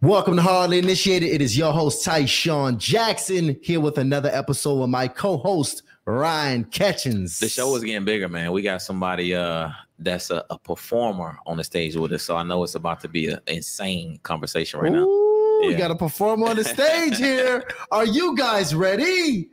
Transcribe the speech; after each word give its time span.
Welcome 0.00 0.36
to 0.36 0.42
Hardly 0.42 0.78
Initiated. 0.78 1.28
It 1.28 1.42
is 1.42 1.58
your 1.58 1.72
host, 1.72 2.06
Tyshawn 2.06 2.78
Jackson, 2.78 3.58
here 3.60 3.80
with 3.80 3.98
another 3.98 4.28
episode 4.32 4.76
with 4.76 4.90
my 4.90 5.08
co-host, 5.08 5.82
Ryan 6.04 6.62
Catchings. 6.66 7.40
The 7.40 7.48
show 7.48 7.74
is 7.74 7.82
getting 7.82 8.04
bigger, 8.04 8.28
man. 8.28 8.52
We 8.52 8.62
got 8.62 8.80
somebody 8.80 9.34
uh 9.34 9.70
that's 9.98 10.30
a, 10.30 10.44
a 10.50 10.58
performer 10.60 11.36
on 11.46 11.56
the 11.56 11.64
stage 11.64 11.96
with 11.96 12.12
us. 12.12 12.22
So 12.22 12.36
I 12.36 12.44
know 12.44 12.62
it's 12.62 12.76
about 12.76 13.00
to 13.00 13.08
be 13.08 13.26
an 13.26 13.40
insane 13.48 14.20
conversation 14.22 14.78
right 14.78 14.92
now. 14.92 15.02
Ooh, 15.02 15.66
We 15.66 15.74
got 15.74 15.90
a 15.90 15.96
performer 15.96 16.46
on 16.46 16.54
the 16.54 16.64
stage 16.64 17.16
here. 17.16 17.68
Are 17.90 18.06
you 18.06 18.36
guys 18.36 18.76
ready? 18.76 19.50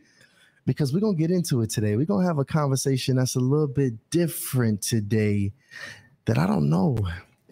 Because 0.67 0.93
we're 0.93 0.99
gonna 0.99 1.17
get 1.17 1.31
into 1.31 1.63
it 1.63 1.71
today. 1.71 1.95
We're 1.95 2.05
gonna 2.05 2.27
have 2.27 2.37
a 2.37 2.45
conversation 2.45 3.15
that's 3.15 3.35
a 3.35 3.39
little 3.39 3.65
bit 3.65 3.93
different 4.11 4.83
today. 4.83 5.53
That 6.25 6.37
I 6.37 6.45
don't 6.45 6.69
know 6.69 6.99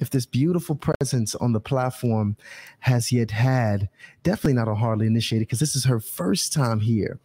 if 0.04 0.09
this 0.09 0.25
beautiful 0.25 0.75
presence 0.75 1.33
on 1.35 1.54
the 1.54 1.61
platform 1.61 2.35
has 2.79 3.09
yet 3.09 3.31
had. 3.31 3.89
Definitely 4.23 4.53
not 4.53 4.67
a 4.67 4.75
hardly 4.75 5.07
initiated 5.07 5.48
because 5.48 5.61
this 5.61 5.77
is 5.77 5.85
her 5.85 6.02
first 6.02 6.52
time 6.52 6.81
here. 6.81 7.20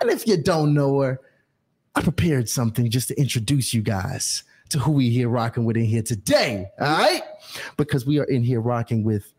And 0.00 0.10
if 0.10 0.26
you 0.26 0.36
don't 0.36 0.74
know 0.74 1.00
her, 1.00 1.18
I 1.94 2.02
prepared 2.02 2.48
something 2.48 2.90
just 2.90 3.08
to 3.08 3.18
introduce 3.18 3.72
you 3.72 3.80
guys 3.80 4.44
to 4.68 4.78
who 4.78 4.92
we 4.92 5.08
here 5.08 5.30
rocking 5.30 5.64
with 5.64 5.76
in 5.76 5.84
here 5.84 6.02
today. 6.02 6.66
All 6.78 6.86
right, 6.86 7.22
because 7.78 8.06
we 8.06 8.18
are 8.18 8.24
in 8.24 8.42
here 8.42 8.60
rocking 8.60 9.02
with 9.02 9.32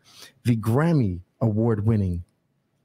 the 0.44 0.56
Grammy 0.56 1.20
award 1.40 1.86
winning 1.86 2.24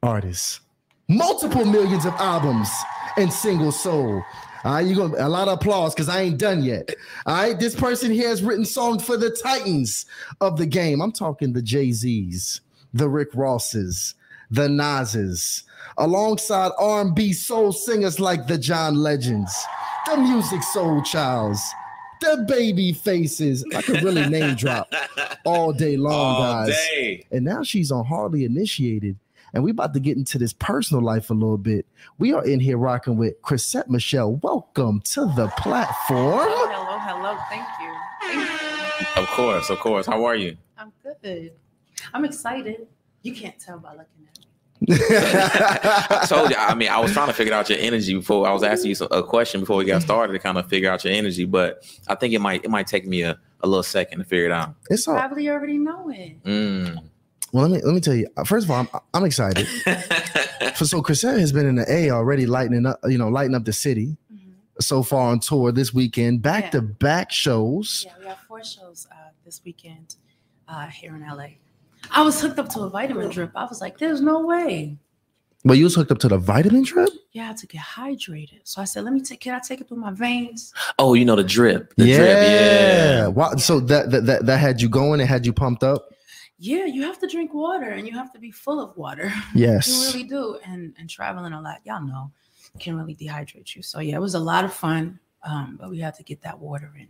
artist, 0.02 0.60
multiple 1.08 1.64
millions 1.64 2.06
of 2.06 2.14
albums 2.14 2.70
and 3.16 3.32
single 3.32 3.72
soul. 3.72 4.22
All 4.64 4.72
right, 4.74 4.86
you 4.86 4.96
gonna 4.96 5.14
a 5.18 5.28
lot 5.28 5.48
of 5.48 5.54
applause 5.60 5.94
because 5.94 6.08
I 6.08 6.22
ain't 6.22 6.38
done 6.38 6.62
yet. 6.62 6.94
All 7.26 7.34
right, 7.36 7.58
this 7.58 7.74
person 7.76 8.10
here 8.10 8.28
has 8.28 8.42
written 8.42 8.64
songs 8.64 9.04
for 9.04 9.16
the 9.16 9.30
Titans 9.30 10.06
of 10.40 10.56
the 10.58 10.66
game. 10.66 11.00
I'm 11.00 11.12
talking 11.12 11.52
the 11.52 11.62
Jay 11.62 11.92
Z's, 11.92 12.60
the 12.92 13.08
Rick 13.08 13.28
Rosses, 13.34 14.14
the 14.50 14.68
Nas's, 14.68 15.62
alongside 15.96 16.72
R&B 16.78 17.32
soul 17.32 17.72
singers 17.72 18.18
like 18.18 18.46
the 18.46 18.58
John 18.58 18.96
Legends, 18.96 19.54
the 20.06 20.12
Musiq 20.12 20.62
Soulchilds, 20.74 21.60
the 22.20 22.44
Babyfaces. 22.50 23.62
I 23.76 23.82
could 23.82 24.02
really 24.02 24.28
name 24.28 24.56
drop 24.56 24.92
all 25.44 25.72
day 25.72 25.96
long, 25.96 26.12
All 26.12 26.40
guys. 26.42 26.68
day. 26.90 27.24
And 27.30 27.44
now 27.44 27.62
she's 27.62 27.92
on 27.92 28.04
Hardly 28.04 28.44
Initiated. 28.44 29.16
And 29.54 29.64
we 29.64 29.70
about 29.70 29.94
to 29.94 30.00
get 30.00 30.16
into 30.16 30.38
this 30.38 30.52
personal 30.52 31.02
life 31.02 31.30
a 31.30 31.34
little 31.34 31.58
bit. 31.58 31.86
We 32.18 32.32
are 32.32 32.44
in 32.44 32.60
here 32.60 32.76
rocking 32.76 33.16
with 33.16 33.40
Chrisette 33.42 33.88
Michelle. 33.88 34.36
Welcome 34.36 35.00
to 35.06 35.20
the 35.36 35.48
platform. 35.56 36.48
Hello, 36.48 36.98
hello. 36.98 37.38
Thank 37.48 37.66
you. 37.80 37.94
Thank 38.22 39.16
you. 39.16 39.22
Of 39.22 39.28
course, 39.28 39.70
of 39.70 39.78
course. 39.78 40.06
How 40.06 40.24
are 40.24 40.34
you? 40.36 40.56
I'm 40.76 40.92
good. 41.02 41.52
I'm 42.12 42.24
excited. 42.24 42.86
You 43.22 43.34
can't 43.34 43.58
tell 43.58 43.78
by 43.78 43.90
looking 43.90 44.26
at 44.28 44.38
me. 44.38 44.44
I 44.90 46.26
told 46.28 46.50
you. 46.50 46.56
I 46.56 46.74
mean, 46.74 46.88
I 46.88 46.98
was 47.00 47.12
trying 47.12 47.26
to 47.28 47.32
figure 47.32 47.54
out 47.54 47.68
your 47.68 47.78
energy 47.78 48.14
before 48.14 48.46
I 48.46 48.52
was 48.52 48.62
asking 48.62 48.94
you 48.94 49.06
a 49.06 49.22
question 49.22 49.60
before 49.60 49.76
we 49.76 49.84
got 49.84 50.02
started 50.02 50.32
to 50.32 50.38
kind 50.38 50.56
of 50.58 50.68
figure 50.68 50.90
out 50.90 51.04
your 51.04 51.12
energy, 51.12 51.44
but 51.44 51.84
I 52.06 52.14
think 52.14 52.34
it 52.34 52.40
might 52.40 52.64
it 52.64 52.70
might 52.70 52.86
take 52.86 53.06
me 53.06 53.22
a, 53.22 53.38
a 53.62 53.66
little 53.66 53.82
second 53.82 54.18
to 54.20 54.24
figure 54.24 54.46
it 54.46 54.52
out. 54.52 54.74
it's 54.88 55.08
all 55.08 55.16
Probably 55.16 55.48
already 55.48 55.78
know 55.78 56.10
it. 56.10 56.42
Mm. 56.44 57.02
Well. 57.52 57.68
Let 57.68 57.70
me 57.76 57.82
let 57.84 57.94
me 57.94 58.00
tell 58.00 58.14
you. 58.14 58.26
First 58.46 58.64
of 58.66 58.70
all, 58.70 58.78
I'm, 58.80 58.88
I'm 59.14 59.24
excited. 59.24 59.66
So, 60.74 60.84
so 60.84 61.02
Chrisette 61.02 61.40
has 61.40 61.50
been 61.50 61.66
in 61.66 61.74
the 61.74 61.92
A 61.92 62.10
already, 62.10 62.46
lightening 62.46 62.86
up. 62.86 63.00
You 63.04 63.18
know, 63.18 63.28
lighting 63.28 63.56
up 63.56 63.64
the 63.64 63.72
city 63.72 64.16
Mhm. 64.32 64.52
so 64.80 65.02
far 65.02 65.30
on 65.32 65.40
tour 65.40 65.72
this 65.72 65.92
weekend. 65.92 66.40
Back 66.40 66.64
Yeah. 66.64 66.70
to 66.70 66.82
back 66.82 67.32
shows. 67.32 68.04
Yeah, 68.06 68.12
we 68.20 68.26
have 68.26 68.38
four 68.46 68.62
shows 68.62 69.08
uh, 69.10 69.30
this 69.44 69.60
weekend 69.64 70.14
uh, 70.68 70.86
here 70.86 71.16
in 71.16 71.22
LA. 71.26 71.46
I 72.12 72.22
was 72.22 72.40
hooked 72.40 72.60
up 72.60 72.68
to 72.70 72.80
a 72.82 72.90
vitamin 72.90 73.28
drip. 73.30 73.50
I 73.56 73.64
was 73.64 73.80
like, 73.80 73.98
there's 73.98 74.20
no 74.20 74.40
way. 74.46 74.98
Well, 75.64 75.74
you 75.76 75.82
was 75.84 75.96
hooked 75.96 76.12
up 76.12 76.18
to 76.20 76.28
the 76.28 76.38
vitamin 76.38 76.84
drip. 76.84 77.10
Yeah, 77.32 77.52
to 77.54 77.66
get 77.66 77.80
hydrated. 77.82 78.60
So 78.62 78.80
I 78.80 78.84
said, 78.84 79.02
let 79.02 79.12
me 79.12 79.20
take, 79.20 79.40
can 79.40 79.54
I 79.56 79.58
take 79.58 79.80
it 79.80 79.88
through 79.88 79.96
my 79.98 80.12
veins? 80.12 80.72
oh, 81.00 81.14
you 81.14 81.24
know 81.24 81.34
the 81.34 81.42
drip. 81.42 81.92
The 81.96 82.04
yeah. 82.06 82.16
drip. 82.16 82.28
Yeah. 82.28 83.26
Wow. 83.28 83.56
So 83.56 83.80
that, 83.80 84.12
that 84.12 84.26
that 84.26 84.46
that 84.46 84.58
had 84.58 84.80
you 84.80 84.88
going. 84.88 85.18
It 85.20 85.26
had 85.26 85.44
you 85.44 85.52
pumped 85.52 85.82
up. 85.82 86.08
Yeah, 86.58 86.86
you 86.86 87.02
have 87.02 87.18
to 87.20 87.26
drink 87.26 87.54
water 87.54 87.90
and 87.90 88.06
you 88.06 88.12
have 88.14 88.32
to 88.32 88.38
be 88.38 88.50
full 88.50 88.80
of 88.80 88.96
water. 88.96 89.32
Yes. 89.54 89.88
You 89.88 90.06
really 90.06 90.28
do. 90.28 90.58
And 90.64 90.94
and 90.98 91.08
traveling 91.08 91.52
a 91.52 91.60
lot, 91.60 91.80
y'all 91.84 92.02
know, 92.02 92.30
can 92.78 92.96
really 92.96 93.14
dehydrate 93.14 93.74
you. 93.76 93.82
So 93.82 94.00
yeah, 94.00 94.16
it 94.16 94.20
was 94.20 94.34
a 94.34 94.40
lot 94.40 94.64
of 94.64 94.72
fun. 94.72 95.18
Um, 95.44 95.78
but 95.80 95.90
we 95.90 96.00
had 96.00 96.14
to 96.14 96.22
get 96.24 96.42
that 96.42 96.58
water 96.58 96.92
in. 96.98 97.08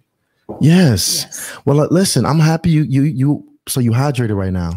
Yes. 0.60 1.24
Yes. 1.24 1.56
Well, 1.64 1.80
uh, 1.80 1.88
listen, 1.90 2.26
I'm 2.26 2.38
happy 2.38 2.70
you 2.70 2.82
you 2.82 3.02
you 3.02 3.48
so 3.68 3.80
you 3.80 3.92
hydrated 3.92 4.36
right 4.36 4.52
now. 4.52 4.72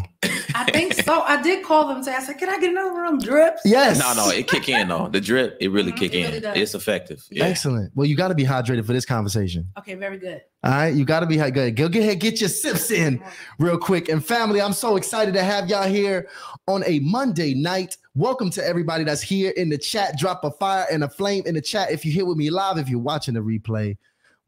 I 0.54 0.64
think 0.70 0.92
so. 0.94 1.22
I 1.22 1.40
did 1.42 1.64
call 1.64 1.88
them 1.88 2.04
today. 2.04 2.16
I 2.16 2.20
said, 2.22 2.38
Can 2.38 2.48
I 2.48 2.58
get 2.58 2.70
another 2.70 2.92
room 2.92 3.18
drips? 3.18 3.62
Yes. 3.64 3.98
No, 3.98 4.12
no, 4.14 4.30
it 4.30 4.46
kick 4.48 4.68
in 4.68 4.88
though. 4.88 5.08
The 5.08 5.20
drip, 5.20 5.56
it 5.60 5.68
really 5.70 5.92
Mhm, 5.92 5.96
kick 5.96 6.14
it 6.14 6.18
in. 6.18 6.24
really 6.26 6.40
does. 6.40 6.56
it's 6.56 6.74
effective. 6.74 7.24
Yeah. 7.30 7.44
Excellent. 7.44 7.90
Well, 7.94 8.06
you 8.06 8.16
got 8.16 8.28
to 8.28 8.34
be 8.34 8.44
hydrated 8.44 8.84
for 8.86 8.92
this 8.92 9.04
conversation. 9.06 9.68
Okay, 9.78 9.94
very 9.94 10.18
good. 10.18 10.42
All 10.62 10.70
right, 10.70 10.94
you 10.94 11.04
got 11.04 11.20
to 11.20 11.26
be 11.26 11.36
good. 11.50 11.74
Go 11.76 11.88
get 11.88 12.02
ahead, 12.02 12.20
get 12.20 12.40
your 12.40 12.48
sips 12.50 12.90
in 12.90 13.22
real 13.58 13.78
quick. 13.78 14.08
And 14.08 14.24
family, 14.24 14.60
I'm 14.60 14.72
so 14.74 14.96
excited 14.96 15.34
to 15.34 15.42
have 15.42 15.68
y'all 15.68 15.88
here 15.88 16.28
on 16.68 16.84
a 16.86 17.00
Monday 17.00 17.54
night. 17.54 17.96
Welcome 18.14 18.50
to 18.50 18.64
everybody 18.66 19.04
that's 19.04 19.22
here 19.22 19.52
in 19.56 19.70
the 19.70 19.78
chat. 19.78 20.18
Drop 20.18 20.44
a 20.44 20.50
fire 20.52 20.86
and 20.92 21.02
a 21.02 21.08
flame 21.08 21.42
in 21.46 21.54
the 21.54 21.62
chat 21.62 21.90
if 21.90 22.04
you're 22.04 22.14
here 22.14 22.26
with 22.26 22.36
me 22.36 22.50
live. 22.50 22.78
If 22.78 22.88
you're 22.88 23.00
watching 23.00 23.34
the 23.34 23.40
replay, 23.40 23.96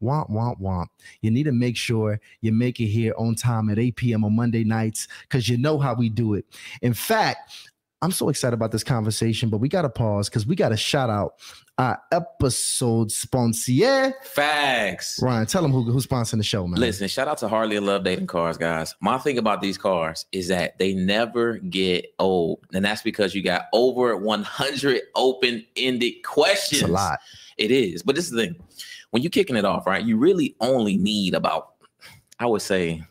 womp 0.05 0.29
womp 0.29 0.61
womp. 0.61 0.87
You 1.21 1.31
need 1.31 1.43
to 1.43 1.51
make 1.51 1.77
sure 1.77 2.19
you 2.41 2.51
make 2.51 2.79
it 2.79 2.87
here 2.87 3.13
on 3.17 3.35
time 3.35 3.69
at 3.69 3.79
8 3.79 3.95
p.m. 3.95 4.23
on 4.23 4.35
Monday 4.35 4.63
nights 4.63 5.07
because 5.23 5.49
you 5.49 5.57
know 5.57 5.79
how 5.79 5.93
we 5.93 6.09
do 6.09 6.35
it. 6.35 6.45
In 6.81 6.93
fact, 6.93 7.69
I'm 8.01 8.11
so 8.11 8.29
excited 8.29 8.53
about 8.53 8.71
this 8.71 8.83
conversation, 8.83 9.49
but 9.49 9.57
we 9.57 9.67
got 9.67 9.81
to 9.81 9.89
pause 9.89 10.29
because 10.29 10.45
we 10.45 10.55
got 10.55 10.69
to 10.69 10.77
shout 10.77 11.09
out 11.09 11.39
our 11.77 11.99
episode 12.11 13.11
sponsor. 13.11 14.13
Facts. 14.23 15.19
Ryan, 15.21 15.45
tell 15.47 15.61
them 15.61 15.71
who, 15.71 15.83
who's 15.83 16.05
sponsoring 16.05 16.37
the 16.37 16.43
show, 16.43 16.67
man. 16.67 16.79
Listen, 16.79 17.07
shout 17.07 17.27
out 17.27 17.39
to 17.39 17.47
Hardly 17.47 17.79
Love 17.79 18.03
Dating 18.03 18.27
Cards, 18.27 18.57
guys. 18.57 18.93
My 19.01 19.17
thing 19.17 19.37
about 19.37 19.61
these 19.61 19.77
cars 19.77 20.25
is 20.31 20.49
that 20.49 20.77
they 20.77 20.93
never 20.93 21.57
get 21.57 22.05
old. 22.19 22.59
And 22.73 22.85
that's 22.85 23.01
because 23.01 23.33
you 23.33 23.41
got 23.41 23.63
over 23.73 24.15
100 24.15 25.01
open 25.15 25.65
ended 25.75 26.23
questions. 26.23 26.81
it's 26.83 26.89
a 26.89 26.93
lot. 26.93 27.19
It 27.57 27.71
is. 27.71 28.03
But 28.03 28.15
this 28.15 28.25
is 28.25 28.31
the 28.31 28.45
thing 28.45 28.55
when 29.15 29.21
you're 29.23 29.29
kicking 29.29 29.55
it 29.55 29.63
off, 29.63 29.87
right, 29.87 30.03
you 30.03 30.17
really 30.17 30.57
only 30.59 30.97
need 30.97 31.35
about, 31.35 31.75
I 32.37 32.47
would 32.47 32.61
say, 32.61 33.01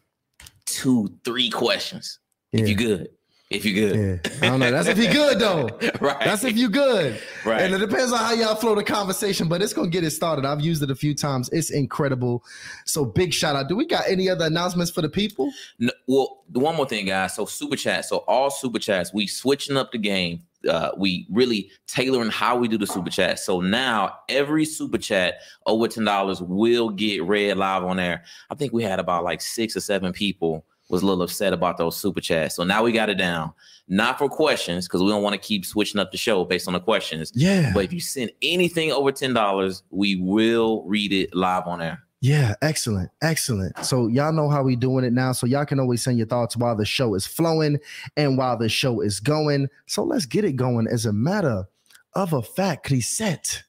two, 0.66 1.08
three 1.24 1.48
questions 1.48 2.18
Yeah. 2.52 2.60
if 2.60 2.68
you're 2.68 2.76
good. 2.76 3.08
If 3.48 3.64
you're 3.64 3.88
good. 3.88 4.20
yeah. 4.22 4.32
I 4.42 4.50
don't 4.50 4.60
know. 4.60 4.70
That's 4.70 4.86
if 4.88 4.98
you're 4.98 5.10
good, 5.14 5.38
though. 5.38 5.70
right. 6.02 6.18
That's 6.22 6.44
if 6.44 6.58
you're 6.58 6.68
good. 6.68 7.18
right. 7.46 7.62
And 7.62 7.72
it 7.74 7.78
depends 7.78 8.12
on 8.12 8.18
how 8.18 8.34
y'all 8.34 8.54
flow 8.54 8.74
the 8.74 8.84
conversation, 8.84 9.48
but 9.48 9.62
it's 9.62 9.72
gonna 9.72 9.88
get 9.88 10.04
it 10.04 10.10
started. 10.10 10.44
I've 10.44 10.60
used 10.60 10.82
it 10.82 10.90
a 10.90 10.94
few 10.94 11.14
times. 11.14 11.48
It's 11.52 11.70
incredible. 11.70 12.44
So 12.84 13.06
big 13.06 13.32
shout 13.32 13.56
out. 13.56 13.68
Do 13.70 13.74
we 13.76 13.86
got 13.86 14.04
any 14.06 14.28
other 14.28 14.44
announcements 14.44 14.90
for 14.90 15.00
the 15.00 15.08
people? 15.08 15.50
No, 15.78 15.90
well, 16.06 16.42
one 16.52 16.76
more 16.76 16.86
thing, 16.86 17.06
guys. 17.06 17.34
So 17.34 17.46
super 17.46 17.76
chat. 17.76 18.04
So 18.04 18.18
all 18.28 18.50
super 18.50 18.78
chats, 18.78 19.14
we 19.14 19.26
switching 19.26 19.78
up 19.78 19.90
the 19.90 19.98
game. 19.98 20.40
Uh, 20.68 20.90
we 20.96 21.26
really 21.30 21.70
tailoring 21.86 22.30
how 22.30 22.56
we 22.56 22.68
do 22.68 22.78
the 22.78 22.86
super 22.86 23.10
chat. 23.10 23.38
So 23.38 23.60
now 23.60 24.16
every 24.28 24.64
super 24.64 24.98
chat 24.98 25.40
over 25.66 25.88
ten 25.88 26.04
dollars 26.04 26.40
will 26.42 26.90
get 26.90 27.24
read 27.24 27.56
live 27.56 27.84
on 27.84 27.98
air. 27.98 28.24
I 28.50 28.54
think 28.54 28.72
we 28.72 28.82
had 28.82 28.98
about 28.98 29.24
like 29.24 29.40
six 29.40 29.76
or 29.76 29.80
seven 29.80 30.12
people 30.12 30.64
was 30.90 31.02
a 31.02 31.06
little 31.06 31.22
upset 31.22 31.52
about 31.52 31.78
those 31.78 31.96
super 31.96 32.20
chats. 32.20 32.56
So 32.56 32.62
now 32.62 32.82
we 32.82 32.92
got 32.92 33.08
it 33.08 33.16
down. 33.16 33.52
Not 33.88 34.18
for 34.18 34.28
questions 34.28 34.86
because 34.86 35.02
we 35.02 35.08
don't 35.08 35.22
want 35.22 35.34
to 35.34 35.46
keep 35.46 35.64
switching 35.66 36.00
up 36.00 36.10
the 36.10 36.18
show 36.18 36.44
based 36.44 36.68
on 36.68 36.74
the 36.74 36.80
questions. 36.80 37.32
Yeah. 37.34 37.72
But 37.74 37.84
if 37.84 37.92
you 37.92 38.00
send 38.00 38.30
anything 38.42 38.92
over 38.92 39.12
ten 39.12 39.34
dollars, 39.34 39.82
we 39.90 40.16
will 40.16 40.82
read 40.84 41.12
it 41.12 41.34
live 41.34 41.66
on 41.66 41.82
air. 41.82 42.03
Yeah, 42.24 42.54
excellent, 42.62 43.10
excellent. 43.20 43.84
So 43.84 44.06
y'all 44.06 44.32
know 44.32 44.48
how 44.48 44.62
we 44.62 44.76
doing 44.76 45.04
it 45.04 45.12
now. 45.12 45.32
So 45.32 45.46
y'all 45.46 45.66
can 45.66 45.78
always 45.78 46.02
send 46.02 46.16
your 46.16 46.26
thoughts 46.26 46.56
while 46.56 46.74
the 46.74 46.86
show 46.86 47.14
is 47.14 47.26
flowing 47.26 47.78
and 48.16 48.38
while 48.38 48.56
the 48.56 48.70
show 48.70 49.02
is 49.02 49.20
going. 49.20 49.68
So 49.84 50.04
let's 50.04 50.24
get 50.24 50.42
it 50.42 50.54
going. 50.54 50.86
As 50.86 51.04
a 51.04 51.12
matter 51.12 51.66
of 52.14 52.32
a 52.32 52.40
fact, 52.40 52.86
Chrisette, 52.86 53.64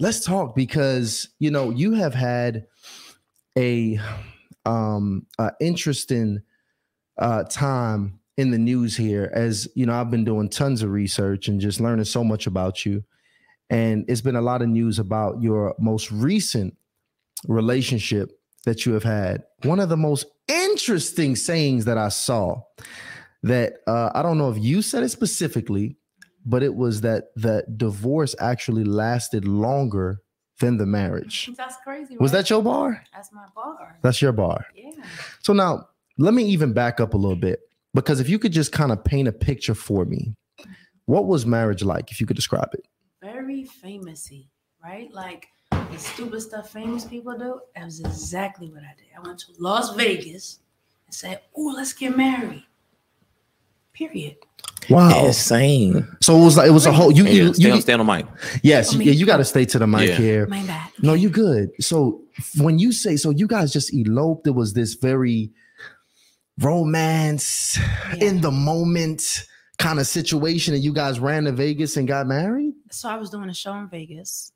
let's 0.00 0.24
talk 0.24 0.56
because 0.56 1.28
you 1.38 1.50
know 1.50 1.68
you 1.68 1.92
have 1.92 2.14
had 2.14 2.64
a 3.58 4.00
um 4.64 5.26
interesting 5.60 6.40
uh 7.18 7.42
time 7.42 8.20
in 8.38 8.52
the 8.52 8.58
news 8.58 8.96
here 8.96 9.30
as 9.34 9.68
you 9.74 9.84
know 9.84 9.92
I've 9.92 10.10
been 10.10 10.24
doing 10.24 10.48
tons 10.48 10.82
of 10.82 10.88
research 10.88 11.46
and 11.46 11.60
just 11.60 11.78
learning 11.78 12.06
so 12.06 12.24
much 12.24 12.46
about 12.46 12.86
you 12.86 13.04
and 13.68 14.06
it's 14.08 14.22
been 14.22 14.36
a 14.36 14.40
lot 14.40 14.62
of 14.62 14.68
news 14.68 14.98
about 14.98 15.42
your 15.42 15.74
most 15.78 16.10
recent 16.10 16.74
relationship 17.48 18.30
that 18.64 18.86
you 18.86 18.92
have 18.92 19.02
had. 19.02 19.44
One 19.64 19.80
of 19.80 19.88
the 19.88 19.96
most 19.96 20.26
interesting 20.48 21.36
sayings 21.36 21.84
that 21.84 21.98
I 21.98 22.08
saw 22.08 22.62
that 23.42 23.74
uh, 23.86 24.10
I 24.14 24.22
don't 24.22 24.38
know 24.38 24.50
if 24.50 24.58
you 24.58 24.82
said 24.82 25.02
it 25.02 25.08
specifically, 25.08 25.96
but 26.46 26.62
it 26.62 26.74
was 26.74 27.00
that 27.00 27.26
the 27.36 27.64
divorce 27.76 28.34
actually 28.38 28.84
lasted 28.84 29.46
longer 29.46 30.20
than 30.60 30.76
the 30.76 30.86
marriage. 30.86 31.50
That's 31.56 31.76
crazy. 31.82 32.14
Right? 32.14 32.20
Was 32.20 32.32
that 32.32 32.50
your 32.50 32.62
bar? 32.62 33.02
That's 33.12 33.32
my 33.32 33.46
bar. 33.54 33.98
That's 34.02 34.22
your 34.22 34.32
bar. 34.32 34.66
Yeah. 34.74 34.90
So 35.40 35.52
now 35.52 35.88
let 36.18 36.34
me 36.34 36.44
even 36.44 36.72
back 36.72 37.00
up 37.00 37.14
a 37.14 37.16
little 37.16 37.36
bit. 37.36 37.60
because 37.94 38.20
if 38.20 38.28
you 38.28 38.38
could 38.38 38.52
just 38.52 38.70
kind 38.72 38.92
of 38.92 39.02
paint 39.02 39.28
a 39.28 39.32
picture 39.32 39.74
for 39.74 40.04
me, 40.04 40.34
what 41.06 41.26
was 41.26 41.44
marriage 41.44 41.82
like? 41.82 42.10
If 42.12 42.20
you 42.20 42.26
could 42.26 42.36
describe 42.36 42.70
it. 42.74 42.86
Very 43.20 43.64
famousy, 43.84 44.48
right? 44.82 45.12
Like 45.12 45.48
the 45.92 45.98
stupid 45.98 46.40
stuff 46.40 46.70
famous 46.72 47.04
people 47.04 47.36
do. 47.38 47.60
That 47.74 47.84
was 47.84 48.00
exactly 48.00 48.68
what 48.68 48.82
I 48.82 48.94
did. 48.96 49.06
I 49.16 49.20
went 49.26 49.38
to 49.40 49.46
Las 49.58 49.94
Vegas 49.94 50.58
and 51.06 51.14
said, 51.14 51.40
"Oh, 51.56 51.72
let's 51.76 51.92
get 51.92 52.16
married." 52.16 52.64
Period. 53.92 54.36
Wow. 54.90 55.26
Insane. 55.26 56.08
So 56.22 56.36
it 56.40 56.44
was 56.44 56.56
like 56.56 56.68
it 56.68 56.72
was 56.72 56.86
a 56.86 56.92
whole 56.92 57.12
you 57.12 57.24
Yeah, 57.24 57.30
you, 57.32 57.54
stay, 57.54 57.62
you 57.68 57.72
on, 57.74 57.80
stay 57.82 57.92
on 57.92 57.98
the 58.04 58.04
mic. 58.04 58.26
yes 58.62 58.94
I 58.94 58.98
you, 58.98 59.12
you 59.12 59.26
got 59.26 59.36
to 59.36 59.44
stay 59.44 59.64
to 59.66 59.78
the 59.78 59.86
mic 59.86 60.08
Yeah. 60.08 60.16
here. 60.16 60.46
My 60.48 60.62
bad. 60.66 60.90
No, 61.02 61.12
you 61.14 61.28
good. 61.28 61.70
So 61.80 62.22
when 62.58 62.78
you 62.80 62.90
say 62.90 63.16
so, 63.16 63.30
you 63.30 63.46
guys 63.46 63.72
just 63.72 63.92
eloped. 63.94 64.44
There 64.44 64.52
was 64.52 64.72
this 64.72 64.94
very 64.94 65.52
romance 66.58 67.78
Yeah. 68.16 68.28
in 68.28 68.40
the 68.40 68.50
moment 68.50 69.46
kind 69.78 69.98
of 70.00 70.06
situation, 70.06 70.74
and 70.74 70.82
you 70.82 70.92
guys 70.92 71.18
ran 71.20 71.44
to 71.44 71.52
Vegas 71.52 71.96
and 71.96 72.06
got 72.08 72.26
married. 72.26 72.72
so 72.90 73.08
I 73.08 73.16
was 73.16 73.30
doing 73.30 73.48
a 73.48 73.54
show 73.54 73.74
in 73.74 73.88
Vegas, 73.88 74.52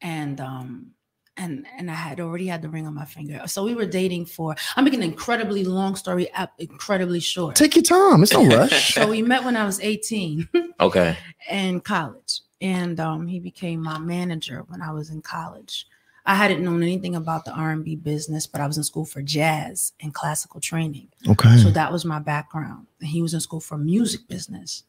and 0.00 0.40
um, 0.40 0.92
and 1.36 1.66
and 1.76 1.90
I 1.90 1.94
had 1.94 2.20
already 2.20 2.46
had 2.46 2.62
the 2.62 2.68
ring 2.68 2.86
on 2.86 2.94
my 2.94 3.04
finger. 3.04 3.42
So 3.46 3.64
we 3.64 3.74
were 3.74 3.86
dating 3.86 4.26
for. 4.26 4.56
I'm 4.76 4.84
making 4.84 5.02
an 5.02 5.10
incredibly 5.10 5.64
long 5.64 5.96
story, 5.96 6.32
up 6.34 6.52
incredibly 6.58 7.20
short. 7.20 7.56
Take 7.56 7.76
your 7.76 7.84
time. 7.84 8.22
It's 8.22 8.32
no 8.32 8.46
rush. 8.46 8.94
so 8.94 9.08
we 9.08 9.22
met 9.22 9.44
when 9.44 9.56
I 9.56 9.64
was 9.64 9.80
18 9.80 10.48
Okay. 10.80 11.16
in 11.50 11.80
college, 11.80 12.40
and 12.60 12.98
um, 13.00 13.26
he 13.26 13.40
became 13.40 13.82
my 13.82 13.98
manager 13.98 14.64
when 14.68 14.82
I 14.82 14.92
was 14.92 15.10
in 15.10 15.22
college. 15.22 15.86
I 16.26 16.34
hadn't 16.34 16.62
known 16.62 16.82
anything 16.82 17.16
about 17.16 17.46
the 17.46 17.52
R&B 17.52 17.96
business, 17.96 18.46
but 18.46 18.60
I 18.60 18.66
was 18.66 18.76
in 18.76 18.84
school 18.84 19.06
for 19.06 19.22
jazz 19.22 19.94
and 20.02 20.12
classical 20.12 20.60
training. 20.60 21.08
Okay. 21.26 21.56
So 21.56 21.70
that 21.70 21.90
was 21.90 22.04
my 22.04 22.18
background. 22.18 22.86
And 23.00 23.08
he 23.08 23.22
was 23.22 23.32
in 23.32 23.40
school 23.40 23.60
for 23.60 23.78
music 23.78 24.28
business. 24.28 24.82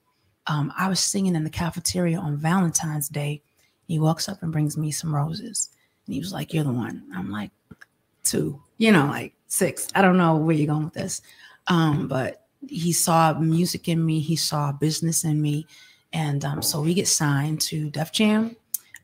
Um, 0.48 0.74
I 0.78 0.90
was 0.90 1.00
singing 1.00 1.36
in 1.36 1.46
the 1.46 1.50
cafeteria 1.50 2.20
on 2.20 2.36
Valentine's 2.36 3.08
Day. 3.08 3.42
He 3.90 3.98
walks 4.00 4.30
up 4.30 4.44
and 4.44 4.52
brings 4.52 4.78
me 4.78 4.92
some 4.92 5.14
roses. 5.14 5.70
And 6.06 6.14
he 6.14 6.22
was 6.22 6.32
like, 6.32 6.54
You're 6.54 6.64
the 6.64 6.72
one. 6.72 7.04
I'm 7.14 7.32
like, 7.32 7.50
two, 8.24 8.62
you 8.78 8.92
know, 8.92 9.08
like 9.08 9.34
six. 9.48 9.88
I 9.96 10.04
don't 10.04 10.18
know 10.18 10.36
where 10.36 10.56
you're 10.56 10.68
going 10.68 10.86
with 10.86 10.94
this. 10.94 11.22
Um, 11.68 12.08
but 12.08 12.46
he 12.68 12.94
saw 12.94 13.34
music 13.34 13.90
in 13.90 14.06
me, 14.06 14.20
he 14.20 14.36
saw 14.36 14.72
business 14.72 15.24
in 15.24 15.42
me. 15.42 15.66
And 16.14 16.46
um, 16.46 16.62
so 16.62 16.82
we 16.82 16.94
get 16.94 17.08
signed 17.08 17.62
to 17.62 17.90
Def 17.90 18.12
Jam. 18.12 18.56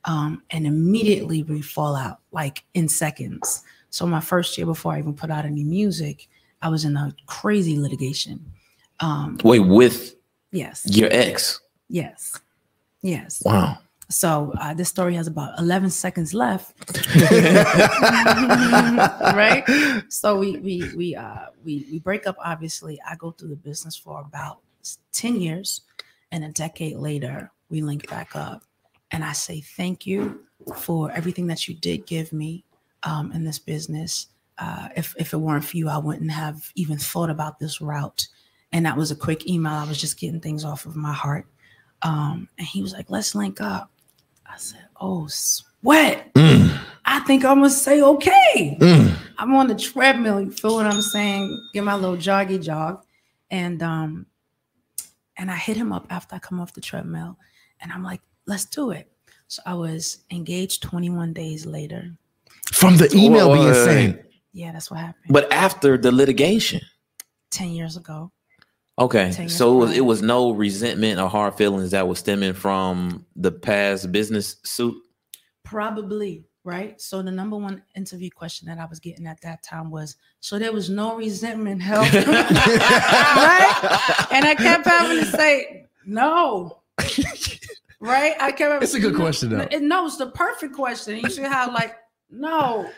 Um, 0.05 0.43
and 0.51 0.67
immediately 0.67 1.41
we 1.41 1.61
fall 1.61 1.95
out 1.95 2.19
like 2.31 2.63
in 2.75 2.87
seconds. 2.87 3.63
So 3.89 4.05
my 4.05 4.19
first 4.19 4.55
year 4.55 4.67
before 4.67 4.93
I 4.93 4.99
even 4.99 5.15
put 5.15 5.31
out 5.31 5.45
any 5.45 5.63
music, 5.63 6.27
I 6.61 6.69
was 6.69 6.85
in 6.85 6.95
a 6.95 7.11
crazy 7.25 7.79
litigation. 7.79 8.45
Um, 8.99 9.39
Wait, 9.43 9.59
with 9.59 10.15
yes, 10.51 10.83
your 10.85 11.09
ex. 11.11 11.59
yes, 11.89 12.39
yes. 13.01 13.41
Wow. 13.43 13.79
So 14.09 14.53
uh, 14.59 14.73
this 14.73 14.89
story 14.89 15.15
has 15.15 15.27
about 15.27 15.57
11 15.57 15.89
seconds 15.89 16.33
left. 16.33 16.75
right? 19.33 19.63
So 20.09 20.37
we 20.37 20.57
we 20.57 20.95
we 20.95 21.15
uh 21.15 21.47
we 21.63 21.87
we 21.91 21.99
break 21.99 22.27
up. 22.27 22.35
Obviously, 22.43 22.99
I 23.09 23.15
go 23.15 23.31
through 23.31 23.49
the 23.49 23.55
business 23.55 23.95
for 23.95 24.21
about 24.21 24.59
10 25.13 25.41
years, 25.41 25.81
and 26.31 26.43
a 26.43 26.49
decade 26.49 26.97
later, 26.97 27.51
we 27.69 27.81
link 27.81 28.07
back 28.07 28.35
up, 28.35 28.63
and 29.11 29.23
I 29.23 29.33
say 29.33 29.61
thank 29.61 30.05
you 30.05 30.41
for 30.77 31.11
everything 31.11 31.47
that 31.47 31.67
you 31.67 31.73
did 31.73 32.05
give 32.05 32.31
me 32.31 32.63
um, 33.03 33.31
in 33.31 33.43
this 33.43 33.59
business. 33.59 34.27
Uh, 34.57 34.89
if 34.95 35.15
if 35.17 35.33
it 35.33 35.37
weren't 35.37 35.65
for 35.65 35.77
you, 35.77 35.89
I 35.89 35.97
wouldn't 35.97 36.31
have 36.31 36.71
even 36.75 36.97
thought 36.97 37.29
about 37.29 37.59
this 37.59 37.81
route. 37.81 38.27
And 38.71 38.85
that 38.85 38.97
was 38.97 39.09
a 39.09 39.15
quick 39.15 39.47
email. 39.47 39.73
I 39.73 39.87
was 39.87 39.99
just 39.99 40.19
getting 40.19 40.41
things 40.41 40.63
off 40.63 40.85
of 40.85 40.95
my 40.95 41.13
heart. 41.13 41.47
Um, 42.01 42.49
and 42.57 42.67
he 42.67 42.81
was 42.81 42.93
like, 42.93 43.09
"Let's 43.09 43.33
link 43.33 43.61
up." 43.61 43.89
I 44.45 44.57
said, 44.57 44.87
"Oh, 44.99 45.27
sweat." 45.27 46.33
Mm, 46.33 46.77
I 47.05 47.19
think 47.21 47.45
I'm 47.45 47.57
gonna 47.57 47.69
say 47.69 48.01
okay. 48.01 48.77
mm. 48.79 49.15
I'm 49.37 49.53
on 49.55 49.67
the 49.67 49.75
treadmill. 49.75 50.41
You 50.41 50.51
feel 50.51 50.75
what 50.75 50.85
I'm 50.85 51.01
saying? 51.01 51.69
Get 51.73 51.83
my 51.83 51.95
little 51.95 52.17
joggy 52.17 52.61
jog, 52.61 53.03
and 53.49 53.81
um, 53.83 54.25
and 55.37 55.51
I 55.51 55.55
hit 55.55 55.77
him 55.77 55.91
up 55.91 56.07
after 56.09 56.35
I 56.35 56.39
come 56.39 56.59
off 56.59 56.73
the 56.73 56.81
treadmill, 56.81 57.37
and 57.81 57.91
I'm 57.91 58.03
like, 58.03 58.21
let's 58.45 58.65
do 58.65 58.91
it. 58.91 59.11
So 59.47 59.61
I 59.65 59.75
was 59.75 60.23
engaged 60.31 60.81
21 60.83 61.33
days 61.33 61.65
later. 61.65 62.11
From 62.73 62.97
the 62.97 63.13
email 63.15 63.51
Wait, 63.51 63.59
being 63.59 63.73
sent. 63.73 64.21
Yeah, 64.53 64.71
that's 64.71 64.89
what 64.89 64.99
happened. 64.99 65.25
But 65.29 65.51
after 65.51 65.97
the 65.97 66.11
litigation. 66.11 66.81
10 67.51 67.69
years 67.69 67.95
ago. 67.95 68.31
Okay. 68.97 69.47
So 69.47 69.73
it 69.73 69.79
was, 69.79 69.97
it 69.97 70.05
was 70.05 70.21
no 70.21 70.51
resentment 70.51 71.19
or 71.19 71.29
hard 71.29 71.55
feelings 71.55 71.91
that 71.91 72.07
was 72.07 72.19
stemming 72.19 72.53
from 72.53 73.25
the 73.35 73.51
past 73.51 74.11
business 74.11 74.57
suit. 74.63 74.95
Probably, 75.65 76.45
right? 76.63 76.99
So 77.01 77.21
the 77.21 77.31
number 77.31 77.57
one 77.57 77.83
interview 77.95 78.29
question 78.33 78.67
that 78.69 78.79
I 78.79 78.85
was 78.85 78.99
getting 78.99 79.27
at 79.27 79.41
that 79.41 79.63
time 79.63 79.91
was, 79.91 80.15
so 80.39 80.57
there 80.57 80.71
was 80.71 80.89
no 80.89 81.17
resentment 81.17 81.81
held, 81.81 82.13
right? 82.13 82.27
And 84.31 84.45
I 84.45 84.55
kept 84.57 84.85
having 84.85 85.19
to 85.19 85.25
say, 85.25 85.87
no. 86.05 86.81
Right? 87.99 88.33
I 88.39 88.51
kept 88.51 88.71
having 88.71 88.83
It's 88.83 88.93
a 88.93 88.99
good 88.99 89.13
no, 89.13 89.19
question, 89.19 89.49
though. 89.49 89.67
No, 89.71 89.79
no, 89.79 90.05
it's 90.05 90.17
the 90.17 90.27
perfect 90.27 90.73
question. 90.73 91.17
You 91.17 91.29
should 91.29 91.45
have 91.45 91.73
like, 91.73 91.95
no, 92.29 92.89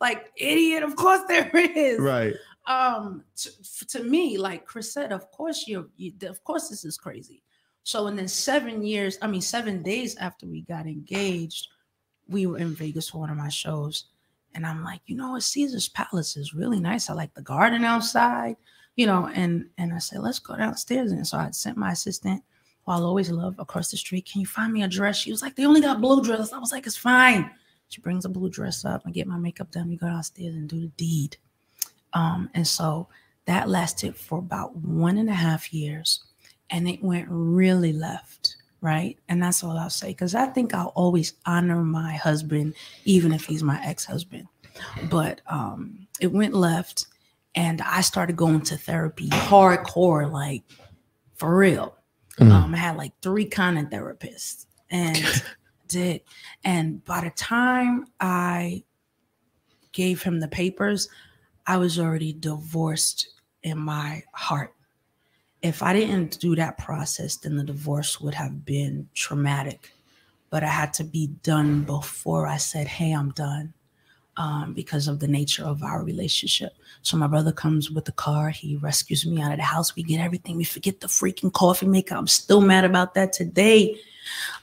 like 0.00 0.32
idiot. 0.36 0.82
Of 0.82 0.96
course 0.96 1.20
there 1.28 1.50
is. 1.54 2.00
Right. 2.00 2.34
Um, 2.66 3.24
to, 3.36 3.86
to 3.88 4.04
me, 4.04 4.38
like 4.38 4.64
Chris 4.64 4.92
said, 4.92 5.12
of 5.12 5.30
course 5.30 5.64
you're, 5.66 5.86
you, 5.96 6.12
of 6.22 6.42
course 6.44 6.68
this 6.68 6.84
is 6.84 6.96
crazy. 6.96 7.42
So, 7.82 8.06
and 8.06 8.18
then 8.18 8.28
seven 8.28 8.82
years, 8.82 9.18
I 9.20 9.26
mean, 9.26 9.42
seven 9.42 9.82
days 9.82 10.16
after 10.16 10.46
we 10.46 10.62
got 10.62 10.86
engaged, 10.86 11.68
we 12.26 12.46
were 12.46 12.56
in 12.56 12.74
Vegas 12.74 13.10
for 13.10 13.18
one 13.18 13.28
of 13.30 13.36
my 13.36 13.50
shows. 13.50 14.06
And 14.54 14.64
I'm 14.64 14.82
like, 14.82 15.00
you 15.06 15.16
know 15.16 15.32
what, 15.32 15.42
Caesar's 15.42 15.88
Palace 15.88 16.36
is 16.36 16.54
really 16.54 16.80
nice. 16.80 17.10
I 17.10 17.14
like 17.14 17.34
the 17.34 17.42
garden 17.42 17.84
outside, 17.84 18.56
you 18.96 19.04
know, 19.06 19.28
and 19.34 19.68
and 19.76 19.92
I 19.92 19.98
said, 19.98 20.20
let's 20.20 20.38
go 20.38 20.56
downstairs. 20.56 21.12
And 21.12 21.26
so 21.26 21.36
I 21.38 21.50
sent 21.50 21.76
my 21.76 21.90
assistant, 21.92 22.42
who 22.86 22.92
I'll 22.92 23.04
always 23.04 23.30
love, 23.30 23.56
across 23.58 23.90
the 23.90 23.96
street. 23.96 24.28
Can 24.30 24.40
you 24.40 24.46
find 24.46 24.72
me 24.72 24.82
a 24.82 24.88
dress? 24.88 25.18
She 25.18 25.32
was 25.32 25.42
like, 25.42 25.56
they 25.56 25.66
only 25.66 25.80
got 25.80 26.00
blue 26.00 26.22
dresses. 26.22 26.52
I 26.52 26.58
was 26.58 26.72
like, 26.72 26.86
it's 26.86 26.96
fine. 26.96 27.50
She 27.88 28.00
brings 28.00 28.24
a 28.24 28.28
blue 28.28 28.48
dress 28.48 28.84
up 28.84 29.04
and 29.04 29.12
get 29.12 29.26
my 29.26 29.36
makeup 29.36 29.70
done. 29.70 29.88
We 29.88 29.96
go 29.96 30.06
downstairs 30.06 30.54
and 30.54 30.68
do 30.68 30.80
the 30.80 30.88
deed. 30.96 31.36
Um, 32.14 32.50
and 32.54 32.66
so 32.66 33.08
that 33.46 33.68
lasted 33.68 34.16
for 34.16 34.38
about 34.38 34.76
one 34.76 35.18
and 35.18 35.28
a 35.28 35.34
half 35.34 35.72
years. 35.72 36.24
And 36.70 36.88
it 36.88 37.02
went 37.02 37.26
really 37.28 37.92
left, 37.92 38.56
right? 38.80 39.18
And 39.28 39.42
that's 39.42 39.62
all 39.62 39.76
I'll 39.76 39.90
say. 39.90 40.08
Because 40.08 40.34
I 40.34 40.46
think 40.46 40.72
I'll 40.72 40.92
always 40.94 41.34
honor 41.44 41.82
my 41.82 42.14
husband, 42.14 42.74
even 43.04 43.32
if 43.32 43.44
he's 43.44 43.62
my 43.62 43.80
ex-husband. 43.84 44.46
But 45.10 45.40
um, 45.46 46.06
it 46.20 46.32
went 46.32 46.54
left, 46.54 47.06
and 47.54 47.80
I 47.82 48.00
started 48.00 48.36
going 48.36 48.62
to 48.62 48.76
therapy 48.76 49.28
hardcore, 49.28 50.30
like 50.30 50.62
for 51.36 51.56
real. 51.56 51.96
Mm. 52.40 52.50
Um, 52.50 52.74
I 52.74 52.78
had 52.78 52.96
like 52.96 53.12
three 53.22 53.44
kind 53.44 53.78
of 53.78 53.86
therapists, 53.86 54.66
and 54.90 55.22
did. 55.88 56.22
And 56.64 57.04
by 57.04 57.20
the 57.20 57.30
time 57.30 58.06
I 58.18 58.82
gave 59.92 60.22
him 60.22 60.40
the 60.40 60.48
papers, 60.48 61.08
I 61.66 61.76
was 61.78 61.98
already 61.98 62.32
divorced 62.32 63.28
in 63.62 63.78
my 63.78 64.22
heart. 64.32 64.74
If 65.62 65.82
I 65.82 65.94
didn't 65.94 66.38
do 66.40 66.54
that 66.56 66.76
process, 66.76 67.36
then 67.36 67.56
the 67.56 67.64
divorce 67.64 68.20
would 68.20 68.34
have 68.34 68.64
been 68.64 69.08
traumatic. 69.14 69.92
But 70.50 70.62
I 70.62 70.68
had 70.68 70.92
to 70.94 71.04
be 71.04 71.28
done 71.42 71.84
before 71.84 72.46
I 72.46 72.58
said, 72.58 72.86
Hey, 72.86 73.12
I'm 73.12 73.30
done, 73.30 73.72
um, 74.36 74.74
because 74.74 75.08
of 75.08 75.20
the 75.20 75.26
nature 75.26 75.64
of 75.64 75.82
our 75.82 76.04
relationship. 76.04 76.74
So 77.02 77.16
my 77.16 77.26
brother 77.26 77.50
comes 77.50 77.90
with 77.90 78.04
the 78.04 78.12
car. 78.12 78.50
He 78.50 78.76
rescues 78.76 79.26
me 79.26 79.40
out 79.40 79.52
of 79.52 79.58
the 79.58 79.64
house. 79.64 79.96
We 79.96 80.02
get 80.02 80.20
everything. 80.20 80.56
We 80.56 80.64
forget 80.64 81.00
the 81.00 81.06
freaking 81.06 81.52
coffee 81.52 81.86
maker. 81.86 82.14
I'm 82.14 82.26
still 82.26 82.60
mad 82.60 82.84
about 82.84 83.14
that 83.14 83.32
today. 83.32 83.98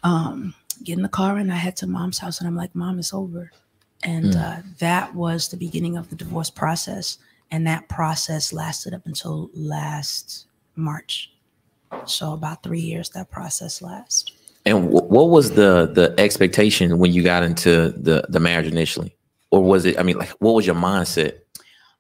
Um, 0.04 0.54
get 0.84 0.98
in 0.98 1.04
the 1.04 1.10
car 1.10 1.38
and 1.38 1.52
I 1.52 1.56
head 1.56 1.76
to 1.78 1.88
mom's 1.88 2.20
house 2.20 2.40
and 2.40 2.48
I'm 2.48 2.56
like, 2.56 2.76
Mom, 2.76 3.00
it's 3.00 3.14
over. 3.14 3.52
And 4.04 4.34
Mm. 4.34 4.42
uh, 4.60 4.62
that 4.80 5.14
was 5.16 5.50
the 5.50 5.58
beginning 5.58 5.98
of 5.98 6.10
the 6.10 6.16
divorce 6.16 6.50
process. 6.50 7.18
And 7.52 7.68
that 7.68 7.88
process 7.90 8.54
lasted 8.54 8.94
up 8.94 9.06
until 9.06 9.50
last 9.54 10.46
March. 10.76 11.32
So 12.06 12.34
about 12.34 12.64
three 12.64 12.80
years 12.80 13.10
that 13.12 13.30
process 13.30 13.82
lasts. 13.82 14.32
And 14.66 14.86
wh- 14.86 15.10
what 15.12 15.30
was 15.30 15.52
the 15.52 15.92
the 15.94 16.16
expectation 16.18 16.98
when 17.00 17.12
you 17.14 17.24
got 17.24 17.44
into 17.44 17.92
the 17.92 18.24
the 18.30 18.40
marriage 18.40 18.68
initially, 18.68 19.16
or 19.50 19.62
was 19.64 19.86
it? 19.86 20.00
I 20.00 20.04
mean, 20.04 20.18
like, 20.18 20.30
what 20.40 20.54
was 20.54 20.66
your 20.66 20.76
mindset? 20.76 21.40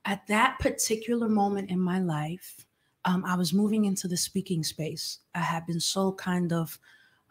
At 0.05 0.25
that 0.27 0.59
particular 0.59 1.27
moment 1.27 1.69
in 1.69 1.79
my 1.79 1.99
life, 1.99 2.65
um, 3.05 3.23
I 3.25 3.35
was 3.35 3.51
moving 3.53 3.85
into 3.85 4.07
the 4.07 4.17
speaking 4.17 4.63
space. 4.63 5.19
I 5.35 5.39
had 5.39 5.65
been 5.65 5.79
so 5.79 6.13
kind 6.13 6.53
of 6.53 6.79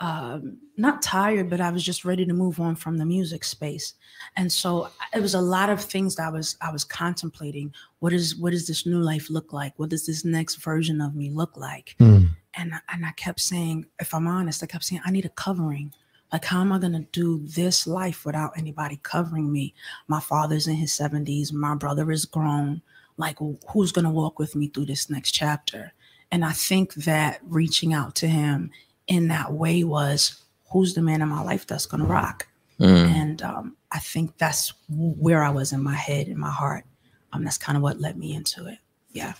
um, 0.00 0.57
not 0.78 1.02
tired, 1.02 1.50
but 1.50 1.61
I 1.61 1.71
was 1.71 1.85
just 1.85 2.07
ready 2.07 2.25
to 2.25 2.33
move 2.33 2.59
on 2.59 2.75
from 2.75 2.97
the 2.97 3.04
music 3.04 3.45
space. 3.45 3.95
And 4.37 4.50
so 4.50 4.88
it 5.14 5.21
was 5.21 5.35
a 5.35 5.40
lot 5.40 5.69
of 5.69 5.80
things 5.80 6.16
that 6.16 6.26
I 6.26 6.30
was 6.30 6.57
I 6.62 6.73
was 6.73 6.85
contemplating. 6.85 7.75
What 7.99 8.14
is 8.14 8.35
what 8.35 8.52
does 8.52 8.66
this 8.66 8.87
new 8.87 8.99
life 8.99 9.28
look 9.28 9.52
like? 9.52 9.75
What 9.76 9.90
does 9.90 10.07
this 10.07 10.25
next 10.25 10.57
version 10.57 11.02
of 11.02 11.14
me 11.14 11.28
look 11.28 11.57
like? 11.57 11.97
Mm. 12.00 12.30
And 12.54 12.73
and 12.88 13.04
I 13.04 13.11
kept 13.12 13.40
saying, 13.40 13.87
if 14.00 14.14
I'm 14.14 14.26
honest, 14.26 14.62
I 14.62 14.66
kept 14.66 14.85
saying 14.85 15.02
I 15.04 15.11
need 15.11 15.26
a 15.26 15.30
covering. 15.30 15.92
Like, 16.33 16.47
how 16.47 16.61
am 16.62 16.73
I 16.73 16.78
gonna 16.78 17.04
do 17.12 17.40
this 17.45 17.87
life 17.87 18.25
without 18.25 18.57
anybody 18.57 19.00
covering 19.02 19.52
me? 19.52 19.75
My 20.09 20.21
father's 20.21 20.66
in 20.66 20.76
his 20.76 20.92
70s, 20.92 21.52
my 21.52 21.75
brother 21.75 22.11
is 22.11 22.25
grown. 22.25 22.80
Like, 23.16 23.38
who's 23.69 23.92
gonna 23.92 24.11
walk 24.11 24.38
with 24.38 24.57
me 24.57 24.69
through 24.69 24.87
this 24.87 25.11
next 25.11 25.33
chapter? 25.33 25.92
And 26.33 26.45
I 26.45 26.52
think 26.52 26.95
that 26.95 27.40
reaching 27.42 27.92
out 27.92 28.14
to 28.16 28.28
him 28.28 28.71
in 29.11 29.29
that 29.29 29.52
way 29.52 29.85
was 29.85 30.43
who's 30.73 30.95
the 30.95 31.02
man 31.02 31.21
in 31.21 31.29
my 31.29 31.43
life 31.43 31.67
that's 31.67 31.85
going 31.87 32.00
to 32.02 32.07
rock 32.07 32.47
Mm. 32.81 33.11
and 33.14 33.43
um, 33.43 33.76
i 33.93 33.99
think 33.99 34.38
that's 34.38 34.73
where 34.88 35.43
i 35.43 35.50
was 35.50 35.71
in 35.75 35.83
my 35.83 35.95
head 35.95 36.29
in 36.29 36.38
my 36.38 36.49
heart 36.50 36.87
um, 37.35 37.45
that's 37.45 37.59
kind 37.59 37.76
of 37.76 37.83
what 37.83 38.00
led 38.00 38.17
me 38.17 38.33
into 38.35 38.64
it 38.67 38.79
yeah 39.12 39.35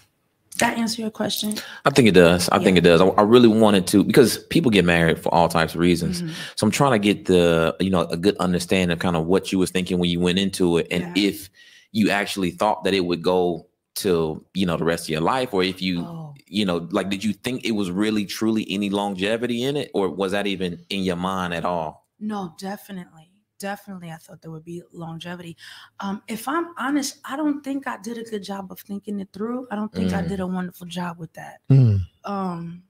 that 0.59 0.77
answer 0.77 1.01
your 1.01 1.11
question 1.11 1.55
I 1.87 1.91
think 1.91 2.07
it 2.09 2.13
does. 2.13 2.51
I 2.51 2.59
think 2.63 2.77
it 2.77 2.83
does. 2.83 3.01
I, 3.01 3.07
I 3.07 3.23
really 3.23 3.49
wanted 3.49 3.87
to 3.87 4.05
because 4.05 4.37
people 4.51 4.71
get 4.71 4.85
married 4.85 5.19
for 5.19 5.33
all 5.33 5.49
types 5.49 5.75
of 5.75 5.81
reasons. 5.81 6.21
Mhm. 6.23 6.33
So 6.57 6.67
I'm 6.67 6.71
trying 6.71 6.93
to 6.93 6.99
get 6.99 7.25
the 7.27 7.75
you 7.81 7.89
know 7.89 8.03
a 8.03 8.17
good 8.19 8.37
understanding 8.39 8.93
of 8.93 8.99
kind 8.99 9.17
of 9.17 9.25
what 9.25 9.53
you 9.53 9.59
was 9.59 9.71
thinking 9.71 9.99
when 9.99 10.11
you 10.11 10.21
went 10.21 10.39
into 10.39 10.77
it, 10.77 10.89
and 10.91 11.17
Yeah. 11.17 11.29
if 11.31 11.49
you 11.93 12.11
actually 12.11 12.51
thought 12.51 12.85
that 12.85 12.93
it 12.93 13.07
would 13.07 13.23
go 13.23 13.69
to 14.03 14.45
you 14.55 14.67
know 14.67 14.77
the 14.77 14.85
rest 14.85 15.05
of 15.07 15.11
your 15.11 15.21
life, 15.21 15.53
or 15.55 15.63
if 15.63 15.81
you 15.83 16.03
oh 16.05 16.35
you 16.47 16.65
know 16.65 16.89
like 16.91 17.11
did 17.11 17.23
you 17.25 17.33
think 17.33 17.65
it 17.65 17.73
was 17.73 17.91
really 17.91 18.25
truly 18.27 18.67
any 18.71 18.91
longevity 18.91 19.63
in 19.63 19.77
it, 19.77 19.91
or 19.95 20.09
was 20.11 20.33
that 20.33 20.47
even 20.47 20.85
in 20.91 21.03
your 21.03 21.17
mind 21.17 21.55
at 21.55 21.65
all? 21.65 22.09
no 22.19 22.55
definitely 22.59 23.33
definitely 23.59 24.11
i 24.11 24.17
thought 24.17 24.41
there 24.43 24.51
would 24.51 24.65
be 24.65 24.83
longevity 24.93 25.57
um, 26.01 26.23
if 26.29 26.47
i'm 26.49 26.67
honest 26.79 27.19
i 27.25 27.37
don't 27.37 27.63
think 27.63 27.87
i 27.87 27.97
did 27.99 28.19
a 28.19 28.25
good 28.25 28.43
job 28.43 28.71
of 28.73 28.81
thinking 28.81 29.21
it 29.21 29.29
through 29.33 29.67
i 29.71 29.77
don't 29.77 29.95
think 29.95 30.13
i 30.13 30.23
Mm. 30.23 30.29
did 30.29 30.41
a 30.41 30.47
wonderful 30.47 30.87
job 30.87 31.19
with 31.19 31.33
that 31.35 31.61
Mm. 31.71 32.01
um 32.25 32.83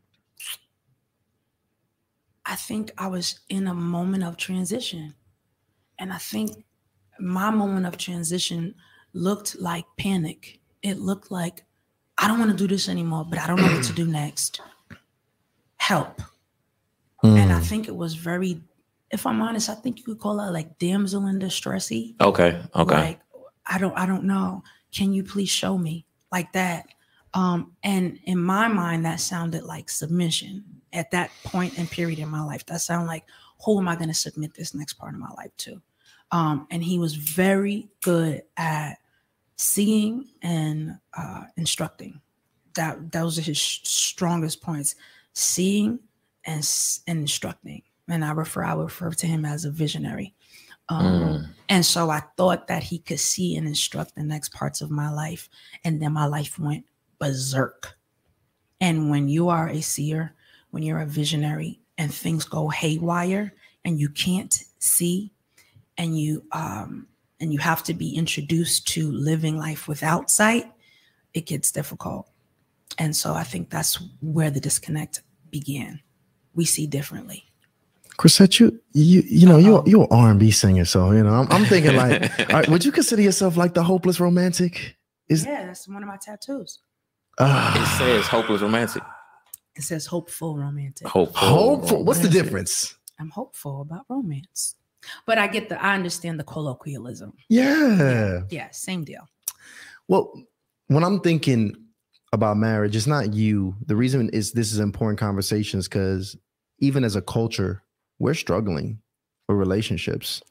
I 2.47 2.57
think 2.57 2.91
I 2.99 3.07
was 3.07 3.41
in 3.49 3.67
a 3.67 3.75
moment 3.75 4.25
of 4.25 4.37
transition. 4.37 5.15
And 5.99 6.13
I 6.13 6.19
think 6.19 6.65
my 7.21 7.51
moment 7.51 7.87
of 7.87 7.99
transition 7.99 8.75
looked 9.13 9.57
like 9.61 9.85
panic. 9.99 10.60
It 10.83 10.99
looked 10.99 11.31
like 11.31 11.65
I 12.19 12.29
don't 12.29 12.39
want 12.39 12.51
to 12.51 12.57
do 12.57 12.67
this 12.69 12.89
anymore, 12.89 13.25
but 13.29 13.39
I 13.39 13.47
don't 13.47 13.61
know 13.61 13.69
what 13.69 13.83
to 13.85 13.93
do 13.93 14.05
next. 14.21 14.61
Help. 15.77 16.21
And 17.23 17.53
I 17.53 17.61
Mm. 17.61 17.65
think 17.65 17.89
it 17.89 17.97
was 17.97 18.15
very, 18.15 18.63
if 19.11 19.27
I'm 19.27 19.41
honest, 19.43 19.69
I 19.69 19.75
think 19.75 19.99
you 19.99 20.05
could 20.05 20.19
call 20.19 20.41
it 20.41 20.51
like 20.53 20.79
damsel 20.79 21.27
in 21.27 21.39
distressy. 21.39 22.15
Okay, 22.21 22.63
okay, 22.75 22.95
Like, 22.97 23.21
I 23.67 23.79
don't, 23.79 23.97
I 23.97 24.07
don't 24.07 24.25
know. 24.25 24.63
Can 24.95 25.13
you 25.13 25.23
please 25.23 25.49
show 25.51 25.77
me 25.79 26.07
like 26.33 26.53
that? 26.53 26.87
Um, 27.35 27.73
and 27.83 28.19
in 28.25 28.39
my 28.39 28.69
mind, 28.69 29.05
that 29.05 29.21
sounded 29.21 29.63
like 29.65 29.89
submission 29.91 30.65
at 30.93 31.11
that 31.13 31.31
point 31.45 31.75
and 31.79 31.91
period 31.91 32.19
in 32.19 32.29
my 32.29 32.43
life. 32.43 32.65
That 32.67 32.81
sounded 32.81 33.07
like, 33.07 33.25
who 33.65 33.79
am 33.79 33.87
I 33.89 33.97
going 33.97 34.09
to 34.09 34.15
submit 34.15 34.55
this 34.55 34.75
next 34.75 34.95
part 34.95 35.15
of 35.15 35.21
my 35.21 35.31
life 35.37 35.53
to? 35.59 35.81
Um, 36.33 36.67
and 36.71 36.83
he 36.83 36.99
was 36.99 37.15
very 37.15 37.89
good 38.03 38.43
at 38.57 38.99
seeing 39.61 40.27
and 40.43 40.99
uh, 41.17 41.43
instructing. 41.57 42.21
That 42.77 43.13
those 43.13 43.39
are 43.39 43.43
his 43.43 43.61
strongest 43.61 44.63
points: 44.63 44.95
seeing 45.35 45.99
and 46.45 46.69
and 47.07 47.21
instructing. 47.21 47.83
And 48.09 48.25
I 48.25 48.33
refer, 48.33 48.65
I 48.65 48.75
refer 48.75 49.11
to 49.11 49.27
him 49.27 49.45
as 49.45 49.65
a 49.65 49.71
visionary. 49.71 50.35
Um, 50.89 51.21
Mm. 51.23 51.49
and 51.69 51.87
so 51.87 52.11
I 52.11 52.23
thought 52.37 52.67
that 52.67 52.83
he 52.83 52.99
could 52.99 53.21
see 53.21 53.55
and 53.57 53.69
instruct 53.69 54.17
the 54.17 54.25
next 54.25 54.53
parts 54.53 54.81
of 54.81 54.91
my 54.91 55.09
life. 55.11 55.49
And 55.85 56.03
then 56.03 56.13
my 56.13 56.27
life 56.27 56.59
went 56.59 56.85
berserk. 57.21 57.97
And 58.81 59.11
when 59.11 59.29
you 59.29 59.49
are 59.49 59.69
a 59.69 59.81
seer, 59.81 60.35
when 60.71 60.83
you're 60.83 61.01
a 61.03 61.07
visionary 61.07 61.81
and 61.99 62.13
things 62.13 62.45
go 62.45 62.69
haywire 62.69 63.55
and 63.85 64.01
you 64.01 64.09
can't 64.09 64.65
see 64.79 65.33
and 65.99 66.19
you 66.19 66.43
um 66.53 67.07
and 67.41 67.53
you 67.53 67.59
have 67.59 67.83
to 67.85 67.95
be 67.95 68.15
introduced 68.15 68.87
to 68.89 69.11
living 69.11 69.57
life 69.59 69.89
without 69.89 70.31
sight, 70.31 70.71
it 71.35 71.47
gets 71.47 71.73
difficult. 71.73 72.29
And 72.99 73.17
so 73.17 73.33
I 73.35 73.45
think 73.45 73.71
that's 73.71 73.99
where 74.21 74.51
the 74.51 74.61
disconnect 74.61 75.23
began. 75.51 76.01
We 76.55 76.65
see 76.65 76.87
differently. 76.87 77.45
Chrisette, 78.19 78.61
you 78.61 78.79
you 78.93 79.23
you 79.27 79.47
know 79.47 79.57
you're 79.57 79.79
Uh-oh. 79.79 79.87
you're 79.87 80.03
an 80.03 80.09
R 80.11 80.31
and 80.31 80.39
B 80.41 80.51
singer, 80.51 80.85
so 80.85 81.11
you 81.13 81.23
know 81.23 81.33
I'm, 81.33 81.51
I'm 81.51 81.65
thinking 81.65 81.97
like, 81.97 82.39
all 82.41 82.47
right, 82.57 82.69
would 82.69 82.85
you 82.85 82.93
consider 82.93 83.23
yourself 83.23 83.57
like 83.57 83.73
the 83.73 83.83
hopeless 83.83 84.21
romantic? 84.21 84.97
Is 85.29 85.47
Yeah, 85.47 85.65
that's 85.67 85.89
one 85.89 86.03
of 86.03 86.09
my 86.09 86.19
tattoos. 86.21 86.81
uh, 87.39 87.73
it 87.77 87.87
says 87.99 88.27
hopeless 88.27 88.61
romantic. 88.61 89.03
It 89.77 89.83
says 89.85 90.05
hopeful 90.05 90.59
romantic. 90.59 91.07
Hopeful. 91.07 91.49
hopeful? 91.49 92.05
What's 92.05 92.21
the 92.21 92.29
difference? 92.29 92.95
I'm 93.19 93.31
hopeful 93.31 93.81
about 93.81 94.05
romance. 94.11 94.75
But 95.27 95.39
I 95.39 95.47
get 95.47 95.69
the 95.69 95.83
I 95.83 95.95
understand 95.95 96.39
the 96.39 96.45
colloquialism. 96.45 97.33
Yeah. 97.49 98.41
Yeah, 98.51 98.71
same 98.71 99.05
deal. 99.05 99.29
Well, 100.09 100.33
when 100.89 101.05
I'm 101.05 101.21
thinking 101.21 101.77
about 102.33 102.57
marriage, 102.57 102.97
it's 102.97 103.07
not 103.07 103.33
you. 103.33 103.75
The 103.87 103.97
reason 103.97 104.29
is 104.31 104.53
this 104.53 104.73
is 104.73 104.79
important 104.79 105.19
conversations 105.19 105.89
because 105.89 106.37
even 106.79 107.05
as 107.05 107.17
a 107.17 107.23
culture, 107.23 107.83
we're 108.19 108.35
struggling 108.35 109.01
with 109.49 109.57
relationships. 109.57 110.43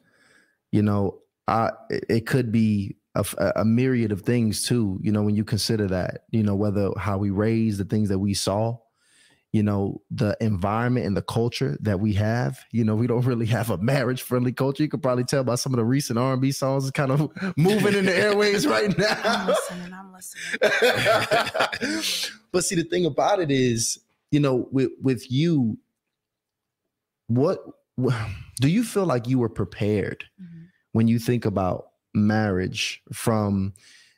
You 0.72 0.82
know, 0.82 1.20
I 1.48 1.70
it 1.90 2.04
it 2.08 2.26
could 2.26 2.52
be 2.52 2.96
a 3.16 3.64
myriad 3.64 4.12
of 4.12 4.22
things 4.22 4.64
too. 4.64 4.98
You 5.02 5.10
know, 5.10 5.22
when 5.22 5.34
you 5.34 5.44
consider 5.44 5.88
that, 5.88 6.24
you 6.30 6.42
know, 6.42 6.54
whether 6.54 6.90
how 6.96 7.18
we 7.18 7.30
raised, 7.30 7.80
the 7.80 7.84
things 7.84 8.08
that 8.08 8.18
we 8.18 8.34
saw, 8.34 8.78
you 9.52 9.62
know, 9.64 10.00
the 10.10 10.36
environment 10.40 11.06
and 11.06 11.16
the 11.16 11.22
culture 11.22 11.76
that 11.80 11.98
we 11.98 12.12
have. 12.12 12.60
You 12.70 12.84
know, 12.84 12.94
we 12.94 13.06
don't 13.08 13.24
really 13.24 13.46
have 13.46 13.68
a 13.70 13.78
marriage 13.78 14.22
friendly 14.22 14.52
culture. 14.52 14.82
You 14.84 14.88
could 14.88 15.02
probably 15.02 15.24
tell 15.24 15.42
by 15.42 15.56
some 15.56 15.72
of 15.74 15.78
the 15.78 15.84
recent 15.84 16.18
R 16.18 16.32
and 16.34 16.40
B 16.42 16.52
songs, 16.52 16.88
kind 16.92 17.10
of 17.10 17.30
moving 17.56 17.94
in 17.94 18.04
the 18.06 18.16
airways 18.16 18.66
right 18.68 18.96
now. 18.96 19.18
I'm 19.24 19.46
listening. 19.48 19.92
I'm 19.92 20.12
listening. 20.12 20.60
but 22.52 22.64
see, 22.64 22.76
the 22.76 22.84
thing 22.84 23.06
about 23.06 23.40
it 23.40 23.50
is, 23.50 23.98
you 24.30 24.38
know, 24.40 24.68
with 24.70 24.90
with 25.02 25.30
you, 25.30 25.78
what 27.26 27.58
do 28.60 28.68
you 28.68 28.84
feel 28.84 29.04
like 29.06 29.26
you 29.28 29.38
were 29.38 29.48
prepared 29.48 30.24
Mhm. 30.40 30.66
when 30.92 31.08
you 31.08 31.18
think 31.18 31.44
about 31.44 31.88
marriage 32.14 33.02
from 33.12 33.72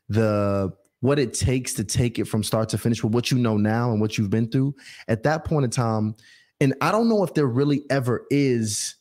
the 0.08 0.72
what 1.02 1.18
it 1.18 1.35
takes 1.35 1.75
to 1.75 1.82
take 1.82 2.21
it 2.21 2.26
from 2.26 2.44
start 2.44 2.68
to 2.68 2.78
finish 2.78 3.02
with 3.02 3.12
what 3.12 3.30
you 3.30 3.37
know 3.37 3.56
now 3.56 3.90
and 3.90 4.00
what 4.00 4.16
you've 4.16 4.30
been 4.30 4.49
through 4.49 4.73
at 5.09 5.25
that 5.25 5.44
point 5.44 5.64
in 5.64 5.71
time? 5.71 6.14
And 6.61 6.75
I 6.80 6.92
don't 6.92 7.09
know 7.09 7.25
if 7.25 7.35
there 7.35 7.47
really 7.47 7.82
ever 7.90 8.25
is 8.30 8.94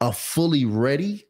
a 0.00 0.12
fully 0.12 0.64
ready, 0.64 1.24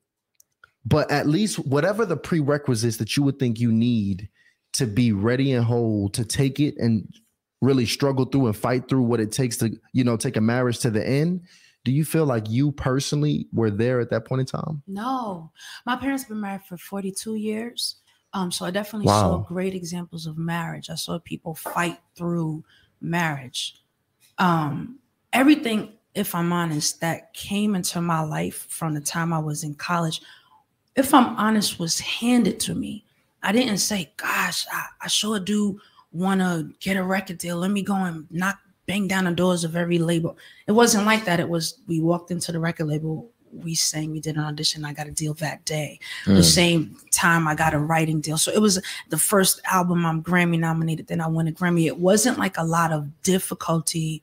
but 0.87 1.11
at 1.11 1.26
least 1.26 1.59
whatever 1.66 2.07
the 2.07 2.16
prerequisites 2.16 2.97
that 2.97 3.19
you 3.19 3.23
would 3.23 3.38
think 3.38 3.61
you 3.61 3.71
need 3.71 4.31
to 4.73 4.87
be 4.87 5.12
ready 5.12 5.52
and 5.52 5.62
whole 5.62 6.09
to 6.09 6.25
take 6.25 6.59
it 6.59 6.75
and 6.78 7.07
really 7.61 7.85
struggle 7.85 8.25
through 8.25 8.47
and 8.47 8.57
fight 8.57 8.88
through 8.88 9.02
what 9.02 9.21
it 9.21 9.31
takes 9.31 9.59
to 9.59 9.71
you 9.93 10.04
know 10.04 10.16
take 10.16 10.37
a 10.37 10.40
marriage 10.40 10.78
to 10.81 10.90
the 10.90 11.07
end 11.07 11.40
do 11.85 11.93
you 11.93 12.04
feel 12.04 12.25
like 12.25 12.49
you 12.49 12.73
personally 12.73 13.47
were 13.52 13.71
there 13.71 14.00
at 14.00 14.11
that 14.11 14.25
point 14.25 14.40
in 14.40 14.47
time 14.47 14.83
No, 14.87 15.52
my 15.87 15.97
parents 15.97 16.25
have 16.25 16.31
been 16.31 16.40
married 16.40 16.64
for 16.64 16.76
42 16.76 17.37
years. 17.37 17.97
Um, 18.35 18.50
so 18.53 18.67
I 18.67 18.71
definitely 18.71 19.07
Wow. 19.07 19.21
saw 19.21 19.38
great 19.38 19.75
examples 19.75 20.26
of 20.26 20.37
marriage. 20.37 20.91
I 20.91 20.97
saw 20.97 21.19
people 21.19 21.55
fight 21.55 21.99
through 22.17 22.64
marriage. 23.00 23.81
Um, 24.38 24.99
everything, 25.33 25.93
if 26.14 26.35
I'm 26.35 26.53
honest, 26.53 27.00
that 27.00 27.33
came 27.33 27.75
into 27.75 28.00
my 28.00 28.21
life 28.23 28.67
from 28.69 28.93
the 28.95 29.00
time 29.00 29.33
I 29.33 29.38
was 29.38 29.62
in 29.64 29.75
college, 29.76 30.21
if 30.97 31.14
I'm 31.14 31.37
honest, 31.37 31.79
was 31.79 32.00
handed 32.00 32.59
to 32.61 32.75
me. 32.75 33.05
I 33.43 33.53
didn't 33.53 33.79
say, 33.79 34.12
gosh, 34.17 34.67
I, 34.73 34.87
I 35.03 35.09
sure 35.09 35.38
do 35.38 35.81
want 36.12 36.41
to 36.41 36.71
get 36.81 36.97
a 36.97 37.03
record 37.05 37.38
deal. 37.38 37.57
Let 37.57 37.71
me 37.71 37.83
go 37.83 37.95
and 37.95 38.26
knock, 38.31 38.59
bang 38.87 39.07
down 39.09 39.25
the 39.25 39.33
doors 39.33 39.64
of 39.64 39.76
every 39.76 39.99
label. 39.99 40.37
It 40.67 40.73
wasn't 40.73 41.07
like 41.07 41.25
that. 41.25 41.41
It 41.41 41.49
was, 41.49 41.79
we 41.87 42.00
walked 42.00 42.31
into 42.31 42.53
the 42.53 42.61
record 42.61 42.87
label, 42.87 43.31
we 43.54 43.75
sang, 43.75 44.11
we 44.11 44.20
did 44.20 44.37
an 44.37 44.42
audition, 44.44 44.84
I 44.84 44.92
got 44.92 45.06
a 45.06 45.11
deal 45.11 45.34
that 45.34 45.64
day. 45.64 45.99
The 46.26 46.32
Mm. 46.32 46.44
same 46.44 46.96
time 47.11 47.46
I 47.46 47.54
got 47.54 47.75
a 47.75 47.78
writing 47.78 48.20
deal. 48.20 48.38
So 48.38 48.50
it 48.52 48.61
was 48.61 48.80
the 49.11 49.18
first 49.18 49.61
album 49.70 50.04
I'm 50.04 50.23
Grammy 50.23 50.58
nominated, 50.58 51.06
then 51.06 51.20
I 51.20 51.28
won 51.28 51.49
a 51.49 51.52
Grammy. 51.52 51.87
It 51.87 51.99
wasn't 51.99 52.38
like 52.38 52.56
a 52.58 52.64
lot 52.64 52.92
of 52.92 53.23
difficulty 53.23 54.23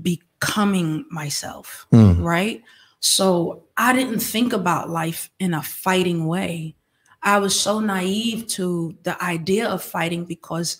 becoming 0.00 1.04
myself 1.10 1.86
Mm. 1.92 2.22
right? 2.22 2.62
So 3.00 3.62
I 3.76 3.92
didn't 3.92 4.20
think 4.20 4.52
about 4.52 4.90
life 4.90 5.30
in 5.38 5.54
a 5.54 5.62
fighting 5.62 6.26
way. 6.26 6.74
I 7.22 7.38
was 7.38 7.58
so 7.58 7.80
naive 7.80 8.46
to 8.48 8.96
the 9.02 9.22
idea 9.22 9.68
of 9.68 9.82
fighting 9.82 10.24
because 10.24 10.78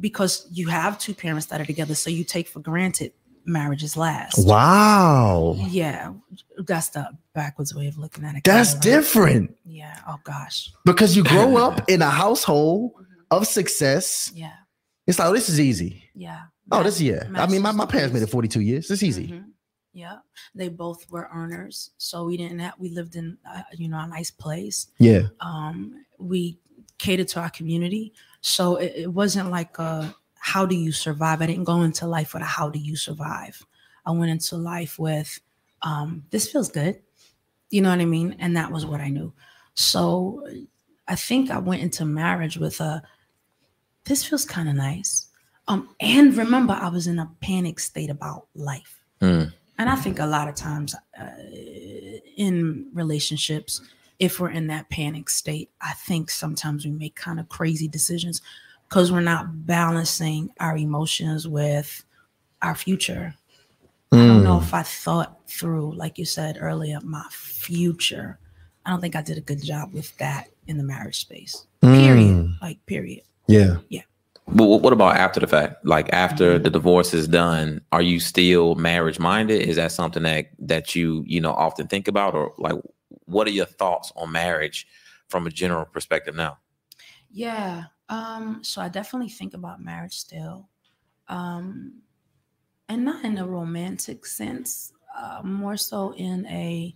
because 0.00 0.46
you 0.52 0.68
have 0.68 0.96
two 0.96 1.12
parents 1.12 1.46
that 1.46 1.60
are 1.60 1.64
together, 1.64 1.92
so 1.96 2.08
you 2.08 2.22
take 2.22 2.46
for 2.46 2.60
granted 2.60 3.12
marriages 3.44 3.96
last. 3.96 4.46
Wow. 4.46 5.56
Yeah, 5.58 6.12
that's 6.58 6.90
the 6.90 7.08
backwards 7.34 7.74
way 7.74 7.86
of 7.86 7.98
looking 7.98 8.24
at 8.24 8.34
it. 8.34 8.44
That's 8.44 8.74
right? 8.74 8.82
different 8.82 9.56
Yeah. 9.64 9.96
Oh 10.06 10.16
gosh. 10.24 10.70
because 10.84 11.16
you 11.16 11.24
grow 11.24 11.56
up 11.64 11.88
in 11.88 12.02
a 12.02 12.10
household 12.10 12.92
of 13.30 13.46
success. 13.46 14.32
Yeah. 14.34 14.52
It's 15.06 15.18
like, 15.18 15.28
oh, 15.28 15.32
this 15.32 15.48
is 15.48 15.58
easy. 15.58 16.04
Yeah. 16.14 16.42
Oh, 16.70 16.82
this 16.82 17.00
yeah. 17.00 17.24
I 17.34 17.46
mean, 17.46 17.62
my, 17.62 17.72
my 17.72 17.86
parents 17.86 18.12
made 18.12 18.22
it 18.22 18.28
42 18.28 18.60
years. 18.60 18.90
It's 18.90 19.02
easy. 19.02 19.28
Mhm. 19.28 19.44
Yeah, 19.94 20.18
they 20.54 20.68
both 20.68 21.10
were 21.10 21.28
earners, 21.34 21.90
so 21.96 22.24
we 22.24 22.36
didn't 22.36 22.60
have. 22.60 22.74
We 22.78 22.90
lived 22.90 23.16
in, 23.16 23.36
uh, 23.48 23.62
you 23.72 23.88
know, 23.88 23.98
a 23.98 24.06
nice 24.06 24.30
place. 24.30 24.86
Yeah. 24.98 25.22
Um, 25.40 26.04
we 26.18 26.60
catered 26.98 27.26
to 27.28 27.40
our 27.40 27.50
community, 27.50 28.12
so 28.40 28.76
it, 28.76 28.92
it 28.94 29.12
wasn't 29.12 29.50
like 29.50 29.76
a 29.78 30.14
how 30.48 30.64
do 30.64 30.74
you 30.74 30.92
survive. 30.92 31.42
I 31.42 31.46
didn't 31.46 31.64
go 31.64 31.82
into 31.82 32.06
life 32.06 32.32
with 32.32 32.42
a 32.42 32.46
how 32.46 32.70
do 32.70 32.78
you 32.78 32.96
survive. 32.96 33.62
I 34.06 34.12
went 34.12 34.30
into 34.30 34.56
life 34.56 34.98
with 34.98 35.38
um, 35.82 36.24
this 36.30 36.50
feels 36.50 36.70
good, 36.70 37.00
you 37.68 37.82
know 37.82 37.90
what 37.90 38.00
I 38.00 38.06
mean, 38.06 38.34
and 38.38 38.56
that 38.56 38.72
was 38.72 38.86
what 38.86 39.02
I 39.02 39.10
knew. 39.10 39.32
So 39.74 40.46
I 41.06 41.16
think 41.16 41.50
I 41.50 41.58
went 41.58 41.82
into 41.82 42.06
marriage 42.06 42.56
with 42.56 42.80
a 42.80 43.02
this 44.04 44.24
feels 44.24 44.46
kind 44.46 44.70
of 44.70 44.74
nice. 44.74 45.26
Um, 45.68 45.90
and 46.00 46.34
remember, 46.34 46.72
I 46.72 46.88
was 46.88 47.06
in 47.06 47.18
a 47.18 47.30
panic 47.42 47.78
state 47.78 48.08
about 48.08 48.46
life. 48.54 48.98
Mm. 49.20 49.52
And 49.76 49.90
I 49.90 49.96
think 49.96 50.18
a 50.18 50.26
lot 50.26 50.48
of 50.48 50.54
times 50.54 50.94
uh, 51.20 51.26
in 52.36 52.88
relationships, 52.94 53.82
if 54.18 54.40
we're 54.40 54.50
in 54.50 54.68
that 54.68 54.88
panic 54.88 55.28
state, 55.28 55.70
I 55.82 55.92
think 55.92 56.30
sometimes 56.30 56.86
we 56.86 56.90
make 56.90 57.16
kind 57.16 57.38
of 57.38 57.50
crazy 57.50 57.86
decisions 57.86 58.40
because 58.88 59.12
we're 59.12 59.20
not 59.20 59.66
balancing 59.66 60.50
our 60.60 60.76
emotions 60.76 61.46
with 61.46 62.04
our 62.62 62.74
future. 62.74 63.34
I 64.10 64.16
don't 64.16 64.42
know 64.44 64.58
Mm. 64.58 64.62
if 64.62 64.72
I 64.72 64.82
thought 64.82 65.38
through, 65.46 65.94
like 65.94 66.16
you 66.18 66.24
said 66.24 66.56
earlier, 66.60 66.98
my 67.02 67.24
future. 67.30 68.38
I 68.86 68.90
don't 68.90 69.00
think 69.02 69.14
I 69.14 69.20
did 69.22 69.36
a 69.36 69.42
good 69.42 69.62
job 69.62 69.92
with 69.92 70.16
that 70.16 70.48
in 70.66 70.78
the 70.78 70.82
marriage 70.84 71.20
space. 71.20 71.66
Period. 71.82 72.34
Mm. 72.34 72.60
Like, 72.62 72.84
period. 72.86 73.22
Yeah. 73.46 73.76
Yeah. 73.90 74.02
But 74.50 74.64
what 74.64 74.80
what 74.80 74.94
about 74.94 75.16
after 75.16 75.40
the 75.40 75.46
fact? 75.46 75.84
Like 75.84 76.10
after 76.14 76.58
the 76.58 76.70
divorce 76.70 77.12
is 77.12 77.28
done, 77.28 77.82
are 77.92 78.00
you 78.00 78.18
still 78.18 78.76
marriage 78.76 79.18
minded? 79.18 79.60
Is 79.68 79.76
that 79.76 79.92
something 79.92 80.22
that 80.22 80.46
that 80.58 80.94
you 80.96 81.22
you 81.26 81.38
know 81.38 81.52
often 81.52 81.86
think 81.86 82.08
about, 82.08 82.34
or 82.34 82.54
like 82.56 82.76
what 83.26 83.46
are 83.46 83.50
your 83.50 83.66
thoughts 83.66 84.10
on 84.16 84.32
marriage 84.32 84.86
from 85.28 85.46
a 85.46 85.50
general 85.50 85.84
perspective 85.84 86.34
now? 86.34 86.56
Yeah. 87.30 87.84
Um, 88.08 88.60
so 88.62 88.80
I 88.80 88.88
definitely 88.88 89.28
think 89.28 89.54
about 89.54 89.82
marriage 89.82 90.16
still. 90.16 90.68
Um, 91.28 92.00
and 92.88 93.04
not 93.04 93.24
in 93.24 93.36
a 93.38 93.46
romantic 93.46 94.24
sense, 94.24 94.92
uh, 95.16 95.40
more 95.42 95.76
so 95.76 96.14
in 96.14 96.46
a 96.46 96.94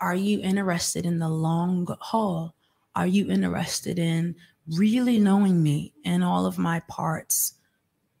are 0.00 0.14
you 0.14 0.40
interested 0.40 1.06
in 1.06 1.18
the 1.18 1.28
long 1.28 1.86
haul? 2.00 2.54
Are 2.94 3.06
you 3.06 3.30
interested 3.30 3.98
in 3.98 4.36
really 4.68 5.18
knowing 5.18 5.62
me 5.62 5.94
and 6.04 6.22
all 6.22 6.46
of 6.46 6.58
my 6.58 6.80
parts? 6.80 7.54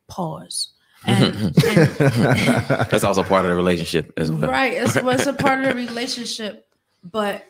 Pause. 0.08 0.72
And, 1.04 1.22
and 1.66 1.88
That's 1.94 3.04
also 3.04 3.22
part 3.22 3.44
of 3.44 3.50
the 3.50 3.56
relationship 3.56 4.12
as 4.16 4.32
well. 4.32 4.50
right 4.50 4.72
it's, 4.72 4.96
it's 4.96 5.26
a 5.26 5.32
part 5.34 5.62
of 5.62 5.68
the 5.68 5.74
relationship 5.74 6.66
but 7.04 7.44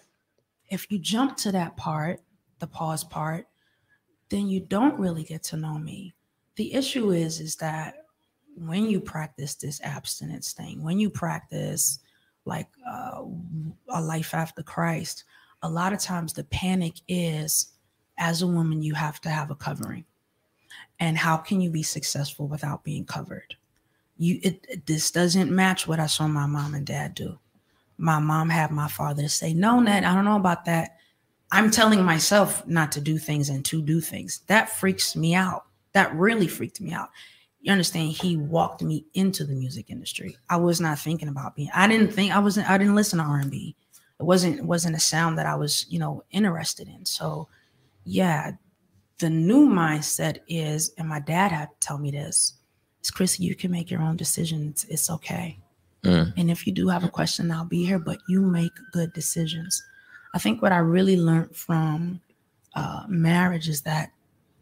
if 0.69 0.91
you 0.91 0.99
jump 0.99 1.37
to 1.39 1.53
that 1.53 1.77
part 1.77 2.21
the 2.59 2.67
pause 2.67 3.05
part 3.05 3.47
then 4.29 4.49
you 4.49 4.61
don't 4.61 4.99
really 4.99 5.25
get 5.25 5.43
to 5.45 5.57
know 5.57 5.79
me. 5.79 6.15
The 6.57 6.73
issue 6.75 7.11
is 7.11 7.41
is 7.41 7.57
that 7.57 8.07
when 8.57 8.87
you 8.89 9.01
practice 9.01 9.55
this 9.55 9.83
abstinence 9.83 10.55
thing 10.55 10.83
when 10.83 10.99
you 10.99 11.11
practice 11.11 11.99
like 12.47 12.69
uh, 12.91 13.23
a 13.91 14.01
life 14.01 14.33
after 14.33 14.63
christ 14.63 15.25
a 15.63 15.69
lot 15.69 15.93
of 15.93 15.99
times 15.99 16.33
the 16.33 16.45
panic 16.45 16.95
is 17.07 17.73
as 18.19 18.43
a 18.43 18.47
woman 18.47 18.83
you 18.83 18.95
have 18.95 19.21
to 19.23 19.29
have 19.29 19.51
a 19.51 19.55
covering. 19.55 20.05
And 20.99 21.19
how 21.19 21.37
can 21.37 21.61
you 21.61 21.71
be 21.71 21.83
successful 21.83 22.49
without 22.49 22.85
being 22.85 23.05
covered? 23.05 23.55
You 24.17 24.41
it, 24.43 24.87
this 24.87 25.11
doesn't 25.11 25.55
match 25.55 25.87
what 25.87 26.01
i 26.01 26.07
saw 26.07 26.27
my 26.27 26.47
mom 26.47 26.75
and 26.75 26.87
dad 26.87 27.15
do. 27.15 27.39
My 27.99 28.19
mom 28.19 28.49
had 28.49 28.71
my 28.71 28.89
father 28.89 29.29
say 29.29 29.53
no 29.53 29.81
ned 29.81 30.05
i 30.05 30.15
don't 30.15 30.25
know 30.25 30.37
about 30.37 30.65
that 30.67 30.97
i'm 31.53 31.71
telling 31.71 32.03
myself 32.03 32.67
not 32.67 32.93
to 32.93 33.01
do 33.01 33.19
things 33.19 33.49
and 33.49 33.65
to 33.65 33.83
do 33.83 34.01
things 34.01 34.41
that 34.47 34.71
freaks 34.71 35.17
me 35.17 35.35
out 35.35 35.65
that 35.93 36.15
really 36.15 36.49
freaked 36.49 36.81
me 36.81 36.93
out 36.93 37.11
you 37.61 37.73
understand 37.73 38.11
he 38.13 38.37
walked 38.37 38.83
me 38.83 39.05
into 39.15 39.45
the 39.45 39.55
music 39.55 39.91
industry 39.91 40.37
i 40.51 40.57
was 40.57 40.81
not 40.81 40.99
thinking 40.99 41.29
about 41.29 41.55
being 41.55 41.71
i 41.75 41.87
didn't 41.87 42.13
think 42.13 42.35
i 42.35 42.39
wasn't 42.39 42.69
i 42.69 42.79
didn't 42.79 42.95
listen 42.95 43.19
to 43.19 43.25
r&b 43.25 43.77
it 44.19 44.23
wasn't 44.23 44.59
it 44.59 44.65
wasn't 44.65 44.95
a 44.95 45.01
sound 45.01 45.39
that 45.39 45.47
i 45.47 45.55
was 45.55 45.87
you 45.89 45.99
know 45.99 46.23
interested 46.31 46.89
in 46.89 47.05
so 47.05 47.49
yeah 48.05 48.53
the 49.19 49.31
new 49.31 49.67
mindset 49.67 50.39
is 50.49 50.93
and 50.99 51.09
my 51.09 51.21
dad 51.21 51.51
had 51.51 51.69
to 51.71 51.87
tell 51.87 51.99
me 51.99 52.11
this 52.11 52.55
is 53.07 53.11
Chrissy, 53.11 53.45
you 53.45 53.55
can 53.55 53.71
make 53.71 53.91
your 53.91 54.03
own 54.03 54.17
decisions. 54.17 54.85
It's 54.89 55.09
okay. 55.09 55.59
Mm. 56.05 56.33
And 56.37 56.51
if 56.51 56.67
you 56.67 56.73
do 56.73 56.89
have 56.89 57.05
a 57.05 57.09
question, 57.09 57.51
I'll 57.51 57.65
be 57.65 57.85
here, 57.85 57.99
but 57.99 58.19
you 58.29 58.41
make 58.41 58.73
good 58.93 59.13
decisions. 59.13 59.83
I 60.37 60.39
think 60.39 60.61
what 60.61 60.71
I 60.73 60.79
really 60.79 61.17
learned 61.17 61.57
from 61.57 62.21
uh, 62.75 63.05
marriage 63.09 63.69
is 63.71 63.81
that 63.83 64.13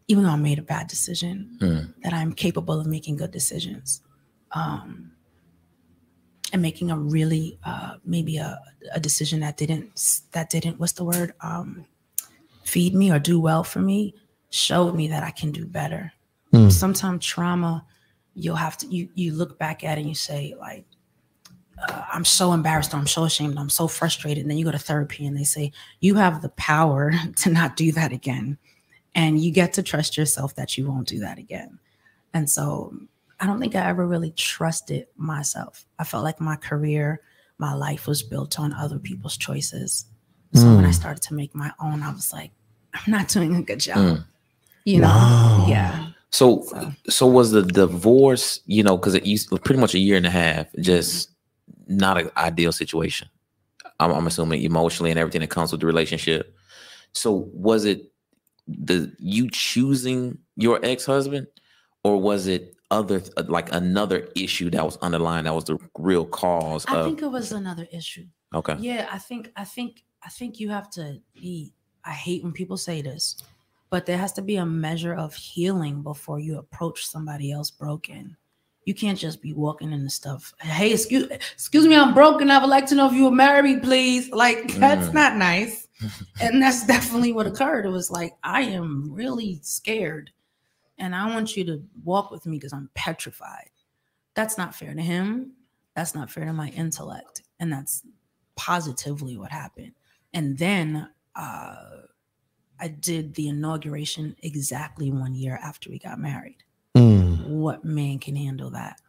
even 0.06 0.22
though 0.22 0.30
I 0.30 0.36
made 0.36 0.60
a 0.60 0.62
bad 0.62 0.86
decision, 0.86 1.58
Mm. 1.60 1.94
that 2.02 2.12
I'm 2.12 2.32
capable 2.32 2.78
of 2.80 2.86
making 2.86 3.16
good 3.16 3.32
decisions. 3.32 4.00
Um, 4.52 5.10
and 6.52 6.62
making 6.62 6.92
a 6.92 6.96
really 7.16 7.58
uh, 7.64 7.94
maybe 8.04 8.36
a, 8.36 8.60
a 8.92 9.00
decision 9.00 9.40
that 9.40 9.56
didn't 9.56 9.86
that 10.30 10.48
didn't 10.50 10.78
what's 10.78 10.92
the 10.92 11.02
word 11.04 11.32
um, 11.40 11.84
feed 12.62 12.94
me 12.94 13.10
or 13.10 13.18
do 13.18 13.40
well 13.40 13.64
for 13.64 13.80
me 13.80 14.14
showed 14.50 14.94
me 14.94 15.08
that 15.08 15.24
I 15.24 15.32
can 15.32 15.50
do 15.50 15.66
better. 15.66 16.12
Mm. 16.52 16.70
Sometimes 16.70 17.26
trauma, 17.26 17.84
you'll 18.34 18.54
have 18.66 18.76
to 18.78 18.86
you 18.86 19.08
you 19.16 19.32
look 19.34 19.58
back 19.58 19.82
at 19.82 19.98
it 19.98 20.02
and 20.02 20.08
you 20.08 20.14
say 20.14 20.54
like, 20.60 20.86
uh, 21.88 22.02
I'm 22.12 22.24
so 22.24 22.52
embarrassed 22.52 22.94
I'm 22.94 23.06
so 23.06 23.24
ashamed, 23.24 23.58
I'm 23.58 23.70
so 23.70 23.88
frustrated, 23.88 24.42
and 24.42 24.50
then 24.50 24.58
you 24.58 24.64
go 24.64 24.70
to 24.72 24.78
therapy 24.78 25.26
and 25.26 25.36
they 25.36 25.44
say 25.44 25.72
you 26.00 26.14
have 26.16 26.42
the 26.42 26.48
power 26.50 27.12
to 27.36 27.50
not 27.50 27.76
do 27.76 27.92
that 27.92 28.12
again, 28.12 28.58
and 29.14 29.42
you 29.42 29.50
get 29.52 29.72
to 29.74 29.82
trust 29.82 30.16
yourself 30.16 30.54
that 30.56 30.76
you 30.78 30.86
won't 30.86 31.08
do 31.08 31.20
that 31.20 31.38
again. 31.38 31.78
And 32.32 32.48
so 32.50 32.94
I 33.40 33.46
don't 33.46 33.60
think 33.60 33.74
I 33.74 33.86
ever 33.88 34.06
really 34.06 34.30
trusted 34.30 35.06
myself. 35.16 35.86
I 35.98 36.04
felt 36.04 36.24
like 36.24 36.40
my 36.40 36.56
career, 36.56 37.20
my 37.58 37.74
life 37.74 38.06
was 38.06 38.22
built 38.22 38.58
on 38.58 38.72
other 38.72 38.98
people's 38.98 39.36
choices. 39.36 40.06
So 40.54 40.66
when 40.76 40.84
I 40.84 40.90
Mm. 40.90 40.94
started 40.94 41.22
to 41.24 41.34
make 41.34 41.54
my 41.54 41.72
own, 41.80 42.02
I 42.02 42.12
was 42.12 42.32
like, 42.32 42.52
I'm 42.94 43.10
not 43.10 43.28
doing 43.28 43.56
a 43.56 43.62
good 43.62 43.80
job. 43.80 43.96
Mm. 43.98 44.24
You 44.84 45.00
know? 45.00 45.08
Wow. 45.08 45.66
Yeah. 45.68 46.10
So, 46.30 46.62
So- 46.62 46.92
so 47.08 47.26
was 47.26 47.50
the 47.50 47.62
divorce, 47.62 48.60
you 48.66 48.82
know, 48.84 48.96
because 48.96 49.14
it 49.14 49.26
used 49.26 49.50
pretty 49.64 49.80
much 49.80 49.94
a 49.94 49.98
year 49.98 50.16
and 50.16 50.26
a 50.26 50.30
half, 50.30 50.66
just 50.80 51.30
not 51.86 52.18
an 52.18 52.30
ideal 52.36 52.72
situation. 52.72 53.28
I'm, 54.00 54.10
I'm 54.10 54.26
assuming 54.26 54.62
emotionally 54.62 55.10
and 55.10 55.18
everything 55.18 55.40
that 55.40 55.50
comes 55.50 55.72
with 55.72 55.80
the 55.80 55.86
relationship. 55.86 56.54
So, 57.12 57.48
was 57.52 57.84
it 57.84 58.12
the 58.66 59.12
you 59.18 59.48
choosing 59.50 60.38
your 60.56 60.80
ex 60.82 61.06
husband, 61.06 61.46
or 62.02 62.20
was 62.20 62.46
it 62.46 62.74
other 62.90 63.22
like 63.48 63.72
another 63.72 64.28
issue 64.36 64.70
that 64.70 64.84
was 64.84 64.96
underlying 64.98 65.44
that 65.44 65.54
was 65.54 65.64
the 65.64 65.78
real 65.98 66.24
cause 66.24 66.84
I 66.88 66.96
of? 66.96 67.06
think 67.06 67.22
it 67.22 67.28
was 67.28 67.52
another 67.52 67.86
issue. 67.92 68.26
okay. 68.54 68.76
Yeah, 68.78 69.08
I 69.10 69.18
think 69.18 69.52
I 69.56 69.64
think 69.64 70.04
I 70.24 70.28
think 70.28 70.60
you 70.60 70.70
have 70.70 70.90
to 70.90 71.20
be 71.34 71.72
I 72.04 72.12
hate 72.12 72.42
when 72.42 72.52
people 72.52 72.76
say 72.76 73.00
this, 73.02 73.36
but 73.90 74.06
there 74.06 74.18
has 74.18 74.32
to 74.34 74.42
be 74.42 74.56
a 74.56 74.66
measure 74.66 75.14
of 75.14 75.34
healing 75.34 76.02
before 76.02 76.38
you 76.38 76.58
approach 76.58 77.06
somebody 77.06 77.52
else 77.52 77.70
broken. 77.70 78.36
You 78.84 78.94
can't 78.94 79.18
just 79.18 79.40
be 79.40 79.52
walking 79.52 79.92
in 79.92 80.04
the 80.04 80.10
stuff. 80.10 80.52
Hey, 80.60 80.92
excuse 80.92 81.24
excuse 81.30 81.86
me, 81.86 81.96
I'm 81.96 82.12
broken. 82.14 82.50
I 82.50 82.58
would 82.58 82.68
like 82.70 82.86
to 82.86 82.94
know 82.94 83.06
if 83.06 83.14
you 83.14 83.22
will 83.24 83.30
marry 83.30 83.62
me, 83.62 83.80
please. 83.80 84.30
Like 84.30 84.74
that's 84.74 85.08
Mm. 85.08 85.14
not 85.14 85.36
nice. 85.36 85.88
and 86.40 86.60
that's 86.60 86.86
definitely 86.86 87.32
what 87.32 87.46
occurred. 87.46 87.86
It 87.86 87.90
was 87.90 88.10
like 88.10 88.34
I 88.42 88.62
am 88.62 89.10
really 89.12 89.60
scared, 89.62 90.30
and 90.98 91.14
I 91.14 91.32
want 91.32 91.56
you 91.56 91.64
to 91.64 91.82
walk 92.04 92.30
with 92.30 92.44
me 92.46 92.58
because 92.58 92.72
I'm 92.72 92.90
petrified. 92.94 93.70
That's 94.34 94.58
not 94.58 94.74
fair 94.74 94.92
to 94.92 95.00
him. 95.02 95.52
That's 95.94 96.14
not 96.14 96.30
fair 96.30 96.44
to 96.44 96.52
my 96.52 96.68
intellect, 96.70 97.42
and 97.60 97.72
that's 97.72 98.02
positively 98.56 99.36
what 99.38 99.50
happened. 99.52 99.92
And 100.34 100.58
then 100.58 101.08
uh, 101.36 101.76
I 102.80 102.88
did 102.88 103.34
the 103.34 103.48
inauguration 103.48 104.34
exactly 104.42 105.10
one 105.12 105.34
year 105.34 105.58
after 105.62 105.88
we 105.90 105.98
got 106.00 106.18
married. 106.18 106.63
What 107.46 107.84
man 107.84 108.18
can 108.18 108.36
handle 108.36 108.70
that? 108.70 109.00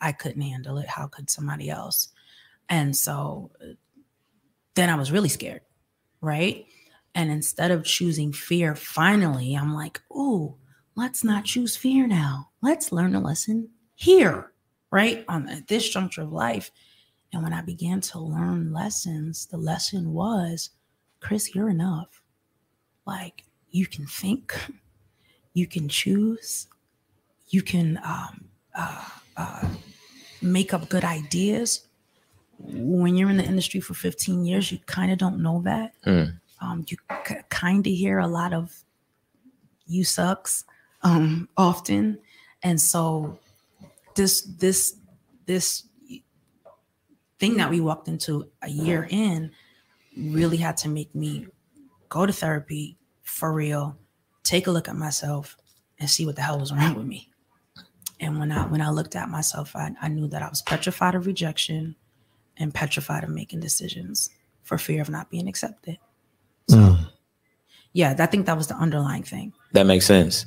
I 0.00 0.12
couldn't 0.12 0.42
handle 0.42 0.78
it. 0.78 0.88
How 0.88 1.06
could 1.06 1.30
somebody 1.30 1.70
else? 1.70 2.08
And 2.68 2.96
so 2.96 3.50
then 4.74 4.88
I 4.88 4.94
was 4.94 5.12
really 5.12 5.28
scared, 5.28 5.62
right? 6.20 6.66
And 7.14 7.30
instead 7.30 7.70
of 7.70 7.84
choosing 7.84 8.32
fear, 8.32 8.74
finally, 8.74 9.54
I'm 9.54 9.74
like, 9.74 10.00
ooh, 10.10 10.56
let's 10.94 11.22
not 11.22 11.44
choose 11.44 11.76
fear 11.76 12.06
now. 12.06 12.48
Let's 12.62 12.92
learn 12.92 13.14
a 13.14 13.20
lesson 13.20 13.68
here, 13.94 14.52
right? 14.90 15.24
On 15.28 15.48
at 15.48 15.68
this 15.68 15.88
juncture 15.88 16.22
of 16.22 16.32
life. 16.32 16.70
And 17.32 17.42
when 17.42 17.52
I 17.52 17.62
began 17.62 18.00
to 18.02 18.18
learn 18.18 18.72
lessons, 18.72 19.46
the 19.46 19.56
lesson 19.58 20.12
was, 20.12 20.70
Chris, 21.20 21.54
you're 21.54 21.70
enough. 21.70 22.22
Like 23.06 23.44
you 23.70 23.86
can 23.86 24.06
think, 24.06 24.54
you 25.54 25.66
can 25.66 25.88
choose, 25.88 26.66
you 27.52 27.62
can 27.62 28.00
um, 28.02 28.48
uh, 28.74 29.04
uh, 29.36 29.68
make 30.40 30.72
up 30.74 30.88
good 30.88 31.04
ideas. 31.04 31.86
When 32.58 33.14
you're 33.14 33.30
in 33.30 33.36
the 33.36 33.44
industry 33.44 33.80
for 33.80 33.94
15 33.94 34.44
years, 34.44 34.72
you 34.72 34.78
kind 34.86 35.12
of 35.12 35.18
don't 35.18 35.42
know 35.42 35.60
that. 35.62 35.92
Mm. 36.06 36.40
Um, 36.60 36.84
you 36.88 36.96
c- 37.26 37.36
kind 37.50 37.86
of 37.86 37.92
hear 37.92 38.18
a 38.18 38.26
lot 38.26 38.52
of 38.54 38.72
"you 39.86 40.04
sucks" 40.04 40.64
um, 41.02 41.48
often, 41.56 42.18
and 42.62 42.80
so 42.80 43.38
this 44.14 44.42
this 44.42 44.96
this 45.46 45.84
thing 47.40 47.56
that 47.56 47.68
we 47.68 47.80
walked 47.80 48.06
into 48.06 48.48
a 48.62 48.68
year 48.68 49.08
in 49.10 49.50
really 50.16 50.56
had 50.56 50.76
to 50.76 50.88
make 50.88 51.12
me 51.16 51.48
go 52.08 52.24
to 52.26 52.32
therapy 52.32 52.96
for 53.22 53.52
real, 53.52 53.98
take 54.44 54.68
a 54.68 54.70
look 54.70 54.88
at 54.88 54.94
myself, 54.94 55.56
and 55.98 56.08
see 56.08 56.24
what 56.24 56.36
the 56.36 56.42
hell 56.42 56.60
was 56.60 56.72
wrong 56.72 56.94
with 56.94 57.06
me. 57.06 57.31
And 58.22 58.38
when 58.38 58.50
I 58.52 58.62
when 58.68 58.80
I 58.80 58.88
looked 58.90 59.16
at 59.16 59.28
myself, 59.28 59.74
I, 59.76 59.90
I 60.00 60.08
knew 60.08 60.28
that 60.28 60.42
I 60.42 60.48
was 60.48 60.62
petrified 60.62 61.14
of 61.14 61.26
rejection 61.26 61.96
and 62.56 62.72
petrified 62.72 63.24
of 63.24 63.30
making 63.30 63.60
decisions 63.60 64.30
for 64.62 64.78
fear 64.78 65.02
of 65.02 65.10
not 65.10 65.28
being 65.28 65.48
accepted. 65.48 65.98
So 66.70 66.76
Mm. 66.78 67.08
yeah, 67.92 68.14
I 68.18 68.26
think 68.26 68.46
that 68.46 68.56
was 68.56 68.68
the 68.68 68.76
underlying 68.76 69.24
thing. 69.24 69.52
That 69.72 69.86
makes 69.86 70.06
sense. 70.06 70.46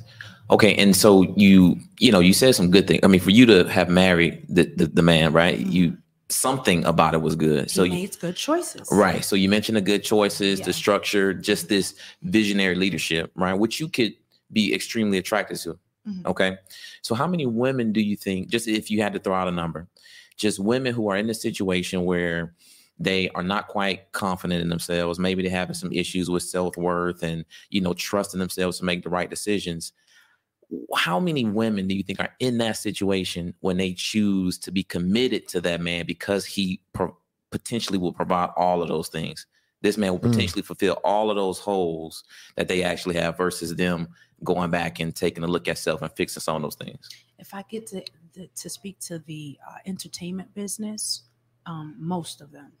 Okay, 0.50 0.74
and 0.76 0.96
so 0.96 1.22
you 1.36 1.76
you 1.98 2.10
know 2.10 2.20
you 2.20 2.32
said 2.32 2.54
some 2.54 2.70
good 2.70 2.86
things. 2.88 3.00
I 3.02 3.08
mean, 3.08 3.20
for 3.20 3.30
you 3.30 3.44
to 3.46 3.68
have 3.68 3.88
married 3.90 4.46
the 4.48 4.64
the, 4.64 4.86
the 4.86 5.02
man, 5.02 5.32
right? 5.34 5.58
You 5.58 5.96
something 6.28 6.84
about 6.86 7.14
it 7.14 7.20
was 7.22 7.36
good. 7.36 7.70
So 7.70 7.84
he 7.84 7.90
you, 7.90 7.96
made 8.02 8.18
good 8.20 8.36
choices. 8.36 8.88
right. 8.90 9.24
So 9.24 9.36
you 9.36 9.48
mentioned 9.48 9.76
the 9.76 9.80
good 9.82 10.02
choices, 10.02 10.58
Yeah. 10.58 10.64
the 10.64 10.72
structure, 10.72 11.32
just 11.34 11.68
this 11.68 11.94
visionary 12.22 12.74
leadership, 12.74 13.30
right? 13.36 13.54
Which 13.54 13.78
you 13.80 13.88
could 13.88 14.14
be 14.50 14.74
extremely 14.74 15.18
attracted 15.18 15.58
to. 15.58 15.78
Mhm. 16.06 16.24
Okay, 16.26 16.56
so 17.02 17.14
how 17.14 17.26
many 17.26 17.46
women 17.46 17.92
do 17.92 18.00
you 18.00 18.16
think? 18.16 18.48
Just 18.48 18.68
if 18.68 18.90
you 18.90 19.02
had 19.02 19.12
to 19.14 19.18
throw 19.18 19.34
out 19.34 19.48
a 19.48 19.52
number, 19.52 19.88
just 20.36 20.58
women 20.58 20.94
who 20.94 21.08
are 21.08 21.16
in 21.16 21.28
a 21.30 21.34
situation 21.34 22.04
where 22.04 22.54
they 22.98 23.28
are 23.30 23.42
not 23.42 23.68
quite 23.68 24.10
confident 24.12 24.62
in 24.62 24.70
themselves 24.70 25.18
maybe 25.18 25.42
they're 25.42 25.50
having 25.50 25.74
some 25.74 25.92
issues 25.92 26.30
with 26.30 26.42
self-worth 26.42 27.22
and 27.22 27.44
you 27.68 27.78
know 27.78 27.92
trusting 27.92 28.40
themselves 28.40 28.78
to 28.78 28.86
make 28.86 29.02
the 29.02 29.10
right 29.10 29.28
decisions 29.28 29.92
how 30.94 31.20
many 31.20 31.44
women 31.44 31.86
do 31.86 31.94
you 31.94 32.02
think 32.02 32.18
are 32.20 32.34
in 32.40 32.58
that 32.58 32.76
situation 32.76 33.54
when 33.60 33.76
they 33.76 33.92
choose 33.92 34.58
to 34.58 34.72
be 34.72 34.82
committed 34.82 35.46
to 35.46 35.60
that 35.60 35.80
man 35.80 36.04
because 36.06 36.44
he 36.44 36.80
pro- 36.92 37.16
potentially 37.50 37.98
will 37.98 38.12
provide 38.12 38.50
all 38.56 38.82
of 38.82 38.88
those 38.88 39.08
things 39.08 39.46
this 39.82 39.96
man 39.98 40.10
will 40.12 40.18
Mm. 40.18 40.32
potentially 40.32 40.62
fulfill 40.62 40.94
all 41.04 41.30
of 41.30 41.36
those 41.36 41.58
holes 41.58 42.24
that 42.56 42.66
they 42.66 42.82
actually 42.82 43.14
have 43.14 43.36
versus 43.36 43.76
them 43.76 44.08
going 44.44 44.70
back 44.70 45.00
and 45.00 45.14
taking 45.14 45.44
a 45.44 45.46
look 45.46 45.66
at 45.68 45.78
self 45.78 46.02
and 46.02 46.12
fixing 46.12 46.40
some 46.40 46.56
of 46.56 46.62
those 46.62 46.74
things 46.74 47.08
If 47.38 47.54
I 47.54 47.62
get 47.68 47.86
to 47.88 48.02
the, 48.34 48.48
to 48.54 48.68
speak 48.68 48.98
to 49.00 49.18
the 49.20 49.58
uh, 49.66 49.76
entertainment 49.86 50.52
business, 50.54 51.22
um, 51.64 51.94
most 51.98 52.40
of 52.40 52.52
them. 52.52 52.72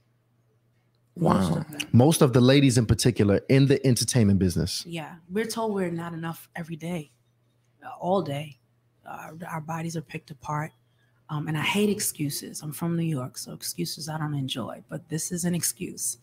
Most 1.16 1.50
Wow. 1.50 1.56
of 1.58 1.70
them. 1.70 1.80
Most 1.92 2.20
of 2.22 2.32
the 2.34 2.40
ladies 2.42 2.76
in 2.76 2.84
particular 2.86 3.40
in 3.48 3.66
the 3.66 3.84
entertainment 3.86 4.38
business. 4.38 4.84
Yeah, 4.86 5.14
we're 5.30 5.46
told 5.46 5.72
we're 5.74 5.90
not 5.90 6.12
enough 6.12 6.48
every 6.56 6.76
day, 6.76 7.10
uh, 7.84 7.88
all 7.98 8.20
day. 8.22 8.58
Uh, 9.06 9.30
our 9.48 9.60
bodies 9.62 9.96
are 9.96 10.02
picked 10.02 10.30
apart. 10.30 10.72
Um, 11.30 11.48
and 11.48 11.56
I 11.56 11.62
hate 11.62 11.88
excuses. 11.88 12.62
I'm 12.62 12.70
from 12.72 12.96
New 12.96 13.02
York, 13.02 13.36
so 13.38 13.52
excuses 13.52 14.08
I 14.08 14.16
don't 14.18 14.34
enjoy, 14.34 14.84
but 14.88 15.08
this 15.08 15.32
is 15.32 15.44
an 15.44 15.54
excuse. 15.54 16.18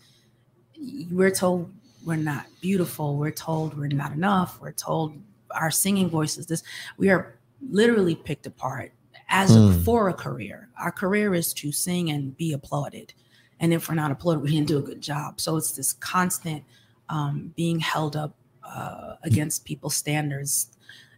We're 1.11 1.31
told 1.31 1.71
we're 2.05 2.15
not 2.17 2.45
beautiful. 2.61 3.17
We're 3.17 3.31
told 3.31 3.77
we're 3.77 3.87
not 3.87 4.11
enough. 4.11 4.59
We're 4.61 4.71
told 4.73 5.13
our 5.51 5.71
singing 5.71 6.09
voices, 6.09 6.47
this, 6.47 6.63
we 6.97 7.09
are 7.09 7.39
literally 7.69 8.15
picked 8.15 8.45
apart 8.45 8.91
as 9.29 9.55
a, 9.55 9.59
Mm. 9.59 9.85
for 9.85 10.09
a 10.09 10.13
career. 10.13 10.69
Our 10.79 10.91
career 10.91 11.33
is 11.33 11.53
to 11.55 11.71
sing 11.71 12.09
and 12.09 12.35
be 12.35 12.53
applauded. 12.53 13.13
And 13.59 13.73
if 13.73 13.87
we're 13.87 13.95
not 13.95 14.11
applauded, 14.11 14.43
we 14.43 14.51
didn't 14.51 14.67
do 14.67 14.77
a 14.79 14.81
good 14.81 15.01
job. 15.01 15.39
So 15.39 15.55
it's 15.57 15.71
this 15.71 15.93
constant 15.93 16.63
um, 17.09 17.53
being 17.55 17.79
held 17.79 18.15
up 18.15 18.35
uh, 18.63 19.15
against 19.23 19.63
people's 19.65 19.95
standards. 19.95 20.69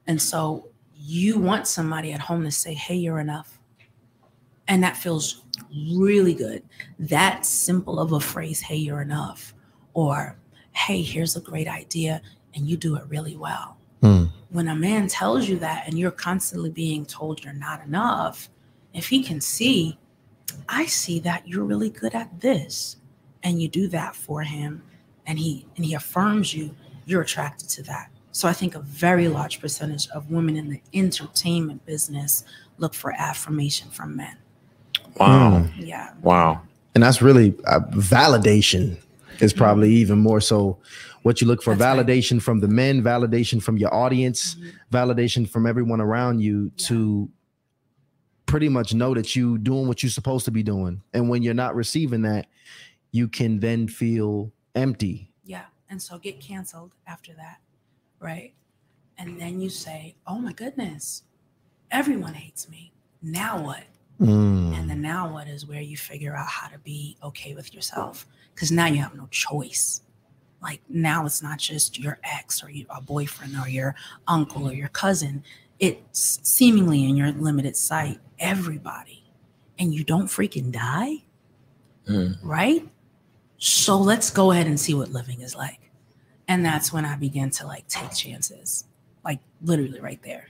And 0.08 0.22
so 0.22 0.70
you 0.96 1.40
want 1.40 1.68
somebody 1.68 2.12
at 2.14 2.20
home 2.20 2.44
to 2.44 2.52
say, 2.52 2.74
hey, 2.74 2.96
you're 2.96 3.20
enough. 3.20 3.60
And 4.68 4.84
that 4.84 4.98
feels 4.98 5.44
really 5.96 6.34
good. 6.34 6.64
That 7.00 7.46
simple 7.46 8.00
of 8.00 8.12
a 8.12 8.20
phrase, 8.20 8.62
hey, 8.62 8.76
you're 8.78 9.02
enough. 9.02 9.54
Or, 9.94 10.38
hey, 10.76 11.02
here's 11.02 11.36
a 11.36 11.42
great 11.42 11.68
idea 11.68 12.22
and 12.54 12.68
you 12.68 12.78
do 12.78 12.96
it 12.96 13.04
really 13.08 13.36
well. 13.36 13.78
Mm. 14.02 14.30
When 14.50 14.68
a 14.68 14.76
man 14.76 15.08
tells 15.08 15.48
you 15.48 15.58
that 15.60 15.88
and 15.88 15.98
you're 15.98 16.12
constantly 16.12 16.70
being 16.70 17.06
told 17.06 17.44
you're 17.44 17.54
not 17.54 17.84
enough, 17.84 18.50
if 18.94 19.08
he 19.10 19.24
can 19.24 19.42
see, 19.42 19.98
I 20.70 20.86
see 20.86 21.20
that 21.20 21.48
you're 21.48 21.64
really 21.64 21.90
good 21.90 22.14
at 22.14 22.40
this, 22.40 22.98
and 23.44 23.62
you 23.62 23.68
do 23.68 23.88
that 23.90 24.16
for 24.16 24.42
him, 24.42 24.84
and 25.26 25.38
he 25.38 25.68
and 25.76 25.86
he 25.86 25.94
affirms 25.94 26.54
you, 26.54 26.76
you're 27.06 27.22
attracted 27.22 27.70
to 27.70 27.84
that. 27.84 28.10
So 28.32 28.48
I 28.48 28.54
think 28.54 28.76
a 28.76 28.80
very 28.80 29.28
large 29.28 29.60
percentage 29.60 30.08
of 30.10 30.30
women 30.30 30.56
in 30.58 30.70
the 30.70 30.82
entertainment 30.94 31.86
business 31.86 32.44
look 32.78 32.94
for 32.94 33.14
affirmation 33.14 33.90
from 33.90 34.16
men. 34.16 34.38
wow 35.20 35.60
Mm. 35.60 35.88
Yeah. 35.88 36.14
wow 36.22 36.62
And 36.94 37.04
that's 37.04 37.22
really 37.22 37.56
uh, 37.66 37.80
validation 37.92 38.98
is 39.40 39.54
probably 39.54 39.92
even 39.94 40.20
more 40.20 40.40
so 40.42 40.80
what 41.24 41.42
you 41.42 41.48
look 41.48 41.62
for 41.64 41.72
Mm-hmm. 41.72 41.80
That's 41.80 41.98
right. 41.98 42.08
validation 42.08 42.42
from 42.42 42.60
the 42.60 42.68
men, 42.68 43.02
validation 43.02 43.62
from 43.62 43.78
your 43.78 43.94
audience, 43.94 44.56
Mhm. 44.56 44.72
validation 44.92 45.50
from 45.50 45.66
everyone 45.66 46.00
around 46.02 46.40
you 46.40 46.72
Yeah. 46.78 46.88
to 46.88 47.30
pretty 48.46 48.70
much 48.70 48.94
know 48.94 49.14
that 49.14 49.36
you 49.36 49.58
doing 49.58 49.88
what 49.88 50.04
you're 50.04 50.10
supposed 50.10 50.46
to 50.46 50.52
be 50.52 50.62
doing. 50.64 51.02
And 51.14 51.30
when 51.30 51.42
you're 51.42 51.54
not 51.56 51.76
receiving 51.76 52.22
that, 52.24 52.48
you 53.12 53.28
can 53.28 53.60
then 53.60 53.88
feel 53.88 54.52
empty. 54.76 55.32
Yeah. 55.44 55.66
And 55.90 56.02
so 56.02 56.18
get 56.20 56.40
canceled 56.40 56.92
after 57.08 57.34
that. 57.34 57.60
Right. 58.20 58.54
And 59.18 59.40
then 59.42 59.62
you 59.62 59.70
say, 59.70 60.16
oh 60.28 60.38
my 60.40 60.54
goodness, 60.54 61.24
everyone 61.90 62.34
hates 62.36 62.70
me. 62.70 62.92
Now 63.22 63.64
what? 63.64 63.84
Mm. 64.20 64.74
And 64.78 64.90
the 64.90 64.96
now 64.96 65.32
what 65.34 65.48
is 65.48 65.66
where 65.66 65.82
you 65.82 65.98
figure 65.98 66.36
out 66.36 66.48
how 66.48 66.68
to 66.68 66.78
be 66.80 67.18
okay 67.24 67.54
with 67.56 67.74
yourself 67.74 68.28
because 68.56 68.72
now 68.72 68.88
you 68.88 68.98
have 68.98 69.14
no 69.16 69.28
choice. 69.30 70.02
Like 70.62 70.82
now 70.90 71.26
it's 71.28 71.44
not 71.44 71.60
just 71.60 72.00
your 72.00 72.18
ex 72.24 72.64
or 72.64 72.72
your 72.72 72.88
a 72.90 73.02
boyfriend 73.02 73.56
or 73.62 73.68
your 73.70 73.94
uncle 74.28 74.68
or 74.68 74.74
your 74.74 74.88
cousin. 74.88 75.44
It's 75.80 76.40
seemingly 76.42 77.04
in 77.08 77.16
your 77.18 77.32
limited 77.34 77.76
sight, 77.76 78.20
everybody. 78.40 79.24
And 79.78 79.94
you 79.94 80.04
don't 80.04 80.28
freaking 80.28 80.72
die, 80.72 81.24
Mm. 82.08 82.38
right? 82.44 82.88
So 83.58 83.98
let's 83.98 84.30
go 84.32 84.52
ahead 84.52 84.68
and 84.68 84.80
see 84.80 84.94
what 84.94 85.12
living 85.12 85.42
is 85.42 85.56
like. 85.56 85.80
And 86.48 86.64
that's 86.66 86.94
when 86.94 87.04
I 87.06 87.16
began 87.16 87.50
to 87.52 87.66
like 87.68 87.88
take 87.88 88.14
chances, 88.14 88.86
like 89.24 89.40
literally 89.62 90.00
right 90.00 90.22
there. 90.24 90.48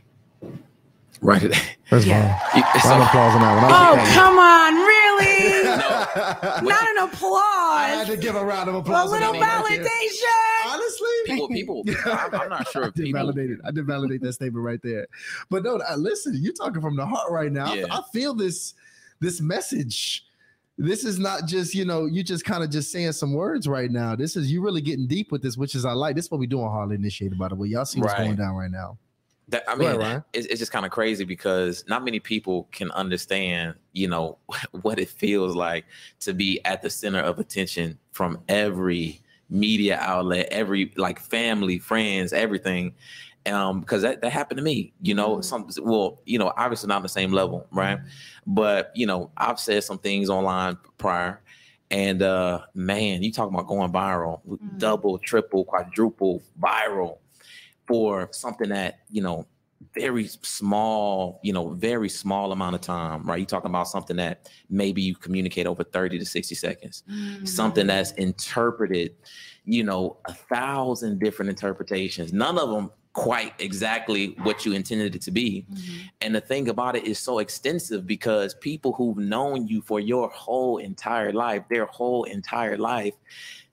right 1.22 1.42
First 1.90 2.06
Yeah. 2.08 2.38
of 2.54 2.86
all, 2.86 2.92
round 2.92 3.02
of 3.02 3.08
applause 3.08 3.36
on 3.36 3.42
that 3.42 3.56
one. 3.56 4.00
Oh, 4.00 4.14
come 4.14 4.38
on, 4.38 4.76
really? 5.20 5.68
was 5.68 5.80
okay. 5.80 6.66
Not 6.66 6.90
an 6.90 6.98
applause. 7.10 7.42
I 7.42 7.88
had 7.98 8.08
to 8.08 8.18
give 8.18 8.36
a 8.36 8.44
round 8.46 8.70
of 8.70 8.76
applause. 8.76 9.10
A 9.10 9.14
little 9.14 9.34
that 9.34 9.40
right 9.64 9.80
validation. 9.80 10.72
Honestly, 10.74 11.10
people 11.26 11.48
people 11.50 11.84
I'm, 12.06 12.34
I'm 12.36 12.50
not 12.50 12.68
sure 12.72 12.84
I 12.84 12.88
if 12.88 12.94
did 12.94 13.06
people 13.06 13.20
validate 13.22 13.52
it. 13.52 13.60
I 13.66 13.72
did 13.72 13.86
validate 13.86 14.22
that 14.22 14.34
statement 14.34 14.64
right 14.66 14.80
there. 14.84 15.08
But 15.50 15.64
no, 15.64 15.78
uh, 15.78 15.96
listen, 15.96 16.36
you're 16.40 16.54
talking 16.54 16.82
from 16.82 16.96
the 16.96 17.06
heart 17.06 17.32
right 17.32 17.52
now. 17.52 17.66
I- 17.72 17.76
Yeah. 17.76 17.86
I, 17.92 18.02
feel 18.14 18.34
this 18.34 18.74
this 19.20 19.42
message. 19.42 20.26
This 20.78 21.06
is 21.06 21.20
not 21.20 21.46
just 21.48 21.74
you 21.74 21.86
know 21.86 22.06
you 22.06 22.22
just 22.24 22.44
kind 22.44 22.62
of 22.64 22.70
just 22.70 22.92
saying 22.92 23.14
some 23.14 23.34
words 23.34 23.68
right 23.68 23.90
now. 23.90 24.16
This 24.16 24.36
is 24.36 24.52
you 24.52 24.62
really 24.62 24.82
getting 24.82 25.08
deep 25.08 25.32
with 25.32 25.42
this, 25.42 25.56
which 25.58 25.74
is 25.76 25.86
I 25.86 25.94
like. 25.94 26.16
This 26.16 26.26
is 26.26 26.32
what 26.32 26.40
we 26.40 26.48
do 26.48 26.62
on 26.62 26.70
Hardly 26.72 26.96
Initiated, 26.96 27.38
by 27.40 27.48
the 27.48 27.56
way. 27.56 27.70
Y'all 27.70 27.86
see 27.86 28.02
what's 28.02 28.14
Right. 28.14 28.26
going 28.26 28.36
down 28.36 28.56
right 28.56 28.70
now. 28.72 28.98
That, 29.50 29.64
I 29.68 29.76
mean, 29.76 30.02
it's, 30.34 30.48
it's 30.48 30.60
just 30.60 30.72
kind 30.72 30.86
of 30.86 30.92
crazy 30.92 31.24
because 31.24 31.86
not 31.88 32.04
many 32.04 32.20
people 32.20 32.68
can 32.72 32.92
understand, 32.92 33.76
you 33.94 34.08
know, 34.08 34.38
what 34.82 35.00
it 35.00 35.10
feels 35.10 35.56
like 35.56 35.86
to 36.22 36.34
be 36.34 36.60
at 36.66 36.82
the 36.82 36.90
center 36.90 37.20
of 37.20 37.40
attention 37.40 38.00
from 38.12 38.42
every 38.50 39.22
media 39.50 39.98
outlet, 40.02 40.48
every 40.52 40.92
like 40.98 41.20
family, 41.20 41.78
friends, 41.78 42.34
everything. 42.34 42.96
Um, 43.46 43.82
because 43.82 44.02
that, 44.02 44.22
that 44.22 44.32
happened 44.32 44.58
to 44.58 44.64
me, 44.64 44.92
you 45.02 45.14
know, 45.14 45.38
Mhm. 45.38 45.44
some 45.44 45.70
well, 45.84 46.20
you 46.26 46.40
know, 46.40 46.52
obviously 46.58 46.88
not 46.88 46.98
on 46.98 47.04
the 47.04 47.10
same 47.10 47.32
level, 47.32 47.68
right? 47.72 48.00
But 48.48 48.92
you 48.96 49.06
know, 49.06 49.32
I've 49.38 49.60
said 49.60 49.84
some 49.84 50.00
things 50.00 50.30
online 50.32 50.78
prior, 50.98 51.42
and 51.92 52.24
uh 52.24 52.62
man, 52.74 53.22
you 53.22 53.32
talking 53.32 53.54
about 53.54 53.68
going 53.68 53.92
viral, 53.92 54.42
Mhm. 54.48 54.78
double, 54.78 55.20
triple, 55.20 55.64
quadruple 55.66 56.42
viral 56.60 57.20
for 57.88 58.30
something 58.32 58.70
that 58.70 59.00
you 59.10 59.22
know 59.22 59.46
very 59.94 60.28
small, 60.28 61.40
you 61.44 61.52
know, 61.54 61.70
very 61.70 62.10
small 62.10 62.52
amount 62.52 62.76
of 62.76 62.82
time, 62.82 63.24
right? 63.24 63.40
You're 63.40 63.46
talking 63.46 63.70
about 63.70 63.88
something 63.90 64.16
that 64.18 64.50
maybe 64.70 65.02
you 65.02 65.16
communicate 65.16 65.68
over 65.68 65.84
30 65.84 66.18
to 66.20 66.26
60 66.26 66.56
seconds, 66.56 67.04
Mm-hmm. 67.10 67.46
something 67.46 67.88
that's 67.88 68.12
interpreted, 68.14 69.16
you 69.66 69.84
know, 69.84 70.18
a 70.26 70.34
thousand 70.34 71.20
different 71.20 71.50
interpretations, 71.50 72.32
none 72.34 72.58
of 72.58 72.70
them 72.70 72.90
quite 73.14 73.54
exactly 73.60 74.36
what 74.44 74.66
you 74.66 74.74
intended 74.74 75.16
it 75.16 75.22
to 75.22 75.32
be. 75.32 75.66
Mhm. 75.72 76.10
And 76.22 76.36
the 76.36 76.42
thing 76.42 76.70
about 76.70 76.96
it 76.96 77.06
is 77.06 77.20
so 77.20 77.40
extensive 77.40 78.08
because 78.08 78.56
people 78.56 78.94
who've 78.94 79.18
known 79.18 79.68
you 79.68 79.82
for 79.82 80.00
your 80.00 80.30
whole 80.30 80.78
entire 80.80 81.32
life, 81.32 81.64
their 81.70 81.86
whole 81.86 82.24
entire 82.24 82.78
life, 82.78 83.14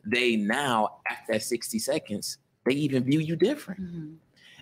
they 0.04 0.36
now, 0.36 0.98
at 1.08 1.18
that 1.28 1.42
60 1.42 1.78
seconds, 1.78 2.38
they 2.64 2.72
even 2.74 3.04
view 3.04 3.20
you 3.20 3.36
different. 3.36 3.80
Mhm. 3.80 4.16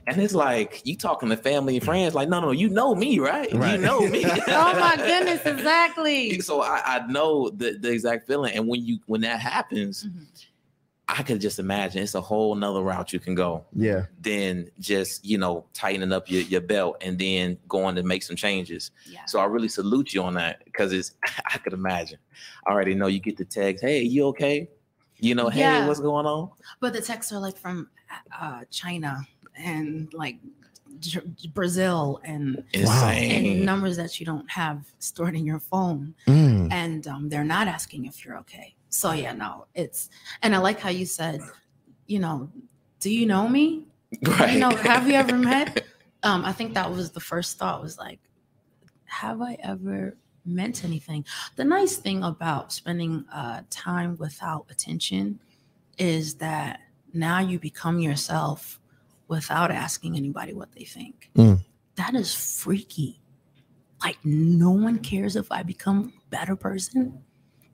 And 0.07 0.21
it's 0.21 0.35
like 0.35 0.81
you 0.85 0.97
talking 0.97 1.29
to 1.29 1.37
family 1.37 1.77
and 1.77 1.85
friends, 1.85 2.15
like, 2.15 2.29
no, 2.29 2.41
no, 2.41 2.53
you 2.53 2.71
know 2.71 2.95
me, 2.95 3.19
right? 3.19 3.53
Right. 3.53 3.75
You 3.79 3.85
know 3.87 4.01
me. 4.09 4.25
oh 4.49 4.79
my 4.81 4.97
goodness, 4.97 5.45
exactly. 5.45 6.41
So 6.51 6.63
I, 6.63 6.81
I 6.85 7.07
know 7.07 7.51
the, 7.51 7.77
the 7.79 7.91
exact 7.91 8.27
feeling. 8.27 8.55
And 8.57 8.67
when 8.67 8.85
you 8.85 8.99
when 9.07 9.21
that 9.23 9.41
happens, 9.41 10.05
Mhm. 10.05 10.27
I 11.07 11.25
could 11.25 11.41
just 11.41 11.59
imagine 11.59 12.03
it's 12.05 12.15
a 12.15 12.21
whole 12.21 12.55
nother 12.55 12.83
route 12.83 13.13
you 13.13 13.19
can 13.19 13.35
go 13.35 13.65
Yeah. 13.75 14.07
Then 14.21 14.71
just, 14.79 15.25
you 15.25 15.39
know, 15.39 15.67
tightening 15.75 16.13
up 16.13 16.31
your, 16.31 16.43
your 16.43 16.61
belt 16.61 16.99
and 17.01 17.19
then 17.19 17.59
going 17.69 17.97
to 17.97 18.05
make 18.05 18.23
some 18.23 18.37
changes. 18.37 18.93
Yeah. 19.07 19.25
So 19.27 19.41
I 19.41 19.45
really 19.47 19.67
salute 19.69 20.15
you 20.15 20.23
on 20.23 20.35
that 20.35 20.65
because 20.65 20.93
it's 20.93 21.13
I 21.53 21.59
could 21.59 21.73
imagine. 21.73 22.19
I 22.65 22.71
already 22.71 22.95
know 22.95 23.09
you 23.09 23.19
get 23.19 23.37
the 23.37 23.45
text, 23.45 23.83
hey, 23.85 24.03
you 24.03 24.27
okay? 24.29 24.69
You 25.21 25.35
know, 25.35 25.49
hey, 25.49 25.61
Yeah. 25.61 25.87
what's 25.87 26.01
going 26.01 26.27
on? 26.27 26.51
But 26.81 26.93
the 26.93 27.01
texts 27.01 27.33
are 27.33 27.39
like 27.39 27.57
from 27.57 27.89
uh, 28.39 28.63
China 28.71 29.27
and 29.57 30.13
like 30.15 30.39
J- 30.99 31.21
Brazil 31.55 32.21
and 32.25 32.65
and 32.75 33.65
numbers 33.65 33.97
that 33.97 34.19
you 34.19 34.27
don't 34.27 34.51
have 34.51 34.85
stored 34.99 35.35
in 35.37 35.45
your 35.47 35.61
phone, 35.61 36.15
Mm. 36.27 36.73
and 36.73 37.07
um, 37.07 37.29
they're 37.29 37.45
not 37.45 37.69
asking 37.69 38.07
if 38.07 38.25
you're 38.25 38.39
okay. 38.39 38.75
So 38.89 39.13
yeah, 39.13 39.33
no, 39.33 39.67
it's 39.75 40.11
and 40.43 40.55
I 40.55 40.59
like 40.59 40.81
how 40.81 40.91
you 40.91 41.07
said, 41.07 41.41
you 42.07 42.19
know, 42.19 42.51
do 42.99 43.11
you 43.11 43.27
know 43.27 43.49
me? 43.49 43.85
Right. 44.23 44.53
You 44.55 44.59
know, 44.59 44.71
have 44.71 45.07
we 45.07 45.15
ever 45.15 45.37
met? 45.37 45.85
Um, 46.23 46.45
I 46.45 46.53
think 46.53 46.75
that 46.75 46.91
was 46.91 47.13
the 47.13 47.21
first 47.21 47.57
thought 47.57 47.81
was 47.81 47.97
like, 47.97 48.19
have 49.07 49.41
I 49.41 49.57
ever 49.63 50.17
meant 50.45 50.85
anything? 50.85 51.25
The 51.57 51.65
nice 51.65 51.97
thing 51.97 52.23
about 52.23 52.73
spending 52.73 53.25
uh, 53.33 53.63
time 53.71 54.17
without 54.19 54.67
attention 54.71 55.41
is 55.99 56.35
that 56.37 56.81
now 57.13 57.41
you 57.41 57.59
become 57.59 57.99
yourself 57.99 58.81
without 59.29 59.71
asking 59.71 60.17
anybody 60.17 60.53
what 60.53 60.73
they 60.73 60.85
think. 60.85 61.31
Mm. 61.37 61.61
That 61.97 62.15
is 62.15 62.35
freaky. 62.35 63.21
Like 64.03 64.19
no 64.25 64.71
one 64.71 64.99
cares 64.99 65.37
if 65.37 65.53
I 65.53 65.63
become 65.63 66.13
a 66.17 66.31
better 66.31 66.57
person. 66.57 67.23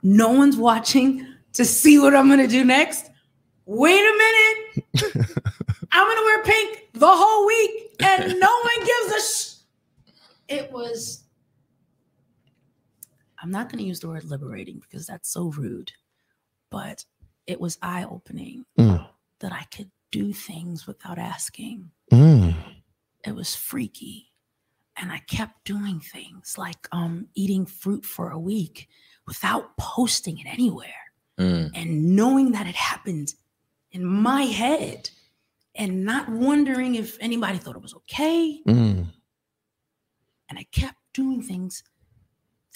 No 0.03 0.31
one's 0.31 0.57
watching 0.57 1.25
to 1.53 1.65
see 1.65 1.99
what 1.99 2.15
I'm 2.15 2.29
gonna 2.29 2.47
do 2.47 2.63
next. 2.63 3.09
Wait 3.65 3.99
a 3.99 4.17
minute. 4.17 4.85
I'm 5.91 6.07
gonna 6.07 6.21
wear 6.21 6.43
pink 6.43 6.89
the 6.93 7.07
whole 7.07 7.47
week, 7.47 7.95
and 8.01 8.39
no 8.39 8.47
one 8.63 8.85
gives 8.85 9.13
a 9.13 9.21
sh. 9.21 9.53
It 10.47 10.71
was. 10.71 11.23
I'm 13.47 13.51
not 13.53 13.69
gonna 13.71 13.83
use 13.83 14.01
the 14.01 14.09
word 14.09 14.25
liberating 14.25 14.79
because 14.81 15.07
that's 15.07 15.29
so 15.29 15.45
rude, 15.51 15.93
but 16.69 17.05
it 17.45 17.61
was 17.61 17.77
eye 17.81 18.03
opening 18.03 18.65
Mm. 18.77 19.09
that 19.39 19.53
I 19.53 19.63
could 19.73 19.89
do 20.11 20.33
things 20.33 20.85
without 20.85 21.17
asking. 21.17 21.91
Mm. 22.11 22.53
It 23.25 23.31
was 23.31 23.55
freaky, 23.55 24.33
and 24.97 25.13
I 25.13 25.19
kept 25.19 25.63
doing 25.63 26.01
things 26.01 26.57
like 26.57 26.89
um, 26.91 27.29
eating 27.35 27.65
fruit 27.65 28.03
for 28.03 28.31
a 28.31 28.37
week 28.37 28.89
without 29.25 29.77
posting 29.77 30.39
it 30.39 30.47
anywhere 30.47 31.13
Mm. 31.37 31.71
and 31.73 32.15
knowing 32.17 32.51
that 32.51 32.67
it 32.67 32.75
happened 32.75 33.33
in 33.93 34.03
my 34.03 34.41
head 34.41 35.09
and 35.73 36.03
not 36.03 36.27
wondering 36.27 36.95
if 36.95 37.15
anybody 37.21 37.59
thought 37.59 37.77
it 37.77 37.81
was 37.81 37.93
okay. 37.93 38.61
Mm. 38.67 39.13
And 40.49 40.59
I 40.59 40.63
kept 40.63 40.97
doing 41.13 41.41
things 41.41 41.81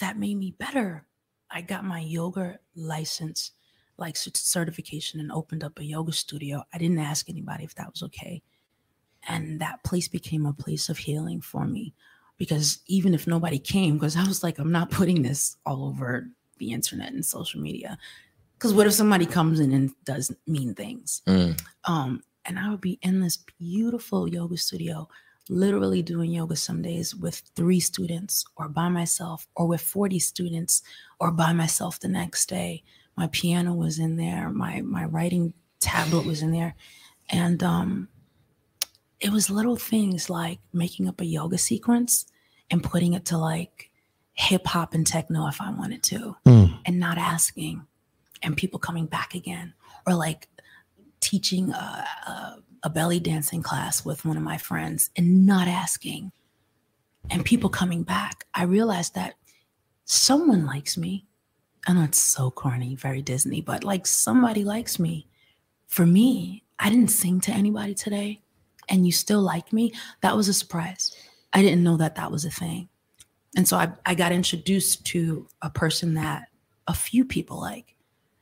that 0.02 0.18
made 0.18 0.36
me 0.36 0.50
better. 0.58 1.06
I 1.48 1.60
got 1.60 1.84
my 1.84 2.00
yoga 2.00 2.58
license, 2.74 3.52
like 3.96 4.16
certification, 4.16 5.20
and 5.20 5.30
opened 5.30 5.62
up 5.62 5.78
a 5.78 5.84
yoga 5.84 6.12
studio. 6.12 6.64
I 6.74 6.78
didn't 6.78 6.98
ask 6.98 7.30
anybody 7.30 7.62
if 7.62 7.76
that 7.76 7.92
was 7.92 8.02
okay. 8.02 8.42
And 9.28 9.60
that 9.60 9.84
place 9.84 10.08
became 10.08 10.44
a 10.44 10.52
place 10.52 10.88
of 10.88 10.98
healing 10.98 11.40
for 11.40 11.66
me 11.66 11.94
because 12.36 12.80
even 12.86 13.14
if 13.14 13.28
nobody 13.28 13.60
came, 13.60 13.94
because 13.94 14.16
I 14.16 14.26
was 14.26 14.42
like, 14.42 14.58
I'm 14.58 14.72
not 14.72 14.90
putting 14.90 15.22
this 15.22 15.56
all 15.64 15.84
over 15.84 16.26
the 16.58 16.72
internet 16.72 17.12
and 17.12 17.24
social 17.24 17.60
media. 17.60 17.96
Because 18.54 18.74
what 18.74 18.88
if 18.88 18.94
somebody 18.94 19.26
comes 19.26 19.60
in 19.60 19.72
and 19.72 19.92
does 20.04 20.34
mean 20.48 20.74
things? 20.74 21.22
Mm. 21.28 21.60
Um, 21.84 22.22
and 22.44 22.58
I 22.58 22.70
would 22.70 22.80
be 22.80 22.98
in 23.02 23.20
this 23.20 23.36
beautiful 23.36 24.28
yoga 24.28 24.56
studio, 24.56 25.08
literally 25.48 26.02
doing 26.02 26.30
yoga 26.30 26.56
some 26.56 26.82
days 26.82 27.14
with 27.14 27.42
three 27.56 27.80
students 27.80 28.44
or 28.56 28.68
by 28.68 28.88
myself, 28.88 29.46
or 29.56 29.66
with 29.66 29.80
40 29.80 30.18
students, 30.18 30.82
or 31.20 31.30
by 31.30 31.52
myself 31.52 31.98
the 32.00 32.08
next 32.08 32.48
day. 32.48 32.82
My 33.16 33.28
piano 33.32 33.74
was 33.74 33.98
in 33.98 34.16
there, 34.16 34.48
my 34.50 34.80
my 34.82 35.04
writing 35.04 35.52
tablet 35.80 36.24
was 36.26 36.42
in 36.42 36.52
there. 36.52 36.74
And 37.28 37.62
um 37.62 38.08
it 39.20 39.30
was 39.30 39.48
little 39.50 39.76
things 39.76 40.28
like 40.28 40.58
making 40.72 41.08
up 41.08 41.20
a 41.20 41.24
yoga 41.24 41.56
sequence 41.58 42.26
and 42.70 42.82
putting 42.82 43.12
it 43.12 43.24
to 43.26 43.38
like 43.38 43.90
hip 44.34 44.66
hop 44.66 44.94
and 44.94 45.06
techno 45.06 45.46
if 45.46 45.60
I 45.60 45.70
wanted 45.70 46.02
to 46.04 46.36
Mm. 46.46 46.78
and 46.86 46.98
not 46.98 47.18
asking 47.18 47.86
and 48.42 48.56
people 48.56 48.80
coming 48.80 49.06
back 49.06 49.34
again 49.34 49.74
or 50.06 50.14
like 50.14 50.48
teaching 51.20 51.70
a, 51.70 52.06
a, 52.26 52.56
a 52.82 52.90
belly 52.90 53.20
dancing 53.20 53.62
class 53.62 54.04
with 54.04 54.24
one 54.24 54.36
of 54.36 54.42
my 54.42 54.58
friends 54.58 55.10
and 55.16 55.46
not 55.46 55.68
asking 55.68 56.32
and 57.30 57.44
people 57.44 57.70
coming 57.70 58.02
back 58.02 58.46
i 58.54 58.62
realized 58.64 59.14
that 59.14 59.34
someone 60.04 60.66
likes 60.66 60.98
me. 60.98 61.24
I 61.86 61.94
know 61.94 62.04
it's 62.04 62.18
so 62.18 62.50
corny 62.50 62.94
very 62.96 63.22
disney 63.22 63.60
but 63.60 63.84
like 63.84 64.06
somebody 64.06 64.64
likes 64.64 64.98
me. 64.98 65.26
For 65.86 66.06
me 66.06 66.64
i 66.78 66.90
didn't 66.90 67.08
sing 67.10 67.40
to 67.42 67.52
anybody 67.52 67.94
today 67.94 68.40
and 68.88 69.06
you 69.06 69.12
still 69.12 69.40
like 69.40 69.72
me? 69.72 69.92
That 70.22 70.36
was 70.36 70.48
a 70.48 70.54
surprise. 70.54 71.14
I 71.52 71.62
didn't 71.62 71.84
know 71.84 71.96
that 71.98 72.16
that 72.16 72.32
was 72.32 72.44
a 72.44 72.50
thing. 72.50 72.88
And 73.56 73.66
so 73.66 73.76
i, 73.76 73.92
I 74.04 74.14
got 74.14 74.32
introduced 74.32 75.04
to 75.06 75.46
a 75.62 75.70
person 75.70 76.14
that 76.14 76.48
a 76.88 76.94
few 76.94 77.24
people 77.24 77.60
like 77.60 77.94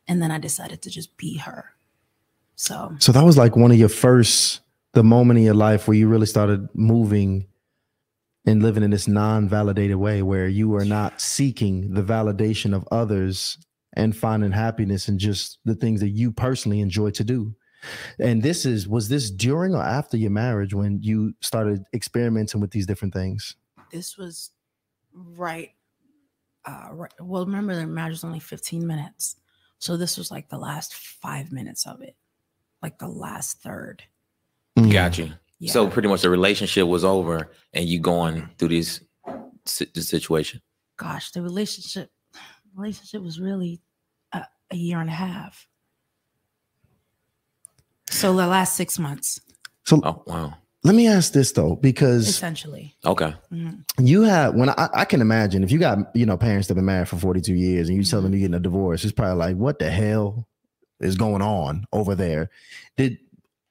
and 0.09 0.22
then 0.22 0.31
i 0.31 0.38
decided 0.38 0.81
to 0.83 0.90
just 0.90 1.14
be 1.18 1.37
her 1.37 1.74
so 2.61 2.94
So 2.99 3.12
that 3.12 3.25
was 3.25 3.38
like 3.38 3.57
one 3.57 3.70
of 3.70 3.79
your 3.79 3.88
first, 3.88 4.61
the 4.92 5.03
moment 5.03 5.38
in 5.38 5.44
your 5.44 5.55
life 5.55 5.88
where 5.88 5.96
you 5.96 6.09
really 6.09 6.27
started 6.27 6.68
moving 6.75 7.46
and 8.44 8.62
living 8.62 8.83
in 8.83 8.90
this 8.90 9.09
non-validated 9.09 9.96
way 9.96 10.23
where 10.23 10.46
you 10.46 10.68
were 10.68 10.85
not 10.85 11.20
seeking 11.20 11.94
the 11.94 12.03
validation 12.03 12.75
of 12.75 12.87
others 12.90 13.57
and 13.94 14.16
finding 14.16 14.53
happiness 14.53 15.09
in 15.09 15.18
just 15.18 15.59
the 15.64 15.75
things 15.75 16.01
that 16.01 16.11
you 16.11 16.33
personally 16.33 16.81
enjoy 16.81 17.11
to 17.11 17.25
do. 17.25 17.55
And 18.18 18.42
this 18.42 18.66
is 18.66 18.87
was 18.87 19.09
this 19.09 19.31
during 19.31 19.75
or 19.75 19.83
after 19.83 20.18
your 20.18 20.31
marriage 20.31 20.75
when 20.75 21.01
you 21.03 21.33
started 21.40 21.85
experimenting 21.94 22.61
with 22.61 22.73
these 22.73 22.87
different 22.87 23.14
things? 23.14 23.57
this 23.90 24.16
was 24.16 24.53
right 25.12 25.70
uh 26.64 26.88
right 26.92 27.12
well 27.20 27.44
remember 27.44 27.75
the 27.75 27.87
marriage 27.87 28.12
was 28.12 28.25
only 28.25 28.38
15 28.38 28.87
minutes 28.87 29.37
so 29.79 29.96
this 29.96 30.16
was 30.16 30.31
like 30.31 30.49
the 30.49 30.59
last 30.59 30.94
five 30.94 31.51
minutes 31.51 31.87
of 31.87 32.01
it 32.01 32.14
like 32.83 32.99
the 32.99 33.09
last 33.09 33.61
third 33.62 34.03
Mm. 34.79 34.93
Got 34.93 35.19
you. 35.19 35.33
yeah 35.59 35.73
So 35.73 35.88
pretty 35.88 36.09
much 36.09 36.23
the 36.23 36.31
relationship 36.31 36.87
was 36.87 37.05
over, 37.05 37.51
and 37.75 37.88
you 37.88 37.99
going 37.99 38.49
through 38.57 38.69
this, 38.69 39.01
this 39.95 40.09
situation. 40.09 40.61
gosh 40.97 41.33
the 41.33 41.43
relationship 41.43 42.11
relationship 42.75 43.21
was 43.23 43.40
really 43.40 43.81
a, 44.33 44.45
a 44.71 44.77
year 44.77 45.01
and 45.01 45.11
a 45.11 45.12
half 45.12 45.66
so 48.11 48.35
the 48.37 48.47
last 48.47 48.77
six 48.77 48.99
months 48.99 49.40
So 49.87 50.01
Oh 50.05 50.23
wow. 50.27 50.55
let 50.85 50.95
me 50.95 51.07
ask 51.09 51.33
this 51.33 51.53
though, 51.53 51.77
because 51.77 52.29
essentially 52.29 52.95
Okay. 53.05 53.35
Mhm. 53.53 53.83
you 53.99 54.23
have 54.23 54.55
when 54.55 54.71
I, 54.71 54.88
I 54.95 55.05
can 55.05 55.21
imagine 55.21 55.64
if 55.64 55.73
you 55.73 55.79
got 55.79 55.99
you 56.14 56.27
know 56.27 56.37
parents 56.37 56.69
that 56.69 56.73
have 56.75 56.77
been 56.77 56.85
married 56.87 57.09
for 57.09 57.16
42 57.16 57.55
years 57.55 57.88
and 57.88 57.97
you 57.99 58.05
tell 58.05 58.21
them 58.23 58.33
you're 58.33 58.40
getting 58.40 58.55
a 58.55 58.61
divorce 58.61 59.03
it's 59.05 59.12
probably 59.12 59.35
like 59.37 59.57
what 59.57 59.79
the 59.79 59.90
hell 59.90 60.47
is 61.01 61.17
going 61.17 61.43
on 61.43 61.85
over 61.93 62.15
there 62.15 62.51
did 62.97 63.19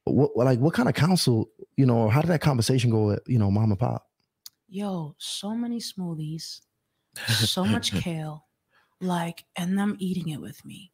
what 0.05 0.35
like 0.35 0.59
what 0.59 0.73
kind 0.73 0.89
of 0.89 0.95
counsel 0.95 1.49
you 1.77 1.85
know 1.85 2.09
how 2.09 2.21
did 2.21 2.29
that 2.29 2.41
conversation 2.41 2.89
go 2.89 3.11
at 3.11 3.21
you 3.27 3.37
know 3.37 3.51
mom 3.51 3.71
and 3.71 3.79
pop 3.79 4.07
yo 4.67 5.15
so 5.17 5.55
many 5.55 5.79
smoothies 5.79 6.61
so 7.27 7.63
much 7.63 7.93
kale 7.93 8.45
like 9.01 9.45
and 9.55 9.77
them 9.77 9.95
eating 9.99 10.29
it 10.29 10.41
with 10.41 10.63
me 10.65 10.91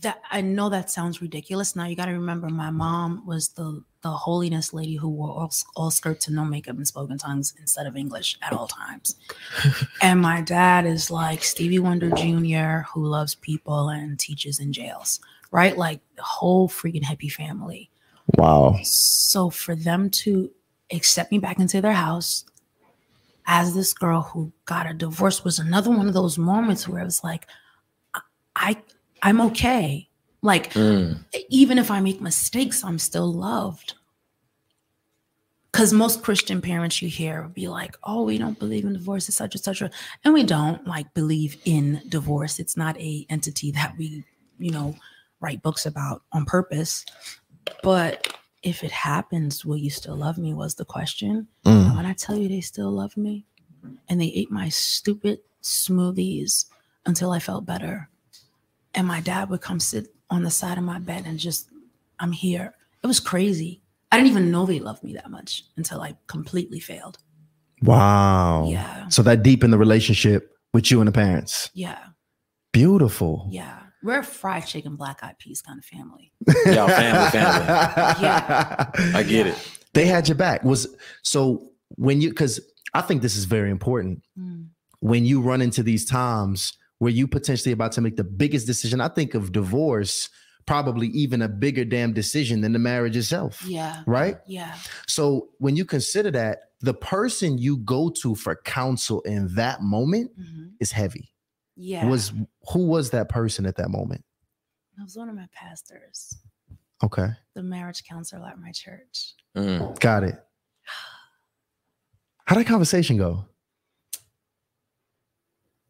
that 0.00 0.20
I 0.30 0.40
know 0.40 0.68
that 0.68 0.90
sounds 0.90 1.20
ridiculous. 1.20 1.74
Now 1.74 1.86
you 1.86 1.96
got 1.96 2.06
to 2.06 2.12
remember, 2.12 2.48
my 2.48 2.70
mom 2.70 3.26
was 3.26 3.48
the 3.50 3.82
the 4.02 4.10
holiness 4.10 4.72
lady 4.72 4.96
who 4.96 5.08
wore 5.08 5.30
all, 5.30 5.52
all 5.76 5.90
skirts 5.90 6.26
and 6.26 6.34
no 6.34 6.44
makeup 6.44 6.76
and 6.76 6.86
spoken 6.86 7.18
tongues 7.18 7.54
instead 7.60 7.86
of 7.86 7.96
English 7.96 8.36
at 8.42 8.52
all 8.52 8.66
times. 8.66 9.14
and 10.02 10.20
my 10.20 10.40
dad 10.40 10.86
is 10.86 11.08
like 11.08 11.44
Stevie 11.44 11.78
Wonder 11.78 12.10
Jr., 12.10 12.84
who 12.92 13.06
loves 13.06 13.36
people 13.36 13.90
and 13.90 14.18
teaches 14.18 14.58
in 14.58 14.72
jails, 14.72 15.20
right? 15.52 15.76
Like 15.78 16.00
the 16.16 16.22
whole 16.22 16.68
freaking 16.68 17.04
hippie 17.04 17.30
family. 17.30 17.90
Wow. 18.36 18.78
So 18.82 19.50
for 19.50 19.76
them 19.76 20.10
to 20.10 20.50
accept 20.90 21.30
me 21.30 21.38
back 21.38 21.58
into 21.58 21.80
their 21.80 21.92
house 21.92 22.44
as 23.46 23.74
this 23.74 23.92
girl 23.92 24.22
who 24.22 24.52
got 24.64 24.90
a 24.90 24.94
divorce 24.94 25.44
was 25.44 25.58
another 25.58 25.90
one 25.90 26.08
of 26.08 26.14
those 26.14 26.38
moments 26.38 26.88
where 26.88 27.00
it 27.02 27.04
was 27.04 27.22
like, 27.22 27.46
I 28.56 28.76
I'm 29.22 29.40
okay. 29.42 30.08
Like 30.42 30.72
Mm. 30.74 31.24
even 31.50 31.78
if 31.78 31.90
I 31.90 32.00
make 32.00 32.20
mistakes, 32.20 32.82
I'm 32.84 32.98
still 32.98 33.32
loved. 33.32 33.94
Because 35.70 35.92
most 35.92 36.22
Christian 36.22 36.60
parents 36.60 37.00
you 37.00 37.08
hear 37.08 37.42
would 37.42 37.54
be 37.54 37.66
like, 37.68 37.96
oh, 38.04 38.24
we 38.24 38.36
don't 38.36 38.58
believe 38.58 38.84
in 38.84 38.92
divorce, 38.92 39.28
et 39.30 39.32
cetera, 39.32 39.58
et 39.58 39.64
cetera. 39.64 39.90
And 40.22 40.34
we 40.34 40.42
don't 40.42 40.86
like 40.86 41.14
believe 41.14 41.56
in 41.64 42.02
divorce. 42.08 42.58
It's 42.58 42.76
not 42.76 42.98
a 42.98 43.24
entity 43.30 43.70
that 43.70 43.96
we, 43.96 44.22
you 44.58 44.70
know, 44.70 44.94
write 45.42 45.60
books 45.60 45.84
about 45.84 46.22
on 46.32 46.46
purpose. 46.46 47.04
But 47.82 48.34
if 48.62 48.82
it 48.84 48.92
happens, 48.92 49.64
will 49.64 49.76
you 49.76 49.90
still 49.90 50.16
love 50.16 50.38
me? 50.38 50.54
Was 50.54 50.76
the 50.76 50.84
question. 50.84 51.48
Mm. 51.66 51.86
And 51.86 51.96
when 51.96 52.06
I 52.06 52.14
tell 52.14 52.36
you 52.36 52.48
they 52.48 52.60
still 52.60 52.90
love 52.90 53.16
me 53.16 53.44
and 54.08 54.20
they 54.20 54.28
ate 54.28 54.50
my 54.50 54.68
stupid 54.70 55.40
smoothies 55.62 56.66
until 57.04 57.32
I 57.32 57.40
felt 57.40 57.66
better. 57.66 58.08
And 58.94 59.06
my 59.06 59.20
dad 59.20 59.50
would 59.50 59.60
come 59.60 59.80
sit 59.80 60.14
on 60.30 60.44
the 60.44 60.50
side 60.50 60.78
of 60.78 60.84
my 60.84 60.98
bed 60.98 61.24
and 61.26 61.38
just, 61.38 61.68
I'm 62.20 62.32
here. 62.32 62.74
It 63.02 63.06
was 63.06 63.20
crazy. 63.20 63.80
I 64.10 64.16
didn't 64.16 64.30
even 64.30 64.50
know 64.50 64.66
they 64.66 64.78
loved 64.78 65.02
me 65.02 65.14
that 65.14 65.30
much 65.30 65.64
until 65.76 66.00
I 66.02 66.16
completely 66.26 66.78
failed. 66.78 67.18
Wow. 67.82 68.68
Yeah. 68.68 69.08
So 69.08 69.22
that 69.22 69.42
deep 69.42 69.64
in 69.64 69.70
the 69.70 69.78
relationship 69.78 70.56
with 70.72 70.90
you 70.90 71.00
and 71.00 71.08
the 71.08 71.12
parents. 71.12 71.70
Yeah. 71.74 71.98
Beautiful. 72.72 73.48
Yeah. 73.50 73.81
We're 74.02 74.18
a 74.20 74.24
fried 74.24 74.66
chicken, 74.66 74.96
black 74.96 75.22
eyed 75.22 75.38
peas 75.38 75.62
kind 75.62 75.78
of 75.78 75.84
family. 75.84 76.32
Y'all 76.66 76.88
family, 76.88 77.30
family. 77.30 77.66
Yeah. 78.22 78.90
I 79.14 79.22
get 79.22 79.46
Yeah. 79.46 79.52
it. 79.52 79.68
They 79.94 80.06
had 80.06 80.28
your 80.28 80.36
back. 80.36 80.64
Was 80.64 80.86
so 81.22 81.70
when 81.96 82.20
you 82.20 82.30
because 82.30 82.60
I 82.94 83.00
think 83.02 83.22
this 83.22 83.36
is 83.36 83.44
very 83.44 83.70
important. 83.70 84.22
Mm. 84.38 84.68
When 85.00 85.24
you 85.24 85.40
run 85.40 85.60
into 85.62 85.82
these 85.82 86.04
times 86.04 86.72
where 86.98 87.10
you 87.12 87.26
potentially 87.26 87.72
about 87.72 87.92
to 87.92 88.00
make 88.00 88.16
the 88.16 88.24
biggest 88.24 88.66
decision, 88.66 89.00
I 89.00 89.08
think 89.08 89.34
of 89.34 89.52
divorce 89.52 90.28
probably 90.64 91.08
even 91.08 91.42
a 91.42 91.48
bigger 91.48 91.84
damn 91.84 92.12
decision 92.12 92.60
than 92.60 92.72
the 92.72 92.78
marriage 92.78 93.16
itself. 93.16 93.64
Yeah. 93.66 94.02
Right? 94.06 94.36
Yeah. 94.46 94.76
So 95.08 95.48
when 95.58 95.74
you 95.74 95.84
consider 95.84 96.30
that, 96.30 96.58
the 96.80 96.94
person 96.94 97.58
you 97.58 97.78
go 97.78 98.10
to 98.22 98.36
for 98.36 98.54
counsel 98.64 99.20
in 99.22 99.52
that 99.56 99.82
moment 99.82 100.30
Mhm. 100.38 100.70
is 100.80 100.92
heavy. 100.92 101.31
Yeah. 101.82 102.06
Was 102.06 102.32
who 102.70 102.86
was 102.86 103.10
that 103.10 103.28
person 103.28 103.66
at 103.66 103.76
that 103.76 103.90
moment? 103.90 104.24
it 104.98 105.02
was 105.02 105.16
one 105.16 105.28
of 105.28 105.34
my 105.34 105.48
pastors, 105.52 106.34
Okay. 107.02 107.28
the 107.54 107.62
marriage 107.62 108.04
counselor 108.04 108.46
at 108.46 108.58
my 108.58 108.70
church. 108.72 109.34
Mm. 109.56 109.98
Got 110.00 110.24
it. 110.24 110.34
How'd 112.44 112.58
that 112.58 112.66
conversation 112.66 113.16
go? 113.16 113.46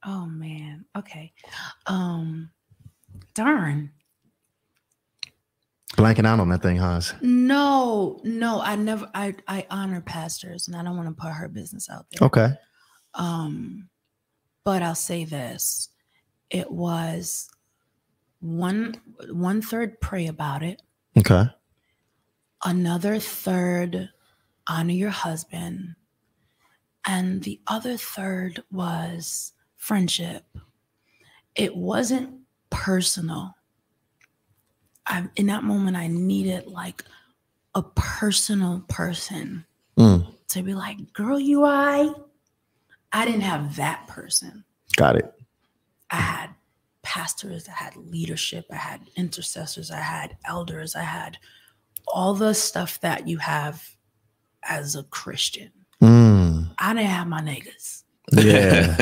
Oh 0.05 0.27
man. 0.27 0.85
Okay. 0.97 1.33
Um 1.87 2.51
darn. 3.35 3.91
Blanking 5.97 6.27
out 6.27 6.41
on 6.41 6.49
that 6.49 6.63
thing, 6.63 6.79
Hans. 6.79 7.13
No, 7.21 8.19
no, 8.25 8.61
I 8.61 8.77
never 8.77 9.09
I 9.15 9.35
I 9.47 9.67
honor 9.71 10.01
pastors 10.01 10.67
and 10.67 10.77
I 10.77 10.83
don't 10.83 10.97
want 10.97 11.09
to 11.09 11.21
put 11.23 11.33
her 11.33 11.49
business 11.49 11.89
out 11.91 12.07
there. 12.11 12.27
Okay. 12.27 12.49
Um 13.15 13.89
but 14.65 14.83
I'll 14.83 14.95
say 14.95 15.25
this. 15.25 15.89
It 16.51 16.71
was 16.71 17.49
one 18.41 19.01
one 19.31 19.63
third 19.63 20.01
pray 20.01 20.27
about 20.27 20.63
it, 20.63 20.83
Okay. 21.17 21.45
another 22.65 23.19
third 23.19 24.11
honor 24.69 24.93
your 24.93 25.11
husband, 25.11 25.95
and 27.07 27.43
the 27.43 27.61
other 27.67 27.97
third 27.97 28.63
was 28.71 29.53
friendship. 29.77 30.45
It 31.55 31.77
wasn't 31.77 32.41
personal. 32.71 33.55
I, 35.07 35.29
in 35.37 35.47
that 35.47 35.65
moment, 35.65 35.97
I 35.97 36.07
needed 36.07 36.67
like 36.67 37.05
a 37.75 37.83
personal 37.83 38.85
person 38.89 39.65
Mm, 39.99 40.27
to 40.49 40.63
be 40.63 40.73
like, 40.75 41.13
girl, 41.13 41.39
you 41.39 41.65
I. 41.65 42.13
I 43.13 43.25
didn't 43.25 43.43
have 43.43 43.77
that 43.77 44.07
person. 44.07 44.65
got 44.97 45.17
it. 45.17 45.33
I 46.11 46.17
had 46.17 46.51
pastors, 47.03 47.69
I 47.69 47.73
had 47.73 47.97
leadership, 47.97 48.67
I 48.71 48.77
had 48.77 49.01
intercessors, 49.17 49.91
I 49.91 50.01
had 50.01 50.37
elders, 50.45 50.95
I 50.95 51.03
had 51.03 51.39
all 52.07 52.35
the 52.35 52.55
stuff 52.55 53.01
that 53.01 53.27
you 53.27 53.39
have 53.39 53.97
as 54.63 54.95
a 54.95 55.03
Christian. 55.05 55.71
Mm, 56.03 56.75
I 56.79 56.95
didn't 56.95 57.07
have 57.09 57.27
my 57.29 57.41
niggas, 57.41 58.03
yeah. 58.33 58.97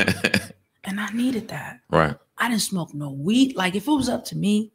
and 0.83 0.99
I 0.99 1.09
needed 1.11 1.47
that. 1.49 1.79
right. 1.89 2.15
I 2.37 2.49
didn't 2.49 2.61
smoke 2.61 2.93
no 2.93 3.11
weed. 3.11 3.55
Like 3.55 3.75
if 3.75 3.87
it 3.87 3.91
was 3.91 4.09
up 4.09 4.25
to 4.25 4.35
me, 4.35 4.71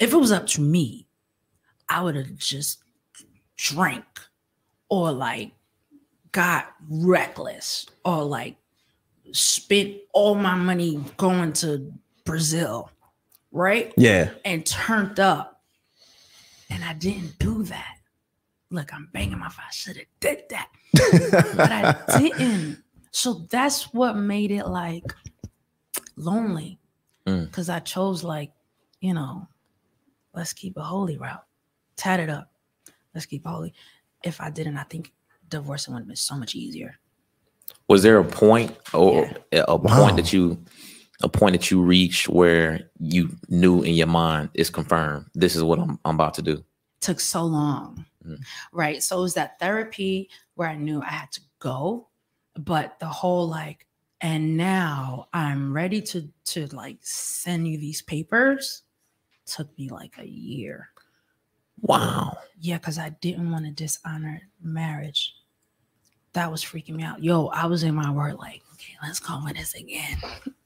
if 0.00 0.12
it 0.12 0.16
was 0.16 0.32
up 0.32 0.46
to 0.48 0.60
me, 0.60 1.06
I 1.88 2.02
would 2.02 2.16
have 2.16 2.36
just 2.38 2.82
drank 3.56 4.04
or 4.88 5.12
like 5.12 5.52
got 6.32 6.74
reckless 6.88 7.86
or 8.04 8.24
like 8.24 8.56
spent 9.32 9.96
all 10.12 10.34
my 10.34 10.54
money 10.54 11.02
going 11.16 11.52
to 11.54 11.92
Brazil, 12.24 12.90
right? 13.50 13.92
yeah. 13.96 14.30
And 14.44 14.64
turned 14.66 15.20
up. 15.20 15.60
And 16.70 16.82
I 16.84 16.94
didn't 16.94 17.38
do 17.38 17.62
that. 17.64 17.96
Look, 18.70 18.94
I'm 18.94 19.10
banging 19.12 19.38
my 19.38 19.50
face. 19.50 19.58
I 19.68 19.72
should 19.72 19.96
have 19.98 20.06
did 20.20 20.44
that. 20.50 20.68
But 21.56 21.70
I 21.70 22.18
didn't. 22.18 22.82
So 23.10 23.46
that's 23.50 23.92
what 23.92 24.16
made 24.16 24.50
it 24.50 24.66
like 24.66 25.04
lonely. 26.16 26.78
Mm. 27.26 27.46
Because 27.46 27.68
I 27.68 27.80
chose 27.80 28.24
like, 28.24 28.52
you 29.00 29.12
know, 29.12 29.46
let's 30.34 30.54
keep 30.54 30.78
a 30.78 30.82
holy 30.82 31.18
route. 31.18 31.44
Tat 31.96 32.20
it 32.20 32.30
up. 32.30 32.50
Let's 33.14 33.26
keep 33.26 33.46
holy. 33.46 33.74
If 34.24 34.40
I 34.40 34.48
didn't, 34.48 34.78
I 34.78 34.84
think 34.84 35.12
divorcing 35.52 35.94
would 35.94 36.00
have 36.00 36.06
been 36.08 36.16
so 36.16 36.36
much 36.36 36.54
easier. 36.54 36.98
Was 37.88 38.02
there 38.02 38.18
a 38.18 38.24
point 38.24 38.76
or 38.92 39.30
a 39.52 39.64
a 39.68 39.76
Wow. 39.76 40.04
point 40.04 40.16
that 40.16 40.32
you 40.32 40.62
a 41.22 41.28
point 41.28 41.52
that 41.52 41.70
you 41.70 41.80
reached 41.80 42.28
where 42.28 42.90
you 42.98 43.30
knew 43.48 43.82
in 43.82 43.94
your 43.94 44.08
mind 44.08 44.50
it's 44.54 44.70
confirmed 44.70 45.26
this 45.34 45.54
is 45.54 45.62
what 45.62 45.78
I'm, 45.78 45.98
I'm 46.04 46.16
about 46.16 46.34
to 46.34 46.42
do? 46.42 46.64
took 47.00 47.18
so 47.20 47.42
long. 47.44 48.04
Mhm. 48.24 48.38
Right. 48.72 49.02
So 49.02 49.18
it 49.18 49.22
was 49.22 49.34
that 49.34 49.58
therapy 49.58 50.30
where 50.54 50.68
I 50.68 50.76
knew 50.76 51.02
I 51.02 51.10
had 51.10 51.32
to 51.32 51.40
go, 51.58 52.06
but 52.54 52.98
the 53.00 53.06
whole 53.08 53.48
like, 53.48 53.86
and 54.20 54.56
now 54.56 55.26
I'm 55.32 55.72
ready 55.72 56.00
to 56.02 56.28
to 56.52 56.66
like 56.68 56.98
send 57.02 57.66
you 57.66 57.76
these 57.78 58.02
papers 58.02 58.82
took 59.46 59.76
me 59.76 59.88
like 59.88 60.16
a 60.18 60.28
year. 60.28 60.90
Wow. 61.80 62.38
Yeah, 62.60 62.78
because 62.78 62.98
I 62.98 63.08
didn't 63.20 63.50
want 63.50 63.64
to 63.64 63.72
dishonor 63.72 64.40
marriage. 64.62 65.34
That 66.34 66.50
was 66.50 66.64
freaking 66.64 66.96
me 66.96 67.02
out. 67.02 67.22
Yo, 67.22 67.46
I 67.48 67.66
was 67.66 67.82
in 67.82 67.94
my 67.94 68.10
word 68.10 68.34
like, 68.34 68.62
okay, 68.74 68.94
let's 69.02 69.20
call 69.20 69.46
it 69.48 69.56
this 69.56 69.74
again. 69.74 70.16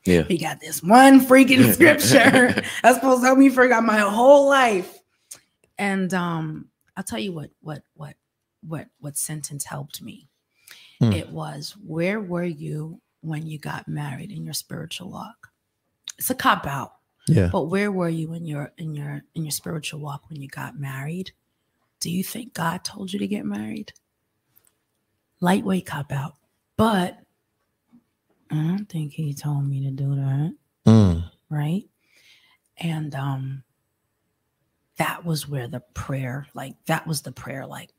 Yeah. 0.04 0.24
We 0.28 0.38
got 0.38 0.60
this 0.60 0.82
one 0.82 1.20
freaking 1.20 1.72
scripture 1.74 2.62
that's 2.82 2.96
supposed 2.96 3.22
to 3.22 3.26
help 3.26 3.38
me 3.38 3.48
forget 3.48 3.82
my 3.82 3.98
whole 3.98 4.48
life. 4.48 4.98
And 5.78 6.14
um, 6.14 6.68
I'll 6.96 7.02
tell 7.02 7.18
you 7.18 7.32
what, 7.32 7.50
what, 7.60 7.82
what, 7.94 8.14
what, 8.66 8.86
what 9.00 9.16
sentence 9.16 9.64
helped 9.64 10.00
me. 10.00 10.28
Hmm. 11.00 11.12
It 11.12 11.30
was, 11.30 11.76
where 11.84 12.20
were 12.20 12.44
you 12.44 13.00
when 13.20 13.46
you 13.46 13.58
got 13.58 13.88
married 13.88 14.30
in 14.30 14.44
your 14.44 14.54
spiritual 14.54 15.10
walk? 15.10 15.48
It's 16.18 16.30
a 16.30 16.34
cop 16.34 16.66
out. 16.66 16.92
Yeah. 17.26 17.48
But 17.50 17.64
where 17.64 17.90
were 17.90 18.08
you 18.08 18.32
in 18.34 18.46
your 18.46 18.72
in 18.78 18.94
your 18.94 19.22
in 19.34 19.44
your 19.44 19.50
spiritual 19.50 20.00
walk 20.00 20.30
when 20.30 20.40
you 20.40 20.48
got 20.48 20.78
married? 20.78 21.32
Do 21.98 22.10
you 22.10 22.22
think 22.22 22.54
God 22.54 22.84
told 22.84 23.12
you 23.12 23.18
to 23.18 23.26
get 23.26 23.44
married? 23.44 23.92
Lightweight 25.40 25.86
cop 25.86 26.12
out. 26.12 26.36
But 26.76 27.18
I 28.50 28.54
don't 28.56 28.86
think 28.88 29.12
he 29.14 29.34
told 29.34 29.68
me 29.68 29.84
to 29.84 29.90
do 29.90 30.14
that, 30.16 30.56
Mm, 30.86 31.30
right? 31.50 31.84
And 32.78 33.14
um 33.14 33.64
that 34.98 35.24
was 35.24 35.48
where 35.48 35.68
the 35.68 35.80
prayer, 35.94 36.46
like 36.54 36.74
that 36.86 37.06
was 37.06 37.22
the 37.22 37.32
prayer 37.32 37.66
like 37.66 37.90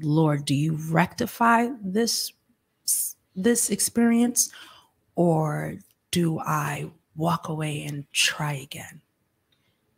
Lord, 0.00 0.44
do 0.46 0.54
you 0.54 0.74
rectify 0.90 1.68
this 1.82 2.32
this 3.36 3.70
experience 3.70 4.50
or 5.16 5.76
do 6.10 6.38
I 6.40 6.90
walk 7.16 7.48
away 7.48 7.84
and 7.84 8.06
try 8.12 8.54
again? 8.54 9.00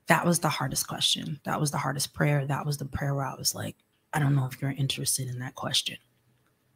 that 0.09 0.27
was 0.27 0.41
the 0.41 0.51
hardest 0.51 0.89
question. 0.89 1.41
That 1.45 1.61
was 1.61 1.73
the 1.73 1.79
hardest 1.79 2.15
prayer. 2.15 2.47
That 2.47 2.67
was 2.67 2.79
the 2.79 2.87
prayer 2.87 3.15
where 3.15 3.27
I 3.27 3.37
was 3.37 3.55
like, 3.57 3.77
I 4.13 4.21
don't 4.21 4.37
know 4.37 4.47
if 4.47 4.61
you're 4.63 4.73
interested 4.73 5.29
in 5.29 5.41
that 5.41 5.57
question. 5.57 5.99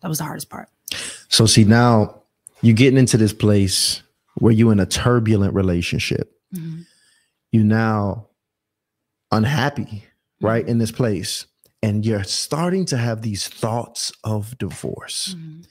That 0.00 0.08
was 0.08 0.18
the 0.18 0.24
hardest 0.24 0.48
part. 0.50 0.68
So 1.28 1.46
see 1.46 1.64
now 1.64 2.22
you're 2.62 2.74
getting 2.76 2.98
into 2.98 3.16
this 3.16 3.32
place 3.32 4.02
where 4.36 4.52
you're 4.52 4.72
in 4.72 4.80
a 4.80 4.86
turbulent 4.86 5.54
relationship. 5.54 6.32
Mhm. 6.54 6.86
You 7.52 7.64
now 7.64 8.28
unhappy, 9.30 10.04
right, 10.40 10.62
Mm-hmm. 10.62 10.70
in 10.70 10.78
this 10.78 10.92
place. 10.92 11.46
And 11.82 12.04
you're 12.04 12.24
starting 12.24 12.84
to 12.86 12.96
have 12.96 13.22
these 13.22 13.46
thoughts 13.46 14.12
of 14.24 14.56
divorce. 14.58 15.34
Mhm. 15.36 15.64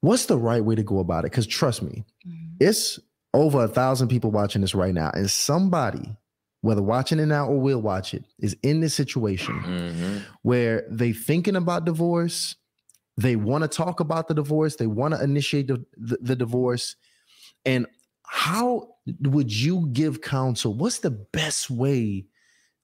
What's 0.00 0.26
the 0.26 0.36
right 0.38 0.64
way 0.64 0.74
to 0.74 0.82
go 0.82 0.98
about 0.98 1.24
it? 1.24 1.30
Because 1.30 1.46
trust 1.46 1.82
me, 1.82 2.04
Mhm. 2.26 2.54
it's 2.60 2.98
over 3.34 3.64
a 3.64 3.68
thousand 3.68 4.08
people 4.08 4.30
watching 4.30 4.62
this 4.62 4.74
right 4.74 4.94
now. 4.94 5.10
And 5.14 5.30
somebody, 5.30 6.16
whether 6.62 6.82
watching 6.82 7.18
it 7.18 7.26
now 7.26 7.46
or 7.46 7.60
will 7.60 7.80
watch 7.82 8.14
it, 8.14 8.24
is 8.38 8.56
in 8.62 8.80
this 8.80 8.94
situation 8.94 9.54
Mhm. 9.62 10.22
where 10.42 10.84
they 10.90 11.12
thinking 11.12 11.56
about 11.56 11.84
divorce 11.84 12.56
they 13.16 13.36
want 13.36 13.62
to 13.62 13.68
talk 13.68 14.00
about 14.00 14.28
the 14.28 14.34
divorce 14.34 14.76
they 14.76 14.86
want 14.86 15.14
to 15.14 15.22
initiate 15.22 15.68
the, 15.68 15.84
the, 15.96 16.18
the 16.20 16.36
divorce. 16.36 16.96
And 17.64 17.86
how 18.26 18.88
would 19.22 19.52
you 19.54 19.88
give 19.92 20.20
counsel? 20.20 20.74
What's 20.74 20.98
the 20.98 21.10
best 21.10 21.70
way 21.70 22.26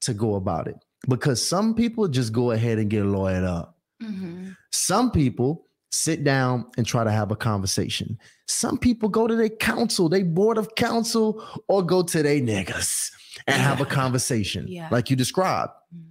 to 0.01 0.13
go 0.13 0.35
about 0.35 0.67
it? 0.67 0.75
Because 1.07 1.45
some 1.45 1.75
people 1.75 2.07
just 2.07 2.31
go 2.33 2.51
ahead 2.51 2.77
and 2.79 2.89
get 2.89 3.03
lawyered 3.03 3.45
up. 3.45 3.77
Mhm. 4.01 4.55
some 4.71 5.11
people 5.11 5.67
sit 5.91 6.23
down 6.23 6.65
and 6.75 6.85
try 6.85 7.03
to 7.03 7.11
have 7.11 7.31
a 7.31 7.35
conversation. 7.35 8.17
Some 8.47 8.77
people 8.77 9.07
go 9.07 9.27
to 9.27 9.35
their 9.35 9.47
counsel 9.49 10.09
they 10.09 10.23
board 10.23 10.57
of 10.57 10.73
counsel 10.75 11.41
or 11.67 11.83
go 11.83 12.01
to 12.01 12.23
their 12.23 12.41
niggas 12.41 13.11
and 13.47 13.61
have 13.61 13.79
a 13.79 13.85
conversation 14.01 14.65
Yeah. 14.67 14.87
like 14.91 15.09
you 15.09 15.15
described. 15.15 15.71
Mhm. 15.95 16.01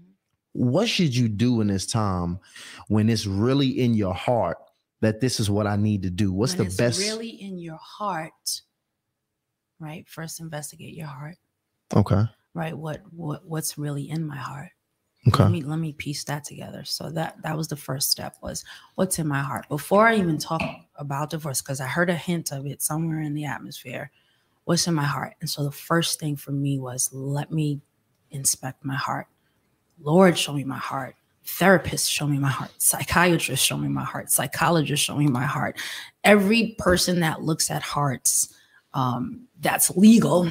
What 0.52 0.88
should 0.88 1.14
you 1.16 1.28
do 1.28 1.60
in 1.60 1.68
this 1.68 1.86
time 1.86 2.38
when 2.88 3.08
it's 3.08 3.26
really 3.26 3.80
in 3.80 3.94
your 3.94 4.14
heart 4.14 4.58
that 5.00 5.20
this 5.20 5.40
is 5.40 5.50
what 5.50 5.66
I 5.66 5.76
need 5.76 6.02
to 6.02 6.10
do? 6.10 6.32
What's 6.32 6.52
When 6.52 6.58
the 6.58 6.64
it's 6.66 6.76
best? 6.76 7.00
really 7.00 7.30
in 7.30 7.58
your 7.58 7.78
heart, 7.80 8.62
right? 9.80 10.08
First, 10.08 10.40
investigate 10.40 10.94
your 10.94 11.08
heart, 11.08 11.36
okay. 11.94 12.24
right? 12.54 12.76
What 12.76 13.02
what 13.10 13.44
what's 13.46 13.78
really 13.78 14.08
in 14.10 14.26
my 14.26 14.36
heart? 14.36 14.70
Okay. 15.28 15.44
Let 15.44 15.52
me 15.52 15.62
let 15.62 15.78
me 15.78 15.92
piece 15.92 16.24
that 16.24 16.44
together. 16.44 16.84
So 16.84 17.10
that 17.10 17.40
that 17.42 17.56
was 17.56 17.68
the 17.68 17.76
first 17.76 18.10
step 18.10 18.36
was 18.42 18.64
what's 18.96 19.18
in 19.18 19.28
my 19.28 19.40
heart 19.40 19.68
before 19.68 20.06
I 20.06 20.16
even 20.16 20.36
talk 20.36 20.62
about 20.96 21.30
divorce 21.30 21.62
because 21.62 21.80
I 21.80 21.86
heard 21.86 22.10
a 22.10 22.14
hint 22.14 22.52
of 22.52 22.66
it 22.66 22.82
somewhere 22.82 23.20
in 23.20 23.34
the 23.34 23.44
atmosphere. 23.44 24.10
What's 24.64 24.86
in 24.86 24.94
my 24.94 25.04
heart? 25.04 25.34
And 25.40 25.48
so 25.48 25.64
the 25.64 25.72
first 25.72 26.20
thing 26.20 26.36
for 26.36 26.52
me 26.52 26.78
was 26.78 27.08
let 27.12 27.50
me 27.50 27.80
inspect 28.30 28.84
my 28.84 28.96
heart. 28.96 29.26
Lord, 30.00 30.38
show 30.38 30.52
me 30.52 30.64
my 30.64 30.78
heart. 30.78 31.14
Therapists 31.44 32.08
show 32.10 32.26
me 32.26 32.38
my 32.38 32.50
heart. 32.50 32.70
Psychiatrists 32.78 33.64
show 33.64 33.76
me 33.76 33.88
my 33.88 34.04
heart. 34.04 34.30
Psychologists 34.30 35.04
show 35.04 35.16
me 35.16 35.26
my 35.26 35.44
heart. 35.44 35.78
Every 36.24 36.76
person 36.78 37.20
that 37.20 37.42
looks 37.42 37.70
at 37.70 37.82
hearts 37.82 38.54
um, 38.94 39.46
that's 39.60 39.90
legal, 39.96 40.48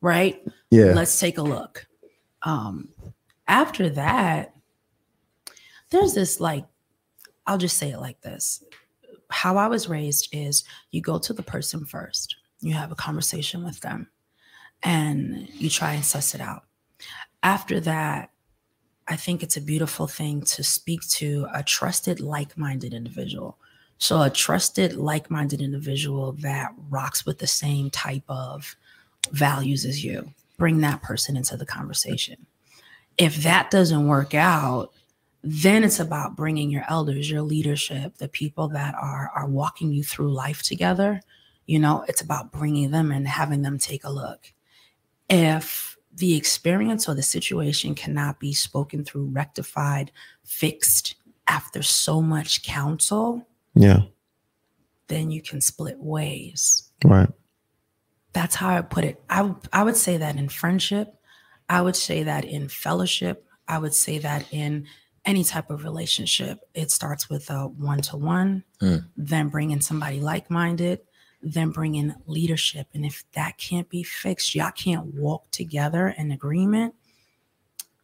right? 0.00 0.42
Yeah. 0.70 0.92
let's 0.94 1.20
take 1.20 1.38
a 1.38 1.42
look 1.42 1.86
um 2.44 2.88
after 3.48 3.88
that 3.88 4.54
there's 5.90 6.14
this 6.14 6.40
like 6.40 6.64
i'll 7.46 7.58
just 7.58 7.78
say 7.78 7.90
it 7.90 7.98
like 7.98 8.20
this 8.20 8.62
how 9.30 9.56
i 9.56 9.66
was 9.66 9.88
raised 9.88 10.28
is 10.32 10.64
you 10.90 11.00
go 11.00 11.18
to 11.18 11.32
the 11.32 11.42
person 11.42 11.84
first 11.84 12.36
you 12.60 12.72
have 12.74 12.92
a 12.92 12.96
conversation 12.96 13.64
with 13.64 13.80
them 13.80 14.08
and 14.82 15.48
you 15.54 15.70
try 15.70 15.94
and 15.94 16.04
suss 16.04 16.34
it 16.34 16.40
out 16.40 16.64
after 17.42 17.80
that 17.80 18.30
i 19.08 19.16
think 19.16 19.42
it's 19.42 19.56
a 19.56 19.60
beautiful 19.60 20.06
thing 20.06 20.40
to 20.42 20.62
speak 20.62 21.00
to 21.08 21.46
a 21.54 21.62
trusted 21.62 22.20
like-minded 22.20 22.94
individual 22.94 23.58
so 23.98 24.22
a 24.22 24.30
trusted 24.30 24.96
like-minded 24.96 25.62
individual 25.62 26.32
that 26.32 26.72
rocks 26.90 27.24
with 27.24 27.38
the 27.38 27.46
same 27.46 27.90
type 27.90 28.24
of 28.28 28.76
values 29.32 29.84
as 29.84 30.04
you 30.04 30.32
bring 30.56 30.78
that 30.80 31.02
person 31.02 31.36
into 31.36 31.56
the 31.56 31.66
conversation. 31.66 32.46
If 33.18 33.36
that 33.42 33.70
doesn't 33.70 34.08
work 34.08 34.34
out, 34.34 34.90
then 35.42 35.84
it's 35.84 36.00
about 36.00 36.36
bringing 36.36 36.70
your 36.70 36.84
elders, 36.88 37.30
your 37.30 37.42
leadership, 37.42 38.16
the 38.16 38.28
people 38.28 38.68
that 38.68 38.94
are 38.94 39.30
are 39.34 39.46
walking 39.46 39.92
you 39.92 40.02
through 40.02 40.32
life 40.32 40.62
together. 40.62 41.20
You 41.66 41.78
know, 41.78 42.04
it's 42.08 42.22
about 42.22 42.52
bringing 42.52 42.90
them 42.90 43.12
and 43.12 43.28
having 43.28 43.62
them 43.62 43.78
take 43.78 44.04
a 44.04 44.10
look. 44.10 44.52
If 45.28 45.93
the 46.16 46.36
experience 46.36 47.08
or 47.08 47.14
the 47.14 47.22
situation 47.22 47.94
cannot 47.94 48.38
be 48.38 48.52
spoken 48.52 49.04
through, 49.04 49.26
rectified, 49.26 50.12
fixed 50.44 51.16
after 51.48 51.82
so 51.82 52.22
much 52.22 52.62
counsel, 52.62 53.46
Yeah. 53.74 54.02
then 55.08 55.30
you 55.30 55.42
can 55.42 55.60
split 55.60 55.98
ways 55.98 56.90
Right. 57.04 57.28
that's 58.32 58.54
how 58.54 58.74
I 58.76 58.80
put 58.82 59.04
it. 59.04 59.22
I 59.28 59.36
w- 59.38 59.60
I 59.72 59.82
would 59.82 59.96
say 59.96 60.16
that 60.16 60.36
in 60.36 60.48
friendship, 60.48 61.20
I 61.68 61.82
would 61.82 61.96
say 61.96 62.22
that 62.24 62.44
in 62.44 62.68
fellowship, 62.68 63.46
I 63.68 63.78
would 63.78 63.94
say 63.94 64.18
that 64.18 64.46
in 64.52 64.86
any 65.24 65.42
type 65.42 65.70
of 65.70 65.84
relationship. 65.84 66.60
It 66.74 66.90
starts 66.90 67.30
with 67.30 67.48
a 67.50 67.66
one 67.68 68.02
to 68.02 68.16
one, 68.18 68.62
then 69.16 69.48
bring 69.48 69.70
in 69.70 69.80
somebody 69.80 70.20
like 70.20 70.50
minded, 70.50 71.00
then 71.44 71.70
bring 71.70 71.94
in 71.94 72.14
leadership. 72.26 72.88
And 72.94 73.04
if 73.04 73.24
that 73.32 73.58
can't 73.58 73.88
be 73.88 74.02
fixed, 74.02 74.54
y'all 74.54 74.70
can't 74.70 75.14
walk 75.14 75.50
together 75.50 76.08
in 76.08 76.30
agreement, 76.32 76.94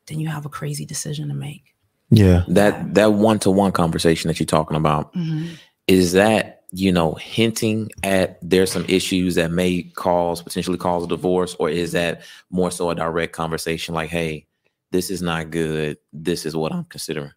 then 0.06 0.20
you 0.20 0.28
have 0.28 0.44
a 0.46 0.50
crazy 0.50 0.84
decision 0.84 1.28
to 1.28 1.34
make. 1.34 1.74
Yeah. 2.10 2.44
That 2.48 2.94
that 2.94 3.14
one 3.14 3.38
to 3.40 3.50
one 3.50 3.72
conversation 3.72 4.28
that 4.28 4.38
you're 4.40 4.46
talking 4.46 4.76
about 4.76 5.14
Mhm. 5.14 5.56
is 5.86 6.12
that 6.12 6.64
you 6.72 6.92
know 6.92 7.14
hinting 7.14 7.88
at 8.02 8.38
there's 8.42 8.70
some 8.70 8.84
issues 8.88 9.36
that 9.36 9.50
may 9.50 9.82
cause 9.82 10.42
potentially 10.42 10.78
cause 10.78 11.04
a 11.04 11.08
divorce, 11.08 11.54
or 11.58 11.70
is 11.70 11.92
that 11.92 12.22
more 12.50 12.70
so 12.70 12.90
a 12.90 12.94
direct 12.94 13.32
conversation 13.32 13.94
like, 13.94 14.10
hey, 14.10 14.46
this 14.90 15.10
is 15.10 15.22
not 15.22 15.50
good. 15.50 15.96
This 16.12 16.44
is 16.44 16.54
what 16.56 16.72
I'm 16.72 16.84
considering. 16.84 17.32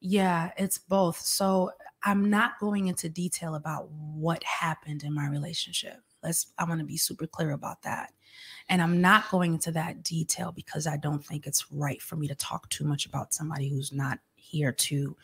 Yeah, 0.00 0.50
it's 0.56 0.78
both. 0.78 1.18
So 1.18 1.70
I'm 2.04 2.30
not 2.30 2.58
going 2.58 2.88
into 2.88 3.08
detail 3.08 3.54
about 3.54 3.88
what 3.90 4.42
happened 4.44 5.04
in 5.04 5.14
my 5.14 5.28
relationship. 5.28 5.98
Let's 6.22 6.52
I 6.58 6.64
want 6.64 6.80
to 6.80 6.86
be 6.86 6.96
super 6.96 7.26
clear 7.26 7.52
about 7.52 7.82
that. 7.82 8.12
And 8.68 8.80
I'm 8.80 9.00
not 9.00 9.30
going 9.30 9.54
into 9.54 9.72
that 9.72 10.02
detail 10.02 10.52
because 10.52 10.86
I 10.86 10.96
don't 10.96 11.24
think 11.24 11.46
it's 11.46 11.70
right 11.70 12.00
for 12.00 12.16
me 12.16 12.28
to 12.28 12.34
talk 12.34 12.68
too 12.70 12.84
much 12.84 13.06
about 13.06 13.34
somebody 13.34 13.68
who's 13.68 13.92
not 13.92 14.18
here 14.34 14.72
to 14.72 15.16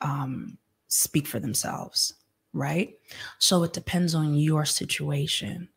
um, 0.00 0.58
speak 0.88 1.26
for 1.26 1.40
themselves, 1.40 2.14
right? 2.52 2.98
So 3.38 3.62
it 3.64 3.72
depends 3.72 4.14
on 4.14 4.34
your 4.34 4.64
situation. 4.64 5.68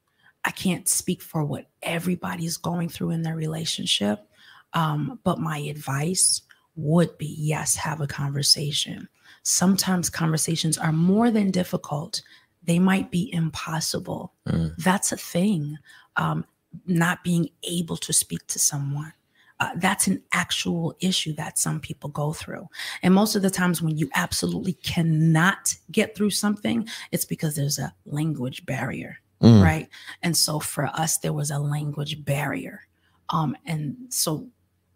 I 0.44 0.52
can't 0.52 0.88
speak 0.88 1.22
for 1.22 1.44
what 1.44 1.70
everybody's 1.82 2.58
going 2.58 2.90
through 2.90 3.12
in 3.12 3.24
their 3.24 3.36
relationship, 3.36 4.28
um, 4.74 5.20
but 5.24 5.40
my 5.40 5.58
advice 5.58 6.42
would 6.76 7.18
be 7.18 7.34
yes, 7.40 7.76
have 7.76 8.02
a 8.02 8.08
conversation. 8.08 9.08
Sometimes 9.46 10.10
conversations 10.10 10.78
are 10.78 10.92
more 10.92 11.32
than 11.32 11.52
difficult, 11.52 12.22
they 12.64 12.80
might 12.80 13.12
be 13.12 13.32
impossible. 13.32 14.34
Mm. 14.48 14.76
That's 14.78 15.12
a 15.12 15.18
thing. 15.18 15.78
Um, 16.18 16.46
not 16.88 17.24
being 17.24 17.50
able 17.64 17.96
to 17.98 18.12
speak 18.12 18.46
to 18.48 18.60
someone. 18.60 19.14
Uh, 19.62 19.70
that's 19.78 20.08
an 20.08 20.22
actual 20.34 20.94
issue 21.00 21.32
that 21.34 21.58
some 21.58 21.80
people 21.80 22.10
go 22.10 22.34
through. 22.34 22.68
And 23.02 23.14
most 23.14 23.36
of 23.36 23.42
the 23.44 23.50
times, 23.50 23.82
when 23.82 23.98
you 23.98 24.10
absolutely 24.16 24.74
cannot 24.74 25.74
get 25.92 26.16
through 26.18 26.32
something, 26.32 26.90
it's 27.12 27.24
because 27.24 27.56
there's 27.56 27.80
a 27.80 27.94
language 28.06 28.66
barrier 28.66 29.20
Mm. 29.42 29.62
right 29.62 29.90
and 30.24 30.36
so 30.36 30.62
for 30.62 30.86
us 30.86 31.18
there 31.18 31.34
was 31.34 31.52
a 31.52 31.60
language 31.60 32.24
barrier 32.24 32.88
um 33.28 33.54
and 33.66 33.98
so 34.08 34.48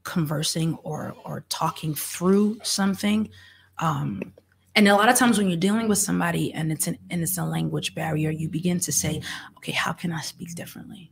conversing 0.03 0.75
or 0.75 1.13
or 1.25 1.43
talking 1.49 1.93
through 1.93 2.57
something 2.63 3.29
um 3.79 4.33
and 4.75 4.87
a 4.87 4.95
lot 4.95 5.09
of 5.09 5.15
times 5.15 5.37
when 5.37 5.47
you're 5.47 5.57
dealing 5.57 5.87
with 5.87 5.97
somebody 5.97 6.53
and 6.53 6.71
it's 6.71 6.87
an 6.87 6.97
and 7.09 7.21
it's 7.21 7.37
a 7.37 7.43
language 7.43 7.95
barrier 7.95 8.29
you 8.29 8.49
begin 8.49 8.79
to 8.79 8.91
say 8.91 9.21
okay 9.57 9.71
how 9.71 9.91
can 9.91 10.11
i 10.11 10.21
speak 10.21 10.53
differently 10.55 11.11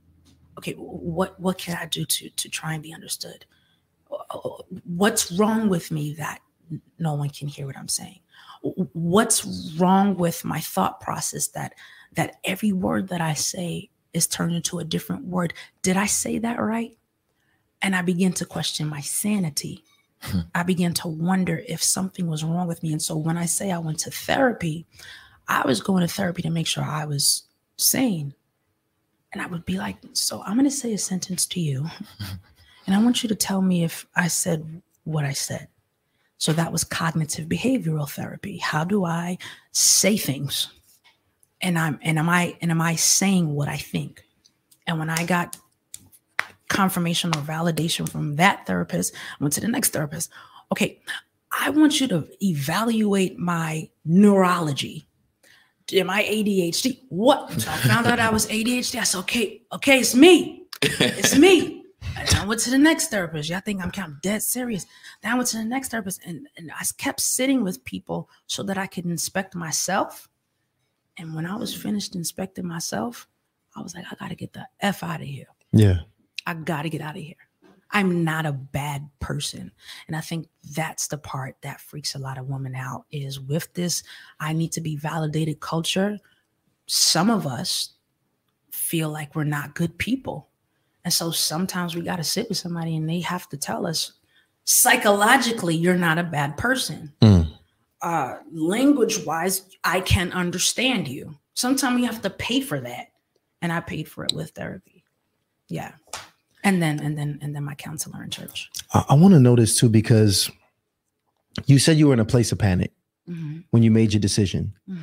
okay 0.57 0.73
what 0.73 1.39
what 1.39 1.57
can 1.57 1.77
i 1.77 1.85
do 1.85 2.05
to 2.05 2.29
to 2.31 2.49
try 2.49 2.73
and 2.73 2.83
be 2.83 2.93
understood 2.93 3.45
what's 4.85 5.31
wrong 5.33 5.69
with 5.69 5.91
me 5.91 6.13
that 6.13 6.39
no 6.99 7.13
one 7.13 7.29
can 7.29 7.47
hear 7.47 7.65
what 7.65 7.77
i'm 7.77 7.87
saying 7.87 8.19
what's 8.61 9.73
wrong 9.77 10.15
with 10.15 10.43
my 10.43 10.59
thought 10.59 10.99
process 10.99 11.47
that 11.49 11.73
that 12.13 12.37
every 12.43 12.71
word 12.71 13.09
that 13.09 13.21
I 13.21 13.33
say 13.33 13.89
is 14.13 14.27
turned 14.27 14.55
into 14.55 14.79
a 14.79 14.83
different 14.83 15.25
word. 15.25 15.53
Did 15.81 15.97
I 15.97 16.07
say 16.07 16.39
that 16.39 16.59
right? 16.59 16.97
And 17.81 17.95
I 17.95 18.01
begin 18.01 18.33
to 18.33 18.45
question 18.45 18.87
my 18.87 19.01
sanity. 19.01 19.83
I 20.55 20.63
began 20.63 20.93
to 20.95 21.07
wonder 21.07 21.63
if 21.67 21.83
something 21.83 22.27
was 22.27 22.43
wrong 22.43 22.67
with 22.67 22.83
me. 22.83 22.91
And 22.91 23.01
so 23.01 23.15
when 23.15 23.37
I 23.37 23.45
say 23.45 23.71
I 23.71 23.77
went 23.77 23.99
to 23.99 24.11
therapy, 24.11 24.85
I 25.47 25.65
was 25.65 25.81
going 25.81 26.01
to 26.01 26.13
therapy 26.13 26.41
to 26.41 26.49
make 26.49 26.67
sure 26.67 26.83
I 26.83 27.05
was 27.05 27.43
sane. 27.77 28.33
And 29.31 29.41
I 29.41 29.47
would 29.47 29.65
be 29.65 29.77
like, 29.77 29.97
so 30.13 30.41
I'm 30.43 30.55
going 30.57 30.69
to 30.69 30.71
say 30.71 30.93
a 30.93 30.97
sentence 30.97 31.45
to 31.47 31.59
you. 31.59 31.87
And 32.85 32.95
I 32.95 33.03
want 33.03 33.21
you 33.21 33.29
to 33.29 33.35
tell 33.35 33.61
me 33.61 33.83
if 33.83 34.07
I 34.15 34.29
said 34.29 34.81
what 35.03 35.25
I 35.25 35.33
said. 35.33 35.67
So 36.37 36.53
that 36.53 36.71
was 36.71 36.83
cognitive 36.83 37.47
behavioral 37.47 38.09
therapy. 38.09 38.57
How 38.57 38.83
do 38.83 39.03
I 39.03 39.37
say 39.71 40.17
things? 40.17 40.69
And 41.61 41.77
I'm 41.77 41.99
and 42.01 42.19
am 42.19 42.29
I 42.29 42.55
and 42.61 42.71
am 42.71 42.81
I 42.81 42.95
saying 42.95 43.53
what 43.53 43.67
I 43.67 43.77
think? 43.77 44.23
And 44.85 44.99
when 44.99 45.09
I 45.09 45.25
got 45.25 45.57
confirmation 46.69 47.29
or 47.35 47.41
validation 47.41 48.09
from 48.09 48.35
that 48.35 48.65
therapist, 48.67 49.13
I 49.15 49.43
went 49.43 49.53
to 49.53 49.61
the 49.61 49.67
next 49.67 49.91
therapist. 49.91 50.31
Okay, 50.71 50.99
I 51.51 51.69
want 51.69 52.01
you 52.01 52.07
to 52.09 52.27
evaluate 52.41 53.37
my 53.37 53.89
neurology. 54.05 55.07
Am 55.93 56.09
I 56.09 56.23
ADHD? 56.23 57.03
What? 57.09 57.51
So 57.61 57.71
I 57.71 57.77
found 57.77 58.07
out 58.07 58.19
I 58.19 58.29
was 58.29 58.47
ADHD. 58.47 58.99
I 58.99 59.03
said, 59.03 59.19
okay, 59.19 59.61
okay, 59.71 59.99
it's 59.99 60.13
me. 60.13 60.67
It's 60.81 61.37
me. 61.37 61.85
I 62.35 62.45
went 62.45 62.61
to 62.61 62.69
the 62.69 62.77
next 62.77 63.07
therapist. 63.07 63.49
Y'all 63.49 63.61
think 63.61 63.81
I'm 63.81 63.91
kind 63.91 64.11
of 64.11 64.21
dead 64.21 64.43
serious. 64.43 64.85
Then 65.21 65.31
I 65.31 65.35
went 65.35 65.47
to 65.49 65.57
the 65.57 65.65
next 65.65 65.89
therapist 65.89 66.21
and, 66.25 66.47
and 66.57 66.71
I 66.71 66.83
kept 66.97 67.21
sitting 67.21 67.63
with 67.63 67.83
people 67.85 68.29
so 68.47 68.63
that 68.63 68.77
I 68.77 68.87
could 68.87 69.05
inspect 69.05 69.55
myself. 69.55 70.27
And 71.17 71.33
when 71.33 71.45
I 71.45 71.55
was 71.55 71.73
finished 71.73 72.15
inspecting 72.15 72.67
myself, 72.67 73.27
I 73.75 73.81
was 73.81 73.95
like, 73.95 74.05
I 74.11 74.15
gotta 74.19 74.35
get 74.35 74.53
the 74.53 74.67
F 74.79 75.03
out 75.03 75.21
of 75.21 75.27
here. 75.27 75.47
Yeah. 75.71 75.99
I 76.47 76.53
gotta 76.53 76.87
get 76.87 77.01
out 77.01 77.17
of 77.17 77.21
here. 77.21 77.35
I'm 77.91 78.23
not 78.23 78.45
a 78.45 78.51
bad 78.51 79.09
person. 79.19 79.71
And 80.07 80.15
I 80.15 80.21
think 80.21 80.47
that's 80.75 81.07
the 81.07 81.17
part 81.17 81.57
that 81.61 81.81
freaks 81.81 82.15
a 82.15 82.19
lot 82.19 82.37
of 82.37 82.47
women 82.47 82.73
out 82.73 83.05
is 83.11 83.39
with 83.39 83.73
this 83.73 84.03
I 84.39 84.53
need 84.53 84.71
to 84.73 84.81
be 84.81 84.95
validated 84.95 85.59
culture. 85.59 86.17
Some 86.85 87.29
of 87.29 87.45
us 87.45 87.93
feel 88.71 89.09
like 89.09 89.35
we're 89.35 89.43
not 89.43 89.75
good 89.75 89.97
people. 89.97 90.47
And 91.03 91.13
so 91.13 91.31
sometimes 91.31 91.95
we 91.95 92.01
got 92.01 92.17
to 92.17 92.23
sit 92.23 92.49
with 92.49 92.57
somebody 92.57 92.95
and 92.95 93.09
they 93.09 93.21
have 93.21 93.47
to 93.49 93.57
tell 93.57 93.85
us 93.85 94.13
psychologically, 94.65 95.75
you're 95.75 95.95
not 95.95 96.17
a 96.17 96.23
bad 96.23 96.57
person. 96.57 97.13
Mm. 97.21 97.51
Uh, 98.01 98.35
language 98.51 99.25
wise, 99.25 99.63
I 99.83 100.01
can 100.01 100.31
understand 100.31 101.07
you. 101.07 101.37
Sometimes 101.53 101.99
you 101.99 102.05
have 102.05 102.21
to 102.21 102.29
pay 102.29 102.61
for 102.61 102.79
that. 102.81 103.07
And 103.61 103.73
I 103.73 103.79
paid 103.79 104.07
for 104.07 104.23
it 104.23 104.33
with 104.33 104.51
therapy. 104.51 105.03
Yeah 105.67 105.93
and 106.67 106.81
then 106.83 106.99
and 106.99 107.17
then 107.17 107.39
and 107.41 107.55
then 107.55 107.63
my 107.63 107.75
counselor 107.75 108.23
in 108.23 108.29
church 108.29 108.69
I, 108.93 109.05
I 109.09 109.13
want 109.15 109.33
to 109.33 109.39
know 109.39 109.55
this 109.55 109.77
too 109.79 109.89
because 109.89 110.49
you 111.65 111.79
said 111.79 111.97
you 111.97 112.07
were 112.07 112.13
in 112.13 112.19
a 112.19 112.25
place 112.25 112.51
of 112.51 112.59
panic 112.59 112.91
Mhm, 113.29 113.65
when 113.71 113.83
you 113.83 113.91
made 113.91 114.13
your 114.13 114.21
decision. 114.21 114.73
mhm. 114.87 114.97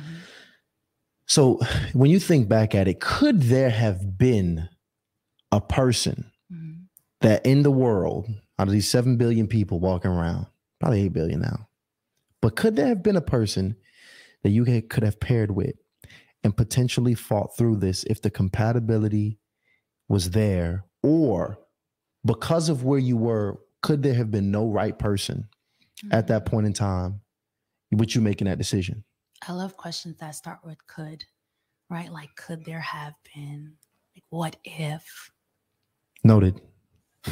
So 1.27 1.59
when 1.93 2.09
you 2.09 2.19
think 2.19 2.47
back 2.49 2.73
at 2.75 2.87
it, 2.87 2.99
could 2.99 3.41
there 3.43 3.69
have 3.69 4.17
been 4.17 4.67
a 5.51 5.61
person 5.61 6.31
Mhm. 6.51 6.85
that 7.21 7.45
in 7.45 7.61
the 7.63 7.71
world, 7.71 8.27
out 8.57 8.67
of 8.67 8.73
these 8.73 8.89
7 8.89 9.17
billion 9.17 9.47
people 9.47 9.79
walking 9.79 10.09
around, 10.11 10.47
probably 10.79 11.01
8 11.01 11.13
billion 11.13 11.39
now, 11.41 11.67
but 12.41 12.55
could 12.55 12.75
there 12.75 12.87
have 12.87 13.03
been 13.03 13.15
a 13.15 13.21
person 13.37 13.75
that 14.43 14.49
you 14.51 14.65
could 14.89 15.03
have 15.03 15.19
paired 15.19 15.51
with 15.51 15.75
and 16.43 16.55
potentially 16.57 17.15
fought 17.15 17.55
through 17.57 17.75
this 17.77 18.03
if 18.05 18.21
the 18.21 18.29
compatibility 18.31 19.37
was 20.07 20.31
there? 20.31 20.83
Or 21.05 21.59
because 22.25 22.67
of 22.67 22.83
where 22.83 22.97
you 22.97 23.15
were, 23.15 23.59
could 23.83 24.01
there 24.01 24.15
have 24.15 24.31
been 24.31 24.49
no 24.49 24.67
right 24.67 24.97
person 24.97 25.47
at 26.11 26.23
mm-hmm. 26.23 26.33
that 26.33 26.45
point 26.47 26.65
in 26.65 26.73
time 26.73 27.21
with 27.91 28.15
you 28.15 28.21
making 28.21 28.47
that 28.47 28.57
decision? 28.57 29.03
I 29.47 29.51
love 29.51 29.77
questions 29.77 30.17
that 30.17 30.33
start 30.33 30.61
with 30.63 30.79
could, 30.87 31.23
right? 31.91 32.11
Like, 32.11 32.35
could 32.35 32.65
there 32.65 32.79
have 32.79 33.13
been? 33.35 33.73
Like, 34.15 34.23
what 34.29 34.55
if? 34.63 35.29
Noted. 36.23 36.59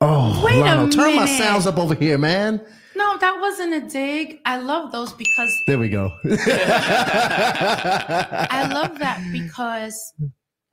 Oh, 0.00 0.40
Wait 0.44 0.58
a 0.58 0.60
Lionel, 0.60 0.90
turn 0.90 1.16
my 1.16 1.24
minute. 1.24 1.42
sounds 1.42 1.66
up 1.66 1.76
over 1.76 1.92
here, 1.92 2.16
man. 2.18 2.64
No, 2.94 3.18
that 3.18 3.40
wasn't 3.40 3.74
a 3.74 3.80
dig. 3.80 4.38
I 4.44 4.58
love 4.58 4.92
those 4.92 5.12
because 5.12 5.52
There 5.66 5.76
we 5.76 5.88
go. 5.88 6.12
I 8.50 8.70
love 8.72 9.00
that 9.00 9.20
because 9.32 10.14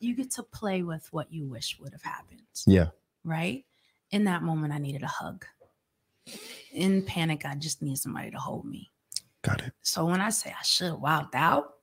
you 0.05 0.15
get 0.15 0.31
to 0.31 0.43
play 0.43 0.83
with 0.83 1.07
what 1.11 1.31
you 1.31 1.45
wish 1.47 1.77
would 1.79 1.91
have 1.93 2.01
happened. 2.03 2.41
Yeah. 2.65 2.89
Right? 3.23 3.65
In 4.11 4.23
that 4.25 4.43
moment, 4.43 4.73
I 4.73 4.77
needed 4.77 5.03
a 5.03 5.07
hug. 5.07 5.45
In 6.71 7.03
panic, 7.03 7.45
I 7.45 7.55
just 7.55 7.81
need 7.81 7.97
somebody 7.97 8.31
to 8.31 8.37
hold 8.37 8.65
me. 8.65 8.91
Got 9.41 9.61
it. 9.61 9.73
So 9.81 10.05
when 10.05 10.21
I 10.21 10.29
say 10.29 10.53
I 10.57 10.63
should 10.63 10.87
have 10.91 10.99
wowed 10.99 11.33
out, 11.35 11.73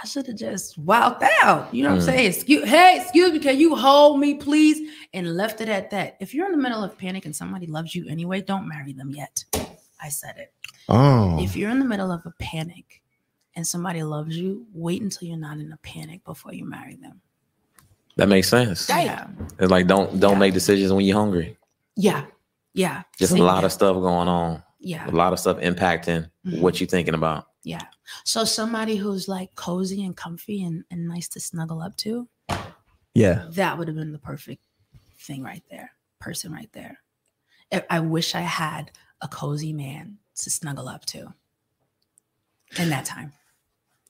I 0.00 0.06
should 0.06 0.26
have 0.28 0.36
just 0.36 0.84
wowed 0.84 1.20
out. 1.42 1.74
You 1.74 1.82
know 1.82 1.90
what 1.90 1.96
I'm 1.96 2.02
Mm. 2.02 2.06
saying? 2.06 2.26
Excuse, 2.32 2.68
hey, 2.68 3.00
excuse 3.02 3.32
me, 3.32 3.40
can 3.40 3.58
you 3.58 3.74
hold 3.74 4.20
me, 4.20 4.34
please? 4.34 4.88
And 5.12 5.36
left 5.36 5.60
it 5.60 5.68
at 5.68 5.90
that. 5.90 6.16
If 6.20 6.32
you're 6.32 6.46
in 6.46 6.52
the 6.52 6.58
middle 6.62 6.82
of 6.84 6.96
panic 6.96 7.24
and 7.24 7.34
somebody 7.34 7.66
loves 7.66 7.94
you 7.94 8.06
anyway, 8.08 8.40
don't 8.40 8.68
marry 8.68 8.92
them 8.92 9.10
yet. 9.10 9.44
I 10.02 10.08
said 10.08 10.36
it. 10.38 10.54
Oh, 10.88 11.42
If 11.42 11.56
you're 11.56 11.70
in 11.70 11.80
the 11.80 11.84
middle 11.84 12.12
of 12.12 12.24
a 12.24 12.30
panic 12.38 13.02
and 13.56 13.66
somebody 13.66 14.02
loves 14.04 14.36
you, 14.36 14.66
wait 14.72 15.02
until 15.02 15.26
you're 15.28 15.36
not 15.36 15.58
in 15.58 15.72
a 15.72 15.76
panic 15.78 16.24
before 16.24 16.54
you 16.54 16.64
marry 16.64 16.94
them. 16.94 17.20
That 18.20 18.28
makes 18.28 18.48
sense. 18.48 18.88
Yeah. 18.88 19.26
It's 19.58 19.70
like 19.70 19.86
don't 19.86 20.20
don't 20.20 20.32
Yeah. 20.34 20.38
make 20.38 20.54
decisions 20.54 20.92
when 20.92 21.04
you're 21.04 21.16
hungry. 21.18 21.56
Yeah. 21.96 22.26
Yeah. 22.74 23.02
Just 23.18 23.32
a 23.32 23.42
lot 23.42 23.58
here. 23.58 23.66
of 23.66 23.72
stuff 23.72 23.94
going 23.96 24.28
on. 24.28 24.62
Yeah. 24.78 25.08
A 25.08 25.10
lot 25.10 25.32
of 25.32 25.38
stuff 25.38 25.58
impacting 25.58 26.30
Mhm. 26.46 26.60
what 26.60 26.80
you're 26.80 26.88
thinking 26.88 27.14
about. 27.14 27.46
Yeah. 27.64 27.82
So 28.24 28.44
somebody 28.44 28.96
who's 28.96 29.26
like 29.28 29.54
cozy 29.54 30.04
and 30.04 30.16
comfy 30.16 30.62
and, 30.62 30.84
and 30.90 31.08
nice 31.08 31.28
to 31.30 31.40
snuggle 31.40 31.82
up 31.82 31.96
to, 31.98 32.28
yeah. 33.14 33.46
that 33.50 33.76
would 33.78 33.88
have 33.88 33.96
been 33.96 34.12
the 34.12 34.18
perfect 34.18 34.62
thing 35.18 35.42
right 35.42 35.62
there, 35.70 35.92
person 36.20 36.52
right 36.52 36.70
there. 36.72 37.00
I- 37.72 37.84
I 37.90 38.00
wish 38.00 38.34
I 38.34 38.40
had 38.40 38.90
a 39.20 39.28
cozy 39.28 39.72
man 39.72 40.18
to 40.36 40.50
snuggle 40.50 40.88
up 40.88 41.04
to 41.06 41.34
in 42.78 42.88
that 42.90 43.04
time. 43.04 43.32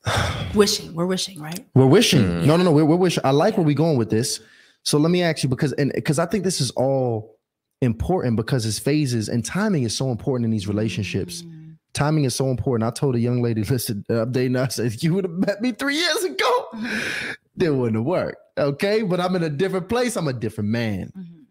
wishing, 0.54 0.94
we're 0.94 1.06
wishing, 1.06 1.40
right? 1.40 1.64
We're 1.74 1.86
wishing. 1.86 2.22
Mm. 2.22 2.44
No, 2.46 2.56
no, 2.56 2.64
no. 2.64 2.72
We're, 2.72 2.84
we're 2.84 2.96
wishing. 2.96 3.22
I 3.24 3.30
like 3.30 3.54
Yeah. 3.54 3.58
where 3.60 3.66
we're 3.66 3.74
going 3.74 3.96
with 3.98 4.10
this. 4.10 4.40
So 4.84 4.98
let 4.98 5.10
me 5.10 5.22
ask 5.22 5.42
you 5.42 5.48
because 5.48 5.72
and 5.74 5.92
because 5.94 6.18
I 6.18 6.26
think 6.26 6.42
this 6.44 6.60
is 6.60 6.70
all 6.72 7.38
important 7.82 8.36
because 8.36 8.64
it's 8.66 8.78
phases 8.78 9.28
and 9.28 9.44
timing 9.44 9.82
is 9.84 9.94
so 9.96 10.10
important 10.10 10.44
in 10.46 10.50
these 10.50 10.66
relationships. 10.66 11.42
Mm. 11.42 11.76
Timing 11.92 12.24
is 12.24 12.34
so 12.34 12.50
important. 12.50 12.86
I 12.86 12.90
told 12.92 13.14
a 13.16 13.18
young 13.20 13.42
lady, 13.42 13.64
listen, 13.64 14.04
uh, 14.08 14.24
update 14.24 14.50
now. 14.50 14.62
I 14.62 14.68
said, 14.68 15.02
you 15.02 15.12
would 15.14 15.24
have 15.24 15.32
met 15.34 15.60
me 15.60 15.72
three 15.72 15.96
years 15.96 16.24
ago. 16.24 16.68
It 17.58 17.68
wouldn't 17.68 17.96
have 17.96 18.06
worked. 18.06 18.38
Okay. 18.56 19.02
But 19.02 19.20
I'm 19.20 19.36
in 19.36 19.42
a 19.42 19.50
different 19.50 19.86
place. 19.90 20.16
I'm 20.16 20.28
a 20.28 20.32
different 20.32 20.70
man. 20.70 21.12
Mhm. 21.14 21.44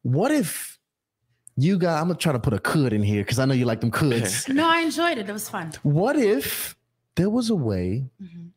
What 0.00 0.30
if 0.30 0.78
you 1.56 1.76
got, 1.76 2.00
I'm 2.00 2.06
gonna 2.08 2.18
try 2.18 2.32
to 2.32 2.38
put 2.38 2.54
a 2.54 2.58
could 2.58 2.94
in 2.94 3.02
here 3.02 3.22
because 3.22 3.38
I 3.38 3.44
know 3.44 3.52
you 3.52 3.66
like 3.66 3.80
them 3.82 3.90
coulds. 4.00 4.48
No, 4.48 4.66
I 4.66 4.80
enjoyed 4.80 5.18
it. 5.18 5.28
It 5.28 5.32
was 5.32 5.48
fun. 5.50 5.72
what 5.82 6.16
if 6.16 6.74
there 7.16 7.28
was 7.30 7.50
a 7.50 7.54
way 7.56 8.08
Mhm. 8.22 8.50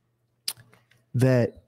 that 1.16 1.64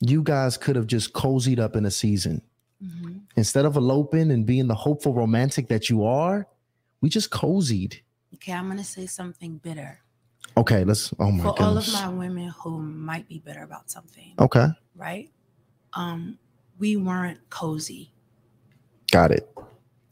you 0.00 0.22
guys 0.22 0.56
could 0.56 0.76
have 0.76 0.86
just 0.86 1.12
cozied 1.12 1.58
up 1.58 1.74
in 1.76 1.86
a 1.86 1.90
season 1.90 2.42
Mhm. 2.82 3.22
instead 3.36 3.64
of 3.64 3.76
eloping 3.76 4.30
and 4.30 4.44
being 4.46 4.66
the 4.68 4.74
hopeful 4.74 5.14
romantic 5.14 5.68
that 5.68 5.88
you 5.88 6.04
are? 6.04 6.46
We 7.00 7.08
just 7.08 7.30
cozied. 7.30 8.00
Okay, 8.34 8.52
I'm 8.52 8.68
gonna 8.68 8.84
say 8.84 9.06
something 9.06 9.58
bitter 9.58 10.00
Okay, 10.56 10.84
let's. 10.84 11.12
Oh 11.18 11.32
my 11.32 11.42
god. 11.42 11.56
for 11.56 11.62
all 11.64 11.76
of 11.78 11.92
my 11.92 12.08
women 12.08 12.48
who 12.62 12.78
might 12.80 13.26
be 13.28 13.38
bitter 13.40 13.62
about 13.64 13.90
something, 13.90 14.34
okay, 14.38 14.68
right? 14.94 15.30
Um, 15.94 16.38
we 16.78 16.96
weren't 16.96 17.38
cozy. 17.50 18.10
got 19.10 19.30
it. 19.32 19.48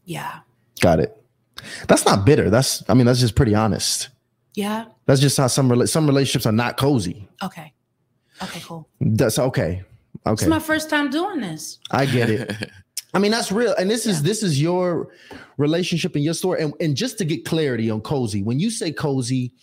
Yeah, 0.05 0.39
Got 0.81 0.99
it. 0.99 1.21
That's 1.87 2.05
not 2.05 2.25
bitter. 2.25 2.49
That's. 2.49 2.83
I 2.89 2.93
mean, 2.93 3.05
that's 3.05 3.19
just 3.21 3.35
pretty 3.35 3.53
honest. 3.55 4.09
Yeah. 4.53 4.85
That's 5.05 5.21
just 5.21 5.37
how 5.37 5.47
some 5.47 5.69
rela- 5.69 5.89
some 5.89 6.05
relationships 6.05 6.45
are 6.45 6.51
not 6.51 6.77
cozy. 6.77 7.27
Okay, 7.41 7.73
okay, 8.41 8.61
cool. 8.63 8.87
That's 9.01 9.39
okay. 9.39 9.83
Okay, 10.25 10.43
It's 10.45 10.49
my 10.49 10.59
first 10.59 10.89
time 10.89 11.09
doing 11.09 11.41
this. 11.41 11.79
I 11.91 12.05
get 12.05 12.29
it. 12.29 12.69
I 13.15 13.19
mean, 13.19 13.31
that's 13.31 13.51
real. 13.51 13.75
And 13.75 13.89
this 13.89 14.05
is 14.05 14.23
this 14.23 14.41
is 14.41 14.61
your 14.61 15.09
relationship 15.57 16.15
and 16.15 16.23
your 16.23 16.33
story. 16.33 16.63
And, 16.63 16.73
and 16.79 16.95
just 16.95 17.17
to 17.19 17.25
get 17.25 17.45
clarity 17.45 17.91
on 17.91 18.01
cozy, 18.01 18.41
when 18.41 18.59
you 18.59 18.71
say 18.71 18.91
cozy, 18.91 19.53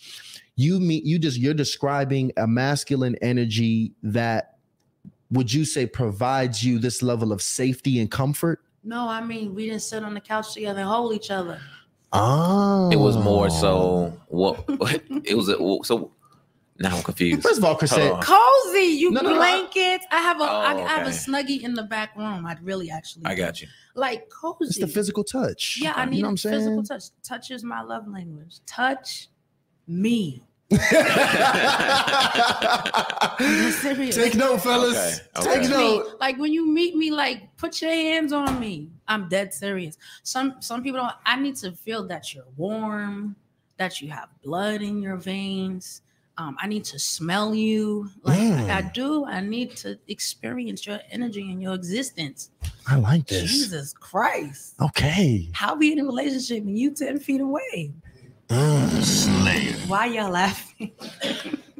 you 0.55 0.79
mean 0.79 1.05
you 1.05 1.19
just 1.19 1.37
you're 1.37 1.53
describing 1.53 2.31
a 2.37 2.47
masculine 2.47 3.15
energy 3.21 3.93
that 4.03 4.57
would 5.31 5.51
you 5.51 5.65
say 5.65 5.85
provides 5.85 6.63
you 6.63 6.79
this 6.79 7.01
level 7.01 7.31
of 7.31 7.41
safety 7.41 7.99
and 7.99 8.09
comfort? 8.09 8.61
No, 8.83 9.07
I 9.07 9.21
mean 9.21 9.53
we 9.53 9.67
didn't 9.67 9.81
sit 9.81 10.03
on 10.03 10.13
the 10.13 10.21
couch 10.21 10.53
together 10.53 10.79
and 10.79 10.89
hold 10.89 11.13
each 11.13 11.31
other. 11.31 11.59
Oh, 12.13 12.89
It 12.91 12.97
was 12.97 13.17
more 13.17 13.49
so 13.49 13.77
oh. 13.77 14.13
what 14.27 14.63
it 15.25 15.35
was. 15.35 15.47
A, 15.49 15.57
so 15.85 16.11
now 16.79 16.95
I'm 16.97 17.03
confused. 17.03 17.41
First 17.43 17.59
of 17.59 17.63
all, 17.63 17.75
Chris 17.75 17.91
Hold 17.91 18.01
said, 18.01 18.11
on. 18.11 18.21
Cozy, 18.23 18.79
you 18.97 19.11
No, 19.11 19.21
no, 19.21 19.29
no, 19.29 19.35
I- 19.41 19.57
blankets. 19.59 20.05
I 20.11 20.17
have 20.21 20.41
a, 20.41 20.43
I, 20.43 20.73
Oh, 20.73 20.83
I 20.83 20.87
have 20.97 21.07
a 21.07 21.11
snuggie 21.11 21.61
in 21.61 21.73
the 21.73 21.83
back 21.83 22.15
room. 22.17 22.45
I'd 22.45 22.61
really 22.63 22.89
actually. 22.91 23.25
I 23.25 23.35
got 23.35 23.61
you. 23.61 23.67
Like 23.95 24.29
cozy. 24.29 24.57
it's 24.65 24.79
the 24.79 24.87
physical 24.87 25.23
touch. 25.23 25.77
Yeah, 25.81 25.93
I 25.95 26.03
You 26.05 26.09
need 26.09 26.21
know 26.21 26.27
what 26.27 26.31
I'm 26.31 26.37
physical 26.51 26.83
saying? 26.85 26.99
touch. 26.99 27.03
Touch 27.23 27.51
is 27.51 27.63
my 27.63 27.81
love 27.81 28.07
language. 28.07 28.59
Touch 28.65 29.27
me. 29.87 30.43
Take 34.11 34.35
note, 34.35 34.61
fellas. 34.61 35.21
Okay, 35.37 35.49
okay. 35.49 35.59
Take 35.59 35.69
me. 35.69 35.75
note. 35.75 36.17
Like 36.19 36.37
when 36.37 36.53
you 36.53 36.67
meet 36.67 36.95
me, 36.95 37.11
like 37.11 37.55
put 37.57 37.81
your 37.81 37.91
hands 37.91 38.31
on 38.33 38.59
me. 38.59 38.89
I'm 39.11 39.27
dead 39.29 39.53
serious. 39.53 39.97
Some 40.23 40.55
some 40.59 40.81
people 40.83 40.99
don't. 41.01 41.13
I 41.25 41.35
need 41.35 41.55
to 41.57 41.71
feel 41.73 42.07
that 42.07 42.33
you're 42.33 42.45
warm, 42.57 43.35
that 43.77 44.01
you 44.01 44.09
have 44.09 44.29
blood 44.43 44.81
in 44.81 45.01
your 45.01 45.17
veins. 45.17 46.01
Um, 46.37 46.55
I 46.59 46.67
need 46.67 46.85
to 46.85 46.97
smell 46.97 47.53
you. 47.53 48.09
Like 48.23 48.39
Mm. 48.39 48.69
I 48.69 48.81
do. 48.93 49.25
I 49.25 49.41
need 49.41 49.75
to 49.77 49.99
experience 50.07 50.87
your 50.87 50.99
energy 51.11 51.41
and 51.51 51.61
your 51.61 51.73
existence. 51.75 52.49
I 52.87 52.95
like 52.95 53.27
this. 53.27 53.51
Jesus 53.51 53.93
Christ. 53.93 54.75
Okay. 54.81 55.49
How 55.51 55.75
be 55.75 55.91
in 55.91 55.99
a 55.99 56.05
relationship 56.05 56.63
and 56.63 56.79
you 56.79 56.91
10 56.91 57.19
feet 57.19 57.41
away? 57.41 57.91
Mm. 58.47 59.87
Why 59.89 60.05
y'all 60.07 60.31
laughing? 60.31 60.91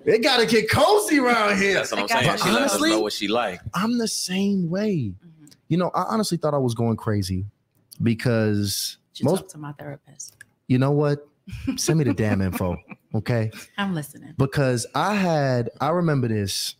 It 0.03 0.23
gotta 0.23 0.47
get 0.47 0.67
cozy 0.67 1.19
around 1.19 1.59
here. 1.59 1.75
That's 1.75 1.91
what 1.91 2.01
I'm 2.01 2.07
saying. 2.07 2.27
I- 2.27 2.35
She 2.35 2.49
let 2.49 2.63
us 2.63 2.71
honestly- 2.71 2.89
know 2.89 3.01
what 3.01 3.13
she 3.13 3.27
like. 3.27 3.61
I'm 3.75 3.99
the 3.99 4.07
same 4.07 4.67
way. 4.67 5.13
Mhm. 5.13 5.30
You 5.71 5.77
know, 5.77 5.89
I 5.95 6.01
honestly 6.03 6.37
thought 6.37 6.53
I 6.53 6.57
was 6.57 6.73
going 6.73 6.97
crazy 6.97 7.45
because 8.03 8.97
Should 9.13 9.25
most 9.25 9.39
talk 9.39 9.47
to 9.51 9.57
my 9.57 9.71
therapist. 9.71 10.35
you 10.67 10.77
know 10.77 10.91
what? 10.91 11.25
Send 11.77 11.97
me 11.97 12.03
the 12.05 12.13
damn 12.13 12.41
info. 12.41 12.77
Okay. 13.13 13.51
I'm 13.77 13.93
listening. 13.93 14.33
Because 14.37 14.85
I 14.95 15.15
had 15.15 15.69
I 15.81 15.89
remember 15.89 16.29
this. 16.29 16.75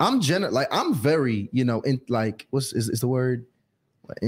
I'm 0.00 0.20
gen 0.20 0.42
like 0.52 0.66
I'm 0.72 0.92
very, 0.92 1.48
you 1.52 1.64
know, 1.64 1.80
in 1.82 2.00
like 2.08 2.48
what's 2.50 2.72
is, 2.72 2.88
is 2.88 2.98
the 3.00 3.06
word 3.06 3.46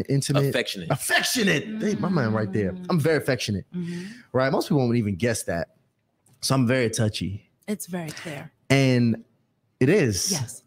intimate 0.09 0.45
Affectionate. 0.47 0.91
affectionate. 0.91 1.65
Hey, 1.83 1.95
my 1.97 2.09
man 2.09 2.33
right 2.33 2.53
there. 2.53 2.71
Mm. 2.73 2.87
I'm 2.91 3.01
very 3.01 3.17
affectionate, 3.17 3.65
Mhm. 3.75 4.07
right? 4.33 4.51
Most 4.53 4.69
people 4.69 4.79
won't 4.79 4.97
even 4.97 5.17
guess 5.17 5.43
that. 5.45 5.75
So 6.41 6.55
I'm 6.55 6.67
very 6.69 6.89
touchy. 6.91 7.49
It's 7.67 7.87
very 7.87 8.11
clear. 8.11 8.51
And 8.71 9.25
it 9.81 9.89
is. 9.89 10.31
Yes. 10.31 10.63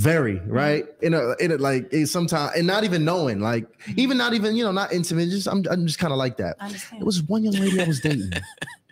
Very 0.00 0.38
right 0.46 0.86
in 1.02 1.12
a 1.12 1.34
in 1.40 1.52
a 1.52 1.56
like 1.56 1.92
sometimes 2.06 2.52
and 2.56 2.66
not 2.66 2.84
even 2.84 3.04
knowing 3.04 3.38
like 3.40 3.66
even 3.96 4.16
not 4.16 4.32
even 4.32 4.56
you 4.56 4.64
know 4.64 4.72
not 4.72 4.94
intimate 4.94 5.28
just 5.28 5.46
I'm 5.46 5.62
I'm 5.70 5.86
just 5.86 5.98
kind 5.98 6.10
of 6.10 6.18
like 6.18 6.38
that. 6.38 6.56
It 6.98 7.04
was 7.04 7.22
one 7.24 7.44
young 7.44 7.52
lady 7.52 7.78
I 7.82 7.84
was 7.86 8.00
dating, 8.00 8.30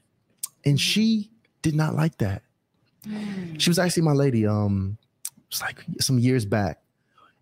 and 0.66 0.78
she 0.78 1.30
did 1.62 1.74
not 1.74 1.94
like 1.94 2.18
that. 2.18 2.42
Mm. 3.06 3.58
She 3.58 3.70
was 3.70 3.78
actually 3.78 4.02
my 4.02 4.12
lady. 4.12 4.46
Um, 4.46 4.98
it's 5.48 5.62
like 5.62 5.82
some 5.98 6.18
years 6.18 6.44
back, 6.44 6.78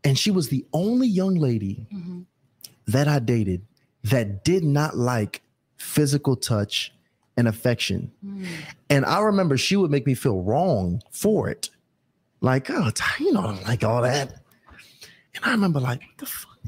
and 0.04 0.16
she 0.16 0.30
was 0.30 0.48
the 0.48 0.64
only 0.72 1.08
young 1.08 1.34
lady 1.34 1.88
Mhm. 1.92 2.24
that 2.86 3.08
I 3.08 3.18
dated 3.18 3.62
that 4.04 4.44
did 4.44 4.62
not 4.62 4.96
like 4.96 5.42
physical 5.76 6.36
touch 6.36 6.92
and 7.36 7.48
affection. 7.48 8.12
Mm. 8.24 8.46
And 8.90 9.04
I 9.04 9.18
remember 9.22 9.56
she 9.56 9.74
would 9.74 9.90
make 9.90 10.06
me 10.06 10.14
feel 10.14 10.40
wrong 10.42 11.02
for 11.10 11.48
it. 11.48 11.70
Like, 12.40 12.70
oh, 12.70 12.90
Ty, 12.90 13.14
you 13.24 13.32
know, 13.32 13.58
like 13.66 13.82
all 13.84 14.02
that. 14.02 14.32
And 15.34 15.44
I 15.44 15.50
remember, 15.52 15.80
like, 15.80 16.00
what 16.00 16.18
the 16.18 16.26
fuck? 16.26 16.58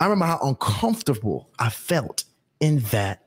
I 0.00 0.04
remember 0.06 0.26
how 0.26 0.38
uncomfortable 0.42 1.48
I 1.58 1.68
felt 1.70 2.24
in 2.60 2.80
that 2.90 3.26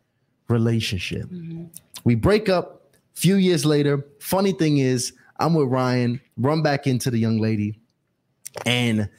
relationship. 0.49 1.25
Mhm. 1.29 1.69
We 2.03 2.15
break 2.15 2.49
up 2.49 2.93
a 3.15 3.19
few 3.19 3.35
years 3.35 3.65
later. 3.65 4.05
Funny 4.19 4.51
thing 4.51 4.77
is, 4.77 5.13
I'm 5.39 5.53
with 5.53 5.67
Ryan, 5.69 6.19
run 6.37 6.61
back 6.63 6.85
into 6.87 7.09
the 7.11 7.17
young 7.17 7.39
lady, 7.39 7.79
and 8.65 9.09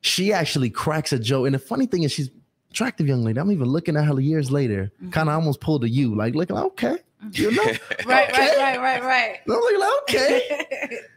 she 0.00 0.32
actually 0.32 0.70
cracks 0.70 1.12
a 1.12 1.18
joke. 1.18 1.46
And 1.46 1.54
the 1.54 1.58
funny 1.58 1.86
thing 1.86 2.02
is, 2.02 2.12
she's 2.12 2.30
attractive 2.70 3.06
young 3.06 3.22
lady. 3.24 3.38
I'm 3.40 3.50
even 3.52 3.68
looking 3.68 3.96
at 3.96 4.04
her 4.06 4.20
years 4.20 4.50
later, 4.50 4.90
Mhm. 5.02 5.12
kind 5.12 5.28
of 5.28 5.34
almost 5.34 5.60
pulled 5.60 5.84
a 5.84 5.88
you, 5.88 6.14
like 6.14 6.34
looking 6.34 6.56
like, 6.56 6.64
okay, 6.66 6.96
you 7.32 7.50
know, 7.50 7.64
Right, 8.06 8.30
Okay. 8.30 8.56
right, 8.58 8.80
right, 8.80 9.02
right, 9.02 9.38
I'm 9.46 9.52
looking 9.52 9.80
like, 9.80 10.02
okay. 10.02 10.98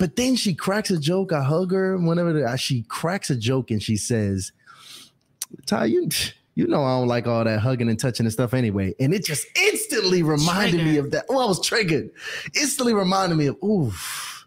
But 0.00 0.16
then 0.16 0.34
she 0.34 0.54
cracks 0.54 0.90
a 0.90 0.98
joke. 0.98 1.30
I 1.30 1.42
hug 1.42 1.72
her. 1.72 1.98
Whenever 1.98 2.56
she 2.56 2.86
cracks 2.88 3.28
a 3.28 3.36
joke 3.36 3.70
and 3.70 3.82
she 3.82 3.98
says, 3.98 4.50
"Ty, 5.66 5.84
you 5.84 6.08
you 6.54 6.66
know 6.66 6.82
I 6.82 6.98
don't 6.98 7.06
like 7.06 7.26
all 7.26 7.44
that 7.44 7.60
hugging 7.60 7.90
and 7.90 8.00
touching 8.00 8.24
and 8.24 8.32
stuff 8.32 8.54
anyway." 8.54 8.94
And 8.98 9.12
it 9.12 9.26
just 9.26 9.46
instantly 9.54 10.22
reminded 10.22 10.86
me 10.86 10.96
of 10.96 11.10
that. 11.10 11.26
Oh, 11.28 11.38
I 11.38 11.44
was 11.44 11.60
triggered. 11.60 12.10
Instantly 12.54 12.94
reminded 12.94 13.36
me 13.36 13.48
of, 13.48 13.62
oof, 13.62 14.46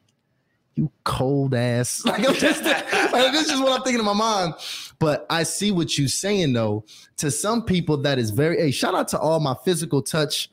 you 0.73 0.91
cold 1.03 1.53
ass. 1.53 2.03
Like 2.05 2.27
I'm 2.27 2.33
just 2.33 2.63
like, 2.63 2.89
this 3.31 3.51
is 3.51 3.59
what 3.59 3.73
I'm 3.73 3.83
thinking 3.83 3.99
in 3.99 4.05
my 4.05 4.13
mind. 4.13 4.55
But 4.97 5.27
I 5.29 5.43
see 5.43 5.71
what 5.71 5.99
you're 5.99 6.07
saying 6.07 6.53
though. 6.53 6.83
To 7.17 7.29
some 7.29 7.63
people, 7.63 7.97
that 7.97 8.17
is 8.17 8.31
very. 8.31 8.57
Hey, 8.57 8.71
shout 8.71 8.95
out 8.95 9.07
to 9.09 9.19
all 9.19 9.39
my 9.39 9.55
physical 9.63 10.01
touch, 10.01 10.49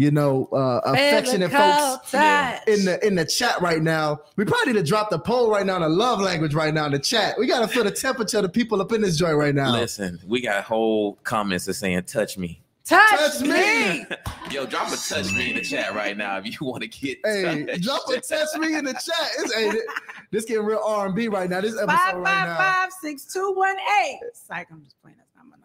you 0.00 0.10
know, 0.10 0.46
uh, 0.52 0.80
affectionate 0.86 1.50
folks 1.50 2.10
Touch. 2.10 2.66
in 2.66 2.84
the 2.86 3.06
in 3.06 3.14
the 3.16 3.24
chat 3.26 3.60
right 3.60 3.82
now. 3.82 4.20
We 4.36 4.46
probably 4.46 4.72
need 4.72 4.78
to 4.78 4.84
drop 4.86 5.10
the 5.10 5.18
poll 5.18 5.50
right 5.50 5.66
now 5.66 5.76
in 5.76 5.82
the 5.82 5.88
love 5.90 6.20
language 6.20 6.54
right 6.54 6.72
now 6.72 6.86
in 6.86 6.92
the 6.92 6.98
chat. 6.98 7.36
We 7.38 7.46
gotta 7.46 7.68
feel 7.68 7.84
the 7.84 7.90
temperature 7.90 8.38
of 8.38 8.44
the 8.44 8.48
people 8.48 8.80
up 8.80 8.92
in 8.92 9.02
this 9.02 9.16
joint 9.18 9.36
right 9.36 9.54
now. 9.54 9.72
Listen, 9.72 10.18
we 10.26 10.40
got 10.40 10.64
whole 10.64 11.18
comments 11.24 11.66
that 11.66 11.74
saying 11.74 12.04
touch 12.04 12.38
me. 12.38 12.62
touch, 12.86 13.10
Touch 13.10 13.40
me. 13.42 13.48
me. 13.50 14.06
Yo, 14.50 14.64
drop 14.64 14.88
a 14.90 14.96
touch 14.96 15.32
me 15.34 15.50
in 15.50 15.56
the 15.56 15.60
chat 15.62 15.94
right 15.94 16.16
now 16.16 16.38
if 16.38 16.46
you 16.46 16.66
want 16.66 16.82
to 16.82 16.88
get 16.88 17.18
Hey, 17.24 17.64
touched. 17.66 17.82
drop 17.82 18.00
a 18.08 18.20
test 18.20 18.58
me 18.58 18.74
in 18.74 18.86
the 18.86 18.92
chat. 18.94 19.28
It's, 19.38 19.54
hey, 19.54 19.70
this- 19.70 19.82
this 20.32 20.44
getting 20.46 20.64
real 20.64 20.80
R 20.84 21.06
and 21.06 21.14
B 21.14 21.28
right 21.28 21.50
now. 21.50 21.60
This 21.60 21.72
episode 21.76 21.88
Five 21.92 22.14
right 22.16 22.24
five 22.24 22.46
now. 22.48 22.56
five 22.56 22.90
six 23.02 23.24
two 23.26 23.52
one 23.54 23.76
eight. 24.04 24.20
Psych, 24.32 24.66
I'm 24.72 24.82
just 24.82 24.96
playing. 25.02 25.16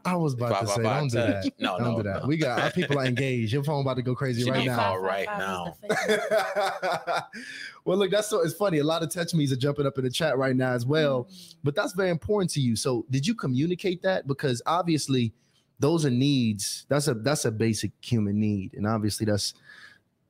I 0.06 0.16
was 0.16 0.34
about 0.34 0.62
to 0.62 0.68
say, 0.68 0.84
don't 0.84 1.08
do 1.10 1.18
that. 1.18 1.52
No, 1.60 1.78
don't 1.78 1.88
no, 1.88 1.98
do 1.98 2.04
that. 2.04 2.22
no. 2.22 2.28
We 2.28 2.38
got 2.38 2.62
our 2.62 2.72
people 2.80 3.00
are 3.00 3.06
engaged. 3.06 3.54
Your 3.54 3.64
phone 3.64 3.82
about 3.82 3.96
to 3.96 4.04
go 4.04 4.14
crazy 4.16 4.44
She 4.44 4.52
right 4.52 4.66
now. 4.66 4.78
fine. 4.78 5.02
right 5.02 5.28
now. 5.28 5.78
well, 7.86 7.98
look, 7.98 8.12
that's 8.12 8.30
so 8.30 8.42
it's 8.42 8.54
funny. 8.54 8.78
A 8.80 8.84
lot 8.84 9.02
of 9.04 9.12
touch 9.12 9.34
me's 9.34 9.52
are 9.52 9.58
jumping 9.58 9.86
up 9.86 9.98
in 9.98 10.04
the 10.04 10.10
chat 10.10 10.38
right 10.38 10.56
now 10.56 10.74
as 10.74 10.86
well. 10.86 11.28
But 11.64 11.76
that's 11.76 11.94
very 11.94 12.10
important 12.10 12.52
to 12.52 12.62
you. 12.62 12.76
So 12.76 13.06
did 13.10 13.26
you 13.26 13.34
communicate 13.36 14.02
that? 14.04 14.28
Because 14.28 14.62
obviously 14.66 15.34
those 15.80 16.06
are 16.06 16.12
needs. 16.12 16.86
That's 16.88 17.08
a 17.08 17.16
that's 17.16 17.46
a 17.46 17.52
basic 17.52 17.92
human 18.02 18.40
need. 18.40 18.74
And 18.76 18.86
obviously 18.86 19.26
that's, 19.26 19.54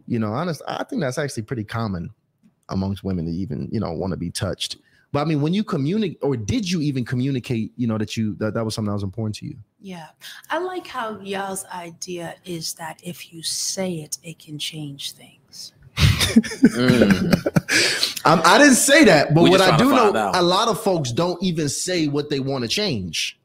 you 0.08 0.20
know, 0.20 0.32
honest, 0.34 0.62
I 0.68 0.84
think 0.84 1.02
that's 1.02 1.18
actually 1.18 1.44
pretty 1.44 1.64
common 1.66 2.12
amongst 2.70 3.04
women 3.04 3.26
to 3.26 3.32
even, 3.32 3.70
you 3.72 3.80
know, 3.80 3.92
want 3.92 4.12
to 4.12 4.18
be 4.18 4.32
touched. 4.32 4.78
But 5.16 5.22
I 5.22 5.24
mean, 5.24 5.40
when 5.40 5.54
you 5.54 5.64
communicate, 5.64 6.18
or 6.22 6.36
did 6.36 6.70
you 6.70 6.82
even 6.82 7.06
communicate, 7.06 7.72
you 7.78 7.88
know, 7.88 7.98
that 7.98 8.18
you 8.18 8.36
that, 8.36 8.54
that 8.54 8.66
was 8.66 8.76
something 8.76 8.90
that 8.90 8.96
was 8.96 9.04
important 9.04 9.36
to 9.36 9.46
you? 9.46 9.56
Yeah, 9.80 10.08
I 10.50 10.58
like 10.58 10.86
how 10.86 11.22
y'all's 11.22 11.64
idea 11.74 12.36
is 12.44 12.74
that 12.74 13.00
if 13.02 13.32
you 13.32 13.42
say 13.42 13.94
it, 13.94 14.18
it 14.24 14.40
can 14.40 14.60
change 14.60 15.14
things. 15.14 15.72
Mm. 15.96 17.32
Um, 18.26 18.42
I 18.44 18.58
didn't 18.58 18.74
say 18.76 19.04
that, 19.04 19.36
but 19.36 19.44
We 19.44 19.52
what 19.52 19.62
I 19.62 19.78
do 19.78 19.92
know, 19.92 20.16
out. 20.16 20.36
a 20.36 20.42
lot 20.42 20.68
of 20.68 20.82
folks 20.82 21.12
don't 21.12 21.42
even 21.44 21.70
say 21.70 22.08
what 22.08 22.32
they 22.32 22.40
want 22.40 22.64
to 22.64 22.68
change. 22.68 23.40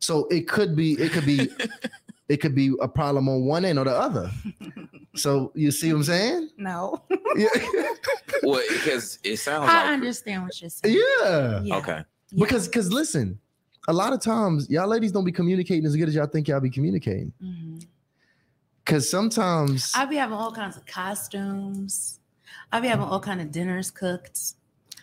So 0.00 0.26
it 0.32 0.48
could 0.48 0.74
be, 0.74 0.94
it 0.94 1.12
could 1.12 1.24
be, 1.24 1.48
it 2.28 2.38
could 2.38 2.54
be 2.54 2.74
a 2.80 2.88
problem 2.88 3.28
on 3.28 3.44
one 3.44 3.64
end 3.64 3.78
or 3.78 3.84
the 3.84 3.94
other. 3.96 4.30
So 5.16 5.52
you 5.54 5.70
see 5.70 5.92
what 5.92 5.98
I'm 5.98 6.04
saying? 6.04 6.50
No, 6.56 7.00
Yeah, 7.36 7.46
well, 8.42 8.60
because 8.68 9.20
it 9.22 9.36
sounds 9.36 9.60
like 9.60 9.70
I 9.70 9.84
like 9.84 9.92
understand 9.92 10.42
what 10.42 10.60
you're 10.60 10.68
saying. 10.70 10.96
yeah. 11.22 11.60
Yeah, 11.62 11.76
okay. 11.76 12.02
yeah. 12.32 12.44
Because, 12.44 12.66
because 12.66 12.92
listen, 12.92 13.38
a 13.86 13.92
lot 13.92 14.12
of 14.12 14.20
times 14.20 14.68
y'all 14.68 14.88
ladies 14.88 15.12
don't 15.12 15.24
be 15.24 15.30
communicating 15.30 15.86
as 15.86 15.94
good 15.94 16.08
as 16.08 16.16
y'all 16.16 16.26
think 16.26 16.48
y'all 16.48 16.58
be 16.58 16.68
communicating. 16.68 17.32
Mhm. 17.40 17.86
Because 18.84 19.08
sometimes, 19.08 19.92
I 19.94 20.04
be 20.04 20.16
having 20.16 20.36
all 20.36 20.50
kinds 20.50 20.76
of 20.76 20.84
costumes. 20.84 22.18
I 22.72 22.80
be 22.80 22.88
having 22.88 23.04
all 23.06 23.20
kind 23.20 23.40
of 23.40 23.52
dinners 23.52 23.92
cooked. 23.92 24.54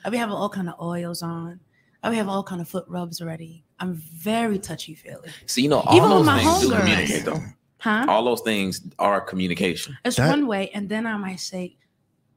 I 0.03 0.09
be 0.09 0.17
having 0.17 0.35
all 0.35 0.49
kind 0.49 0.67
of 0.67 0.75
oils 0.81 1.21
on. 1.23 1.61
I 2.03 2.09
be 2.09 2.17
having 2.17 2.29
all 2.29 2.43
kind 2.43 2.59
of 2.59 2.67
foot 2.67 2.83
rubs 2.89 3.21
ready. 3.21 3.63
I'm 3.81 3.95
very 3.95 4.59
touchy 4.59 4.93
feely. 4.93 5.29
So 5.47 5.59
you 5.59 5.67
know, 5.67 5.79
all 5.81 5.95
Even 5.97 6.09
with 6.09 6.17
those 6.19 6.25
my 6.27 6.43
things 6.43 6.61
do 6.61 6.75
communicate 6.75 7.25
though. 7.25 7.43
Huh? 7.79 8.05
All 8.07 8.23
those 8.23 8.41
things 8.41 8.81
are 8.99 9.19
communication. 9.19 9.97
It's 10.05 10.17
That- 10.17 10.29
one 10.29 10.45
way, 10.45 10.69
and 10.69 10.87
then 10.87 11.07
I 11.07 11.17
might 11.17 11.39
say, 11.39 11.77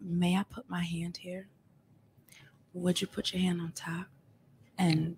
"May 0.00 0.36
I 0.36 0.44
put 0.44 0.68
my 0.70 0.82
hand 0.82 1.18
here? 1.18 1.48
Would 2.72 3.02
you 3.02 3.06
put 3.06 3.32
your 3.32 3.42
hand 3.42 3.60
on 3.60 3.72
top?" 3.72 4.06
And 4.78 5.16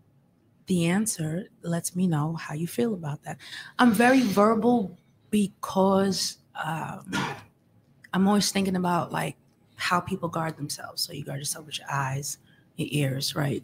the 0.66 0.87
answer 0.87 1.49
lets 1.62 1.95
me 1.95 2.09
know 2.09 2.35
how 2.35 2.55
you 2.55 2.66
feel 2.66 2.93
about 2.93 3.22
that. 3.22 3.39
I'm 3.79 3.93
very 3.93 4.20
verbal 4.20 4.99
because 5.31 6.39
um, 6.57 7.12
I'm 8.12 8.27
always 8.27 8.51
thinking 8.51 8.74
about 8.74 9.12
like 9.12 9.37
how 9.77 10.01
people 10.01 10.29
guard 10.29 10.57
themselves. 10.57 11.03
So 11.03 11.12
you 11.12 11.22
guard 11.22 11.39
yourself 11.39 11.66
with 11.66 11.79
your 11.79 11.91
eyes, 11.91 12.39
your 12.77 12.89
ears, 12.91 13.37
right? 13.37 13.62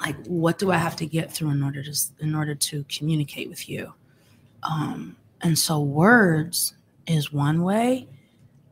Like, 0.00 0.16
what 0.26 0.58
do 0.58 0.70
I 0.70 0.76
have 0.76 0.96
to 0.96 1.06
get 1.06 1.32
through 1.32 1.50
in 1.50 1.62
order 1.62 1.82
to 1.82 1.92
in 2.20 2.34
order 2.34 2.54
to 2.54 2.84
communicate 2.88 3.48
with 3.48 3.68
you? 3.68 3.92
Um, 4.62 5.16
and 5.42 5.58
so 5.58 5.80
words 5.80 6.74
is 7.06 7.32
one 7.32 7.62
way, 7.62 8.08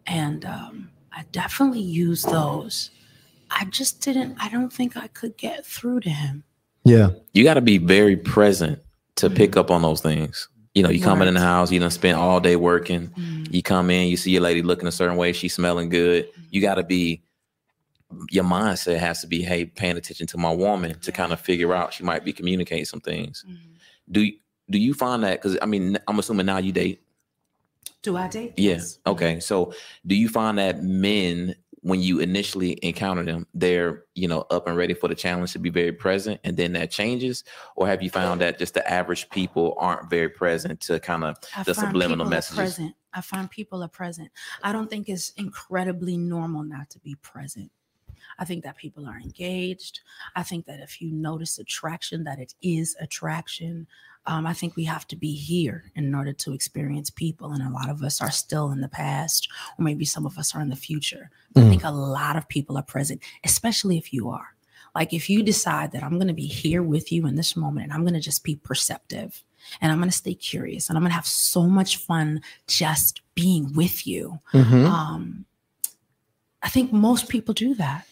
and 0.06 0.44
um, 0.44 0.90
I 1.12 1.24
definitely 1.32 1.80
use 1.80 2.22
those. 2.22 2.90
I 3.50 3.64
just 3.66 4.00
didn't. 4.00 4.36
I 4.40 4.48
don't 4.48 4.72
think 4.72 4.96
I 4.96 5.06
could 5.08 5.36
get 5.36 5.64
through 5.64 6.00
to 6.00 6.10
him. 6.10 6.44
yeah, 6.84 7.10
You 7.32 7.44
got 7.44 7.54
to 7.54 7.60
be 7.60 7.78
very 7.78 8.16
present 8.16 8.80
to 9.16 9.30
pick 9.30 9.56
up 9.56 9.70
on 9.70 9.82
those 9.82 10.00
things. 10.00 10.48
You 10.74 10.82
know, 10.82 10.90
you 10.90 11.00
coming 11.00 11.28
in 11.28 11.34
the 11.34 11.40
house, 11.40 11.70
you 11.70 11.78
done 11.78 11.90
spent 11.92 12.18
all 12.18 12.40
day 12.40 12.56
working. 12.56 13.08
Mhm. 13.10 13.52
You 13.54 13.62
come 13.62 13.90
in, 13.90 14.08
you 14.08 14.16
see 14.16 14.32
your 14.32 14.42
lady 14.42 14.60
looking 14.60 14.88
a 14.88 14.92
certain 14.92 15.16
way, 15.16 15.32
she's 15.32 15.54
smelling 15.54 15.88
good. 15.88 16.28
You 16.50 16.60
got 16.60 16.74
to 16.74 16.82
be, 16.82 17.22
your 18.30 18.44
mindset 18.44 18.98
has 18.98 19.20
to 19.20 19.26
be, 19.26 19.42
hey, 19.42 19.64
paying 19.64 19.96
attention 19.96 20.26
to 20.28 20.36
my 20.38 20.52
woman 20.52 20.98
to 21.00 21.10
Yeah. 21.10 21.16
kind 21.16 21.32
of 21.32 21.40
figure 21.40 21.74
out 21.74 21.92
she 21.94 22.02
might 22.04 22.24
be 22.24 22.32
communicating 22.32 22.84
some 22.84 23.00
things. 23.00 23.44
Mhm. 23.48 23.58
Do 24.10 24.22
you, 24.22 24.38
do 24.70 24.78
you 24.78 24.94
find 24.94 25.22
that? 25.24 25.40
Because 25.42 25.58
I 25.62 25.66
mean, 25.66 25.98
I'm 26.08 26.18
assuming 26.18 26.46
now 26.46 26.58
you 26.58 26.72
date. 26.72 27.00
Do 28.02 28.16
I 28.16 28.28
date? 28.28 28.54
Yes. 28.56 28.98
Mhm. 29.06 29.12
Okay. 29.12 29.40
So 29.40 29.72
do 30.06 30.14
you 30.14 30.28
find 30.28 30.58
that 30.58 30.82
men, 30.82 31.54
when 31.80 32.00
you 32.00 32.18
initially 32.18 32.78
encounter 32.82 33.22
them, 33.24 33.46
they're, 33.52 34.04
you 34.14 34.26
know, 34.26 34.46
up 34.50 34.66
and 34.66 34.74
ready 34.74 34.94
for 34.94 35.06
the 35.06 35.14
challenge 35.14 35.52
to 35.52 35.58
be 35.58 35.68
very 35.68 35.92
present 35.92 36.40
and 36.42 36.56
then 36.56 36.72
that 36.72 36.90
changes? 36.90 37.44
Or 37.76 37.86
have 37.86 38.02
you 38.02 38.08
found 38.08 38.40
that 38.40 38.58
just 38.58 38.72
the 38.72 38.90
average 38.90 39.28
people 39.28 39.74
aren't 39.76 40.08
very 40.08 40.30
present 40.30 40.80
to 40.82 40.98
kind 40.98 41.24
of 41.24 41.36
I 41.54 41.62
the 41.62 41.74
subliminal 41.74 42.26
messages? 42.26 42.56
Present. 42.56 42.94
I 43.12 43.20
find 43.20 43.50
people 43.50 43.82
are 43.82 43.88
present. 43.88 44.30
I 44.62 44.72
don't 44.72 44.88
think 44.88 45.10
it's 45.10 45.30
incredibly 45.36 46.16
normal 46.16 46.62
not 46.64 46.88
to 46.90 46.98
be 47.00 47.16
present. 47.16 47.70
I 48.38 48.44
think 48.44 48.64
that 48.64 48.76
people 48.76 49.06
are 49.06 49.18
engaged. 49.18 50.00
I 50.36 50.42
think 50.42 50.66
that 50.66 50.80
if 50.80 51.00
you 51.00 51.10
notice 51.10 51.58
attraction, 51.58 52.24
that 52.24 52.38
it 52.38 52.54
is 52.62 52.96
attraction. 53.00 53.86
Um, 54.26 54.46
I 54.46 54.54
think 54.54 54.74
we 54.74 54.84
have 54.84 55.06
to 55.08 55.16
be 55.16 55.34
here 55.34 55.92
in 55.94 56.14
order 56.14 56.32
to 56.32 56.52
experience 56.54 57.10
people, 57.10 57.52
and 57.52 57.62
a 57.62 57.70
lot 57.70 57.90
of 57.90 58.02
us 58.02 58.20
are 58.22 58.30
still 58.30 58.70
in 58.70 58.80
the 58.80 58.88
past, 58.88 59.48
or 59.78 59.84
maybe 59.84 60.04
some 60.04 60.24
of 60.26 60.38
us 60.38 60.54
are 60.54 60.62
in 60.62 60.70
the 60.70 60.76
future. 60.76 61.30
But 61.52 61.62
I 61.62 61.64
Mm. 61.64 61.70
think 61.70 61.84
a 61.84 61.90
lot 61.90 62.36
of 62.36 62.48
people 62.48 62.78
are 62.78 62.82
present, 62.82 63.20
especially 63.44 63.98
if 63.98 64.12
you 64.12 64.30
are. 64.30 64.48
Like 64.94 65.12
if 65.12 65.28
you 65.28 65.42
decide 65.42 65.92
that 65.92 66.02
I'm 66.02 66.14
going 66.14 66.28
to 66.28 66.32
be 66.34 66.46
here 66.46 66.82
with 66.82 67.12
you 67.12 67.26
in 67.26 67.34
this 67.34 67.54
moment, 67.56 67.84
and 67.84 67.92
I'm 67.92 68.02
going 68.02 68.14
to 68.14 68.20
just 68.20 68.44
be 68.44 68.56
perceptive, 68.56 69.42
and 69.80 69.92
I'm 69.92 69.98
going 69.98 70.10
to 70.10 70.16
stay 70.16 70.34
curious, 70.34 70.88
and 70.88 70.96
I'm 70.96 71.02
going 71.02 71.10
to 71.10 71.16
have 71.16 71.26
so 71.26 71.64
much 71.68 71.96
fun 71.98 72.40
just 72.66 73.20
being 73.34 73.72
with 73.74 74.06
you. 74.06 74.40
Mhm. 74.52 74.86
Um, 74.86 75.44
I 76.62 76.70
think 76.70 76.92
most 76.92 77.28
people 77.28 77.52
do 77.52 77.74
that. 77.74 78.06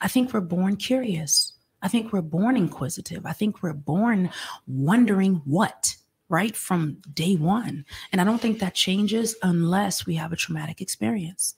I 0.00 0.08
think 0.08 0.32
we're 0.32 0.40
born 0.40 0.76
curious. 0.76 1.52
I 1.82 1.88
think 1.88 2.12
we're 2.12 2.22
born 2.22 2.56
inquisitive. 2.56 3.24
I 3.26 3.32
think 3.32 3.62
we're 3.62 3.72
born 3.72 4.30
wondering 4.66 5.42
what, 5.44 5.94
right? 6.28 6.56
From 6.56 6.98
day 7.14 7.36
one. 7.36 7.84
And 8.12 8.20
I 8.20 8.24
don't 8.24 8.40
think 8.40 8.58
that 8.58 8.74
changes 8.74 9.36
unless 9.42 10.06
we 10.06 10.14
have 10.16 10.32
a 10.32 10.36
traumatic 10.36 10.80
experience 10.80 11.54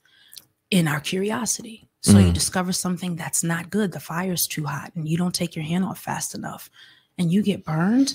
in 0.71 0.87
our 0.89 1.01
curiosity. 1.01 1.89
So 2.03 2.19
you 2.19 2.31
Mm. 2.31 2.35
discover 2.35 2.73
something 2.73 3.17
that's 3.17 3.43
not 3.45 3.69
good. 3.71 3.93
The 3.93 4.01
fire's 4.01 4.47
too 4.47 4.65
hot 4.65 4.93
and 4.95 5.07
you 5.09 5.19
don't 5.19 5.35
take 5.35 5.55
your 5.55 5.65
hand 5.65 5.85
off 5.85 5.99
fast 6.01 6.35
enough 6.35 6.71
and 7.19 7.31
you 7.33 7.43
get 7.43 7.65
burned. 7.65 8.15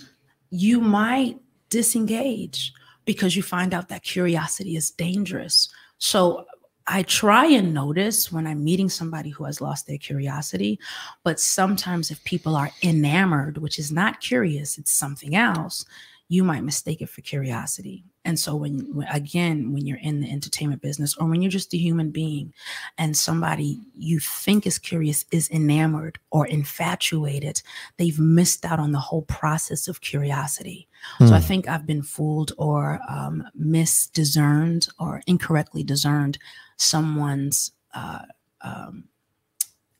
You 0.50 0.80
might 0.82 1.40
disengage 1.70 2.74
because 3.06 3.36
you 3.36 3.44
find 3.44 3.74
out 3.74 3.90
that 3.90 4.02
curiosity 4.04 4.76
is 4.76 4.90
dangerous. 4.90 5.70
So 6.00 6.46
I 6.88 7.02
try 7.04 7.46
and 7.48 7.74
notice 7.74 8.32
when 8.32 8.46
I'm 8.46 8.64
meeting 8.64 8.90
somebody 8.90 9.32
who 9.32 9.44
has 9.46 9.60
lost 9.60 9.88
their 9.88 9.98
curiosity, 9.98 10.80
but 11.24 11.40
sometimes 11.40 12.12
if 12.12 12.24
people 12.26 12.56
are 12.56 12.70
enamored, 12.84 13.58
which 13.58 13.80
is 13.80 13.92
not 13.92 14.22
curious, 14.22 14.78
it's 14.78 14.94
something 14.94 15.36
else, 15.36 15.84
you 16.28 16.44
might 16.44 16.64
mistake 16.64 17.02
it 17.02 17.10
for 17.10 17.22
curiosity. 17.22 18.04
And 18.24 18.40
so 18.40 18.56
when, 18.56 19.04
again, 19.12 19.74
when 19.74 19.86
you're 19.86 20.00
in 20.00 20.22
the 20.22 20.32
entertainment 20.32 20.82
business 20.82 21.16
or 21.18 21.28
when 21.28 21.42
you're 21.42 21.52
just 21.52 21.74
a 21.74 21.78
human 21.78 22.10
being 22.10 22.52
and 22.98 23.16
somebody 23.16 23.80
you 23.94 24.20
think 24.20 24.66
is 24.66 24.80
curious 24.80 25.26
is 25.32 25.50
enamored 25.52 26.18
or 26.32 26.48
infatuated, 26.48 27.62
they've 27.98 28.20
missed 28.20 28.66
out 28.66 28.80
on 28.80 28.92
the 28.92 29.00
whole 29.00 29.22
process 29.24 29.88
of 29.88 30.02
curiosity. 30.02 30.88
So 31.20 31.36
I 31.36 31.40
Mm. 31.40 31.44
think 31.48 31.68
I've 31.68 31.86
been 31.86 32.02
fooled 32.02 32.52
or 32.58 33.00
um, 33.08 33.44
misdiscerned 33.60 34.90
or 35.00 35.22
incorrectly 35.28 35.84
discerned 35.84 36.38
someone's 36.78 37.72
uh, 37.94 38.24
um, 38.62 39.06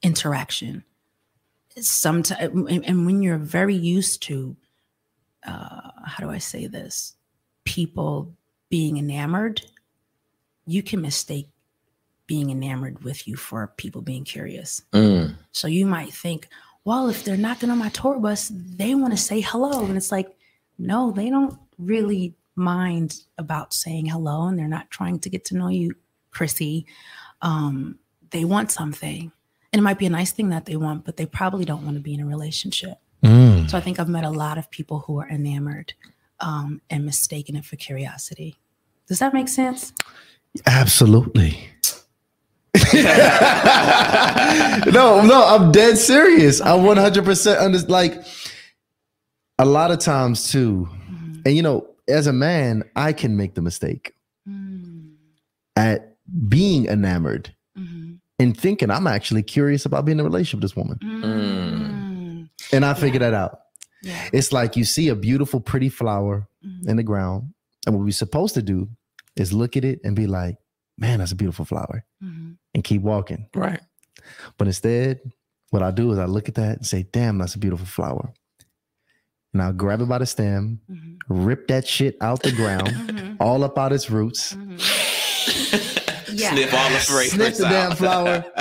interaction. 0.02 0.84
Sometimes, 1.78 2.42
and, 2.42 2.86
and 2.86 3.06
when 3.06 3.22
you're 3.22 3.38
very 3.38 3.76
used 3.76 4.22
to, 4.24 4.56
uh, 5.46 5.92
how 6.06 6.24
do 6.24 6.30
I 6.30 6.38
say 6.38 6.68
this, 6.68 7.16
people 7.66 8.34
being 8.70 8.98
enamored, 8.98 9.62
you 10.66 10.82
can 10.82 11.02
mistake 11.02 11.50
being 12.28 12.50
enamored 12.50 13.04
with 13.04 13.28
you 13.28 13.36
for 13.36 13.68
people 13.78 14.02
being 14.02 14.24
curious. 14.24 14.82
Mm. 14.94 15.36
So 15.52 15.68
you 15.68 15.86
might 15.86 16.14
think, 16.14 16.48
well, 16.84 17.10
if 17.10 17.24
they're 17.24 17.38
knocking 17.38 17.70
on 17.70 17.78
my 17.78 17.90
tour 17.90 18.20
bus, 18.20 18.52
they 18.54 18.96
want 18.96 19.14
to 19.14 19.18
say 19.18 19.42
hello. 19.42 19.86
And 19.86 19.98
it's 19.98 20.12
like, 20.12 20.36
no, 20.78 21.12
they 21.12 21.30
don't 21.30 21.58
really 21.78 22.36
mind 22.56 23.22
about 23.38 23.74
saying 23.74 24.06
hello 24.06 24.48
and 24.48 24.58
they're 24.58 24.68
not 24.68 24.90
trying 24.90 25.20
to 25.20 25.30
get 25.30 25.46
to 25.46 25.58
know 25.58 25.68
you, 25.68 25.96
Chrissy. 26.36 26.86
Um, 27.42 27.98
they 28.30 28.46
want 28.46 28.72
something. 28.72 29.32
And 29.74 29.80
it 29.80 29.84
might 29.84 29.98
be 29.98 30.06
a 30.06 30.10
nice 30.10 30.32
thing 30.32 30.50
that 30.50 30.66
they 30.66 30.76
want, 30.76 31.06
but 31.06 31.18
they 31.18 31.26
probably 31.26 31.66
don't 31.66 31.84
want 31.84 31.96
to 31.98 32.02
be 32.02 32.14
in 32.14 32.20
a 32.20 32.26
relationship. 32.26 32.98
Mm. 33.24 33.70
So 33.70 33.78
I 33.78 33.82
think 33.82 34.00
I've 34.00 34.08
met 34.08 34.24
a 34.24 34.30
lot 34.30 34.58
of 34.58 34.70
people 34.70 35.00
who 35.00 35.20
are 35.20 35.30
enamored 35.30 35.94
um, 36.40 36.82
and 36.90 37.06
mistaken 37.06 37.56
it 37.56 37.66
for 37.66 37.76
curiosity. 37.76 38.56
Does 39.08 39.20
that 39.20 39.34
make 39.34 39.48
sense? 39.48 39.94
Absolutely. 40.66 41.70
no, 42.94 43.02
no, 45.26 45.44
I'm 45.48 45.72
dead 45.72 45.98
serious. 45.98 46.62
I 46.62 46.72
100% 46.78 47.60
understand. 47.60 47.90
Like 47.90 48.24
a 49.60 49.66
lot 49.66 49.92
of 49.92 50.00
times 50.00 50.52
too, 50.52 50.90
Mhm. 51.10 51.42
and 51.46 51.56
you 51.56 51.62
know, 51.62 51.88
as 52.08 52.28
a 52.28 52.34
man, 52.34 52.84
I 52.96 53.14
can 53.14 53.38
make 53.38 53.56
the 53.56 53.62
mistake 53.62 54.14
Mm, 54.48 55.14
at 55.76 56.15
being 56.48 56.86
enamored 56.88 57.54
mhm, 57.78 58.20
and 58.40 58.58
thinking 58.58 58.90
I'm 58.92 59.08
actually 59.08 59.44
curious 59.44 59.86
about 59.86 60.06
being 60.06 60.18
in 60.20 60.26
a 60.26 60.30
relationship 60.30 60.62
with 60.62 60.70
this 60.72 60.76
woman, 60.76 60.98
mm. 61.02 62.50
and 62.74 62.86
I 62.86 62.94
figure 62.94 63.20
that 63.20 63.34
out. 63.34 63.60
Yeah. 64.02 64.30
It's 64.34 64.52
like 64.52 64.76
you 64.76 64.84
see 64.86 65.10
a 65.10 65.16
beautiful, 65.16 65.60
pretty 65.60 65.90
flower 65.90 66.48
mhm. 66.66 66.88
in 66.88 66.98
the 66.98 67.04
ground, 67.04 67.54
and 67.86 67.96
what 67.96 68.04
we're 68.04 68.12
supposed 68.12 68.54
to 68.56 68.62
do 68.62 68.90
is 69.36 69.52
look 69.52 69.76
at 69.78 69.84
it 69.86 70.00
and 70.04 70.16
be 70.16 70.28
like, 70.28 70.58
"Man, 70.98 71.20
that's 71.20 71.32
a 71.32 71.36
beautiful 71.36 71.66
flower," 71.66 72.06
Mhm. 72.24 72.58
and 72.74 72.84
keep 72.84 73.02
walking. 73.02 73.48
Right. 73.56 73.82
But 74.58 74.68
instead, 74.68 75.20
what 75.72 75.84
I 75.84 75.92
do 75.92 76.12
is 76.12 76.18
I 76.20 76.26
look 76.26 76.48
at 76.48 76.56
that 76.56 76.78
and 76.78 76.86
say, 76.86 77.04
damn, 77.12 77.38
that's 77.38 77.56
a 77.56 77.60
beautiful 77.60 77.86
flower. 77.86 78.34
And 79.54 79.62
I'll 79.62 79.74
grab 79.74 80.02
it 80.02 80.08
by 80.08 80.18
the 80.20 80.26
stem, 80.26 80.80
Mhm. 80.90 81.18
rip 81.30 81.68
that 81.68 81.88
shit 81.88 82.18
out 82.22 82.44
the 82.44 82.52
ground, 82.52 82.88
Mhm. 82.88 83.38
all 83.40 83.64
up 83.64 83.78
out 83.78 83.94
its 83.94 84.10
roots, 84.10 84.54
Mhm. 84.54 84.80
Yeah. 86.36 86.52
Sniff 86.52 86.74
all 86.74 86.90
the 86.90 87.00
fragrance 87.00 87.32
Sniff 87.32 87.58
the 87.58 87.64
damn 87.70 87.96
flower. 87.96 88.46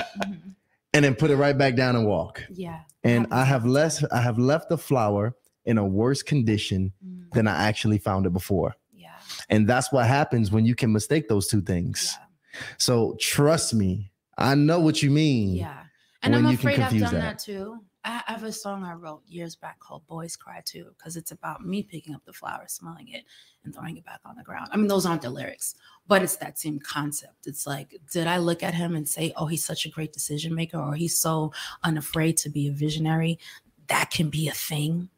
And 0.93 1.03
then 1.03 1.13
put 1.13 1.29
it 1.29 1.35
right 1.35 1.57
back 1.57 1.75
down 1.75 1.97
and 1.97 2.07
walk. 2.07 2.41
Yeah. 2.53 2.79
And 3.03 3.27
I 3.29 3.43
have 3.43 3.65
less, 3.65 4.01
I 4.13 4.21
have 4.21 4.39
left 4.39 4.69
the 4.69 4.77
flower 4.77 5.35
in 5.65 5.77
a 5.77 5.83
worse 5.85 6.23
condition. 6.23 6.93
Mm, 7.05 7.15
than 7.35 7.47
I 7.47 7.67
actually 7.67 7.99
found 7.99 8.25
it 8.25 8.33
before. 8.33 8.75
Yeah. 8.91 9.11
And 9.49 9.67
that's 9.67 9.91
what 9.91 10.07
happens 10.07 10.51
when 10.51 10.65
you 10.65 10.73
can 10.73 10.91
mistake 10.91 11.27
those 11.27 11.47
two 11.47 11.61
things. 11.61 12.17
Yeah. 12.17 12.59
So 12.79 13.15
trust 13.19 13.75
me, 13.75 14.11
I 14.37 14.55
know 14.55 14.79
what 14.79 15.03
you 15.03 15.11
mean. 15.11 15.55
Yeah. 15.57 15.83
And 16.23 16.33
when 16.33 16.45
I'm 16.47 16.55
afraid 16.55 16.79
I've 16.79 16.91
done 16.91 17.01
that. 17.01 17.11
that. 17.11 17.39
too. 17.39 17.79
I 18.05 18.21
have 18.27 18.43
a 18.43 18.51
song 18.51 18.83
I 18.83 18.93
wrote 18.93 19.23
years 19.27 19.55
back 19.55 19.79
called 19.79 20.05
Boys 20.05 20.35
Cry 20.35 20.61
Too, 20.63 20.93
because 20.95 21.17
it's 21.17 21.31
about 21.31 21.65
me 21.65 21.81
picking 21.81 22.13
up 22.13 22.23
the 22.23 22.33
flower, 22.33 22.65
smelling 22.67 23.07
it, 23.09 23.23
and 23.63 23.73
throwing 23.73 23.97
it 23.97 24.05
back 24.05 24.19
on 24.25 24.35
the 24.35 24.43
ground. 24.43 24.69
I 24.71 24.77
mean, 24.77 24.87
those 24.87 25.07
aren't 25.07 25.23
the 25.23 25.31
lyrics, 25.31 25.73
but 26.07 26.21
it's 26.21 26.35
that 26.35 26.59
same 26.59 26.79
concept. 26.79 27.47
It's 27.47 27.65
like, 27.65 27.99
did 28.11 28.27
I 28.27 28.37
look 28.37 28.61
at 28.61 28.75
him 28.75 28.95
and 28.95 29.09
say, 29.09 29.33
oh, 29.35 29.47
he's 29.47 29.65
such 29.65 29.87
a 29.87 29.89
great 29.89 30.13
decision 30.13 30.53
maker, 30.53 30.77
or 30.77 30.93
he's 30.93 31.17
so 31.17 31.51
unafraid 31.83 32.37
to 32.37 32.49
be 32.49 32.67
a 32.67 32.71
visionary? 32.71 33.39
That 33.87 34.11
can 34.11 34.29
be 34.29 34.47
a 34.49 34.53
thing. 34.53 35.09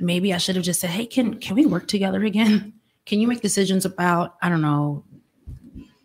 Maybe 0.00 0.32
I 0.32 0.38
should 0.38 0.56
have 0.56 0.64
just 0.64 0.80
said, 0.80 0.90
hey, 0.90 1.04
can 1.04 1.38
can 1.40 1.56
we 1.56 1.66
work 1.66 1.88
together 1.88 2.24
again? 2.24 2.72
Can 3.04 3.20
you 3.20 3.28
make 3.28 3.42
decisions 3.42 3.84
about, 3.84 4.36
I 4.40 4.48
don't 4.48 4.62
know, 4.62 5.04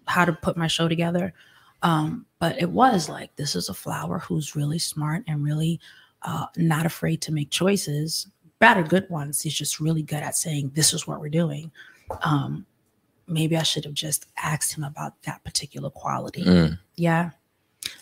how 0.05 0.25
to 0.25 0.33
put 0.33 0.57
my 0.57 0.67
show 0.67 0.89
together? 0.89 1.33
Um, 1.81 2.25
but 2.39 2.61
it 2.61 2.69
was 2.69 3.07
like 3.07 3.33
this 3.37 3.55
is 3.55 3.69
a 3.69 3.73
flower 3.73 4.19
who's 4.19 4.55
really 4.55 4.79
smart 4.79 5.23
and 5.27 5.43
really 5.43 5.79
uh, 6.21 6.45
not 6.57 6.85
afraid 6.85 7.21
to 7.21 7.31
make 7.31 7.49
choices, 7.49 8.27
bad 8.59 8.77
or 8.77 8.83
good 8.83 9.09
ones. 9.09 9.41
He's 9.41 9.53
just 9.53 9.79
really 9.79 10.03
good 10.03 10.21
at 10.21 10.35
saying 10.35 10.71
this 10.73 10.93
is 10.93 11.07
what 11.07 11.19
we're 11.19 11.29
doing. 11.29 11.71
Um, 12.23 12.65
maybe 13.27 13.55
I 13.55 13.63
should 13.63 13.85
have 13.85 13.93
just 13.93 14.25
asked 14.37 14.75
him 14.75 14.83
about 14.83 15.21
that 15.23 15.43
particular 15.43 15.89
quality. 15.89 16.43
Mm. 16.43 16.79
Yeah. 16.95 17.31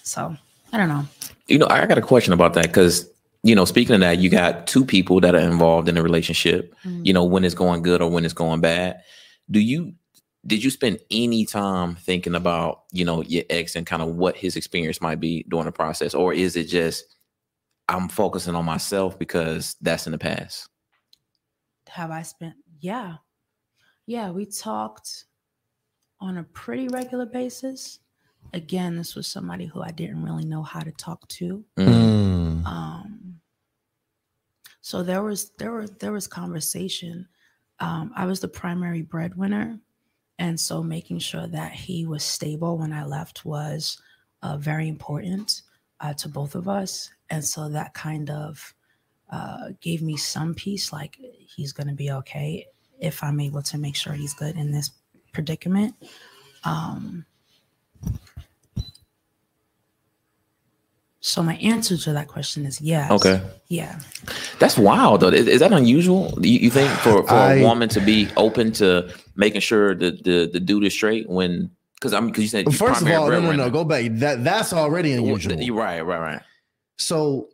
So 0.04 0.36
I 0.74 0.78
don't 0.78 0.90
know. 0.90 1.06
You 1.48 1.60
know, 1.60 1.68
I 1.70 1.86
got 1.86 1.98
a 1.98 2.02
question 2.02 2.34
about 2.34 2.54
that 2.54 2.68
because, 2.68 3.10
you 3.44 3.54
know, 3.54 3.66
speaking 3.66 3.96
of 3.96 4.02
that, 4.02 4.18
you 4.18 4.30
got 4.30 4.68
two 4.68 4.84
people 4.84 5.20
that 5.22 5.36
are 5.36 5.40
involved 5.40 5.88
in 5.88 5.98
a 5.98 6.04
relationship, 6.04 6.74
you 6.84 7.14
know, 7.14 7.24
when 7.24 7.46
it's 7.46 7.56
going 7.56 7.84
good 7.84 8.02
or 8.02 8.10
when 8.10 8.26
it's 8.26 8.34
going 8.34 8.62
bad. 8.62 9.02
Do 9.52 9.60
you, 9.60 9.94
did 10.46 10.64
you 10.64 10.70
spend 10.72 11.00
any 11.12 11.46
time 11.46 11.96
thinking 11.96 12.36
about, 12.36 12.84
you 12.92 13.06
know, 13.06 13.22
your 13.24 13.44
ex 13.50 13.76
and 13.76 13.86
kind 13.86 14.02
of 14.02 14.16
what 14.16 14.36
his 14.36 14.56
experience 14.56 15.02
might 15.02 15.20
be 15.20 15.46
during 15.50 15.66
the 15.66 15.72
process? 15.72 16.14
Or 16.14 16.34
is 16.34 16.56
it 16.56 16.66
just, 16.66 17.17
I'm 17.90 18.10
focusing 18.10 18.56
on 18.56 18.66
myself 18.66 19.18
because 19.18 19.76
that's 19.82 20.06
in 20.08 20.12
the 20.12 20.18
past? 20.18 20.70
have 21.90 22.12
I 22.12 22.22
spent? 22.22 22.56
Yeah. 22.80 23.16
Yeah, 24.06 24.32
we 24.32 24.46
talked 24.46 25.26
on 26.20 26.38
a 26.38 26.44
pretty 26.44 26.88
regular 26.88 27.26
basis. 27.26 28.00
Again, 28.54 28.96
this 28.96 29.16
was 29.16 29.28
somebody 29.28 29.66
who 29.66 29.82
I 29.82 29.92
didn't 29.92 30.24
really 30.24 30.46
know 30.46 30.64
how 30.64 30.80
to 30.80 30.92
talk 30.92 31.28
to. 31.30 31.66
Mm. 31.78 32.66
Um, 32.66 33.40
so 34.82 35.04
there 35.04 35.24
was 35.24 35.52
there 35.58 35.74
was 35.74 35.92
there 36.00 36.14
was 36.14 36.28
conversation. 36.28 37.28
Um, 37.80 38.14
I 38.16 38.26
was 38.26 38.40
the 38.40 38.48
primary 38.48 39.02
breadwinner, 39.02 39.80
and 40.40 40.58
so 40.58 40.82
making 40.82 41.20
sure 41.20 41.48
that 41.48 41.74
he 41.74 42.06
was 42.06 42.24
stable 42.24 42.78
when 42.78 42.94
I 42.94 43.04
left 43.04 43.44
was 43.44 44.02
uh, 44.42 44.56
very 44.56 44.88
important 44.88 45.62
uh, 46.00 46.14
to 46.14 46.30
both 46.30 46.56
of 46.56 46.68
us. 46.68 47.10
And 47.30 47.44
so 47.44 47.70
that 47.70 47.94
kind 47.94 48.30
of 48.30 48.74
uh, 49.30 49.70
gave 49.82 50.02
me 50.02 50.18
some 50.18 50.54
peace, 50.54 50.94
like 50.94 51.18
he's 51.20 51.74
going 51.74 51.88
to 51.88 51.94
be 51.94 52.12
okay 52.12 52.66
if 53.00 53.24
I'm 53.24 53.40
able 53.40 53.62
to 53.64 53.78
make 53.78 53.96
sure 53.96 54.14
he's 54.14 54.34
good 54.34 54.56
in 54.56 54.72
this 54.72 54.92
predicament. 55.34 55.96
Um, 56.64 57.26
so 61.20 61.44
my 61.44 61.56
answer 61.56 61.98
to 61.98 62.14
that 62.14 62.28
question 62.28 62.66
is 62.66 62.80
yes. 62.80 63.12
Okay. 63.12 63.42
Yeah. 63.68 64.00
That's 64.60 64.78
wild 64.78 65.22
though. 65.22 65.28
Is, 65.28 65.48
is 65.48 65.60
that 65.60 65.74
unusual? 65.74 66.34
You, 66.42 66.60
you 66.60 66.70
think 66.70 66.90
for, 67.00 67.28
for 67.28 67.34
a 67.34 67.60
I- 67.60 67.62
woman 67.62 67.90
to 67.90 68.00
be 68.00 68.30
open 68.38 68.72
to 68.74 69.14
making 69.36 69.62
sure 69.62 69.94
that 69.96 70.24
the 70.24 70.50
the 70.52 70.60
dude 70.60 70.86
is 70.86 70.94
straight 70.94 71.30
when 71.30 71.70
because 72.00 72.14
I'm 72.14 72.28
because 72.28 72.44
you 72.44 72.50
said 72.50 72.66
you 72.66 72.72
First 72.72 73.02
of 73.02 73.08
all, 73.08 73.14
no, 73.14 73.22
no, 73.22 73.28
breadwinner. 73.28 73.64
no. 73.66 73.70
Go 73.70 73.84
back. 73.84 74.06
That 74.12 74.44
that's 74.44 74.72
already 74.74 75.14
unusual. 75.14 75.60
You're 75.60 75.76
right, 75.76 76.02
right, 76.02 76.20
right. 76.20 76.42
So 76.98 77.50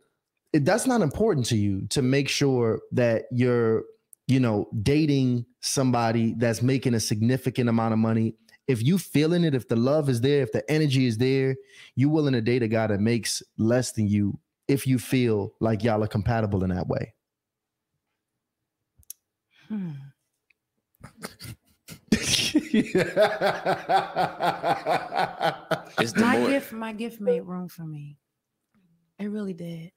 it, 0.52 0.64
that's 0.64 0.86
not 0.86 1.00
important 1.00 1.46
to 1.46 1.56
you 1.56 1.86
to 1.88 2.02
make 2.02 2.28
sure 2.28 2.80
that 2.92 3.24
you're, 3.30 3.84
you 4.26 4.40
know, 4.40 4.68
dating 4.82 5.46
somebody 5.60 6.34
that's 6.36 6.62
making 6.62 6.94
a 6.94 7.00
significant 7.00 7.68
amount 7.68 7.92
of 7.92 7.98
money. 7.98 8.34
If 8.68 8.82
you 8.82 8.98
feeling 8.98 9.44
it, 9.44 9.54
if 9.54 9.68
the 9.68 9.76
love 9.76 10.08
is 10.08 10.20
there, 10.20 10.42
if 10.42 10.52
the 10.52 10.68
energy 10.70 11.06
is 11.06 11.18
there, 11.18 11.56
you 11.96 12.08
willing 12.08 12.32
to 12.34 12.40
date 12.40 12.62
a 12.62 12.68
guy 12.68 12.86
that 12.86 13.00
makes 13.00 13.42
less 13.58 13.92
than 13.92 14.08
you 14.08 14.38
if 14.68 14.86
you 14.86 14.98
feel 14.98 15.54
like 15.60 15.82
y'all 15.82 16.02
are 16.02 16.08
compatible 16.08 16.64
in 16.64 16.70
that 16.70 16.86
way. 16.86 17.14
Hmm. 19.68 19.90
It's 25.98 26.12
the 26.12 26.20
My 26.20 26.38
more, 26.38 26.48
gift, 26.48 26.72
my 26.72 26.92
gift 26.92 27.20
made 27.20 27.40
room 27.42 27.68
for 27.68 27.84
me. 27.84 28.16
It 29.18 29.26
really 29.26 29.52
did. 29.52 29.92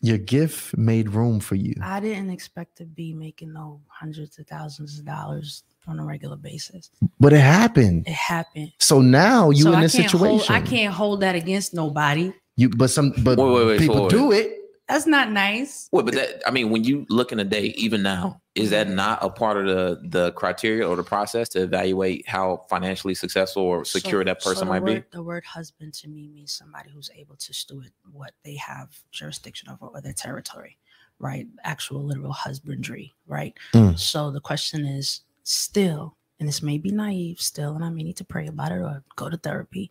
Your 0.00 0.18
gift 0.18 0.76
made 0.76 1.10
room 1.10 1.40
for 1.40 1.56
you. 1.56 1.74
I 1.82 1.98
didn't 2.00 2.30
expect 2.30 2.76
to 2.78 2.84
be 2.84 3.12
making 3.14 3.52
no 3.52 3.80
hundreds 3.88 4.38
of 4.38 4.46
thousands 4.46 4.98
of 4.98 5.04
dollars 5.04 5.64
on 5.88 5.98
a 5.98 6.04
regular 6.04 6.36
basis. 6.36 6.90
But 7.18 7.32
it 7.32 7.40
happened. 7.40 8.06
It 8.06 8.12
happened. 8.12 8.72
So 8.78 9.00
now 9.00 9.50
you 9.50 9.64
so 9.64 9.70
in 9.70 9.76
I 9.76 9.82
this 9.82 9.92
situation. 9.92 10.18
Hold, 10.18 10.50
I 10.50 10.60
can't 10.60 10.94
hold 10.94 11.20
that 11.20 11.34
against 11.34 11.74
nobody. 11.74 12.32
You 12.56 12.68
but 12.68 12.90
some 12.90 13.12
but 13.18 13.38
Wait, 13.38 13.52
wait, 13.52 13.66
wait, 13.66 13.78
people 13.78 13.96
forward. 13.96 14.10
do 14.10 14.32
it. 14.32 14.57
That's 14.88 15.06
not 15.06 15.30
nice. 15.30 15.88
Well, 15.92 16.02
but 16.02 16.14
that 16.14 16.42
I 16.46 16.50
mean, 16.50 16.70
when 16.70 16.82
you 16.82 17.04
look 17.10 17.30
in 17.30 17.38
a 17.40 17.44
day, 17.44 17.74
even 17.76 18.02
now, 18.02 18.40
is 18.54 18.70
that 18.70 18.88
not 18.88 19.18
a 19.22 19.28
part 19.28 19.58
of 19.58 19.66
the 19.66 20.00
the 20.08 20.32
criteria 20.32 20.88
or 20.88 20.96
the 20.96 21.02
process 21.04 21.48
to 21.50 21.62
evaluate 21.62 22.26
how 22.26 22.64
financially 22.70 23.14
successful 23.14 23.62
or 23.62 23.84
secure 23.84 24.22
So- 24.22 24.24
that 24.24 24.42
person 24.42 24.66
the 24.66 24.72
might 24.72 24.82
word, 24.82 25.04
be? 25.10 25.16
The 25.16 25.22
word 25.22 25.44
husband 25.44 25.92
to 25.94 26.08
me 26.08 26.28
means 26.28 26.52
somebody 26.52 26.90
who's 26.90 27.10
able 27.14 27.36
to 27.36 27.52
steward 27.52 27.90
what 28.12 28.32
they 28.44 28.56
have 28.56 28.88
jurisdiction 29.12 29.68
over 29.68 29.86
or 29.88 30.00
their 30.00 30.14
territory, 30.14 30.78
right? 31.18 31.46
Actual 31.64 32.02
literal 32.02 32.32
husbandry, 32.32 33.14
right? 33.26 33.52
Mm. 33.74 33.98
So 33.98 34.30
the 34.30 34.40
question 34.40 34.86
is 34.86 35.20
still, 35.42 36.16
and 36.40 36.48
this 36.48 36.62
may 36.62 36.78
be 36.78 36.90
naive 36.92 37.42
still, 37.42 37.74
and 37.74 37.84
I 37.84 37.90
may 37.90 38.02
need 38.04 38.16
to 38.16 38.24
pray 38.24 38.46
about 38.46 38.72
it 38.72 38.76
or 38.76 39.02
go 39.16 39.28
to 39.28 39.36
therapy, 39.36 39.90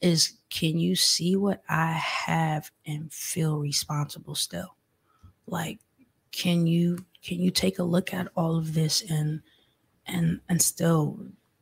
is 0.00 0.34
can 0.50 0.78
you 0.78 0.96
see 0.96 1.36
what 1.36 1.62
I 1.68 1.92
have 1.92 2.70
and 2.86 3.12
feel 3.12 3.58
responsible 3.58 4.34
still? 4.34 4.76
Like, 5.46 5.80
can 6.32 6.66
you 6.66 7.04
can 7.22 7.40
you 7.40 7.50
take 7.50 7.78
a 7.78 7.82
look 7.84 8.14
at 8.14 8.28
all 8.36 8.56
of 8.56 8.74
this 8.74 9.02
and 9.10 9.40
and 10.06 10.40
and 10.48 10.60
still 10.60 11.18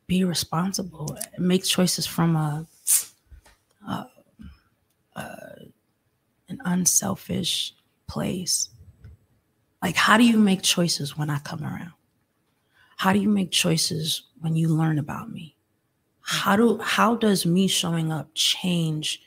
be 0.07 0.23
responsible? 0.23 1.17
Make 1.37 1.63
choices 1.63 2.05
from 2.05 2.35
a, 2.35 2.67
an 6.49 6.59
unselfish 6.65 7.73
place. 8.07 8.69
Like 9.81 9.95
how 9.95 10.17
do 10.17 10.23
you 10.23 10.37
make 10.37 10.61
choices 10.61 11.17
when 11.17 11.29
i 11.29 11.39
come 11.39 11.63
around? 11.63 11.91
How 12.97 13.13
do 13.13 13.19
you 13.19 13.29
make 13.29 13.51
choices 13.51 14.23
when 14.39 14.55
you 14.55 14.69
learn 14.69 14.99
about 14.99 15.31
me 15.31 15.54
how 16.25 16.55
do 16.55 16.77
how 16.79 17.15
does 17.15 17.45
me 17.45 17.67
showing 17.67 18.11
up 18.11 18.29
change 18.33 19.21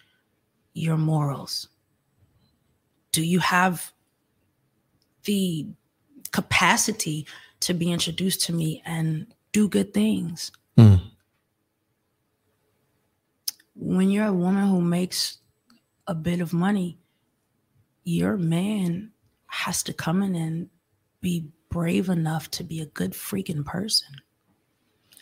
your 0.74 0.96
morals 0.96 1.68
do 3.12 3.22
you 3.24 3.38
have 3.38 3.92
the 5.24 5.66
capacity 6.30 7.26
to 7.60 7.74
be 7.74 7.90
introduced 7.90 8.42
to 8.42 8.52
me 8.52 8.82
and 8.84 9.26
do 9.52 9.68
good 9.68 9.92
things. 9.92 10.52
Mm. 10.76 11.00
When 13.74 14.10
you're 14.10 14.26
a 14.26 14.32
woman 14.32 14.68
who 14.68 14.80
makes 14.80 15.38
a 16.06 16.14
bit 16.14 16.40
of 16.40 16.52
money, 16.52 16.98
your 18.04 18.36
man 18.36 19.12
has 19.46 19.82
to 19.84 19.92
come 19.92 20.22
in 20.22 20.34
and 20.34 20.68
be 21.20 21.48
brave 21.70 22.08
enough 22.08 22.50
to 22.52 22.64
be 22.64 22.80
a 22.80 22.86
good 22.86 23.12
freaking 23.12 23.64
person. 23.64 24.08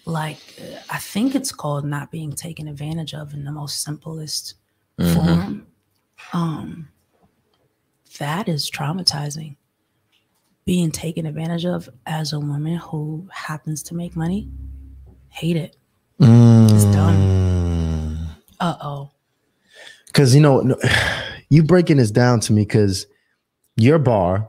Like, 0.06 0.38
uh, 0.60 0.78
I 0.88 0.98
think 0.98 1.34
it's 1.34 1.52
called 1.52 1.84
not 1.84 2.10
being 2.10 2.32
taken 2.32 2.68
advantage 2.68 3.12
of 3.14 3.34
in 3.34 3.44
the 3.44 3.52
most 3.52 3.82
simplest 3.82 4.54
Mhm. 4.98 5.14
form. 5.14 5.66
Um, 6.32 6.88
that 8.18 8.48
is 8.48 8.70
traumatizing. 8.70 9.56
Being 10.64 10.90
taken 10.90 11.26
advantage 11.26 11.64
of 11.66 11.88
as 12.06 12.32
a 12.32 12.40
woman 12.40 12.76
who 12.76 13.28
happens 13.32 13.82
to 13.84 13.94
make 13.94 14.16
money, 14.16 14.48
hate 15.28 15.56
it. 15.56 15.76
It's 16.18 16.84
done. 16.86 18.28
Uh 18.58 18.76
oh. 18.80 19.10
Because 20.06 20.34
you 20.34 20.40
know, 20.40 20.60
no- 20.60 20.78
you 21.50 21.62
breaking 21.62 21.98
this 21.98 22.10
down 22.10 22.40
to 22.40 22.52
me 22.52 22.62
because 22.62 23.06
your 23.76 23.98
bar 23.98 24.48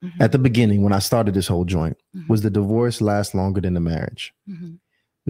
Mm-hmm. 0.00 0.22
at 0.22 0.30
the 0.30 0.38
beginning 0.38 0.84
when 0.84 0.92
I 0.92 1.00
started 1.00 1.34
this 1.34 1.48
whole 1.48 1.64
joint 1.64 1.96
was 2.28 2.42
the 2.42 2.50
divorce 2.50 3.00
lasts 3.00 3.34
longer 3.34 3.60
than 3.60 3.74
the 3.74 3.80
marriage. 3.80 4.32
Mm-hmm. 4.48 4.74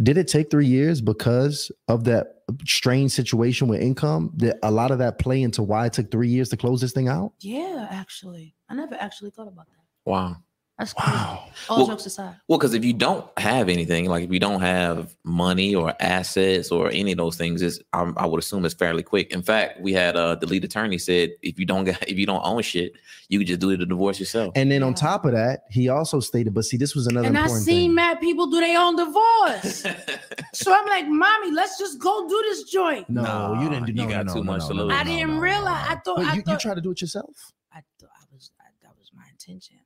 Did 0.03 0.17
it 0.17 0.29
take 0.29 0.51
three 0.51 0.67
years 0.67 1.01
because 1.01 1.73
of 1.89 2.05
that 2.05 2.43
strange 2.65 3.11
situation 3.13 3.69
with 3.69 3.81
income? 3.81 4.33
That 4.37 4.59
a 4.63 4.71
lot 4.71 4.91
of 4.91 4.99
that 4.99 5.19
play 5.19 5.43
into 5.43 5.63
why 5.63 5.87
it 5.87 5.93
took 5.93 6.11
three 6.11 6.29
years 6.29 6.49
to 6.51 6.57
close 6.57 6.81
this 6.81 6.93
thing 6.93 7.09
out? 7.09 7.33
Yeah, 7.41 7.89
actually, 7.91 8.55
I 8.69 8.75
never 8.75 8.95
actually 8.95 9.31
thought 9.31 9.49
about 9.49 9.67
that. 9.67 10.11
Wow. 10.11 10.37
That's 10.79 10.93
crazy. 10.93 11.11
Wow. 11.13 11.45
All 11.69 11.77
Well- 11.79 11.87
jokes 11.89 12.07
aside, 12.07 12.37
Well, 12.47 12.57
because 12.59 12.73
if 12.73 12.85
you 12.85 12.93
don't 12.93 13.27
have 13.37 13.69
anything, 13.69 14.05
like 14.09 14.23
if 14.23 14.31
you 14.31 14.39
don't 14.39 14.61
have 14.61 15.17
money 15.25 15.75
or 15.75 15.93
assets 15.99 16.71
or 16.71 16.89
any 16.93 17.11
of 17.13 17.19
those 17.19 17.37
things, 17.37 17.63
is 17.63 17.81
I, 17.93 18.13
I 18.17 18.27
would 18.27 18.39
assume 18.39 18.65
it's 18.65 18.75
fairly 18.75 19.03
quick. 19.03 19.33
In 19.33 19.43
fact, 19.43 19.81
we 19.81 19.93
had 19.93 20.15
uh, 20.15 20.37
the 20.37 20.47
lead 20.47 20.63
attorney 20.65 20.99
said 20.99 21.31
if 21.43 21.59
you 21.59 21.67
don't 21.67 21.83
get 21.85 22.01
if 22.09 22.17
you 22.17 22.27
don't 22.27 22.43
own 22.45 22.63
shit, 22.63 22.93
you 23.29 23.39
could 23.39 23.49
just 23.49 23.59
do 23.61 23.77
the 23.77 23.85
divorce 23.87 24.21
yourself. 24.21 24.53
And 24.55 24.71
then 24.71 24.85
on 24.85 24.95
top 24.95 25.25
of 25.25 25.33
that, 25.33 25.65
he 25.69 25.89
also 25.89 26.21
stated, 26.21 26.55
but 26.55 26.65
see, 26.65 26.77
this 26.77 26.95
was 26.95 27.09
another 27.09 27.27
and 27.27 27.37
I 27.37 27.43
important 27.43 27.65
seen 27.65 27.89
thing. 27.91 27.95
mad 27.97 28.21
people 28.21 28.47
do 28.47 28.61
their 28.61 28.79
own 28.81 28.95
divorce. 28.95 29.85
so 30.55 30.73
I'm 30.73 30.87
like, 30.87 31.09
mommy, 31.09 31.51
let's 31.51 31.77
just 31.77 31.99
go 31.99 32.29
do 32.29 32.41
this 32.49 32.63
joint. 32.71 33.11
No, 33.11 33.23
Nah, 33.23 33.63
you 33.65 33.69
didn't 33.69 33.87
do 33.87 34.01
you 34.01 34.09
got 34.09 34.27
no, 34.27 34.33
too 34.35 34.39
no, 34.45 34.53
much 34.53 34.61
no, 34.63 34.69
to 34.69 34.75
no, 34.75 34.85
lose. 34.85 34.93
I 34.97 35.03
didn't 35.03 35.35
no, 35.35 35.41
realize. 35.41 35.87
no. 35.89 35.93
I 35.93 35.97
thought. 36.05 36.17
But 36.19 36.25
I 36.27 36.31
you, 36.35 36.37
you 36.37 36.43
thought. 36.43 36.61
try 36.61 36.75
to 36.75 36.81
do 36.81 36.93
it 36.93 37.01
yourself. 37.01 37.35
I 37.73 37.81
thought 38.01 38.11
I 38.15 38.25
was. 38.33 38.53
I, 38.61 38.65
that 38.83 38.93
was 38.97 39.11
my 39.13 39.25
intention. 39.31 39.77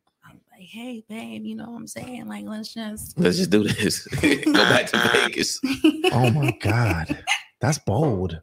I'm 0.63 0.67
like, 0.67 0.71
hey, 0.71 1.05
babe, 1.09 1.45
you 1.45 1.57
know 1.57 1.71
what 1.71 1.77
I'm 1.77 1.87
saying? 1.89 2.27
Like, 2.29 2.45
let's 2.47 2.73
just. 2.73 3.19
Let's 3.19 3.37
just 3.39 3.51
do 3.51 3.65
this. 3.65 4.07
Go 4.45 4.53
back 4.69 4.87
to 4.89 5.11
Vegas. 5.13 5.61
Oh 6.15 6.31
my 6.31 6.53
God. 6.61 7.25
That's 7.61 7.79
bold. 7.79 8.39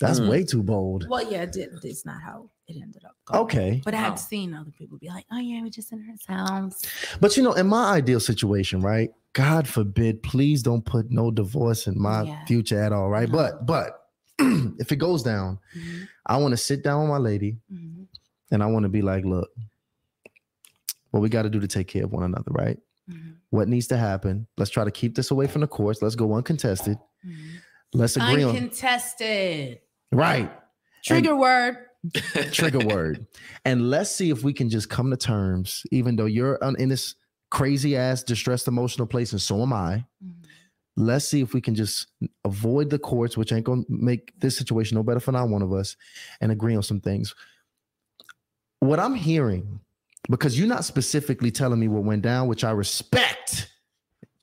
That's 0.00 0.20
Mm. 0.20 0.28
way 0.28 0.44
too 0.44 0.62
bold. 0.62 1.06
well, 1.08 1.30
yeah, 1.30 1.42
it 1.42 1.52
did. 1.52 1.70
It's 1.82 2.04
not 2.04 2.20
how 2.20 2.50
it 2.68 2.76
ended 2.76 3.02
up. 3.04 3.16
Going. 3.24 3.40
Okay. 3.44 3.82
But 3.84 3.94
I 3.94 4.02
Wow. 4.02 4.10
had 4.10 4.18
seen 4.18 4.52
other 4.52 4.70
people 4.72 4.98
be 4.98 5.08
like, 5.08 5.24
oh 5.32 5.38
yeah, 5.38 5.62
we 5.62 5.70
just 5.70 5.90
in 5.92 6.06
our 6.28 6.36
house. 6.36 6.82
But 7.20 7.36
you 7.38 7.42
know, 7.42 7.54
in 7.54 7.66
my 7.66 7.92
ideal 7.92 8.20
situation, 8.20 8.82
right? 8.82 9.10
God 9.32 9.66
forbid, 9.66 10.22
please 10.22 10.62
don't 10.62 10.84
put 10.84 11.10
no 11.10 11.30
divorce 11.30 11.86
in 11.86 11.98
my 11.98 12.24
Yeah. 12.24 12.44
future 12.46 12.80
at 12.82 12.92
all, 12.92 13.08
right? 13.08 13.28
No. 13.28 13.32
But 13.38 13.64
but 13.66 14.00
if 14.78 14.92
it 14.92 14.96
goes 14.96 15.22
down, 15.22 15.58
Mhm, 15.74 16.08
I 16.26 16.36
want 16.36 16.52
to 16.52 16.58
sit 16.58 16.82
down 16.84 17.00
with 17.02 17.08
my 17.10 17.18
lady 17.18 17.56
mhm, 17.72 18.06
and 18.50 18.62
I 18.62 18.66
want 18.66 18.82
to 18.82 18.90
be 18.90 19.00
like, 19.00 19.24
look, 19.24 19.48
what 21.14 21.20
we 21.20 21.28
got 21.28 21.42
to 21.42 21.48
do 21.50 21.60
to 21.60 21.68
take 21.68 21.86
care 21.86 22.02
of 22.04 22.10
one 22.12 22.24
another, 22.24 22.50
right? 22.50 22.76
mhm, 23.08 23.36
What 23.50 23.68
needs 23.68 23.86
to 23.86 23.96
happen? 23.96 24.48
Let's 24.58 24.70
try 24.72 24.82
to 24.84 24.90
keep 24.90 25.14
this 25.14 25.30
away 25.30 25.46
from 25.46 25.60
the 25.60 25.68
courts. 25.68 26.02
Let's 26.02 26.16
go 26.16 26.34
uncontested. 26.34 26.98
mhm. 27.24 27.34
Let's 27.92 28.16
agree 28.16 28.42
on 28.42 28.56
Uncontested. 28.56 29.78
right. 30.10 30.50
Trigger 31.04 31.36
word. 31.36 31.76
Trigger 32.50 32.80
word. 32.80 33.26
And 33.64 33.90
let's 33.90 34.10
see 34.10 34.30
if 34.30 34.42
we 34.42 34.52
can 34.52 34.68
just 34.68 34.88
come 34.90 35.08
to 35.12 35.16
terms, 35.16 35.84
even 35.92 36.16
though 36.16 36.24
you're 36.26 36.56
in 36.78 36.88
this 36.88 37.14
crazy 37.52 37.96
ass 37.96 38.24
distressed 38.24 38.66
emotional 38.66 39.06
place, 39.06 39.30
and 39.30 39.40
so 39.40 39.62
am 39.62 39.72
I. 39.72 40.04
Mhm. 40.24 40.34
Let's 40.96 41.26
see 41.26 41.40
if 41.42 41.54
we 41.54 41.60
can 41.60 41.76
just 41.76 42.08
avoid 42.44 42.90
the 42.90 42.98
courts, 42.98 43.36
which 43.36 43.52
ain't 43.52 43.64
gonna 43.64 43.84
make 43.88 44.32
this 44.40 44.56
situation 44.58 44.96
no 44.96 45.04
better 45.04 45.20
for 45.20 45.30
not 45.30 45.48
one 45.48 45.62
of 45.62 45.72
us, 45.72 45.96
and 46.40 46.50
agree 46.50 46.74
on 46.74 46.82
some 46.82 47.00
things. 47.00 47.34
What 48.80 48.98
I'm 48.98 49.14
hearing, 49.14 49.80
because 50.30 50.58
you're 50.58 50.68
not 50.68 50.84
specifically 50.84 51.50
telling 51.50 51.78
me 51.80 51.88
what 51.88 52.04
went 52.04 52.22
down, 52.22 52.48
which 52.48 52.64
I 52.64 52.70
respect, 52.70 53.70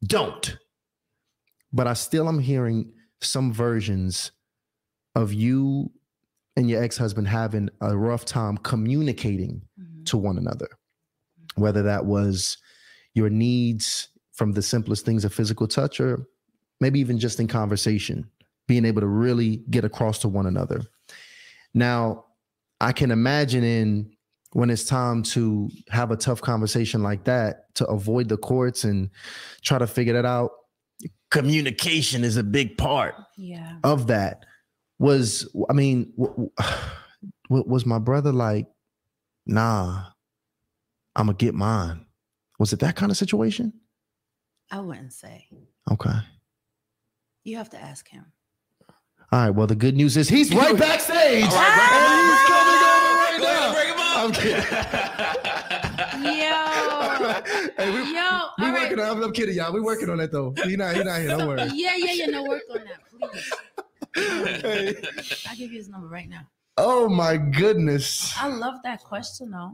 don't. 0.06 0.58
But 1.74 1.88
I 1.88 1.94
still 1.94 2.28
am 2.28 2.40
hearing 2.40 2.92
some 3.22 3.54
versions 3.54 4.32
of 5.16 5.34
you 5.34 5.92
and 6.58 6.70
your 6.70 6.84
ex-husband 6.84 7.28
having 7.28 7.70
a 7.82 7.96
rough 7.98 8.26
time 8.26 8.58
communicating 8.58 9.62
Mhm. 9.80 10.06
to 10.06 10.18
one 10.18 10.38
another 10.38 10.68
whether 11.56 11.84
that 11.84 12.06
was 12.06 12.58
your 13.14 13.30
needs 13.30 14.08
from 14.32 14.54
the 14.54 14.62
simplest 14.62 15.06
things 15.06 15.26
of 15.26 15.34
physical 15.34 15.68
touch 15.68 16.00
or 16.00 16.26
maybe 16.80 16.98
even 17.00 17.20
just 17.20 17.40
in 17.42 17.48
conversation 17.48 18.26
being 18.68 18.86
able 18.86 19.02
to 19.02 19.08
really 19.08 19.58
get 19.70 19.84
across 19.84 20.20
to 20.20 20.30
one 20.30 20.46
another 20.46 20.82
now 21.74 22.24
i 22.80 22.92
can 22.94 23.12
imagine 23.12 23.64
in 23.66 24.11
when 24.54 24.70
it's 24.70 24.84
time 24.84 25.24
to 25.24 25.70
have 25.89 26.12
a 26.12 26.18
tough 26.18 26.41
conversation 26.41 27.02
like 27.02 27.24
that 27.24 27.74
to 27.76 27.86
avoid 27.88 28.28
the 28.30 28.38
courts 28.38 28.84
and 28.84 29.10
try 29.62 29.78
to 29.78 29.88
figure 29.88 30.14
that 30.14 30.26
out 30.26 30.52
communication 31.32 32.24
is 32.24 32.36
a 32.38 32.43
big 32.43 32.78
part 32.78 33.16
Yeah. 33.38 33.78
of 33.84 34.08
that. 34.08 34.45
Was 34.99 35.49
i 35.70 35.74
mean 35.74 36.12
w- 36.18 36.49
w- 36.60 36.80
was 37.68 37.86
my 37.88 37.97
brother 37.97 38.32
like 38.32 38.68
nah 39.47 40.04
i'm 41.16 41.26
gonna 41.28 41.38
get 41.38 41.56
mine. 41.56 42.06
Was 42.60 42.74
it 42.74 42.80
that 42.82 42.95
kind 42.95 43.12
of 43.12 43.18
situation? 43.18 43.74
I 44.70 44.80
wouldn't 44.80 45.14
say. 45.14 45.47
okay. 45.91 46.20
You 47.43 47.58
have 47.58 47.70
to 47.72 47.78
ask 47.82 48.08
him. 48.08 48.26
all 49.32 49.39
right 49.39 49.49
well 49.49 49.66
the 49.68 49.76
good 49.76 49.95
news 49.95 50.18
is 50.18 50.30
he's 50.30 50.54
right 50.62 50.78
backstage. 50.78 51.45
All 51.45 51.49
right, 51.49 51.91
and 51.95 52.06
ah! 52.06 52.22
he's 52.28 52.43
coming 52.54 52.82
over 52.86 53.39
bring 53.39 53.58
him 53.58 53.74
right 53.76 53.91
on. 54.26 54.32
now. 54.32 54.38
Go 54.38 54.40
ahead, 54.40 55.44
Yo. 56.24 57.84
hey, 57.84 57.92
we, 57.92 57.98
Yo. 57.98 58.04
we 58.04 58.14
all 58.14 58.50
right. 58.58 58.74
working 58.74 59.00
on 59.00 59.18
I'm, 59.18 59.24
I'm 59.24 59.32
kidding 59.32 59.56
y'all 59.56 59.74
We're 59.74 59.84
working 59.84 60.10
on 60.10 60.18
that 60.18 60.32
though 60.32 60.54
he 60.64 60.76
not 60.76 60.96
he 60.96 61.04
not 61.04 61.20
here 61.22 61.30
don't 61.30 61.48
worry 61.48 61.70
Yeah, 61.74 61.96
yeah, 61.96 62.12
yeah. 62.14 62.26
No 62.28 62.44
work 62.44 62.62
on 62.72 62.84
that, 62.86 63.02
please. 63.32 63.54
Hey. 64.14 64.96
I'll 65.50 65.56
give 65.56 65.72
you 65.72 65.78
his 65.78 65.90
number 65.90 66.08
right 66.08 66.28
now. 66.30 66.42
oh 66.78 67.08
my 67.10 67.38
goodness 67.38 68.34
I 68.38 68.48
love 68.48 68.76
that 68.84 69.04
question 69.04 69.52
though. 69.52 69.74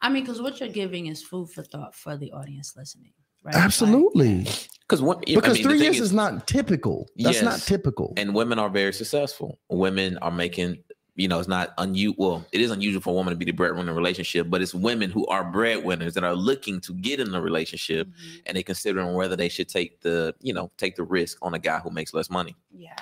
I 0.00 0.08
mean, 0.08 0.24
because 0.24 0.42
what 0.42 0.58
you're 0.58 0.68
giving 0.68 1.06
is 1.06 1.22
food 1.22 1.50
for 1.50 1.62
thought 1.62 1.94
for 1.94 2.16
the 2.16 2.32
audience 2.32 2.74
listening, 2.76 3.12
right? 3.44 3.54
Like, 3.54 3.62
absolutely 3.64 4.46
Because 4.80 5.00
what? 5.00 5.18
I 5.28 5.34
because 5.34 5.54
mean, 5.54 5.62
three 5.62 5.78
years 5.80 6.00
is, 6.00 6.12
not 6.12 6.46
typical 6.48 7.08
that's 7.16 7.42
not 7.42 7.60
typical 7.60 8.12
and 8.16 8.34
women 8.34 8.58
are 8.58 8.68
very 8.68 8.92
successful. 8.92 9.60
Women 9.70 10.18
are 10.18 10.32
making, 10.32 10.82
you 11.14 11.28
know, 11.28 11.38
it's 11.38 11.48
not 11.48 11.74
unusual. 11.78 12.14
Well, 12.18 12.46
it 12.52 12.60
is 12.60 12.70
unusual 12.70 13.02
for 13.02 13.10
a 13.10 13.12
woman 13.12 13.32
to 13.32 13.36
be 13.36 13.44
the 13.44 13.52
breadwinner 13.52 13.82
in 13.82 13.88
a 13.88 13.94
relationship, 13.94 14.48
but 14.48 14.62
it's 14.62 14.74
women 14.74 15.10
who 15.10 15.26
are 15.26 15.44
breadwinners 15.44 16.14
that 16.14 16.24
are 16.24 16.34
looking 16.34 16.80
to 16.82 16.94
get 16.94 17.20
in 17.20 17.34
a 17.34 17.40
relationship 17.40 18.08
mhm, 18.08 18.42
and 18.46 18.56
they 18.56 18.62
considering 18.62 19.12
whether 19.14 19.36
they 19.36 19.48
should 19.48 19.68
take 19.68 20.00
the, 20.00 20.34
you 20.40 20.54
know, 20.54 20.70
take 20.78 20.96
the 20.96 21.04
risk 21.04 21.38
on 21.42 21.52
a 21.54 21.58
guy 21.58 21.78
who 21.80 21.90
makes 21.90 22.14
less 22.14 22.30
money. 22.30 22.56
Yeah. 22.74 22.96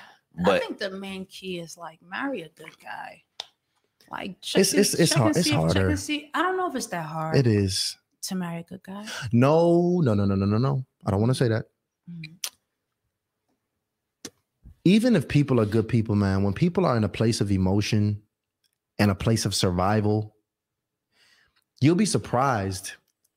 But 0.45 0.55
I 0.55 0.59
think 0.59 0.79
the 0.79 0.89
main 0.91 1.25
key 1.25 1.59
is 1.59 1.77
like 1.77 1.99
marry 2.01 2.41
a 2.41 2.49
good 2.49 2.77
guy. 2.83 3.23
Like 4.11 4.41
check 4.41 4.61
It's- 4.61 4.73
and- 4.73 4.79
it's- 4.81 4.93
it's 4.99 5.09
check 5.11 5.17
and 5.17 5.23
hard- 5.23 5.35
it's 5.37 5.45
see- 5.45 5.51
check 5.51 5.59
and 5.61 5.71
harder. 5.77 5.97
see. 5.97 6.31
I 6.33 6.41
don't 6.41 6.57
know 6.57 6.67
if 6.69 6.75
it's 6.75 6.87
that 6.87 7.05
hard 7.05 7.37
it 7.37 7.47
is 7.47 7.97
to 8.23 8.35
marry 8.35 8.59
a 8.59 8.63
good 8.63 8.83
guy. 8.83 9.05
no 9.31 10.01
no 10.03 10.13
no 10.13 10.25
no 10.25 10.35
no 10.35 10.45
no 10.45 10.57
no 10.59 10.85
i 11.07 11.09
don't 11.11 11.19
want 11.21 11.31
to 11.31 11.35
say 11.35 11.47
that 11.47 11.65
Mhm. 12.09 12.35
Even 14.83 15.15
if 15.15 15.27
people 15.27 15.59
are 15.59 15.65
good 15.65 15.87
people, 15.87 16.15
man, 16.15 16.43
when 16.43 16.53
people 16.53 16.85
are 16.85 16.97
in 16.97 17.03
a 17.03 17.09
place 17.09 17.41
of 17.41 17.51
emotion 17.51 18.21
and 18.99 19.11
a 19.11 19.15
place 19.15 19.45
of 19.45 19.53
survival, 19.55 20.35
you'll 21.81 21.95
be 21.95 22.05
surprised 22.05 22.93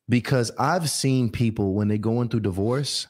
because 0.08 0.50
I've 0.58 0.90
seen 0.90 1.30
people 1.30 1.74
when 1.74 1.88
they're 1.88 1.98
going 1.98 2.28
through 2.28 2.40
divorce, 2.40 3.06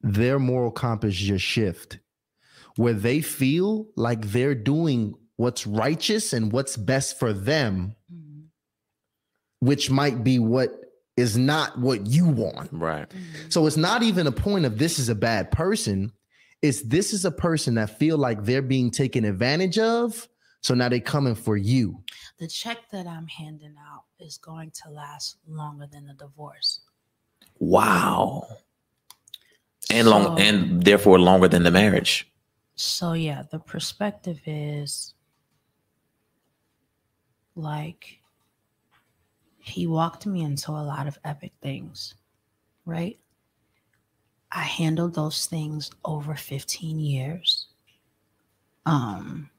their 0.00 0.38
moral 0.38 0.70
compass 0.72 1.14
just 1.14 1.44
shift 1.44 1.98
where 2.76 2.94
they 2.94 3.20
feel 3.20 3.86
like 3.96 4.22
they're 4.28 4.54
doing 4.54 5.14
what's 5.36 5.66
righteous 5.66 6.32
and 6.32 6.50
what's 6.52 6.76
best 6.76 7.18
for 7.18 7.32
them, 7.32 7.94
Mhm. 8.12 8.44
which 9.60 9.90
might 9.90 10.24
be 10.24 10.38
what 10.38 10.70
is 11.16 11.36
not 11.36 11.78
what 11.78 12.06
you 12.06 12.26
want. 12.26 12.72
right. 12.72 13.08
Mhm. 13.10 13.52
So 13.52 13.66
it's 13.66 13.76
not 13.76 14.02
even 14.02 14.26
a 14.26 14.32
point 14.32 14.64
of 14.64 14.78
this 14.78 14.98
is 14.98 15.08
a 15.10 15.14
bad 15.14 15.50
person. 15.50 16.12
It's 16.62 16.82
this 16.82 17.12
is 17.12 17.24
a 17.24 17.30
person 17.30 17.74
that 17.74 17.98
feel 17.98 18.16
like 18.16 18.44
they're 18.44 18.62
being 18.62 18.90
taken 18.90 19.24
advantage 19.24 19.78
of. 19.78 20.28
So 20.60 20.74
now 20.74 20.88
they're 20.88 21.00
coming 21.00 21.34
for 21.34 21.56
you. 21.56 22.02
The 22.38 22.46
check 22.46 22.78
that 22.92 23.06
I'm 23.06 23.26
handing 23.26 23.74
out 23.78 24.04
is 24.20 24.38
going 24.38 24.70
to 24.82 24.90
last 24.90 25.36
longer 25.48 25.88
than 25.90 26.06
the 26.06 26.14
divorce. 26.14 26.80
Wow. 27.58 28.46
And 29.90 30.08
long 30.08 30.40
and 30.40 30.84
therefore 30.84 31.18
longer 31.18 31.48
than 31.48 31.64
the 31.64 31.72
marriage. 31.72 32.32
So 32.76 33.14
yeah, 33.14 33.42
the 33.50 33.58
perspective 33.58 34.40
is 34.46 35.14
like 37.56 38.20
he 39.58 39.86
walked 39.86 40.26
me 40.26 40.42
into 40.42 40.70
a 40.70 40.82
lot 40.82 41.06
of 41.06 41.18
epic 41.24 41.52
things, 41.60 42.14
right? 42.84 43.18
I 44.54 44.62
handled 44.62 45.14
those 45.14 45.46
things 45.46 45.90
over 46.04 46.34
15 46.34 46.98
years. 46.98 47.66
Um 48.86 49.50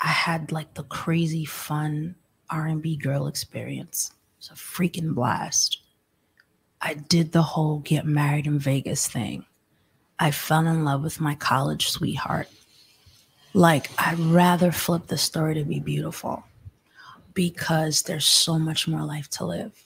I 0.00 0.08
had 0.08 0.52
like 0.52 0.74
the 0.74 0.84
crazy 0.84 1.44
fun 1.44 2.14
R&B 2.48 2.96
girl 2.96 3.26
experience. 3.26 4.12
It's 4.38 4.50
a 4.50 4.54
freaking 4.54 5.14
blast. 5.14 5.78
I 6.80 6.94
did 6.94 7.32
the 7.32 7.42
whole 7.42 7.80
get 7.80 8.06
married 8.06 8.46
in 8.46 8.58
Vegas 8.58 9.06
thing. 9.06 9.44
I 10.18 10.30
fell 10.30 10.66
in 10.66 10.84
love 10.84 11.02
with 11.02 11.20
my 11.20 11.34
college 11.34 11.90
sweetheart. 11.90 12.48
Like, 13.52 13.90
I'd 13.98 14.18
rather 14.18 14.72
flip 14.72 15.06
the 15.06 15.18
story 15.18 15.54
to 15.54 15.64
be 15.64 15.80
beautiful 15.80 16.44
because 17.34 18.02
there's 18.02 18.26
so 18.26 18.58
much 18.58 18.86
more 18.86 19.02
life 19.02 19.28
to 19.30 19.44
live. 19.44 19.84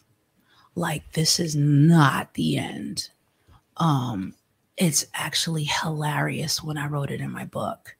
Like, 0.75 1.13
this 1.13 1.41
is 1.41 1.57
not 1.57 2.35
the 2.35 2.59
end. 2.59 3.11
Um, 3.77 4.35
it's 4.77 5.07
actually 5.15 5.65
hilarious 5.65 6.63
when 6.63 6.77
I 6.77 6.89
wrote 6.89 7.11
it 7.11 7.21
in 7.21 7.31
my 7.31 7.45
book. 7.45 7.97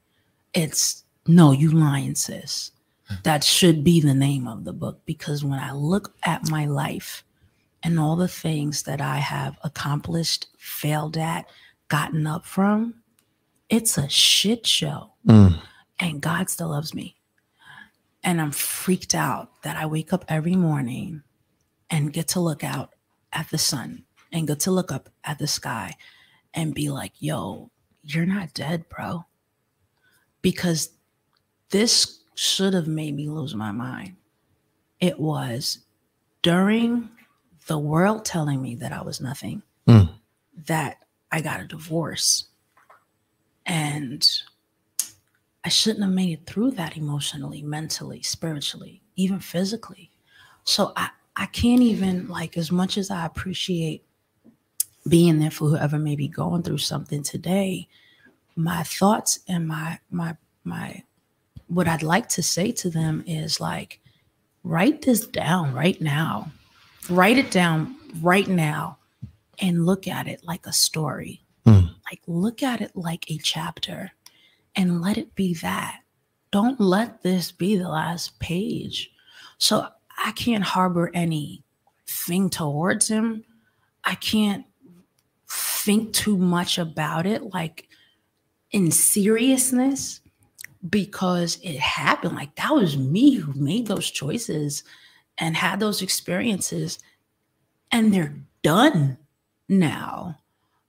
It's 0.53 1.05
no, 1.27 1.53
you 1.53 1.71
lying, 1.71 2.15
sis. 2.15 2.73
That 3.23 3.45
should 3.45 3.85
be 3.85 4.01
the 4.01 4.15
name 4.15 4.49
of 4.49 4.65
the 4.65 4.73
book 4.73 5.01
because 5.05 5.45
when 5.45 5.59
I 5.59 5.73
look 5.73 6.15
at 6.23 6.49
my 6.51 6.67
life 6.67 7.23
and 7.83 8.01
all 8.01 8.17
the 8.17 8.29
things 8.29 8.83
that 8.85 9.01
I 9.01 9.19
have 9.19 9.59
accomplished, 9.63 10.47
failed 10.59 11.17
at, 11.17 11.47
gotten 11.89 12.27
up 12.27 12.47
from, 12.47 12.95
it's 13.69 13.99
a 13.99 14.09
shit 14.09 14.67
show. 14.67 15.13
And 16.01 16.21
God 16.21 16.49
still 16.51 16.71
loves 16.71 16.95
me. 16.95 17.17
And 18.23 18.41
I'm 18.41 18.53
freaked 18.53 19.15
out 19.15 19.63
that 19.63 19.77
I 19.77 19.87
wake 19.87 20.13
up 20.13 20.25
every 20.29 20.57
morning 20.57 21.23
and 21.91 22.13
get 22.13 22.29
to 22.29 22.41
look 22.41 22.65
out 22.65 22.95
at 23.33 23.51
the 23.51 23.59
sun 23.59 24.05
and 24.35 24.47
get 24.47 24.61
to 24.61 24.71
look 24.71 24.93
up 24.93 25.09
at 25.25 25.39
the 25.39 25.47
sky 25.47 25.95
and 26.53 26.75
be 26.75 26.91
like, 26.91 27.13
yo, 27.21 27.71
you're 28.03 28.27
not 28.27 28.53
dead, 28.53 28.87
bro. 28.91 29.25
Because 30.43 30.91
this 31.71 32.21
should 32.35 32.75
have 32.75 32.89
made 32.89 33.15
me 33.15 33.29
lose 33.31 33.55
my 33.55 33.71
mind. 33.73 34.17
It 35.01 35.19
was 35.19 35.79
during 36.43 37.09
the 37.69 37.79
world 37.79 38.25
telling 38.25 38.61
me 38.61 38.75
that 38.75 38.93
I 38.93 39.01
was 39.03 39.21
nothing, 39.21 39.63
Mm. 39.87 40.11
that 40.67 40.99
I 41.33 41.41
got 41.41 41.61
a 41.61 41.65
divorce. 41.67 42.49
And 43.67 44.29
I 45.65 45.69
shouldn't 45.69 46.05
have 46.05 46.13
made 46.13 46.33
it 46.41 46.47
through 46.47 46.73
that 46.73 46.97
emotionally, 46.97 47.63
mentally, 47.63 48.21
spiritually, 48.23 49.01
even 49.17 49.39
physically. 49.41 50.11
So 50.65 50.93
I, 50.97 51.09
I 51.37 51.47
can't 51.47 51.81
even, 51.81 52.29
like, 52.29 52.57
as 52.59 52.71
much 52.71 52.99
as 52.99 53.11
I 53.11 53.25
appreciate 53.25 54.05
being 55.09 55.39
there 55.39 55.51
for 55.51 55.69
whoever 55.69 55.99
may 55.99 56.17
be 56.17 56.29
going 56.29 56.63
through 56.63 56.79
something 56.79 57.23
today, 57.23 57.89
my 58.57 58.83
thoughts 58.83 59.41
and 59.49 59.67
my, 59.69 59.99
my, 60.11 60.37
my, 60.65 61.03
what 61.67 61.89
I'd 61.89 62.03
like 62.03 62.29
to 62.31 62.43
say 62.43 62.73
to 62.73 62.91
them 62.91 63.25
is 63.27 63.61
like, 63.61 64.01
write 64.63 65.03
this 65.03 65.27
down 65.27 65.75
right 65.75 66.01
now. 66.01 66.51
Write 67.11 67.39
it 67.39 67.51
down 67.51 67.97
right 68.23 68.49
now 68.49 68.99
and 69.61 69.85
look 69.85 70.09
at 70.09 70.27
it 70.27 70.43
like 70.45 70.67
a 70.67 70.73
story. 70.73 71.43
Mm. 71.67 71.91
Like, 72.11 72.23
look 72.27 72.63
at 72.63 72.81
it 72.81 72.95
like 72.95 73.31
a 73.31 73.39
chapter 73.39 74.13
and 74.75 75.03
let 75.03 75.19
it 75.19 75.35
be 75.35 75.55
that. 75.55 76.01
Don't 76.51 76.81
let 76.81 77.23
this 77.23 77.53
be 77.53 77.77
the 77.77 77.89
last 77.89 78.39
page. 78.39 79.11
So 79.59 79.89
I 80.25 80.33
can't 80.33 80.65
harbor 80.65 81.11
any 81.13 81.65
thing 82.07 82.51
towards 82.51 83.09
him, 83.09 83.45
I 84.05 84.15
can't 84.15 84.65
think 85.85 86.13
too 86.13 86.37
much 86.37 86.79
about 86.79 87.27
it 87.27 87.53
like 87.53 87.89
in 88.71 88.91
seriousness 88.91 90.21
because 90.89 91.59
it 91.63 91.79
happened. 91.79 92.35
Like 92.35 92.55
that 92.57 92.75
was 92.75 92.97
me 92.97 93.35
who 93.35 93.53
made 93.55 93.87
those 93.87 94.11
choices 94.11 94.83
and 95.39 95.57
had 95.57 95.81
those 95.81 96.03
experiences, 96.03 96.99
and 97.91 98.13
they're 98.13 98.37
done 98.63 99.19
now. 99.69 100.39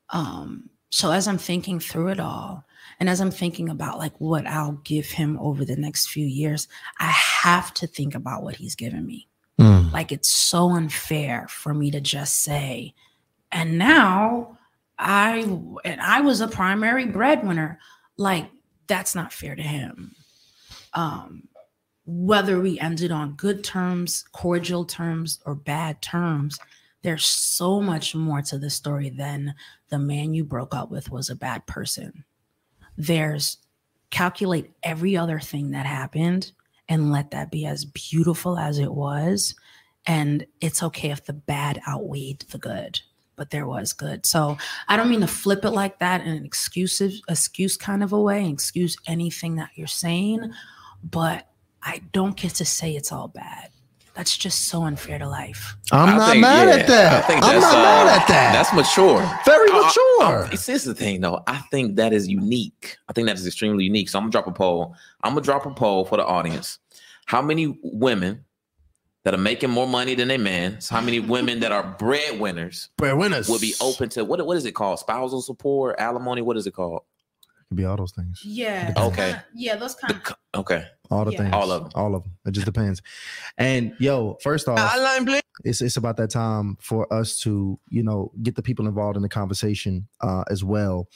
Um, 0.09 0.69
so 0.89 1.11
as 1.11 1.27
I'm 1.27 1.37
thinking 1.37 1.79
through 1.79 2.09
it 2.09 2.19
all, 2.19 2.63
and 2.99 3.09
as 3.09 3.19
I'm 3.19 3.31
thinking 3.31 3.69
about 3.69 3.97
like 3.97 4.13
what 4.19 4.47
I'll 4.47 4.79
give 4.83 5.07
him 5.07 5.37
over 5.39 5.65
the 5.65 5.75
next 5.75 6.07
few 6.07 6.25
years, 6.25 6.67
I 6.99 7.07
have 7.07 7.73
to 7.75 7.87
think 7.87 8.15
about 8.15 8.43
what 8.43 8.55
he's 8.55 8.75
given 8.75 9.05
me. 9.05 9.27
Mm. 9.59 9.91
Like 9.91 10.11
it's 10.11 10.29
so 10.29 10.69
unfair 10.69 11.47
for 11.49 11.73
me 11.73 11.91
to 11.91 11.99
just 11.99 12.41
say, 12.41 12.93
and 13.51 13.77
now 13.77 14.54
I 14.97 15.39
and 15.83 16.01
I 16.01 16.21
was 16.21 16.41
a 16.41 16.47
primary 16.47 17.05
breadwinner. 17.05 17.79
Like 18.17 18.49
that's 18.87 19.15
not 19.15 19.33
fair 19.33 19.55
to 19.55 19.61
him. 19.61 20.15
Um, 20.93 21.47
whether 22.05 22.59
we 22.59 22.79
ended 22.79 23.11
on 23.11 23.33
good 23.33 23.63
terms, 23.63 24.23
cordial 24.31 24.85
terms, 24.85 25.39
or 25.45 25.55
bad 25.55 26.01
terms, 26.01 26.59
there's 27.01 27.25
so 27.25 27.81
much 27.81 28.15
more 28.15 28.41
to 28.43 28.57
the 28.57 28.69
story 28.69 29.09
than 29.09 29.55
the 29.89 29.99
man 29.99 30.33
you 30.33 30.43
broke 30.43 30.73
up 30.73 30.89
with 30.89 31.11
was 31.11 31.29
a 31.29 31.35
bad 31.35 31.65
person. 31.65 32.23
There's 32.97 33.57
calculate 34.11 34.71
every 34.83 35.17
other 35.17 35.39
thing 35.39 35.71
that 35.71 35.85
happened 35.85 36.51
and 36.87 37.11
let 37.11 37.31
that 37.31 37.51
be 37.51 37.65
as 37.65 37.85
beautiful 37.85 38.57
as 38.57 38.79
it 38.79 38.91
was. 38.91 39.55
And 40.05 40.45
it's 40.61 40.83
okay 40.83 41.09
if 41.09 41.25
the 41.25 41.33
bad 41.33 41.81
outweighed 41.87 42.45
the 42.51 42.59
good, 42.59 43.01
but 43.35 43.49
there 43.51 43.67
was 43.67 43.93
good. 43.93 44.25
So 44.25 44.57
I 44.87 44.97
don't 44.97 45.09
mean 45.09 45.21
to 45.21 45.27
flip 45.27 45.65
it 45.65 45.71
like 45.71 45.99
that 45.99 46.21
in 46.21 46.27
an 46.27 46.45
exclusive 46.45 47.13
excuse 47.29 47.77
kind 47.77 48.03
of 48.03 48.13
a 48.13 48.19
way, 48.19 48.49
excuse 48.49 48.97
anything 49.07 49.55
that 49.55 49.69
you're 49.75 49.87
saying, 49.87 50.51
but 51.03 51.47
I 51.83 52.01
don't 52.13 52.35
get 52.35 52.55
to 52.55 52.65
say 52.65 52.93
it's 52.95 53.11
all 53.11 53.27
bad. 53.27 53.69
That's 54.15 54.37
just 54.37 54.69
so 54.69 54.83
unfair 54.83 55.19
to 55.19 55.27
life. 55.27 55.75
I'm 55.91 56.15
not 56.17 56.31
think- 56.31 56.41
mad 56.41 56.69
yeah, 56.69 56.75
at 56.75 56.87
that. 56.87 57.13
I 57.23 57.27
think 57.27 57.43
I'm 57.43 57.59
not 57.59 57.75
uh, 57.75 57.81
mad 57.81 58.21
at 58.21 58.27
that. 58.29 58.53
That's 58.53 58.73
mature. 58.73 59.19
very 59.45 59.69
I- 59.69 59.73
I- 59.75 59.85
mature. 59.85 60.23
Uh, 60.43 60.45
I- 60.45 60.49
this 60.51 60.69
is 60.69 60.85
the 60.85 60.95
thing, 60.95 61.19
though. 61.19 61.43
I 61.47 61.57
think 61.69 61.97
that 61.97 62.13
is 62.13 62.25
unique. 62.27 62.95
I 63.09 63.13
think 63.13 63.27
that 63.27 63.37
is 63.37 63.45
extremely 63.45 63.83
unique. 63.83 64.07
So 64.07 64.17
I'm 64.17 64.23
gonna 64.23 64.31
drop 64.31 64.47
a 64.47 64.53
poll. 64.53 64.95
I'm 65.21 65.33
gonna 65.33 65.41
drop 65.41 65.65
a 65.65 65.71
poll 65.71 66.05
for 66.05 66.15
the 66.17 66.25
audience. 66.25 66.79
How 67.25 67.41
many 67.41 67.77
women 67.83 68.45
that 69.25 69.33
are 69.33 69.37
making 69.37 69.69
more 69.69 69.87
money 69.87 70.15
than 70.15 70.29
their 70.29 70.39
men? 70.39 70.79
So 70.79 70.95
how 70.95 71.01
many 71.01 71.19
women 71.19 71.59
that 71.59 71.71
are 71.73 71.83
breadwinners 71.99 72.89
Breadwinners 72.97 73.49
will 73.49 73.59
be 73.59 73.73
open 73.81 74.07
to 74.09 74.23
what? 74.23 74.45
What 74.45 74.55
is 74.55 74.65
it 74.65 74.71
called? 74.71 74.99
Spousal 74.99 75.41
support, 75.41 75.97
alimony. 75.99 76.41
What 76.41 76.55
is 76.55 76.65
it 76.65 76.71
called? 76.73 77.01
Could 77.69 77.77
be 77.77 77.85
all 77.85 77.97
those 77.97 78.11
things. 78.13 78.41
Yeah. 78.45 78.93
Okay. 78.95 79.15
kinda- 79.15 79.45
yeah, 79.55 79.75
those 79.75 79.95
The 79.95 80.07
kind 80.13 80.21
of 80.53 80.59
okay. 80.61 80.85
All 81.09 81.25
the 81.25 81.31
Yeah. 81.31 81.37
things. 81.39 81.53
All 81.53 81.71
of 81.71 81.83
them. 81.83 81.91
All 81.95 82.15
of 82.15 82.23
them. 82.23 82.33
It 82.45 82.51
just 82.51 82.65
depends. 82.65 83.01
And 83.57 83.93
yo, 83.99 84.37
first 84.43 84.67
off, 84.67 84.79
it's 85.63 85.81
it's 85.81 85.97
about 85.97 86.17
that 86.17 86.29
time 86.29 86.77
for 86.79 87.11
us 87.11 87.39
to 87.39 87.79
you 87.89 88.03
know 88.03 88.31
get 88.43 88.55
the 88.55 88.61
people 88.61 88.87
involved 88.87 89.17
in 89.17 89.23
the 89.23 89.29
conversation 89.29 90.07
uh, 90.21 90.43
as 90.51 90.63
well. 90.63 91.07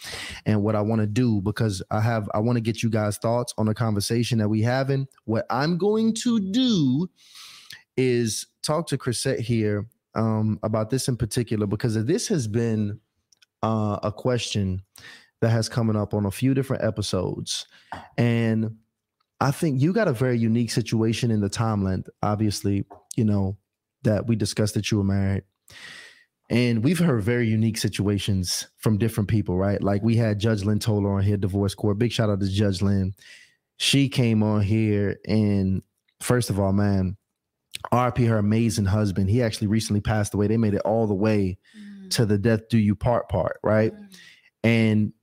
And 0.48 0.64
what 0.64 0.76
I 0.76 0.82
want 0.82 1.02
to 1.02 1.08
do 1.08 1.40
because 1.42 1.84
I 1.92 2.02
have 2.02 2.28
I 2.34 2.40
want 2.40 2.56
to 2.58 2.62
get 2.62 2.82
you 2.82 2.90
guys 2.90 3.18
thoughts 3.20 3.54
on 3.60 3.68
the 3.68 3.76
conversation 3.76 4.40
that 4.40 4.50
we 4.50 4.62
having. 4.64 5.08
What 5.26 5.46
I'm 5.52 5.78
going 5.78 6.16
to 6.24 6.40
do 6.40 7.10
is 7.98 8.48
talk 8.64 8.88
to 8.88 8.98
Chrisette 8.98 9.40
here 9.40 9.88
um, 10.16 10.60
about 10.64 10.90
this 10.90 11.08
in 11.08 11.18
particular 11.18 11.68
because 11.68 12.04
this 12.06 12.28
has 12.28 12.48
been 12.48 13.00
uh, 13.64 14.00
a 14.04 14.12
question 14.12 14.82
that 15.42 15.50
has 15.50 15.70
coming 15.70 15.96
up 15.96 16.14
on 16.14 16.26
a 16.26 16.32
few 16.32 16.54
different 16.54 16.84
episodes, 16.84 17.66
and 18.18 18.78
I 19.40 19.52
think 19.52 19.82
you 19.82 19.94
got 19.94 20.08
a 20.08 20.14
very 20.14 20.38
unique 20.38 20.72
situation 20.72 21.32
in 21.32 21.40
the 21.40 21.50
time 21.50 21.84
length. 21.84 22.10
Obviously, 22.22 22.86
you 23.16 23.24
know 23.24 23.58
that 24.04 24.28
we 24.28 24.36
discussed 24.36 24.74
that 24.76 24.92
you 24.92 24.98
were 24.98 25.04
married. 25.04 25.44
And 26.50 26.84
we've 26.84 27.00
heard 27.00 27.24
very 27.24 27.48
unique 27.48 27.78
situations 27.78 28.68
from 28.78 28.98
different 28.98 29.30
people, 29.30 29.56
right? 29.56 29.82
Like 29.82 30.02
we 30.02 30.16
had 30.16 30.40
Judge 30.40 30.64
Lynn 30.64 30.80
Toler 30.80 31.14
on 31.14 31.22
here, 31.22 31.38
divorce 31.38 31.76
court. 31.76 32.00
Big 32.00 32.12
shout 32.12 32.30
out 32.30 32.40
to 32.40 32.50
Judge 32.50 32.82
Lynn. 32.82 33.14
She 33.78 34.10
came 34.10 34.42
on 34.42 34.62
here, 34.62 35.18
and 35.28 35.84
first 36.22 36.50
of 36.50 36.60
all, 36.60 36.74
man, 36.74 37.18
RP 37.94 38.28
her 38.28 38.38
amazing 38.38 38.86
husband. 38.86 39.30
He 39.30 39.42
actually 39.42 39.68
recently 39.68 40.02
passed 40.02 40.34
away. 40.34 40.48
They 40.48 40.58
made 40.58 40.74
it 40.74 40.82
all 40.82 41.08
the 41.08 41.14
way 41.14 41.58
mm. 41.78 42.10
to 42.12 42.26
the 42.26 42.38
death 42.38 42.68
do 42.70 42.78
you 42.78 42.96
part 42.96 43.30
part, 43.30 43.60
right? 43.64 43.94
Mm. 43.94 44.16
and 44.64 45.14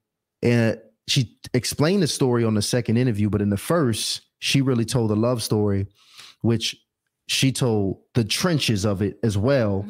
and 0.42 0.80
she 1.08 1.38
explained 1.54 2.02
the 2.02 2.06
story 2.06 2.44
on 2.44 2.54
the 2.54 2.62
second 2.62 2.96
interview 2.96 3.30
but 3.30 3.40
in 3.40 3.50
the 3.50 3.56
first 3.56 4.22
she 4.38 4.60
really 4.60 4.84
told 4.84 5.10
the 5.10 5.16
love 5.16 5.42
story 5.42 5.86
which 6.42 6.76
she 7.28 7.52
told 7.52 8.00
the 8.14 8.24
trenches 8.24 8.84
of 8.84 9.02
it 9.02 9.18
as 9.22 9.38
well 9.38 9.82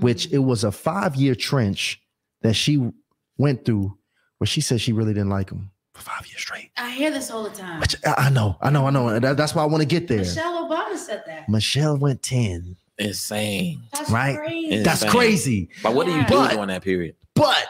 which 0.00 0.30
it 0.32 0.38
was 0.38 0.64
a 0.64 0.72
five 0.72 1.14
year 1.14 1.34
trench 1.34 2.00
that 2.42 2.54
she 2.54 2.90
went 3.38 3.64
through 3.64 3.96
where 4.38 4.46
she 4.46 4.60
said 4.60 4.80
she 4.80 4.92
really 4.92 5.14
didn't 5.14 5.30
like 5.30 5.50
him 5.50 5.70
for 5.94 6.00
five 6.02 6.26
years 6.26 6.40
straight 6.40 6.70
I 6.76 6.90
hear 6.90 7.10
this 7.10 7.30
all 7.30 7.42
the 7.44 7.50
time. 7.50 7.80
which 7.80 7.96
I 8.06 8.14
I 8.26 8.30
know 8.30 8.56
I 8.60 8.70
know 8.70 8.86
I 8.86 8.90
know 8.90 9.18
that- 9.18 9.36
that's 9.36 9.54
why 9.54 9.62
I 9.62 9.66
want 9.66 9.82
to 9.82 9.86
get 9.86 10.08
there 10.08 10.18
Michelle 10.18 10.68
Obama 10.68 10.96
said 10.96 11.22
that. 11.26 11.48
Michelle 11.48 11.96
went 11.96 12.22
10 12.22 12.76
Insane. 12.98 13.82
That's 13.92 14.10
Right. 14.10 14.36
crazy. 14.36 14.82
that's 14.82 15.02
Insane. 15.02 15.10
crazy 15.18 15.68
But 15.82 15.94
what 15.94 16.06
do 16.06 16.12
you 16.12 16.18
Yeah. 16.18 16.26
do 16.28 16.34
But- 16.36 16.50
during 16.52 16.68
that 16.68 16.82
period? 16.82 17.16
but 17.34 17.66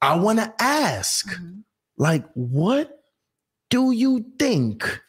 I 0.00 0.16
want 0.16 0.38
to 0.38 0.52
ask 0.60 1.26
Mhm. 1.28 1.62
like 1.96 2.24
what 2.34 3.00
do 3.70 3.90
you 3.92 4.24
think 4.38 5.00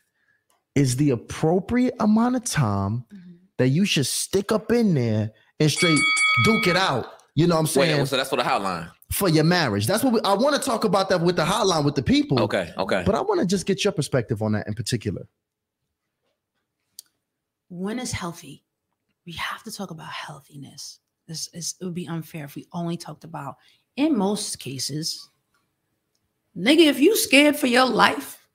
is 0.75 0.95
the 0.97 1.11
appropriate 1.11 1.95
amount 1.99 2.35
of 2.35 2.43
time 2.43 3.05
Mhm. 3.13 3.37
that 3.57 3.69
you 3.69 3.85
should 3.85 4.07
stick 4.07 4.51
up 4.51 4.71
in 4.71 4.93
there 4.95 5.31
and 5.59 5.71
straight 5.71 5.99
duke 6.45 6.67
it 6.67 6.75
out 6.77 7.05
you 7.35 7.47
know 7.47 7.55
what 7.55 7.59
i'm 7.61 7.67
saying 7.67 7.99
Wait, 7.99 8.07
so 8.07 8.17
that's 8.17 8.29
for 8.29 8.35
the 8.37 8.43
hotline. 8.43 8.89
For 9.11 9.27
your 9.29 9.43
marriage 9.43 9.87
that's 9.87 10.03
what 10.03 10.13
we, 10.13 10.19
i 10.23 10.33
want 10.33 10.55
to 10.55 10.61
talk 10.61 10.83
about 10.83 11.09
that 11.09 11.19
with 11.21 11.35
the 11.35 11.43
hotline 11.43 11.83
with 11.83 11.95
the 11.95 12.03
people 12.03 12.39
Okay, 12.41 12.71
okay. 12.77 13.03
but 13.05 13.15
i 13.15 13.21
want 13.21 13.39
to 13.39 13.45
just 13.45 13.65
get 13.65 13.83
your 13.83 13.91
perspective 13.93 14.41
on 14.41 14.51
that 14.53 14.67
in 14.67 14.73
particular 14.73 15.27
When 17.69 17.99
is 17.99 18.11
healthy? 18.11 18.63
We 19.25 19.33
have 19.33 19.61
to 19.63 19.71
talk 19.71 19.91
about 19.91 20.07
healthiness. 20.09 20.99
This 21.27 21.49
is 21.53 21.75
it 21.79 21.85
would 21.85 21.93
be 21.93 22.07
unfair 22.07 22.45
if 22.45 22.55
we 22.55 22.65
only 22.73 22.97
talked 22.97 23.23
about 23.23 23.57
in 23.95 24.17
most 24.17 24.57
cases, 24.59 25.29
nigga, 26.57 26.87
if 26.87 26.99
you 26.99 27.15
scared 27.15 27.55
for 27.55 27.67
your 27.67 27.85
life, 27.85 28.47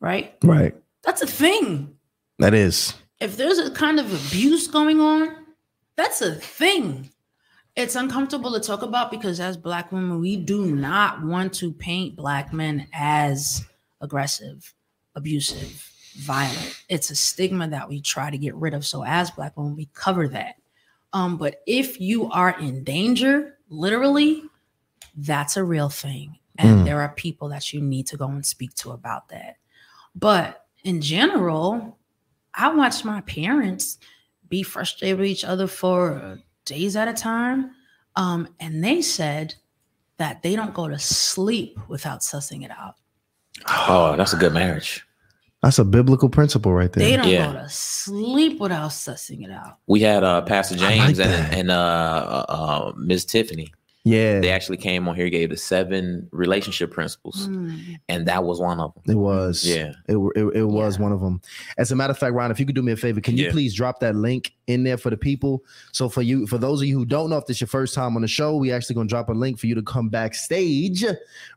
right? 0.00 0.34
right 0.44 0.74
That's 1.02 1.22
a 1.22 1.26
thing. 1.26 1.96
that 2.38 2.54
is 2.54 2.94
if 3.18 3.36
there's 3.36 3.58
a 3.58 3.70
kind 3.72 3.98
of 3.98 4.06
abuse 4.12 4.68
going 4.68 5.00
on, 5.00 5.34
that's 5.96 6.20
a 6.22 6.34
thing. 6.36 7.10
It's 7.76 7.94
uncomfortable 7.94 8.52
to 8.54 8.60
talk 8.60 8.80
about 8.82 9.10
because 9.10 9.38
as 9.38 9.56
black 9.56 9.92
women, 9.92 10.18
we 10.18 10.36
do 10.36 10.74
not 10.74 11.22
want 11.22 11.52
to 11.54 11.72
paint 11.72 12.16
black 12.16 12.52
men 12.52 12.86
as 12.94 13.64
aggressive, 14.00 14.72
abusive, 15.14 15.90
violent. 16.16 16.82
It's 16.88 17.10
a 17.10 17.14
stigma 17.14 17.68
that 17.68 17.86
we 17.86 18.00
try 18.00 18.30
to 18.30 18.38
get 18.38 18.54
rid 18.54 18.72
of. 18.72 18.86
So 18.86 19.04
as 19.04 19.30
black 19.30 19.56
women, 19.58 19.76
we 19.76 19.90
cover 19.92 20.26
that. 20.28 20.54
Um, 21.12 21.36
but 21.36 21.62
if 21.66 22.00
you 22.00 22.30
are 22.30 22.58
in 22.58 22.82
danger, 22.82 23.58
literally, 23.68 24.44
that's 25.18 25.58
a 25.58 25.64
real 25.64 25.90
thing. 25.90 26.38
And 26.58 26.80
Mm. 26.80 26.84
there 26.86 27.02
are 27.02 27.10
people 27.10 27.50
that 27.50 27.74
you 27.74 27.82
need 27.82 28.06
to 28.06 28.16
go 28.16 28.28
and 28.28 28.44
speak 28.44 28.74
to 28.76 28.92
about 28.92 29.28
that. 29.28 29.56
But 30.14 30.66
in 30.84 31.02
general, 31.02 31.98
I 32.54 32.68
watched 32.74 33.04
my 33.04 33.20
parents 33.22 33.98
be 34.48 34.62
frustrated 34.62 35.18
with 35.18 35.28
each 35.28 35.44
other 35.44 35.66
for 35.66 36.40
days 36.66 36.94
at 36.96 37.08
a 37.08 37.14
time. 37.14 37.70
Um, 38.16 38.48
and 38.60 38.84
they 38.84 39.00
said 39.02 39.54
that 40.18 40.42
they 40.42 40.54
don't 40.56 40.74
go 40.74 40.88
to 40.88 40.98
sleep 40.98 41.78
without 41.88 42.20
sussing 42.20 42.64
it 42.64 42.70
out. 42.70 42.94
Oh, 43.88 44.14
that's 44.16 44.32
a 44.32 44.36
good 44.36 44.52
marriage. 44.52 45.06
that's 45.62 45.78
a 45.78 45.84
biblical 45.84 46.28
principle 46.28 46.72
right 46.72 46.92
there 46.92 47.02
They 47.04 47.16
don't 47.16 47.28
Yeah. 47.28 47.52
go 47.52 47.58
to 47.60 47.68
sleep 47.68 48.60
without 48.60 48.90
sussing 48.90 49.42
it 49.44 49.50
out. 49.50 49.78
We 49.86 50.00
had 50.00 50.22
uh 50.24 50.42
Pastor 50.42 50.76
I 50.78 50.78
like 50.78 50.98
James 51.06 51.18
and, 51.20 51.32
that. 51.32 51.54
and 51.54 51.70
uh, 51.70 51.74
uh, 52.48 52.52
uh 52.52 52.92
Ms. 52.96 53.24
Tiffany. 53.24 53.72
Yeah 54.06 54.38
They 54.40 54.50
actually 54.50 54.76
came 54.76 55.08
on 55.08 55.16
here, 55.16 55.28
gave 55.28 55.50
the 55.50 55.56
seven 55.56 56.28
relationship 56.30 56.92
principles, 56.92 57.48
Mm. 57.48 57.96
and 58.08 58.26
that 58.28 58.44
was 58.44 58.60
one 58.60 58.78
of 58.80 58.94
them. 58.94 59.02
it 59.16 59.18
was 59.18 59.64
Yeah. 59.64 59.92
It, 60.08 60.16
it, 60.36 60.44
it 60.54 60.64
was 60.64 60.96
Yeah. 60.96 61.02
one 61.02 61.12
of 61.12 61.20
them. 61.20 61.40
As 61.76 61.90
a 61.90 61.96
matter 61.96 62.12
of 62.12 62.18
fact, 62.18 62.32
Ryan, 62.32 62.52
if 62.52 62.60
you 62.60 62.66
could 62.66 62.76
do 62.76 62.82
me 62.82 62.92
a 62.92 62.96
favor, 62.96 63.20
can 63.20 63.36
you 63.36 63.46
Yeah. 63.46 63.50
please 63.52 63.74
drop 63.74 63.98
that 64.00 64.14
link 64.14 64.52
in 64.68 64.84
there 64.84 64.96
for 64.96 65.10
the 65.10 65.16
people? 65.16 65.64
So 65.92 66.08
for 66.08 66.22
you, 66.22 66.46
for 66.46 66.56
those 66.58 66.80
of 66.80 66.86
you 66.86 66.96
who 66.96 67.04
don't 67.04 67.28
know 67.30 67.36
if 67.36 67.46
this 67.46 67.56
is 67.56 67.60
your 67.62 67.68
first 67.68 67.94
time 67.94 68.14
on 68.16 68.22
the 68.22 68.28
show, 68.28 68.56
we 68.56 68.70
actually 68.72 68.94
gonna 68.94 69.08
drop 69.08 69.28
a 69.28 69.32
link 69.32 69.58
for 69.58 69.66
you 69.66 69.74
to 69.74 69.82
come 69.82 70.08
backstage 70.08 71.04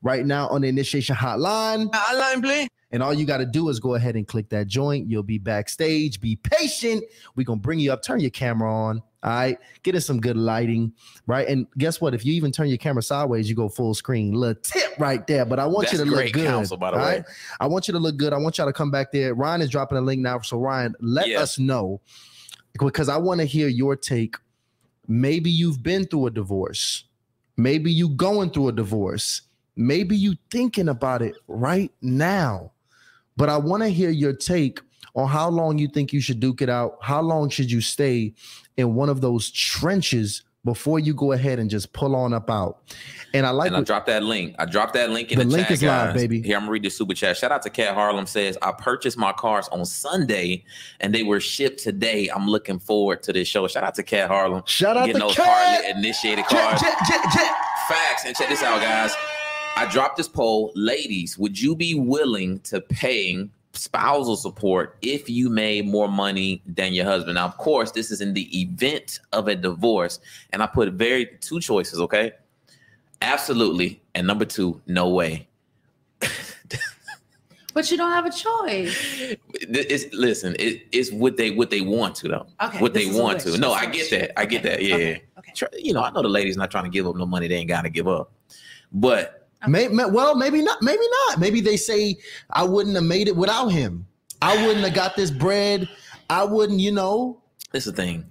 right 0.02 0.26
now 0.26 0.48
on 0.50 0.62
the 0.62 0.68
initiation 0.68 1.16
hotline. 1.16 1.90
Hotline, 1.92 2.42
please. 2.42 2.68
And 2.92 3.04
all 3.04 3.14
you 3.14 3.24
got 3.26 3.38
to 3.38 3.46
do 3.46 3.70
is 3.70 3.80
go 3.80 3.94
ahead 3.94 4.16
and 4.16 4.28
click 4.28 4.50
that 4.50 4.66
joint. 4.66 5.08
You'll 5.08 5.22
be 5.22 5.38
backstage. 5.38 6.20
Be 6.20 6.38
patient. 6.38 7.04
We're 7.36 7.44
gonna 7.44 7.60
bring 7.62 7.78
you 7.78 7.94
up. 7.94 8.02
Turn 8.02 8.20
your 8.20 8.32
camera 8.32 8.74
on. 8.74 9.04
All 9.22 9.32
right, 9.32 9.58
get 9.84 9.96
us 9.96 10.06
some 10.06 10.22
good 10.22 10.38
lighting, 10.38 10.94
right? 11.28 11.46
And 11.46 11.68
guess 11.78 12.00
what? 12.00 12.14
If 12.14 12.26
you 12.26 12.32
even 12.34 12.54
turn 12.54 12.68
your 12.70 12.78
camera 12.78 13.04
sideways, 13.04 13.50
you 13.50 13.56
go 13.56 13.68
full 13.68 13.94
screen. 13.94 14.32
Little 14.34 14.56
tip 14.62 14.98
right 14.98 15.28
there. 15.28 15.44
But 15.44 15.60
I 15.60 15.66
want 15.66 15.88
That's 15.88 16.00
you 16.00 16.06
to 16.06 16.10
look 16.10 16.32
good. 16.32 16.46
counsel, 16.46 16.78
by 16.78 16.92
the 16.92 16.98
way. 16.98 17.04
right? 17.04 17.24
I 17.60 17.68
want 17.68 17.90
you 17.90 17.92
to 17.94 18.00
look 18.00 18.16
good. 18.16 18.32
I 18.32 18.38
want 18.38 18.58
y'all 18.58 18.68
to 18.68 18.74
come 18.74 18.92
back 18.92 19.12
there. 19.12 19.34
Ryan 19.34 19.62
is 19.62 19.70
dropping 19.70 19.98
a 19.98 20.02
link 20.02 20.22
now. 20.22 20.40
So 20.40 20.58
Ryan, 20.58 20.96
let 21.02 21.28
us 21.32 21.60
know 21.60 22.00
because 22.80 23.10
I 23.10 23.18
want 23.18 23.42
to 23.42 23.46
hear 23.46 23.68
your 23.68 23.98
take. 23.98 24.38
Maybe 25.08 25.52
you've 25.52 25.84
been 25.84 26.06
through 26.06 26.28
a 26.28 26.32
divorce. 26.32 27.04
Maybe 27.58 27.92
you 27.92 28.10
going 28.10 28.52
through 28.52 28.70
a 28.70 28.72
divorce. 28.72 29.42
Maybe 29.76 30.16
you 30.16 30.36
thinking 30.50 30.88
about 30.88 31.22
it 31.22 31.36
right 31.50 31.92
now. 32.02 32.72
But 33.36 33.50
I 33.50 33.58
want 33.58 33.84
to 33.84 33.90
hear 33.90 34.12
your 34.12 34.34
take 34.34 34.80
on 35.16 35.28
how 35.28 35.50
long 35.50 35.78
you 35.78 35.88
think 35.88 36.14
you 36.14 36.22
should 36.22 36.40
duke 36.40 36.62
it 36.62 36.70
out. 36.70 36.98
How 37.02 37.22
long 37.22 37.50
should 37.50 37.72
you 37.72 37.82
stay 37.82 38.34
in 38.78 38.96
one 38.96 39.10
of 39.10 39.22
those 39.22 39.52
trenches 39.52 40.44
before 40.66 41.00
you 41.00 41.14
go 41.14 41.32
ahead 41.32 41.58
and 41.58 41.70
just 41.70 41.94
pull 41.94 42.16
on 42.16 42.34
up 42.34 42.50
out? 42.50 42.80
And 43.34 43.46
I 43.46 43.52
like 43.52 43.68
and 43.68 43.76
I 43.76 43.80
what, 43.80 43.86
dropped 43.88 44.08
that 44.08 44.24
link. 44.24 44.56
I 44.60 44.66
dropped 44.66 44.94
that 44.96 45.10
link 45.12 45.32
in 45.32 45.38
The 45.40 45.46
the, 45.46 45.52
link 45.52 45.68
chat, 45.68 45.72
is 45.72 45.84
live, 45.84 46.08
guys. 46.08 46.16
baby. 46.22 46.42
Here, 46.42 46.56
I'm 46.58 46.64
gonna 46.64 46.72
read 46.72 46.84
the 46.84 46.90
super 46.90 47.14
chat. 47.14 47.38
Shout 47.38 47.52
out 47.52 47.62
to 47.64 47.70
Cat 47.70 47.94
Harlem 47.94 48.26
says, 48.26 48.58
I 48.62 48.72
purchased 48.72 49.18
my 49.18 49.32
cars 49.34 49.68
on 49.70 49.86
Sunday 49.86 50.64
and 51.00 51.14
they 51.14 51.24
were 51.24 51.40
shipped 51.40 51.80
today. 51.82 52.28
I'm 52.34 52.48
looking 52.48 52.80
forward 52.80 53.22
to 53.24 53.34
this 53.34 53.48
show. 53.48 53.68
Shout 53.68 53.84
out 53.84 53.96
to 53.96 54.04
Cat 54.04 54.28
Harlem. 54.30 54.64
shout 54.66 54.98
out 54.98 55.06
Getting 55.06 55.22
to 55.22 55.28
those 55.28 55.36
Cat. 55.36 55.86
initiated 55.96 56.46
cars. 56.46 56.82
jet, 56.82 56.96
jet, 57.08 57.24
jet. 57.34 57.56
Facts. 57.88 58.26
And 58.26 58.36
check 58.36 58.50
this 58.50 58.64
out, 58.64 58.82
guys. 58.82 59.12
I 59.78 59.86
dropped 59.86 60.18
this 60.18 60.28
poll. 60.28 60.72
Ladies, 60.76 61.38
would 61.38 61.60
you 61.62 61.76
be 61.76 61.94
willing 61.94 62.60
to 62.62 62.82
paying 62.82 63.52
spousal 63.80 64.36
support 64.36 64.98
if 65.02 65.30
you 65.30 65.50
made 65.50 65.88
more 65.88 66.08
money 66.08 66.62
than 66.66 66.94
your 66.94 67.06
husband? 67.06 67.36
Now, 67.36 67.46
of 67.46 67.58
course, 67.58 67.92
this 67.92 68.12
is 68.12 68.22
in 68.22 68.34
the 68.34 68.62
event 68.62 69.20
of 69.32 69.48
a 69.48 69.56
divorce. 69.56 70.20
And 70.52 70.62
I 70.62 70.68
put 70.68 70.92
very 70.94 71.38
two 71.42 71.60
choices, 71.60 72.00
okay? 72.00 72.34
Absolutely. 73.22 74.02
And 74.16 74.28
number 74.28 74.46
two, 74.46 74.82
no 74.88 75.10
way. 75.10 75.48
But 77.74 77.92
you 77.92 77.98
don't 77.98 78.12
have 78.12 78.26
a 78.26 78.32
choice. 78.32 79.38
It's 79.54 80.14
listen, 80.14 80.56
it, 80.60 80.88
it's 80.92 81.12
what 81.12 81.38
they 81.38 81.52
what 81.52 81.70
they 81.70 81.82
want 81.82 82.16
to 82.16 82.28
though. 82.28 82.48
Okay. 82.62 82.80
what 82.80 82.94
they 82.94 83.06
want 83.06 83.42
to. 83.42 83.58
No, 83.58 83.72
I 83.72 83.86
get 83.86 84.10
that. 84.10 84.38
I 84.38 84.46
get 84.46 84.66
Okay, 84.66 84.70
that. 84.70 84.84
Yeah. 84.84 84.96
Okay. 84.96 85.24
okay. 85.38 85.68
You 85.78 85.94
know, 85.94 86.04
I 86.04 86.10
know 86.10 86.22
the 86.22 86.28
lady's 86.30 86.58
not 86.58 86.72
trying 86.72 86.86
to 86.86 86.90
give 86.90 87.08
up 87.08 87.16
no 87.16 87.26
money 87.26 87.48
they 87.48 87.56
ain't 87.56 87.70
gotta 87.70 87.90
give 87.90 88.08
up. 88.08 88.32
But 88.92 89.39
May, 89.68 89.88
may- 89.90 90.06
well, 90.06 90.36
maybe 90.36 90.62
not. 90.62 90.82
Maybe 90.82 91.04
not. 91.28 91.40
Maybe 91.40 91.62
they 91.62 91.78
say 91.78 92.18
I 92.52 92.64
wouldn't 92.64 92.96
have 92.96 93.04
made 93.04 93.28
it 93.28 93.36
without 93.36 93.68
him. 93.68 94.06
I 94.42 94.66
wouldn't 94.66 94.86
have 94.86 94.94
got 94.94 95.16
this 95.16 95.32
bread. 95.32 95.90
I 96.30 96.44
wouldn't, 96.44 96.80
you 96.80 96.92
know. 96.92 97.42
this 97.72 97.86
is 97.86 97.94
the 97.94 98.02
thing. 98.02 98.26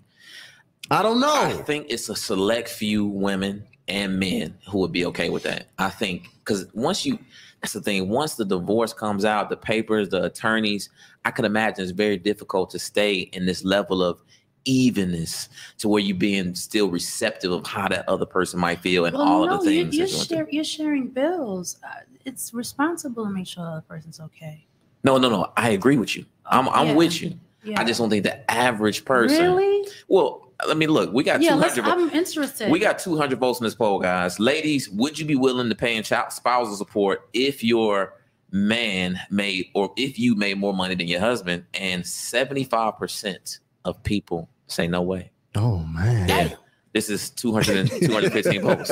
I 0.90 1.02
don't 1.02 1.20
know. 1.20 1.34
I 1.34 1.52
think 1.52 1.86
it's 1.90 2.09
a 2.09 2.16
select 2.16 2.68
few 2.68 3.05
women 3.05 3.66
and 3.88 4.18
men 4.18 4.55
who 4.68 4.78
would 4.78 4.92
be 4.92 5.05
okay 5.06 5.28
with 5.28 5.42
that. 5.42 5.68
I 5.78 5.90
think 5.90 6.28
because 6.38 6.66
once 6.72 7.05
you, 7.05 7.18
that's 7.60 7.74
the 7.74 7.82
thing. 7.82 8.09
Once 8.09 8.36
the 8.36 8.44
divorce 8.44 8.94
comes 8.94 9.24
out, 9.26 9.50
the 9.50 9.56
papers, 9.56 10.09
the 10.09 10.24
attorneys, 10.24 10.88
I 11.24 11.30
can 11.30 11.44
imagine 11.44 11.82
it's 11.82 11.92
very 11.92 12.16
difficult 12.16 12.70
to 12.70 12.78
stay 12.78 13.16
in 13.32 13.44
this 13.44 13.64
level 13.64 14.02
of 14.02 14.22
evenness 14.64 15.48
to 15.78 15.89
where 15.89 16.01
you 16.01 16.14
being 16.14 16.55
still 16.55 16.89
receptive 16.90 17.51
of 17.52 17.66
how 17.66 17.89
that 17.89 18.09
other 18.09 18.26
person 18.26 18.59
might 18.60 18.80
feel 18.80 19.05
and 19.06 19.16
Well, 19.16 19.26
all 19.26 19.47
no, 19.47 19.55
of 19.59 19.64
the 19.64 19.82
things. 19.82 19.97
you're, 19.97 20.06
they're 20.06 20.24
share, 20.24 20.48
you're 20.51 20.64
sharing 20.64 21.09
bills. 21.09 21.78
Uh, 21.85 22.01
it's 22.24 22.52
responsible 22.52 23.24
to 23.24 23.30
make 23.30 23.47
sure 23.47 23.64
the 23.64 23.70
other 23.70 23.80
person's 23.82 24.20
okay. 24.20 24.64
No, 25.05 25.16
no, 25.16 25.28
no. 25.30 25.52
I 25.56 25.70
agree 25.70 25.97
with 25.97 26.16
you. 26.16 26.24
I'm, 26.47 26.68
I'm 26.68 26.89
Yeah. 26.89 26.94
with 26.94 27.22
you. 27.22 27.35
Yeah. 27.64 27.80
I 27.80 27.85
just 27.85 27.98
don't 28.01 28.10
think 28.10 28.24
the 28.24 28.51
average 28.51 29.05
person. 29.05 29.40
Really? 29.56 29.89
Well, 30.09 30.52
let 30.66 30.76
me 30.76 30.86
look. 30.86 31.12
We 31.12 31.22
got 31.24 31.40
Yeah, 31.40 31.51
200. 31.51 31.76
let's, 31.76 31.78
I'm 31.89 32.10
interested. 32.10 32.70
We 32.70 32.78
got 32.78 32.98
200 32.98 33.39
votes 33.39 33.60
in 33.60 33.64
this 33.64 33.74
poll, 33.74 34.01
guys. 34.01 34.40
Ladies, 34.40 34.89
would 34.90 35.18
you 35.18 35.24
be 35.24 35.36
willing 35.36 35.68
to 35.68 35.74
pay 35.74 35.97
in 35.97 36.02
child 36.02 36.32
spousal 36.32 36.74
support 36.76 37.28
if 37.32 37.62
your 37.62 38.14
man 38.51 39.20
made 39.30 39.66
or 39.74 39.93
if 39.97 40.18
you 40.18 40.35
made 40.35 40.59
more 40.59 40.72
money 40.74 40.94
than 40.94 41.06
your 41.09 41.20
husband? 41.20 41.64
And 41.74 42.02
75% 42.02 43.59
of 43.89 44.02
people 44.05 44.48
say 44.69 44.86
no 44.86 45.02
way. 45.02 45.31
Oh 45.56 45.78
man. 45.81 46.28
Yeah. 46.28 46.55
This 46.94 47.10
is 47.10 47.31
200 47.31 47.77
and 47.77 47.90
215 47.90 48.62
votes. 48.62 48.90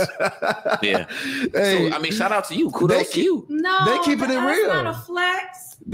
Yeah. 0.82 1.06
Hey, 1.54 1.88
So, 1.90 1.96
I 1.96 1.98
mean, 1.98 2.12
shout 2.12 2.30
out 2.30 2.44
to 2.48 2.54
you. 2.54 2.70
Kudos 2.70 2.96
They 2.98 3.04
to 3.14 3.20
you. 3.22 3.46
no, 3.48 3.84
They 3.86 3.98
keeping 4.04 4.24
it 4.30 4.34
that's 4.34 4.58
real. 4.58 4.68
not 4.68 4.86
a 4.86 4.94
flex. 4.94 5.76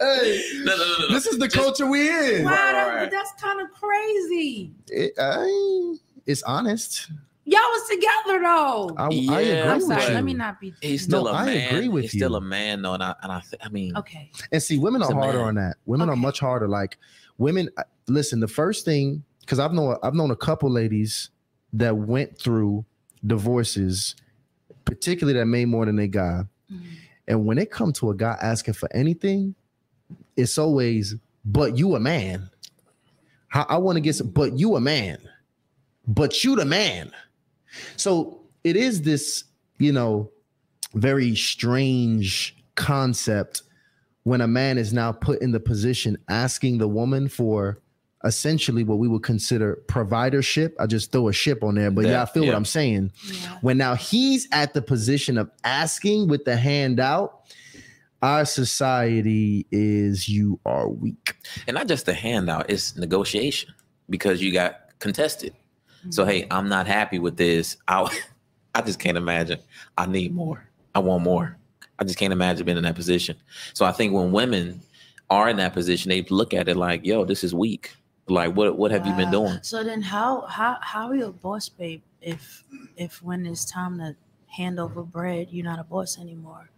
hey, 0.00 0.42
No, 0.64 0.76
no, 0.76 0.84
no, 0.84 0.94
no. 1.00 1.08
this 1.14 1.26
is 1.26 1.38
the 1.38 1.46
Just- 1.48 1.56
culture 1.56 1.86
we 1.86 2.08
in. 2.08 2.44
Wow, 2.44 2.50
that- 2.50 2.94
right. 2.94 3.10
that's 3.10 3.32
kind 3.40 3.60
of 3.60 3.70
crazy. 3.72 4.72
It- 4.88 5.12
I- 5.18 5.94
it's 6.26 6.42
honest. 6.42 7.10
Y'all 7.48 7.60
was 7.60 7.88
together 7.88 8.40
though. 8.42 8.94
I, 8.98 9.04
I 9.06 9.10
Yeah, 9.10 9.52
agree 9.52 9.62
I'm 9.70 9.78
with 9.78 9.86
sorry. 9.86 10.02
you. 10.06 10.14
Let 10.14 10.24
me 10.24 10.34
not 10.34 10.60
be. 10.60 10.74
He's 10.80 11.04
still 11.04 11.24
No, 11.24 11.30
a 11.30 11.34
I 11.34 11.46
man. 11.46 11.74
agree 11.74 11.88
with 11.88 12.02
He's 12.02 12.12
still 12.12 12.34
a 12.34 12.40
man, 12.40 12.82
though. 12.82 12.94
And 12.94 13.02
I, 13.04 13.14
and 13.22 13.30
I, 13.30 13.40
th- 13.40 13.62
I 13.64 13.68
mean, 13.68 13.96
Okay. 13.96 14.30
And 14.50 14.60
see, 14.60 14.78
women 14.78 15.00
It's 15.00 15.10
are 15.12 15.14
harder 15.14 15.38
man. 15.38 15.46
on 15.48 15.54
that. 15.54 15.76
Women 15.86 16.08
are 16.08 16.16
much 16.16 16.40
harder. 16.40 16.66
Like 16.66 16.98
women, 17.38 17.68
listen. 18.08 18.40
The 18.40 18.48
first 18.48 18.84
thing, 18.84 19.22
because 19.40 19.60
I've 19.60 19.72
known 19.72 19.96
I've 20.02 20.14
known 20.14 20.32
a 20.32 20.36
couple 20.36 20.68
ladies 20.70 21.30
that 21.72 21.96
went 21.96 22.36
through 22.36 22.84
divorces, 23.24 24.16
particularly 24.84 25.38
that 25.38 25.46
made 25.46 25.66
more 25.68 25.86
than 25.86 25.94
they 25.96 26.08
got. 26.08 26.46
Mhm. 26.72 26.80
And 27.28 27.46
when 27.46 27.58
it 27.58 27.70
come 27.70 27.92
to 27.94 28.10
a 28.10 28.14
guy 28.16 28.36
asking 28.42 28.74
for 28.74 28.88
anything, 28.92 29.54
it's 30.36 30.58
always, 30.58 31.14
"But 31.44 31.76
you 31.78 31.94
a 31.94 32.00
man." 32.00 32.50
How 33.48 33.66
I 33.68 33.76
want 33.78 33.96
to 33.96 34.00
get 34.00 34.16
some, 34.16 34.30
but 34.30 34.58
you 34.58 34.74
a 34.74 34.80
man, 34.80 35.18
but 36.08 36.42
you 36.42 36.56
the 36.56 36.64
man. 36.64 37.12
So 37.96 38.40
it 38.64 38.76
is 38.76 39.02
this, 39.02 39.44
you 39.78 39.92
know, 39.92 40.30
very 40.94 41.34
strange 41.34 42.56
concept 42.74 43.62
when 44.24 44.40
a 44.40 44.46
man 44.48 44.76
is 44.78 44.92
now 44.92 45.12
put 45.12 45.40
in 45.40 45.52
the 45.52 45.60
position 45.60 46.16
asking 46.28 46.78
the 46.78 46.88
woman 46.88 47.28
for 47.28 47.78
essentially 48.24 48.82
what 48.82 48.98
we 48.98 49.06
would 49.06 49.22
consider 49.22 49.78
providership. 49.86 50.72
I 50.80 50.86
just 50.86 51.12
throw 51.12 51.28
a 51.28 51.32
ship 51.32 51.62
on 51.62 51.76
there, 51.76 51.90
but 51.92 52.02
That- 52.04 52.10
yeah, 52.10 52.22
I 52.22 52.26
feel 52.26 52.44
what. 52.46 52.54
I'm 52.56 52.64
saying. 52.64 53.12
Yeah. 53.30 53.58
When 53.60 53.78
now 53.78 53.94
he's 53.94 54.48
at 54.50 54.74
the 54.74 54.82
position 54.82 55.38
of 55.38 55.48
asking 55.62 56.26
with 56.28 56.44
the 56.44 56.56
hand 56.56 56.98
out, 56.98 57.42
our 58.22 58.44
society 58.44 59.66
is 59.70 60.28
you 60.28 60.58
are 60.64 60.88
weak. 60.88 61.34
and 61.68 61.74
not 61.76 61.86
just 61.86 62.08
a 62.08 62.14
handout, 62.14 62.68
it's 62.68 62.96
negotiation 62.96 63.72
because 64.10 64.42
you 64.42 64.52
got 64.52 64.98
contested. 64.98 65.52
So 66.10 66.22
Mm-hmm. 66.22 66.30
hey, 66.30 66.46
I'm 66.50 66.68
not 66.68 66.86
happy 66.86 67.18
with 67.18 67.36
this. 67.36 67.76
I 67.88 68.08
I 68.74 68.82
just 68.82 68.98
can't 68.98 69.16
imagine. 69.16 69.58
I 69.96 70.06
need 70.06 70.34
more. 70.34 70.68
I 70.94 70.98
want 70.98 71.24
more. 71.24 71.56
I 71.98 72.04
just 72.04 72.18
can't 72.18 72.32
imagine 72.32 72.66
being 72.66 72.76
in 72.76 72.84
that 72.84 72.94
position. 72.94 73.36
So 73.72 73.86
I 73.86 73.92
think 73.92 74.12
when 74.12 74.30
women 74.30 74.80
are 75.30 75.48
in 75.48 75.56
that 75.56 75.72
position, 75.72 76.10
they 76.10 76.22
look 76.24 76.52
at 76.52 76.68
it 76.68 76.76
like, 76.76 77.04
yo, 77.04 77.24
this 77.24 77.42
is 77.42 77.54
weak. 77.54 77.94
Like 78.28 78.54
what 78.56 78.76
what 78.76 78.90
have 78.90 79.06
you 79.06 79.12
been 79.14 79.30
doing? 79.30 79.58
So 79.62 79.84
then, 79.84 80.02
how 80.02 80.42
how 80.42 80.78
how 80.80 81.08
are 81.08 81.14
you 81.14 81.26
a 81.26 81.32
boss, 81.32 81.68
babe? 81.68 82.02
If 82.20 82.64
if 82.96 83.22
when 83.22 83.46
it's 83.46 83.64
time 83.64 83.98
to 83.98 84.16
hand 84.48 84.80
over 84.80 85.02
bread, 85.02 85.48
you're 85.50 85.64
not 85.64 85.78
a 85.78 85.84
boss 85.84 86.18
anymore. 86.18 86.68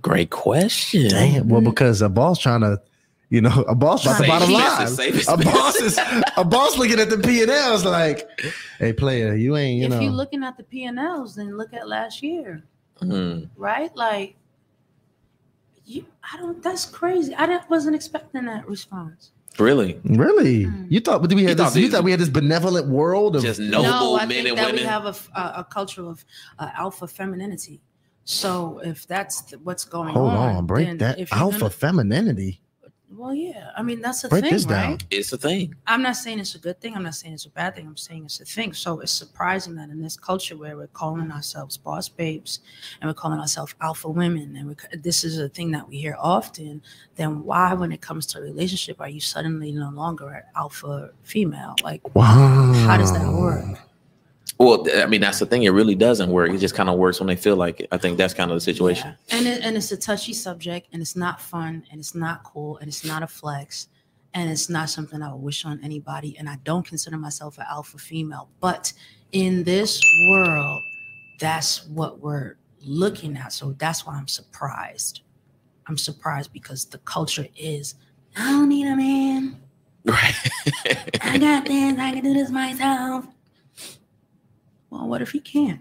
Great 0.00 0.30
question. 0.30 1.08
Damn. 1.08 1.48
Well, 1.48 1.60
because 1.62 2.00
a 2.02 2.08
boss 2.08 2.38
trying 2.38 2.60
to, 2.60 2.80
you 3.30 3.40
know, 3.42 3.64
a 3.68 3.74
boss 3.74 4.04
about 4.06 4.20
the 4.20 4.26
bottom 4.26 4.50
line. 4.52 4.86
A 5.28 5.36
boss 5.44 5.76
is 5.76 5.98
a 6.36 6.44
boss 6.44 6.78
looking 6.78 6.98
at 6.98 7.10
the 7.10 7.18
P 7.18 7.42
and 7.42 7.50
L's 7.50 7.84
like, 7.84 8.28
hey 8.78 8.92
player, 8.92 9.34
you 9.34 9.56
ain't, 9.56 9.78
you 9.80 9.84
if 9.86 9.90
know. 9.90 10.00
you're 10.00 10.12
looking 10.12 10.42
at 10.44 10.56
the 10.56 10.62
P 10.64 10.84
and 10.84 10.98
Ls, 10.98 11.34
then 11.36 11.56
look 11.56 11.72
at 11.74 11.86
last 11.88 12.22
year, 12.22 12.62
Mhm. 13.02 13.48
right? 13.56 13.94
Like, 13.96 14.36
you, 15.84 16.04
I 16.32 16.36
don't. 16.38 16.62
That's 16.62 16.84
crazy. 16.84 17.34
I 17.34 17.46
didn't, 17.46 17.68
wasn't 17.70 17.96
expecting 17.96 18.44
that 18.46 18.68
response. 18.68 19.30
Really? 19.58 19.98
Really? 20.04 20.66
Mm. 20.66 20.86
You 20.90 21.00
thought 21.00 21.20
we 21.22 21.42
had 21.42 21.50
You 21.50 21.54
thought 21.56 21.72
this? 21.74 21.82
You 21.82 21.90
thought 21.90 22.04
we 22.04 22.10
had 22.12 22.20
this 22.20 22.28
benevolent 22.28 22.86
world 22.88 23.34
of 23.36 23.42
Just 23.42 23.58
noble 23.58 23.82
no, 23.84 23.90
noble 23.90 24.16
I 24.16 24.18
men 24.20 24.28
think 24.28 24.48
and 24.50 24.58
that 24.58 24.66
we 24.66 24.72
women. 24.72 24.86
have 24.88 25.04
a 25.34 25.66
culture 25.68 26.06
of 26.06 26.24
uh, 26.58 26.70
alpha 26.76 27.06
femininity. 27.08 27.80
So 28.24 28.80
if 28.84 29.06
that's 29.08 29.40
th- 29.42 29.60
what's 29.64 29.84
going 29.86 30.08
on. 30.10 30.14
hold 30.14 30.30
on, 30.30 30.56
on, 30.56 30.66
break 30.66 30.86
then 30.86 30.98
that 30.98 31.18
if 31.18 31.32
alpha 31.32 31.58
gonna- 31.60 31.70
femininity. 31.70 32.60
Well, 33.18 33.34
yeah. 33.34 33.70
I 33.76 33.82
mean, 33.82 34.00
that's 34.00 34.22
a 34.24 34.28
Break 34.28 34.44
thing, 34.44 34.52
this 34.52 34.64
down. 34.64 34.92
right? 34.92 35.06
It's 35.10 35.32
a 35.32 35.36
thing. 35.38 35.74
I'm 35.86 36.02
not 36.02 36.16
saying 36.16 36.38
it's 36.38 36.54
a 36.54 36.58
good 36.58 36.80
thing. 36.80 36.94
I'm 36.94 37.02
not 37.02 37.14
saying 37.16 37.34
it's 37.34 37.46
a 37.46 37.50
bad 37.50 37.74
thing. 37.74 37.86
I'm 37.86 37.96
saying 37.96 38.24
it's 38.26 38.40
a 38.40 38.44
thing. 38.44 38.72
So 38.72 39.00
it's 39.00 39.12
surprising 39.12 39.74
that 39.74 39.90
in 39.90 40.00
this 40.00 40.16
culture 40.16 40.56
where 40.56 40.76
we're 40.76 40.86
calling 40.88 41.30
ourselves 41.32 41.76
boss 41.76 42.08
babes 42.08 42.60
and 43.00 43.08
we're 43.10 43.14
calling 43.14 43.40
ourselves 43.40 43.74
alpha 43.80 44.08
women, 44.08 44.54
and 44.56 44.68
we 44.68 44.74
this 44.98 45.24
is 45.24 45.38
a 45.38 45.48
thing 45.48 45.70
that 45.72 45.88
we 45.88 45.96
hear 45.98 46.16
often, 46.18 46.80
then 47.16 47.42
why, 47.44 47.74
when 47.74 47.92
it 47.92 48.00
comes 48.00 48.24
to 48.26 48.38
a 48.38 48.42
relationship, 48.42 49.00
are 49.00 49.08
you 49.08 49.20
suddenly 49.20 49.72
no 49.72 49.90
longer 49.90 50.28
an 50.28 50.42
alpha 50.56 51.10
female? 51.24 51.74
Like, 51.82 52.14
Wow. 52.14 52.72
how 52.86 52.96
does 52.96 53.12
that 53.12 53.30
work? 53.32 53.64
Well, 54.58 54.86
I 54.96 55.06
mean, 55.06 55.20
that's 55.20 55.38
the 55.38 55.46
thing. 55.46 55.62
It 55.62 55.70
really 55.70 55.94
doesn't 55.94 56.30
work. 56.30 56.50
It 56.50 56.58
just 56.58 56.74
kind 56.74 56.88
of 56.88 56.98
works 56.98 57.20
when 57.20 57.28
they 57.28 57.36
feel 57.36 57.54
like 57.56 57.80
it. 57.80 57.88
I 57.92 57.96
think 57.96 58.18
that's 58.18 58.34
kind 58.34 58.50
of 58.50 58.56
the 58.56 58.60
situation. 58.60 59.14
Yeah. 59.28 59.36
And 59.36 59.46
it, 59.46 59.62
and 59.62 59.76
it's 59.76 59.92
a 59.92 59.96
touchy 59.96 60.32
subject, 60.32 60.88
and 60.92 61.00
it's 61.00 61.14
not 61.14 61.40
fun, 61.40 61.84
and 61.90 62.00
it's 62.00 62.14
not 62.14 62.42
cool, 62.42 62.76
and 62.78 62.88
it's 62.88 63.04
not 63.04 63.22
a 63.22 63.26
flex. 63.28 63.88
and 64.34 64.50
it's 64.50 64.68
not 64.68 64.90
something 64.90 65.22
I 65.22 65.32
would 65.32 65.42
wish 65.42 65.64
on 65.64 65.80
anybody. 65.82 66.36
And 66.38 66.48
I 66.48 66.56
don't 66.64 66.86
consider 66.86 67.16
myself 67.16 67.58
an 67.58 67.64
alpha 67.68 67.98
female, 67.98 68.48
but 68.60 68.92
in 69.32 69.64
this 69.64 70.02
world, 70.30 70.82
that's 71.40 71.86
what 71.88 72.20
we're 72.20 72.56
looking 72.82 73.36
at. 73.36 73.52
So 73.52 73.72
that's 73.78 74.06
why 74.06 74.14
I'm 74.14 74.28
surprised. 74.28 75.22
I'm 75.86 75.96
surprised 75.98 76.52
because 76.52 76.84
the 76.84 76.98
culture 76.98 77.46
is, 77.56 77.94
I 78.36 78.50
don't 78.52 78.68
need 78.68 78.86
a 78.86 78.96
man. 78.96 79.60
Right. 80.04 80.34
I 81.20 81.36
got 81.36 81.66
this. 81.66 81.98
I 81.98 82.12
can 82.12 82.24
do 82.24 82.32
this 82.32 82.50
myself. 82.50 83.26
Well, 84.90 85.08
what 85.08 85.22
if 85.22 85.30
he 85.32 85.40
can't? 85.40 85.80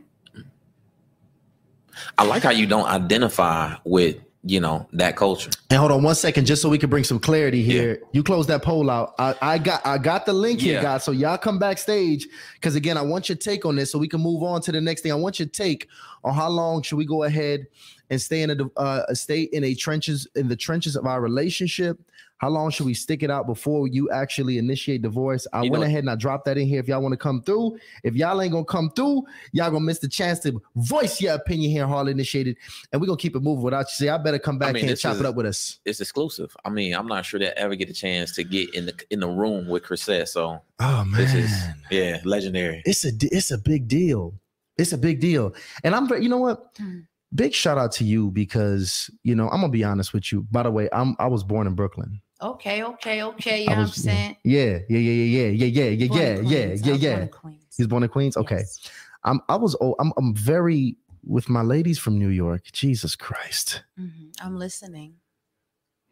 I 2.18 2.24
like 2.24 2.44
how 2.44 2.52
you 2.52 2.68
don't 2.68 2.86
identify 2.88 3.76
with 3.84 4.18
you 4.44 4.60
know 4.62 4.88
that 4.94 5.18
culture. 5.18 5.50
And 5.70 5.80
hold 5.80 5.92
on 5.92 6.04
one 6.04 6.16
second, 6.16 6.46
just 6.46 6.62
so 6.62 6.70
we 6.70 6.78
can 6.78 6.90
bring 6.90 7.04
some 7.04 7.20
clarity 7.20 7.64
here. 7.64 8.02
You 8.14 8.24
close 8.24 8.48
that 8.48 8.62
poll 8.64 8.90
out. 8.90 9.14
I, 9.20 9.36
I 9.42 9.58
got 9.58 9.86
I 9.86 9.98
got 9.98 10.26
the 10.26 10.34
link 10.34 10.62
here, 10.62 10.76
Yeah. 10.76 10.82
guys. 10.84 11.04
So 11.04 11.12
y'all 11.12 11.38
come 11.38 11.60
backstage 11.60 12.28
because 12.54 12.76
again, 12.76 12.98
I 12.98 13.02
want 13.02 13.30
your 13.30 13.38
take 13.38 13.66
on 13.66 13.76
this, 13.76 13.92
so 13.92 14.00
we 14.00 14.08
can 14.08 14.22
move 14.22 14.44
on 14.44 14.62
to 14.62 14.72
the 14.72 14.80
next 14.80 15.02
thing. 15.02 15.12
I 15.12 15.16
want 15.16 15.40
your 15.40 15.48
take 15.48 15.88
on 16.24 16.34
how 16.34 16.50
long 16.50 16.82
should 16.82 16.98
we 16.98 17.06
go 17.06 17.24
ahead 17.24 17.68
and 18.10 18.22
stay 18.22 18.42
in 18.44 18.52
a 18.52 18.80
uh, 18.80 19.14
stay 19.14 19.44
in 19.44 19.64
a 19.64 19.74
trenches 19.74 20.28
in 20.36 20.48
the 20.48 20.56
trenches 20.56 20.96
of 20.96 21.06
our 21.06 21.20
relationship. 21.20 22.00
How 22.40 22.50
long 22.50 22.70
should 22.70 22.86
we 22.86 22.94
stick 22.94 23.24
it 23.24 23.32
out 23.32 23.48
before 23.48 23.88
you 23.88 24.12
actually 24.12 24.58
initiate 24.60 25.02
divorce? 25.02 25.48
I 25.54 25.64
You 25.64 25.72
went 25.72 25.82
know- 25.82 25.88
ahead 25.88 26.00
and 26.00 26.10
I 26.10 26.16
dropped 26.16 26.46
that 26.46 26.58
in 26.58 26.68
here. 26.68 26.80
If 26.80 26.88
y'all 26.88 27.02
want 27.02 27.14
to 27.14 27.18
come 27.18 27.42
through, 27.42 27.80
if 28.04 28.14
y'all 28.16 28.40
ain't 28.42 28.52
gonna 28.52 28.64
come 28.66 28.92
through, 28.92 29.24
y'all 29.54 29.72
gonna 29.72 29.80
miss 29.80 30.00
the 30.00 30.08
chance 30.08 30.40
to 30.42 30.62
voice 30.76 31.20
your 31.20 31.34
opinion 31.34 31.72
here, 31.72 31.88
Harley 31.88 32.12
Initiated, 32.12 32.58
and 32.92 33.02
we're 33.02 33.08
gonna 33.08 33.18
keep 33.18 33.36
it 33.36 33.42
moving 33.42 33.64
without 33.64 33.86
you. 33.88 33.94
See, 33.96 34.06
y'all 34.06 34.20
better 34.20 34.38
come 34.40 34.60
back 34.60 34.70
I 34.70 34.74
mean, 34.74 34.84
here 34.84 34.90
and 34.90 34.94
this 34.94 35.02
chop 35.02 35.16
is- 35.16 35.22
it 35.22 35.26
up 35.26 35.36
with 35.36 35.48
us. 35.48 35.80
It's 35.86 36.00
exclusive. 36.00 36.56
I 36.64 36.70
mean, 36.70 36.94
I'm 36.94 37.08
not 37.08 37.26
sure 37.26 37.40
that 37.40 37.58
ever 37.58 37.76
get 37.76 37.90
a 37.90 37.94
chance 37.94 38.34
to 38.36 38.44
get 38.44 38.74
in 38.76 38.86
the 38.86 38.94
in 39.10 39.20
the 39.20 39.28
room 39.28 39.68
with 39.68 39.84
Chrisette. 39.84 40.28
So 40.30 40.62
Oh 40.80 41.04
man, 41.06 41.20
this 41.20 41.34
is 41.34 41.52
yeah, 41.90 42.20
legendary. 42.24 42.84
it's 42.86 43.04
a 43.04 43.12
it's 43.22 43.50
a 43.52 43.58
big 43.58 43.88
deal. 43.88 44.36
It's 44.78 44.94
a 44.94 44.98
big 44.98 45.20
deal, 45.20 45.56
and 45.84 45.96
I'm 45.96 46.08
very- 46.08 46.22
you 46.22 46.30
know 46.30 46.38
what. 46.38 46.70
Hmm. 46.78 47.00
Big 47.36 47.54
shout 47.54 47.78
out 47.78 47.92
to 47.94 48.06
you 48.06 48.32
because 48.32 49.10
you 49.24 49.36
know 49.36 49.50
I'm 49.50 49.60
gonna 49.60 49.68
be 49.70 49.84
honest 49.84 50.14
with 50.14 50.32
you. 50.32 50.48
By 50.50 50.64
the 50.64 50.72
way, 50.72 50.88
I'm 50.94 51.14
I 51.20 51.28
was 51.28 51.44
born 51.44 51.68
in 51.68 51.74
Brooklyn. 51.74 52.22
Okay, 52.42 52.84
okay, 52.84 53.24
okay. 53.24 53.56
I 53.56 53.58
You 53.58 53.70
know 53.70 53.76
what 53.78 53.82
I'm 53.82 53.88
saying? 53.88 54.38
Yeah, 54.44 54.80
yeah, 54.90 55.00
yeah, 55.00 55.00
yeah, 55.00 55.48
yeah, 55.48 55.66
yeah, 55.66 55.84
yeah, 55.90 56.08
Born 56.08 56.20
yeah, 56.20 56.36
yeah, 56.36 56.42
yeah, 56.42 56.66
I 56.68 56.72
was 56.72 56.82
born 56.82 57.02
yeah. 57.02 57.22
in 57.22 57.28
Queens. 57.30 57.64
He 57.76 57.84
was 57.84 57.88
born 57.88 58.04
in 58.04 58.10
Queens. 58.10 58.38
Okay, 58.38 58.58
Yes. 58.58 58.92
I'm 59.24 59.42
I 59.50 59.56
was 59.56 59.76
oh 59.82 59.96
I'm 60.00 60.14
I'm 60.18 60.36
very 60.36 60.96
with 61.26 61.50
my 61.50 61.62
ladies 61.62 61.98
from 62.00 62.20
New 62.20 62.30
York. 62.30 62.64
Jesus 62.72 63.16
Christ, 63.16 63.84
Mhm. 64.00 64.34
I'm 64.40 64.56
listening. 64.58 65.16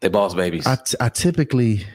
They 0.01 0.09
boss 0.09 0.33
babies. 0.33 0.65
I 0.65 0.75
t- 0.75 0.97
I 0.99 1.09
typically 1.09 1.85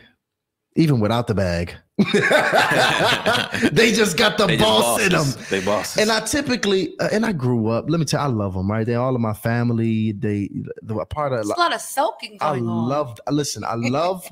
even 0.76 1.00
without 1.00 1.26
the 1.26 1.34
bag, 1.34 1.74
they 3.72 3.92
just 3.92 4.16
got 4.16 4.38
the 4.38 4.46
They 4.46 4.56
just 4.56 4.68
boss 4.68 5.00
in 5.02 5.12
them. 5.12 5.26
They 5.50 5.60
bosses. 5.64 5.98
And 6.00 6.10
I 6.10 6.20
typically, 6.20 6.94
uh, 6.98 7.08
and 7.12 7.26
I 7.26 7.32
grew 7.32 7.68
up. 7.68 7.86
Let 7.88 7.98
me 8.00 8.06
tell 8.06 8.20
you, 8.20 8.26
I 8.26 8.30
love 8.30 8.54
them. 8.54 8.70
Right, 8.70 8.86
they're 8.86 9.00
all 9.00 9.14
of 9.14 9.20
my 9.20 9.32
family. 9.34 10.12
They, 10.12 10.48
the 10.82 10.96
a 10.96 11.06
part 11.06 11.32
of. 11.32 11.38
There's 11.38 11.50
a 11.50 11.58
lot 11.60 11.74
of 11.74 11.80
soaking 11.80 12.38
I 12.40 12.52
going 12.52 12.68
on. 12.68 12.88
love. 12.88 13.20
Listen, 13.30 13.64
I 13.64 13.74
love 13.76 14.30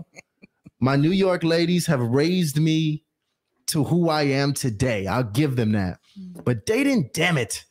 my 0.81 0.97
New 0.97 1.10
York 1.12 1.43
ladies. 1.44 1.86
Have 1.86 2.01
raised 2.01 2.59
me 2.59 3.05
to 3.66 3.85
who 3.85 4.09
I 4.09 4.23
am 4.23 4.55
today. 4.55 5.06
I'll 5.06 5.23
give 5.24 5.56
them 5.56 5.73
that. 5.73 5.98
Mm. 6.19 6.44
But 6.44 6.66
they 6.66 6.85
didn't. 6.85 7.12
Damn 7.12 7.36
it, 7.39 7.65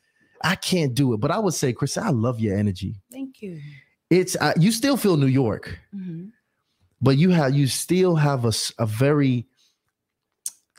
I 0.44 0.56
can't 0.56 0.94
do 0.94 1.14
it. 1.14 1.18
But 1.19 1.31
I 1.31 1.39
would 1.39 1.53
say, 1.53 1.73
Chris, 1.73 1.98
I 1.98 2.10
love 2.10 2.39
your 2.39 2.56
energy. 2.57 2.95
Thank 3.11 3.41
you. 3.41 3.60
It's 4.10 4.35
uh, 4.38 4.53
you 4.60 4.72
still 4.72 4.95
feel 4.95 5.18
New 5.18 5.26
York, 5.27 5.77
Mhm. 5.94 6.31
But 7.02 7.18
you 7.18 7.30
have 7.32 7.53
you 7.56 7.68
still 7.68 8.15
have 8.15 8.45
a, 8.45 8.52
a 8.80 8.86
very 8.86 9.45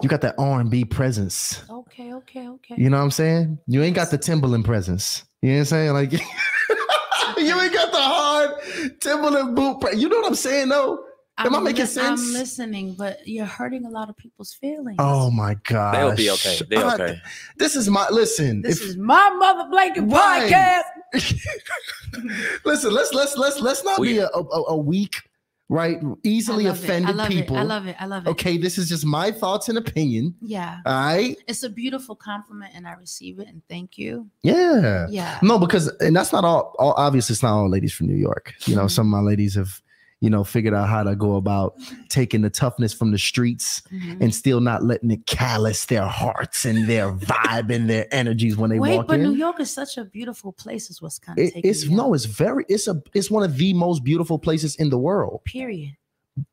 you 0.03 0.09
got 0.09 0.21
that 0.21 0.37
R 0.39 0.61
and 0.61 0.71
B 0.71 0.85
presence. 0.85 1.63
Okay, 1.69 2.13
okay, 2.15 2.49
okay. 2.49 2.75
You 2.79 2.89
know 2.89 2.99
what 2.99 3.03
I'm 3.05 3.11
saying? 3.11 3.59
You 3.67 3.83
ain't 3.83 3.97
got 3.97 4.11
the 4.11 4.19
Timberland 4.19 4.65
presence. 4.65 5.25
You 5.43 5.51
know 5.51 5.55
what 5.57 5.61
I'm 5.61 5.65
saying? 5.67 5.93
Like 5.93 6.13
you 7.37 7.61
ain't 7.61 7.73
got 7.73 7.91
the 7.93 7.99
hard 8.01 9.01
Timberland 9.01 9.57
boot. 9.57 9.81
Pre- 9.81 9.97
you 9.97 10.09
know 10.09 10.19
what 10.19 10.27
I'm 10.29 10.35
saying? 10.37 10.69
though? 10.69 11.05
am 11.39 11.55
I 11.55 11.59
I'm 11.59 11.65
making 11.65 11.83
li- 11.83 11.87
sense? 11.87 12.21
I'm 12.21 12.33
listening, 12.33 12.95
but 12.99 13.19
you're 13.27 13.45
hurting 13.47 13.85
a 13.87 13.91
lot 13.91 14.09
of 14.09 14.17
people's 14.17 14.53
feelings. 14.55 14.97
Oh 14.99 15.31
my 15.31 15.55
god! 15.65 15.95
They'll 15.95 16.17
be 16.17 16.31
okay. 16.31 16.59
They're 16.69 16.85
okay. 16.95 17.21
This 17.57 17.75
is 17.77 17.89
my 17.89 18.09
listen. 18.11 18.63
this 18.63 18.81
if- 18.81 18.89
is 18.91 18.97
my 18.97 19.31
mother 19.31 19.69
blanket 19.71 20.03
Right. 20.03 20.51
podcast. 20.53 20.83
listen. 22.65 22.93
Let's 22.93 23.13
let's 23.13 23.37
let's 23.37 23.61
let's 23.61 23.85
not 23.85 23.99
We- 23.99 24.15
be 24.15 24.19
a, 24.19 24.27
a, 24.29 24.63
a 24.69 24.77
weak, 24.77 25.28
right? 25.69 25.99
Easily 26.25 26.65
love 26.65 26.79
it. 26.79 26.85
offended 26.85 27.11
I 27.11 27.13
love 27.15 27.29
people. 27.29 27.57
It. 27.57 27.61
I 27.61 27.63
love 27.63 27.87
it. 27.87 27.97
I 28.01 28.07
love 28.07 28.27
it. 28.27 28.31
Okay, 28.31 28.57
this 28.59 28.79
is 28.79 28.89
just 28.89 29.05
my 29.05 29.31
thoughts 29.31 29.69
and 29.69 29.77
opinion. 29.79 30.35
Yeah. 30.41 30.79
All 30.87 30.93
right. 30.93 31.37
It's 31.47 31.63
a 31.63 31.69
beautiful 31.69 32.15
compliment 32.17 32.73
and 32.75 32.87
I 32.87 32.93
receive 32.95 33.39
it 33.39 33.49
and 33.49 33.63
thank 33.69 33.99
you. 33.99 34.29
Yeah. 34.43 35.07
Yeah. 35.11 35.39
No, 35.43 35.59
because 35.59 35.89
and 36.01 36.17
that's 36.17 36.33
not 36.33 36.45
all. 36.45 36.75
all 36.79 36.95
obviously, 36.97 37.35
it's 37.35 37.43
not 37.43 37.53
all 37.53 37.69
ladies 37.69 37.93
from 37.93 38.07
New 38.07 38.17
York. 38.17 38.55
You 38.67 38.77
know, 38.77 38.85
Mhm. 38.87 38.91
some 38.91 39.07
of 39.07 39.11
my 39.23 39.27
ladies 39.27 39.55
have, 39.57 39.81
you 40.21 40.29
know, 40.29 40.43
figured 40.43 40.75
out 40.75 40.89
how 40.89 41.03
to 41.05 41.15
go 41.15 41.37
about 41.37 41.75
taking 42.09 42.43
the 42.43 42.51
toughness 42.51 42.93
from 42.93 43.13
the 43.13 43.19
streets 43.19 43.83
Mhm. 43.93 44.21
and 44.21 44.35
still 44.35 44.61
not 44.61 44.83
letting 44.83 45.11
it 45.13 45.27
callous 45.27 45.85
their 45.85 46.07
hearts 46.07 46.65
and 46.65 46.89
their 46.89 47.13
vibe 47.33 47.73
and 47.73 47.89
their 47.89 48.13
energies 48.13 48.57
when 48.57 48.71
they 48.71 48.81
Wait, 48.81 48.97
walk 48.97 49.07
but 49.07 49.21
in. 49.21 49.23
New 49.23 49.35
York 49.37 49.61
is 49.61 49.71
such 49.71 49.97
a 49.97 50.05
beautiful 50.05 50.53
place, 50.53 50.91
is 50.91 51.01
what's 51.01 51.19
kind 51.21 51.39
of 51.39 51.45
It- 51.45 51.55
taking 51.55 51.71
it's 51.71 51.89
no, 51.89 52.15
it's 52.15 52.25
very, 52.25 52.65
it's 52.69 52.89
a, 52.89 53.01
it's 53.15 53.31
one 53.31 53.45
of 53.45 53.57
the 53.57 53.73
most 53.75 54.03
beautiful 54.03 54.39
places 54.41 54.75
in 54.77 54.91
the 54.91 54.99
world. 54.99 55.43
period. 55.45 55.93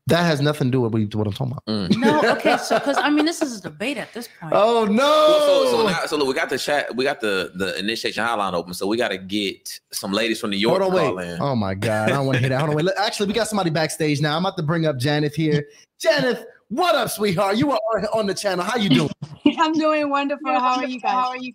That 0.08 0.22
has 0.24 0.40
nothing 0.40 0.68
to 0.68 0.70
do 0.72 0.80
with 0.80 0.92
what- 0.92 1.14
what 1.14 1.26
I'm 1.26 1.32
talking 1.32 1.52
about. 1.52 1.64
Mm. 1.66 1.96
No, 1.98 2.32
okay, 2.32 2.56
so 2.58 2.78
because 2.78 2.96
I 2.98 3.10
mean 3.10 3.24
this 3.24 3.42
is 3.42 3.58
a 3.58 3.62
debate 3.62 3.96
at 3.96 4.12
this 4.12 4.28
point. 4.40 4.52
Oh 4.54 4.84
no! 4.84 5.02
Well, 5.02 5.64
so, 5.64 5.70
so, 5.82 5.86
now, 5.88 6.06
so 6.06 6.16
look, 6.16 6.28
we 6.28 6.34
got 6.34 6.48
the 6.50 6.58
chat, 6.58 6.94
we 6.96 7.04
got 7.04 7.20
the 7.20 7.52
the 7.56 7.78
initiation 7.78 8.24
hotline 8.24 8.52
open, 8.54 8.74
so 8.74 8.86
we 8.86 8.96
got 8.96 9.08
to 9.08 9.18
get 9.18 9.80
some 9.92 10.12
ladies 10.12 10.40
from 10.40 10.50
New 10.50 10.56
York 10.56 10.80
Hold 10.82 10.94
on, 10.94 11.14
wait. 11.16 11.28
in. 11.28 11.40
Oh 11.40 11.54
my 11.56 11.74
god, 11.74 12.10
I 12.10 12.14
don't 12.14 12.26
want 12.26 12.36
to 12.36 12.40
hear 12.40 12.48
that. 12.50 12.58
Hold 12.58 12.70
on, 12.70 12.76
wait. 12.76 12.84
Look, 12.84 12.94
Actually, 12.98 13.26
we 13.28 13.32
got 13.34 13.48
somebody 13.48 13.70
backstage 13.70 14.20
now. 14.20 14.36
I'm 14.36 14.44
about 14.44 14.56
to 14.56 14.62
bring 14.62 14.86
up 14.86 14.98
Janet 14.98 15.34
here. 15.34 15.66
Janet, 16.00 16.46
what 16.68 16.94
up, 16.94 17.10
sweetheart? 17.10 17.56
You 17.56 17.72
are 17.72 17.78
on 18.12 18.26
the 18.26 18.34
channel. 18.34 18.64
How 18.64 18.76
you 18.76 18.88
doing? 18.88 19.10
I'm 19.58 19.72
doing 19.74 20.10
wonderful. 20.10 20.50
How 20.52 20.76
are 20.78 20.86
you 20.86 21.00
guys? 21.00 21.10
How 21.12 21.28
are 21.30 21.36
you? 21.38 21.52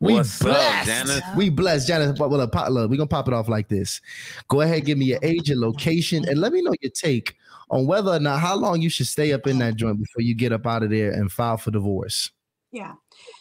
We 0.00 0.14
What's 0.14 0.40
up, 0.42 0.46
blessed. 0.46 0.86
Janet? 0.86 1.24
We 1.36 1.50
blessed, 1.50 1.88
Janet. 1.88 2.18
Well, 2.20 2.30
look, 2.30 2.52
pop, 2.52 2.70
look, 2.70 2.88
we 2.88 2.96
gonna 2.96 3.08
pop 3.08 3.26
it 3.26 3.34
off 3.34 3.48
like 3.48 3.68
this. 3.68 4.00
Go 4.46 4.60
ahead, 4.60 4.84
give 4.84 4.96
me 4.96 5.06
your 5.06 5.18
age, 5.22 5.48
your 5.48 5.58
location, 5.58 6.24
and 6.28 6.38
let 6.40 6.52
me 6.52 6.62
know 6.62 6.72
your 6.80 6.92
take 6.92 7.34
on 7.70 7.86
whether 7.86 8.10
or 8.10 8.20
not 8.20 8.40
how 8.40 8.56
long 8.56 8.80
you 8.80 8.88
should 8.88 9.06
stay 9.06 9.32
up 9.32 9.46
in 9.46 9.58
that 9.58 9.76
joint 9.76 9.98
before 9.98 10.22
you 10.22 10.34
get 10.34 10.52
up 10.52 10.66
out 10.66 10.82
of 10.82 10.90
there 10.90 11.10
and 11.12 11.30
file 11.30 11.56
for 11.56 11.70
divorce. 11.70 12.30
Yeah. 12.72 12.94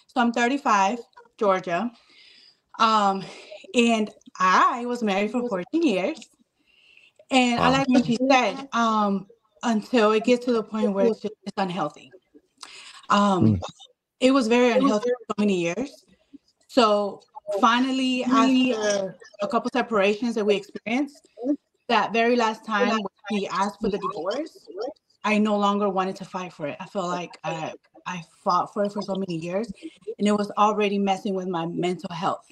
So 0.07 0.21
I'm 0.21 0.31
35, 0.31 0.99
Georgia. 1.37 1.91
Um, 2.79 3.23
and 3.73 4.09
I 4.39 4.85
was 4.85 5.03
married 5.03 5.31
for 5.31 5.47
14 5.47 5.81
years. 5.83 6.29
And 7.31 7.59
I 7.59 7.69
like 7.69 7.89
what 7.89 8.07
you 8.07 8.17
said. 8.29 8.67
Um, 8.73 9.27
until 9.63 10.11
it 10.11 10.23
gets 10.23 10.45
to 10.45 10.53
the 10.53 10.63
point 10.63 10.93
where 10.93 11.07
it's 11.07 11.19
just 11.19 11.33
it's 11.43 11.53
unhealthy. 11.57 12.11
Um, 13.09 13.55
Mm. 13.55 13.59
it 14.19 14.31
was 14.31 14.47
very 14.47 14.71
unhealthy 14.71 15.09
for 15.09 15.33
so 15.33 15.35
many 15.39 15.59
years. 15.59 16.05
So 16.67 17.21
finally, 17.59 18.23
after 18.23 19.15
a 19.41 19.47
couple 19.47 19.69
separations 19.73 20.35
that 20.35 20.45
we 20.45 20.55
experienced, 20.55 21.27
that 21.87 22.13
very 22.13 22.35
last 22.35 22.65
time 22.65 22.89
when 22.89 23.39
he 23.39 23.47
asked 23.47 23.79
for 23.81 23.89
the 23.89 23.97
divorce, 23.97 24.67
I 25.23 25.37
no 25.37 25.57
longer 25.57 25.89
wanted 25.89 26.15
to 26.17 26.25
fight 26.25 26.53
for 26.53 26.67
it. 26.67 26.77
I 26.79 26.85
felt 26.85 27.07
like 27.07 27.37
I, 27.43 27.73
I 28.05 28.21
fought 28.43 28.73
for 28.73 28.85
it 28.85 28.93
for 28.93 29.01
so 29.01 29.15
many 29.15 29.35
years, 29.35 29.71
and 30.17 30.27
it 30.27 30.31
was 30.31 30.51
already 30.57 30.97
messing 30.97 31.33
with 31.33 31.47
my 31.47 31.65
mental 31.65 32.13
health. 32.13 32.45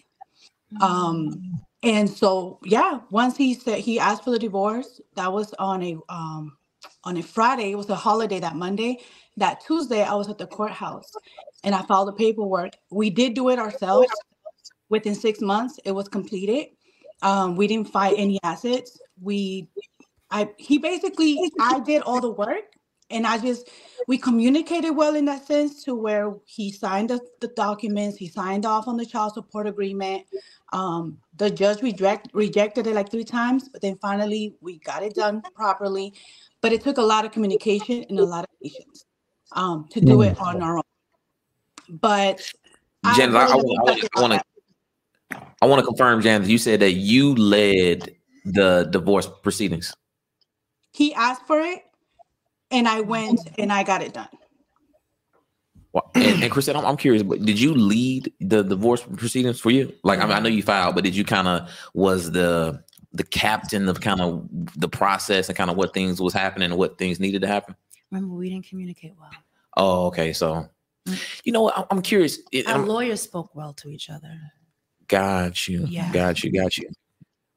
Um, 0.81 1.61
and 1.83 2.09
so 2.09 2.59
yeah, 2.63 2.99
once 3.11 3.37
he 3.37 3.53
said 3.53 3.79
he 3.79 3.99
asked 3.99 4.23
for 4.23 4.31
the 4.31 4.39
divorce, 4.39 4.99
that 5.15 5.31
was 5.31 5.53
on 5.59 5.83
a 5.83 5.97
um 6.09 6.57
on 7.03 7.17
a 7.17 7.23
Friday. 7.23 7.71
It 7.71 7.77
was 7.77 7.89
a 7.89 7.95
holiday 7.95 8.39
that 8.39 8.55
Monday. 8.55 8.99
That 9.37 9.61
Tuesday, 9.65 10.01
I 10.01 10.13
was 10.15 10.29
at 10.29 10.37
the 10.37 10.47
courthouse 10.47 11.11
and 11.63 11.75
I 11.75 11.81
filed 11.83 12.07
the 12.07 12.13
paperwork. 12.13 12.73
We 12.89 13.09
did 13.09 13.33
do 13.33 13.49
it 13.49 13.59
ourselves. 13.59 14.11
Within 14.89 15.15
six 15.15 15.41
months, 15.41 15.79
it 15.83 15.91
was 15.91 16.07
completed. 16.07 16.67
Um, 17.21 17.55
we 17.55 17.67
didn't 17.67 17.89
fight 17.89 18.15
any 18.17 18.39
assets. 18.43 18.99
We, 19.21 19.67
I, 20.29 20.49
he 20.57 20.77
basically, 20.77 21.39
I 21.59 21.79
did 21.79 22.01
all 22.01 22.21
the 22.21 22.31
work, 22.31 22.65
and 23.09 23.25
I 23.27 23.37
just, 23.37 23.69
we 24.07 24.17
communicated 24.17 24.91
well 24.91 25.15
in 25.15 25.25
that 25.25 25.45
sense 25.45 25.83
to 25.83 25.95
where 25.95 26.33
he 26.45 26.71
signed 26.71 27.09
the, 27.09 27.19
the 27.39 27.49
documents. 27.49 28.17
He 28.17 28.27
signed 28.27 28.65
off 28.65 28.87
on 28.87 28.97
the 28.97 29.05
child 29.05 29.33
support 29.33 29.67
agreement. 29.67 30.23
Um, 30.73 31.19
the 31.37 31.51
judge 31.51 31.81
reject, 31.81 32.29
rejected 32.33 32.87
it 32.87 32.95
like 32.95 33.11
three 33.11 33.23
times, 33.23 33.69
but 33.69 33.81
then 33.81 33.95
finally 34.01 34.55
we 34.59 34.79
got 34.79 35.03
it 35.03 35.13
done 35.13 35.43
properly. 35.55 36.13
But 36.61 36.73
it 36.73 36.81
took 36.81 36.97
a 36.97 37.01
lot 37.01 37.25
of 37.25 37.31
communication 37.31 38.03
and 38.09 38.19
a 38.19 38.25
lot 38.25 38.43
of 38.43 38.49
patience 38.61 39.05
um, 39.51 39.87
to 39.91 40.01
do 40.01 40.23
it 40.23 40.39
on 40.39 40.63
our 40.63 40.77
own. 40.77 40.83
But 41.89 42.51
Janet, 43.15 43.35
I, 43.35 43.45
I, 43.45 43.55
really 43.55 43.77
want 43.77 44.01
to, 44.01 44.09
I 44.15 44.21
want 44.21 44.33
to, 44.33 45.41
I 45.61 45.65
want 45.67 45.79
to 45.79 45.85
confirm, 45.85 46.21
Janet. 46.21 46.47
You 46.47 46.57
said 46.57 46.79
that 46.79 46.93
you 46.93 47.35
led 47.35 48.14
the 48.45 48.87
divorce 48.91 49.27
proceedings. 49.43 49.93
he 50.93 51.13
asked 51.13 51.45
for 51.47 51.59
it 51.59 51.83
and 52.71 52.87
I 52.87 53.01
went 53.01 53.39
and 53.57 53.71
I 53.73 53.83
got 53.83 54.01
it 54.01 54.13
done. 54.13 54.27
Well, 55.93 56.11
and, 56.13 56.43
and 56.43 56.51
Chris, 56.51 56.67
I'm, 56.67 56.85
I'm 56.85 56.97
curious, 56.97 57.23
but 57.23 57.43
did 57.43 57.59
you 57.59 57.73
lead 57.73 58.31
the 58.41 58.63
divorce 58.63 59.01
proceedings 59.01 59.59
for 59.59 59.71
you? 59.71 59.93
Like, 60.03 60.19
I, 60.19 60.23
mean, 60.25 60.33
I 60.33 60.39
know 60.39 60.49
you 60.49 60.61
filed, 60.61 60.93
but 60.95 61.03
did 61.03 61.15
you 61.15 61.23
kind 61.23 61.47
of 61.47 61.69
was 61.93 62.31
the 62.31 62.83
the 63.13 63.23
captain 63.23 63.87
of 63.87 64.01
kind 64.01 64.19
of 64.19 64.45
the 64.75 64.89
process 64.89 65.47
and 65.47 65.57
kind 65.57 65.69
of 65.69 65.77
what 65.77 65.93
things 65.93 66.19
was 66.21 66.33
happening 66.33 66.71
and 66.71 66.77
what 66.77 66.97
things 66.97 67.17
needed 67.17 67.41
to 67.43 67.47
happen? 67.47 67.73
Remember, 68.11 68.35
we 68.35 68.49
didn't 68.49 68.67
communicate 68.67 69.13
well. 69.17 69.29
Oh, 69.77 70.07
okay. 70.07 70.33
So, 70.33 70.67
you 71.45 71.53
know, 71.53 71.61
what? 71.61 71.77
I'm, 71.77 71.85
I'm 71.91 72.01
curious. 72.01 72.39
It- 72.51 72.67
Our 72.67 72.73
I'm- 72.73 72.87
lawyers 72.87 73.21
spoke 73.21 73.55
well 73.55 73.71
to 73.75 73.87
each 73.89 74.09
other. 74.09 74.37
Got 75.07 75.65
you. 75.69 75.85
Yeah. 75.87 76.11
Got 76.11 76.43
you. 76.43 76.51
Got 76.51 76.77
you. 76.77 76.89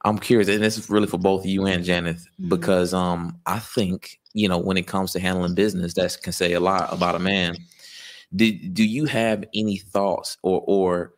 I'm 0.08 0.18
curious, 0.18 0.48
and 0.48 0.62
this 0.62 0.78
is 0.78 0.88
really 0.88 1.06
for 1.06 1.18
both 1.18 1.44
you 1.44 1.66
and 1.66 1.84
Janet, 1.84 2.16
Mhm. 2.40 2.48
because 2.48 2.94
um 2.94 3.38
I 3.46 3.58
think, 3.58 4.18
you 4.32 4.48
know, 4.48 4.58
when 4.58 4.76
it 4.76 4.86
comes 4.86 5.12
to 5.12 5.20
handling 5.20 5.54
business, 5.54 5.94
that 5.94 6.16
can 6.22 6.32
say 6.32 6.52
a 6.54 6.60
lot 6.60 6.92
about 6.92 7.14
a 7.14 7.18
man. 7.18 7.56
Do 8.34 8.50
do 8.50 8.84
you 8.84 9.04
have 9.06 9.44
any 9.54 9.78
thoughts 9.78 10.36
or 10.42 10.62
or 10.66 11.14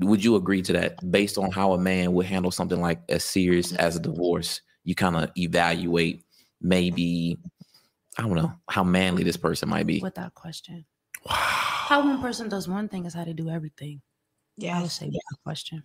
would 0.00 0.22
you 0.22 0.36
agree 0.36 0.62
to 0.62 0.72
that 0.74 1.10
based 1.10 1.38
on 1.38 1.50
how 1.50 1.72
a 1.72 1.78
man 1.78 2.12
would 2.12 2.26
handle 2.26 2.52
something 2.52 2.80
like 2.80 3.00
as 3.08 3.24
serious 3.24 3.72
as 3.74 3.96
a 3.96 4.00
divorce? 4.00 4.60
You 4.84 4.94
kind 4.94 5.16
of 5.16 5.30
evaluate 5.36 6.24
maybe 6.60 7.38
I 8.16 8.22
don't 8.22 8.34
know 8.34 8.52
how 8.68 8.82
manly 8.84 9.22
this 9.22 9.36
person 9.36 9.68
might 9.68 9.86
be. 9.86 10.00
Without 10.00 10.34
question. 10.34 10.84
Wow. 11.26 11.34
How 11.34 12.04
one 12.04 12.20
person 12.20 12.48
does 12.48 12.68
one 12.68 12.88
thing 12.88 13.04
is 13.06 13.14
how 13.14 13.24
they 13.24 13.32
do 13.32 13.48
everything. 13.48 14.00
Yeah, 14.56 14.78
I 14.78 14.82
would 14.82 14.90
say 14.90 15.06
without 15.06 15.42
question. 15.44 15.82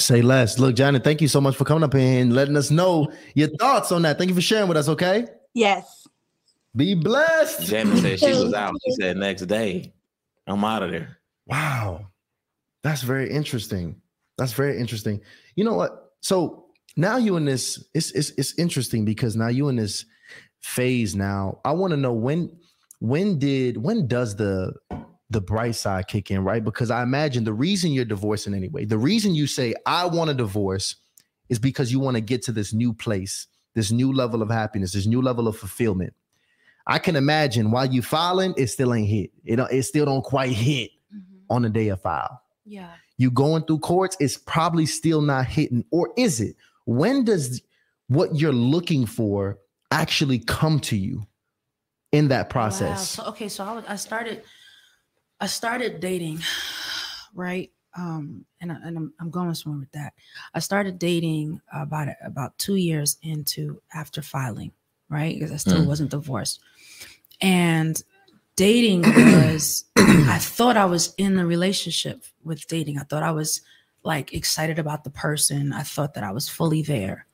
Say 0.00 0.22
less. 0.22 0.58
Look, 0.58 0.76
Janet, 0.76 1.04
thank 1.04 1.20
you 1.20 1.28
so 1.28 1.40
much 1.40 1.56
for 1.56 1.64
coming 1.64 1.84
up 1.84 1.92
here 1.92 2.22
and 2.22 2.34
letting 2.34 2.56
us 2.56 2.70
know 2.70 3.12
your 3.34 3.48
thoughts 3.58 3.92
on 3.92 4.02
that. 4.02 4.16
Thank 4.16 4.30
you 4.30 4.34
for 4.34 4.40
sharing 4.40 4.66
with 4.66 4.78
us, 4.78 4.88
okay? 4.88 5.26
Yes. 5.52 6.06
Be 6.74 6.94
blessed. 6.94 7.68
Janet 7.68 7.98
said 7.98 8.18
she 8.18 8.30
was 8.30 8.54
out. 8.54 8.72
She 8.84 8.92
said 8.92 9.16
next 9.16 9.42
day, 9.42 9.92
I'm 10.46 10.64
out 10.64 10.82
of 10.82 10.90
there. 10.90 11.18
Wow. 11.46 12.06
That's 12.82 13.02
very 13.02 13.30
interesting. 13.30 14.00
That's 14.38 14.52
very 14.52 14.78
interesting. 14.78 15.20
You 15.56 15.64
know 15.64 15.74
what? 15.74 16.12
So 16.22 16.66
now 16.96 17.18
you 17.18 17.36
in 17.36 17.44
this, 17.44 17.84
it's 17.92 18.10
it's 18.12 18.30
it's 18.38 18.58
interesting 18.58 19.04
because 19.04 19.36
now 19.36 19.48
you 19.48 19.68
in 19.68 19.76
this 19.76 20.06
phase 20.62 21.14
now. 21.14 21.60
I 21.64 21.72
want 21.72 21.90
to 21.90 21.96
know 21.96 22.12
when 22.12 22.56
when 23.00 23.38
did 23.38 23.76
when 23.76 24.06
does 24.06 24.36
the 24.36 24.72
the 25.30 25.40
bright 25.40 25.76
side 25.76 26.08
kick 26.08 26.30
in, 26.30 26.42
right? 26.42 26.62
Because 26.62 26.90
I 26.90 27.02
imagine 27.02 27.44
the 27.44 27.52
reason 27.52 27.92
you're 27.92 28.04
divorcing 28.04 28.52
anyway, 28.52 28.84
the 28.84 28.98
reason 28.98 29.34
you 29.34 29.46
say 29.46 29.74
I 29.86 30.06
want 30.06 30.30
a 30.30 30.34
divorce 30.34 30.96
is 31.48 31.58
because 31.58 31.92
you 31.92 32.00
want 32.00 32.16
to 32.16 32.20
get 32.20 32.42
to 32.42 32.52
this 32.52 32.72
new 32.72 32.92
place, 32.92 33.46
this 33.74 33.92
new 33.92 34.12
level 34.12 34.42
of 34.42 34.50
happiness, 34.50 34.92
this 34.92 35.06
new 35.06 35.22
level 35.22 35.46
of 35.46 35.56
fulfillment. 35.56 36.14
I 36.86 36.98
can 36.98 37.14
imagine 37.14 37.70
while 37.70 37.86
you 37.86 38.02
filing, 38.02 38.54
it 38.56 38.66
still 38.68 38.92
ain't 38.92 39.08
hit. 39.08 39.30
It 39.44 39.60
it 39.70 39.84
still 39.84 40.04
don't 40.04 40.22
quite 40.22 40.50
hit 40.50 40.90
mm-hmm. 41.14 41.38
on 41.48 41.62
the 41.62 41.70
day 41.70 41.88
of 41.88 42.02
file. 42.02 42.42
Yeah. 42.64 42.90
You 43.16 43.30
going 43.30 43.64
through 43.64 43.80
courts, 43.80 44.16
it's 44.18 44.36
probably 44.36 44.86
still 44.86 45.20
not 45.20 45.46
hitting, 45.46 45.84
or 45.92 46.10
is 46.16 46.40
it? 46.40 46.56
When 46.86 47.24
does 47.24 47.62
what 48.08 48.34
you're 48.34 48.52
looking 48.52 49.06
for 49.06 49.58
actually 49.92 50.40
come 50.40 50.80
to 50.80 50.96
you 50.96 51.26
in 52.10 52.28
that 52.28 52.46
Wow. 52.46 52.52
process? 52.52 53.10
So 53.10 53.24
okay, 53.26 53.48
so 53.48 53.62
I, 53.64 53.92
I 53.92 53.96
started 53.96 54.42
I 55.40 55.46
started 55.46 56.00
dating, 56.00 56.40
right? 57.34 57.70
Um, 57.96 58.44
and 58.60 58.70
I, 58.70 58.76
and 58.84 58.96
I'm, 58.96 59.12
I'm 59.20 59.30
going 59.30 59.54
somewhere 59.54 59.80
with 59.80 59.92
that. 59.92 60.12
I 60.54 60.60
started 60.60 60.98
dating 60.98 61.60
about 61.72 62.08
about 62.24 62.56
two 62.58 62.76
years 62.76 63.16
into 63.22 63.80
after 63.94 64.22
filing, 64.22 64.72
right? 65.08 65.34
Because 65.34 65.52
I 65.52 65.56
still 65.56 65.82
Mm. 65.82 65.86
wasn't 65.86 66.10
divorced, 66.10 66.60
and 67.40 68.00
dating 68.56 69.02
was 69.32 69.84
I 70.28 70.38
thought 70.38 70.76
I 70.76 70.84
was 70.84 71.14
in 71.16 71.38
a 71.38 71.46
relationship 71.46 72.22
with 72.44 72.66
dating. 72.68 72.98
I 72.98 73.02
thought 73.04 73.22
I 73.22 73.32
was 73.32 73.62
like 74.02 74.32
excited 74.34 74.78
about 74.78 75.04
the 75.04 75.10
person. 75.10 75.72
I 75.72 75.82
thought 75.82 76.14
that 76.14 76.24
I 76.24 76.32
was 76.32 76.48
fully 76.48 76.82
there. 76.82 77.26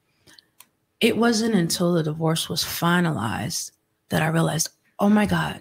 It 1.00 1.16
wasn't 1.16 1.54
until 1.54 1.92
the 1.92 2.02
divorce 2.02 2.48
was 2.48 2.64
finalized 2.64 3.72
that 4.08 4.22
I 4.22 4.28
realized, 4.28 4.70
oh 4.98 5.10
my 5.10 5.26
God, 5.26 5.60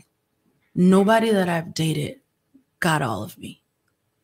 nobody 0.73 1.31
that 1.31 1.49
I've 1.49 1.73
dated 1.73 2.21
got 2.85 3.01
all 3.01 3.23
of 3.23 3.35
me. 3.39 3.63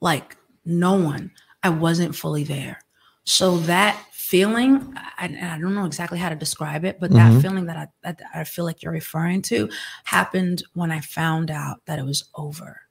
Like, 0.02 0.38
no 0.66 0.94
one. 0.94 1.32
I 1.64 1.70
wasn't 1.70 2.16
fully 2.16 2.44
there. 2.44 2.80
So 3.24 3.58
that 3.62 4.00
feeling, 4.12 4.94
I, 4.96 5.26
I 5.56 5.58
don't 5.60 5.74
know 5.74 5.86
exactly 5.86 6.20
how 6.20 6.30
to 6.30 6.36
describe 6.36 6.86
it, 6.86 7.00
but 7.00 7.10
that 7.12 7.32
Mhm. 7.32 7.42
feeling 7.42 7.66
that 7.66 7.78
I, 7.78 7.88
that 8.04 8.22
I 8.36 8.44
feel 8.44 8.66
like 8.66 8.84
you're 8.84 8.92
referring 8.94 9.42
to 9.44 9.68
happened 10.04 10.64
when 10.74 10.92
I 10.92 11.00
found 11.02 11.50
out 11.50 11.78
that 11.86 11.98
it 12.00 12.06
was 12.06 12.30
over 12.36 12.82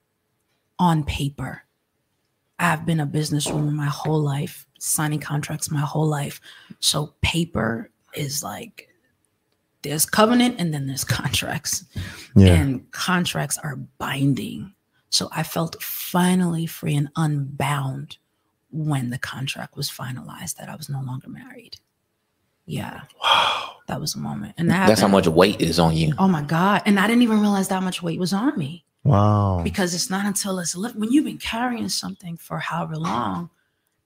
on 0.77 1.03
paper. 1.05 1.63
I've 2.59 2.85
been 2.85 2.99
a 2.99 3.07
businesswoman 3.07 3.71
my 3.73 3.87
whole 3.87 4.21
life, 4.21 4.67
signing 4.79 5.19
contracts 5.21 5.71
my 5.71 5.79
whole 5.79 6.07
life. 6.07 6.39
So 6.79 7.13
paper 7.21 7.89
is 8.13 8.43
like 8.43 8.89
there's 9.83 10.05
covenant 10.05 10.59
and 10.59 10.73
then 10.73 10.85
there's 10.85 11.03
contracts. 11.19 11.85
And 12.35 12.91
contracts 12.91 13.57
are 13.57 13.77
binding. 13.97 14.73
So 15.11 15.29
I 15.31 15.43
felt 15.43 15.81
finally 15.83 16.65
free 16.65 16.95
and 16.95 17.09
unbound 17.15 18.17
when 18.71 19.09
the 19.09 19.19
contract 19.19 19.75
was 19.75 19.89
finalized 19.91 20.55
that 20.55 20.69
I 20.69 20.75
was 20.75 20.89
no 20.89 21.01
longer 21.01 21.27
married. 21.29 21.77
Yeah, 22.65 23.01
Wow. 23.21 23.75
that 23.87 23.99
was 23.99 24.15
a 24.15 24.19
moment. 24.19 24.55
And 24.57 24.69
that 24.71 24.87
That's 24.87 25.01
how 25.01 25.09
much 25.09 25.27
weight 25.27 25.61
is 25.61 25.77
on 25.79 25.95
you. 25.97 26.13
Oh 26.17 26.29
my 26.29 26.41
God. 26.41 26.81
And 26.85 26.97
I 26.99 27.07
didn't 27.07 27.23
even 27.23 27.41
realize 27.41 27.67
that 27.67 27.83
much 27.83 28.01
weight 28.01 28.19
was 28.19 28.31
on 28.31 28.57
me 28.57 28.85
Wow. 29.03 29.61
because 29.63 29.93
it's 29.93 30.09
not 30.09 30.25
until 30.25 30.57
it's 30.59 30.75
li- 30.77 30.93
when 30.95 31.11
you've 31.11 31.25
been 31.25 31.37
carrying 31.37 31.89
something 31.89 32.37
for 32.37 32.59
however 32.59 32.95
long 32.95 33.49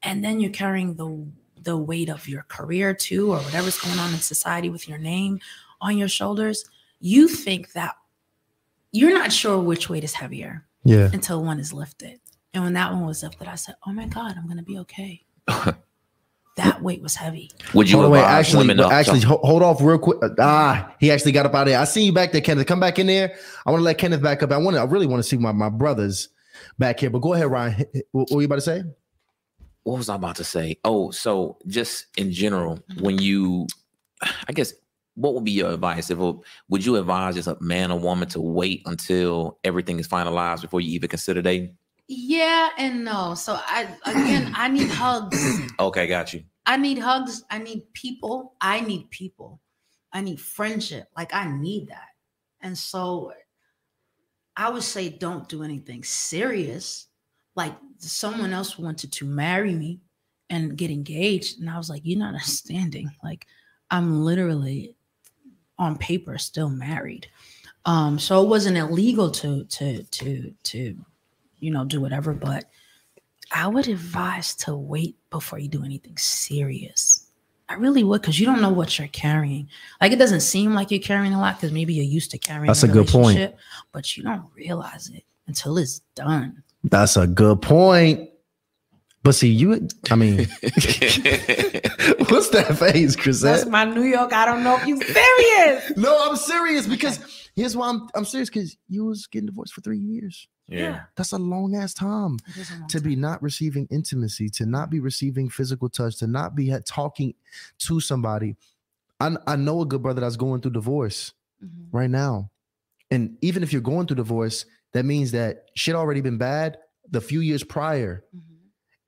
and 0.01 0.23
then 0.23 0.39
you're 0.39 0.51
carrying 0.51 0.95
the 0.95 1.27
the 1.61 1.77
weight 1.77 2.09
of 2.09 2.27
your 2.27 2.43
career 2.43 2.93
too 2.93 3.31
or 3.31 3.37
whatever's 3.39 3.77
going 3.79 3.97
on 3.99 4.13
in 4.13 4.19
society 4.19 4.69
with 4.69 4.87
your 4.87 4.99
name 4.99 5.39
on 5.81 5.97
your 5.97 6.07
shoulders 6.07 6.63
you 6.99 7.27
think 7.27 7.71
that 7.73 7.95
you're 8.91 9.13
not 9.13 9.31
sure 9.33 9.59
which 9.59 9.89
weight 9.89 10.03
is 10.03 10.13
heavier 10.13 10.63
Yeah. 10.85 11.09
until 11.11 11.43
one 11.43 11.59
is 11.59 11.73
lifted 11.73 12.19
and 12.53 12.63
when 12.63 12.73
that 12.73 12.93
one 12.93 13.05
was 13.05 13.21
lifted 13.23 13.47
i 13.47 13.55
said 13.55 13.75
oh 13.87 13.91
my 13.91 14.05
god 14.07 14.35
i'm 14.37 14.47
gonna 14.47 14.63
be 14.63 14.77
okay 14.79 15.25
that 16.57 16.81
weight 16.81 17.01
was 17.01 17.15
heavy 17.15 17.51
Would 17.73 17.89
you 17.89 17.99
Hold 17.99 18.13
on, 18.13 18.19
actually, 18.23 18.67
women 18.67 18.79
actually, 18.79 19.19
ho- 19.21 19.41
hold 19.43 19.61
off 19.61 19.81
real 19.81 19.97
quick. 19.99 20.19
Ah, 20.39 20.95
he 20.99 21.11
actually 21.11 21.33
got 21.33 21.45
up 21.45 21.53
out 21.53 21.63
of 21.63 21.67
there. 21.67 21.79
I 21.79 21.83
see 21.83 22.03
you 22.05 22.13
back 22.13 22.31
there, 22.31 22.39
Kenneth. 22.39 22.65
Come 22.65 22.79
back 22.79 22.97
in 22.97 23.07
there. 23.07 23.35
I 23.65 23.71
want 23.71 23.81
to 23.81 23.83
let 23.83 23.97
Kenneth 23.97 24.21
back 24.21 24.41
up. 24.41 24.51
I 24.53 24.57
want 24.57 24.75
to. 24.77 24.81
I 24.81 24.85
really 24.85 25.05
want 25.05 25.21
to 25.21 25.27
see 25.27 25.35
my, 25.35 25.51
my 25.51 25.67
brothers 25.67 26.29
back 26.79 27.01
here. 27.01 27.09
But 27.09 27.19
go 27.19 27.33
ahead, 27.33 27.51
Ryan. 27.51 27.73
Hit- 27.73 27.89
hit- 27.93 28.07
What, 28.13 28.29
what 28.29 28.35
were 28.37 28.41
you 28.41 28.45
about 28.45 28.55
to 28.55 28.61
say? 28.61 28.83
what 29.83 29.97
was 29.97 30.07
I 30.07 30.15
about 30.15 30.37
to 30.37 30.45
say? 30.45 30.77
Oh, 30.85 31.11
so 31.11 31.57
just 31.67 32.07
in 32.17 32.31
general, 32.31 32.79
when 33.01 33.17
you, 33.19 33.67
I 34.47 34.53
guess, 34.53 34.73
what 35.15 35.33
would 35.33 35.43
be 35.43 35.51
your 35.51 35.71
advice? 35.71 36.09
If 36.09 36.17
would 36.17 36.85
you 36.85 36.97
advise 36.97 37.35
just 37.35 37.47
a 37.47 37.57
man 37.59 37.91
or 37.91 37.99
woman 37.99 38.27
to 38.29 38.41
wait 38.41 38.83
until 38.85 39.59
everything 39.63 39.99
is 39.99 40.07
finalized 40.07 40.61
before 40.61 40.81
you 40.81 40.91
even 40.91 41.09
consider 41.09 41.41
dating? 41.41 41.77
yeah 42.07 42.69
and 42.77 43.03
no 43.03 43.33
so 43.33 43.57
i 43.65 43.87
again 44.05 44.53
i 44.55 44.67
need 44.67 44.87
hugs 44.91 45.59
Okay, 45.79 46.07
got 46.07 46.33
you. 46.33 46.43
I 46.65 46.77
need 46.77 46.97
hugs. 46.97 47.43
I 47.49 47.59
need 47.59 47.93
people. 47.93 48.55
I 48.61 48.81
need 48.81 49.09
people. 49.11 49.61
I 50.11 50.21
need 50.21 50.39
friendship. 50.39 51.07
Like 51.15 51.33
I 51.33 51.51
need 51.51 51.89
that. 51.89 52.09
And 52.61 52.77
so 52.77 53.33
I 54.55 54.69
would 54.69 54.83
say 54.83 55.09
don't 55.09 55.47
do 55.47 55.63
anything 55.63 56.03
serious. 56.03 57.07
Like 57.55 57.73
someone 57.97 58.53
else 58.53 58.79
wanted 58.79 59.11
to 59.13 59.25
marry 59.25 59.73
me 59.73 59.99
and 60.49 60.77
get 60.77 60.91
engaged. 60.91 61.59
And 61.59 61.69
I 61.69 61.77
was 61.77 61.89
like, 61.89 62.01
you're 62.03 62.19
not 62.19 62.33
understanding. 62.33 63.09
Like 63.23 63.45
I'm 63.91 64.23
literally 64.23 64.94
on 65.77 65.97
paper 65.97 66.37
still 66.37 66.69
married. 66.69 67.27
Um, 67.85 68.17
so 68.17 68.41
it 68.41 68.47
wasn't 68.47 68.77
illegal 68.77 69.29
to 69.31 69.63
to 69.65 70.03
to 70.03 70.53
to 70.63 70.97
you 71.59 71.71
know 71.71 71.85
do 71.85 72.01
whatever, 72.01 72.33
but 72.33 72.65
I 73.51 73.67
would 73.67 73.87
advise 73.87 74.55
to 74.55 74.75
wait 74.75 75.17
before 75.29 75.59
you 75.59 75.67
do 75.67 75.83
anything 75.83 76.17
serious. 76.17 77.21
I 77.67 77.75
really 77.75 78.03
would, 78.03 78.21
because 78.21 78.39
you 78.39 78.45
don't 78.45 78.61
know 78.61 78.69
what 78.69 78.97
you're 78.99 79.07
carrying. 79.07 79.69
Like 79.99 80.11
it 80.11 80.19
doesn't 80.19 80.41
seem 80.41 80.73
like 80.73 80.91
you're 80.91 80.99
carrying 80.99 81.33
a 81.33 81.39
lot 81.39 81.57
because 81.57 81.71
maybe 81.71 81.93
you're 81.93 82.05
used 82.05 82.31
to 82.31 82.37
carrying. 82.37 82.67
That's 82.67 82.83
a 82.83 82.87
good 82.87 83.07
point. 83.07 83.55
But 83.91 84.15
you 84.15 84.23
don't 84.23 84.45
realize 84.55 85.09
it 85.09 85.23
until 85.47 85.77
it's 85.77 85.99
done. 86.13 86.63
That's 86.83 87.17
a 87.17 87.25
good 87.25 87.61
point. 87.61 88.29
But 89.25 89.33
see, 89.33 89.49
you. 89.49 89.87
I 90.11 90.15
mean, 90.15 90.37
what's 92.29 92.49
that 92.49 92.75
face, 92.77 93.15
Chris? 93.15 93.41
That's 93.41 93.65
my 93.65 93.83
New 93.83 94.03
York. 94.03 94.31
I 94.31 94.45
don't 94.45 94.63
know 94.63 94.77
if 94.77 94.85
you 94.85 95.01
serious. 95.01 95.91
No, 95.97 96.29
I'm 96.29 96.35
serious 96.35 96.85
because 96.85 97.49
here's 97.55 97.75
why 97.75 97.89
I'm. 97.89 98.07
I'm 98.13 98.23
serious 98.25 98.49
because 98.49 98.77
you 98.87 99.05
was 99.05 99.25
getting 99.27 99.47
divorced 99.47 99.73
for 99.73 99.81
three 99.81 99.97
years. 99.97 100.47
yeah. 100.67 101.03
That's 101.15 101.31
a 101.31 101.37
long 101.39 101.75
ass 101.75 101.93
time. 101.95 102.37
It 102.49 102.57
is 102.57 102.69
a 102.71 102.75
long 102.79 102.87
to 102.89 103.01
be 103.01 103.15
not 103.15 103.41
receiving 103.41 103.87
intimacy, 103.89 104.47
to 104.51 104.65
not 104.67 104.89
be 104.91 104.99
receiving 104.99 105.49
physical 105.49 105.89
touch, 105.89 106.17
to 106.17 106.27
not 106.27 106.55
be 106.55 106.71
talking 106.85 107.33
to 107.79 107.99
somebody. 107.99 108.55
I, 109.19 109.35
I 109.47 109.55
know 109.55 109.81
a 109.81 109.85
good 109.87 110.03
brother 110.03 110.21
that's 110.21 110.35
going 110.35 110.61
through 110.61 110.71
divorce 110.73 111.33
Mhm. 111.63 111.87
right 111.91 112.09
now. 112.09 112.51
And 113.09 113.37
even 113.41 113.63
if 113.63 113.71
you're 113.73 113.81
going 113.81 114.05
through 114.07 114.17
divorce, 114.17 114.65
that 114.93 115.05
means 115.05 115.31
that 115.31 115.65
shit 115.75 115.95
already 115.95 116.21
been 116.21 116.37
bad 116.37 116.77
the 117.09 117.21
few 117.21 117.39
years 117.39 117.63
prior. 117.63 118.23
Mhm. 118.35 118.41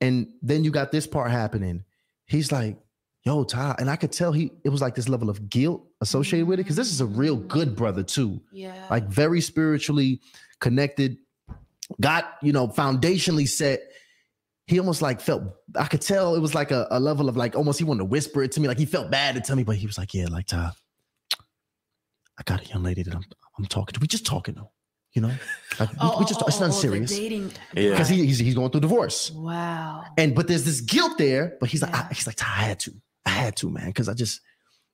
And 0.00 0.28
then 0.42 0.64
you 0.64 0.70
got 0.70 0.92
this 0.92 1.06
part 1.06 1.30
happening. 1.30 1.84
He's 2.26 2.52
like, 2.52 2.76
yo, 3.24 3.44
Ty. 3.44 3.76
And 3.78 3.90
I 3.90 3.96
could 3.96 4.12
tell 4.12 4.32
he 4.32 4.52
it 4.64 4.68
was 4.68 4.80
like 4.80 4.94
this 4.94 5.08
level 5.08 5.28
of 5.30 5.48
guilt 5.48 5.86
associated 6.00 6.46
with 6.46 6.60
it. 6.60 6.66
Cause 6.66 6.76
this 6.76 6.92
is 6.92 7.00
a 7.00 7.06
real 7.06 7.36
good 7.36 7.74
brother, 7.74 8.02
too. 8.02 8.40
Yeah. 8.52 8.86
Like 8.90 9.08
very 9.08 9.40
spiritually 9.40 10.20
connected, 10.60 11.18
got, 12.00 12.36
you 12.42 12.52
know, 12.52 12.68
foundationally 12.68 13.48
set. 13.48 13.80
He 14.66 14.78
almost 14.78 15.00
like 15.00 15.20
felt, 15.20 15.42
I 15.76 15.86
could 15.86 16.02
tell 16.02 16.34
it 16.34 16.40
was 16.40 16.54
like 16.54 16.70
a, 16.70 16.86
a 16.90 17.00
level 17.00 17.28
of 17.28 17.36
like 17.36 17.56
almost 17.56 17.78
he 17.78 17.84
wanted 17.84 18.00
to 18.00 18.04
whisper 18.04 18.42
it 18.42 18.52
to 18.52 18.60
me. 18.60 18.68
Like 18.68 18.78
he 18.78 18.84
felt 18.84 19.10
bad 19.10 19.34
to 19.34 19.40
tell 19.40 19.56
me, 19.56 19.64
but 19.64 19.76
he 19.76 19.86
was 19.86 19.96
like, 19.96 20.12
Yeah, 20.12 20.26
like 20.30 20.46
Ty, 20.46 20.70
I 22.38 22.42
got 22.44 22.62
a 22.62 22.66
young 22.66 22.82
lady 22.82 23.02
that 23.02 23.14
I'm 23.14 23.24
I'm 23.58 23.66
talking 23.66 23.94
to. 23.94 24.00
We 24.00 24.06
just 24.06 24.24
talking 24.24 24.54
though, 24.54 24.70
you 25.18 25.26
know? 25.26 25.34
Uh, 25.80 25.80
like 25.80 25.90
we, 25.90 25.98
Oh, 26.00 26.16
we 26.20 26.24
just 26.26 26.40
oh, 26.42 26.46
it's 26.46 26.60
not 26.60 26.70
oh, 26.70 26.74
oh 26.74 26.80
serious. 26.80 27.10
Dating. 27.10 27.50
Yeah. 27.74 27.90
Because 27.90 28.08
he, 28.08 28.24
he's 28.24 28.38
he's 28.38 28.54
going 28.54 28.70
through 28.70 28.82
divorce. 28.82 29.32
Wow. 29.32 30.04
And 30.16 30.34
but 30.34 30.46
there's 30.46 30.64
this 30.64 30.80
guilt 30.80 31.18
there, 31.18 31.56
but 31.58 31.68
he's 31.68 31.82
like, 31.82 31.92
I, 31.92 32.06
he's 32.12 32.26
like, 32.26 32.40
I 32.40 32.62
had 32.62 32.78
to. 32.80 32.92
I 33.26 33.30
had 33.30 33.56
to, 33.56 33.68
man, 33.68 33.86
because 33.88 34.08
I 34.08 34.14
just, 34.14 34.40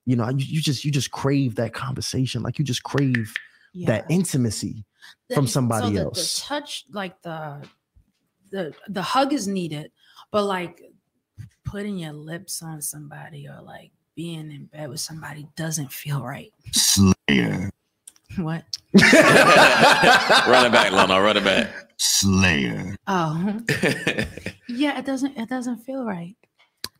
you 0.05 0.15
know, 0.15 0.27
you, 0.29 0.45
you 0.45 0.61
just 0.61 0.83
you 0.83 0.91
just 0.91 1.11
crave 1.11 1.55
that 1.55 1.73
conversation. 1.73 2.41
Like 2.41 2.57
you 2.59 2.65
just 2.65 2.81
crave 2.83 3.33
Yeah. 3.73 3.87
that 3.87 4.05
intimacy. 4.09 4.83
The- 5.29 5.35
from 5.35 5.47
somebody 5.47 5.87
so 5.87 5.93
the, 5.93 5.99
else. 5.99 6.39
The 6.39 6.45
touch, 6.47 6.85
like 6.91 7.21
the 7.21 7.61
the 8.51 8.73
the 8.89 9.01
hug 9.03 9.31
is 9.31 9.47
needed, 9.47 9.91
but 10.31 10.45
like 10.45 10.81
putting 11.63 11.99
your 11.99 12.13
lips 12.13 12.63
on 12.63 12.81
somebody 12.81 13.47
or 13.47 13.61
like 13.61 13.91
being 14.15 14.51
in 14.51 14.65
bed 14.65 14.89
with 14.89 14.99
somebody 14.99 15.47
doesn't 15.55 15.91
feel 15.91 16.23
right. 16.23 16.51
Slayer. 16.71 17.69
What? 18.37 18.63
run 18.93 20.65
it 20.65 20.71
back, 20.71 20.91
Lona. 20.91 21.21
Run 21.21 21.37
it 21.37 21.43
back. 21.43 21.69
Slayer. 21.97 22.95
Oh, 23.07 23.59
yeah. 24.69 24.97
It 24.99 25.05
doesn't. 25.05 25.37
It 25.37 25.47
doesn't 25.49 25.77
feel 25.79 26.03
right 26.03 26.35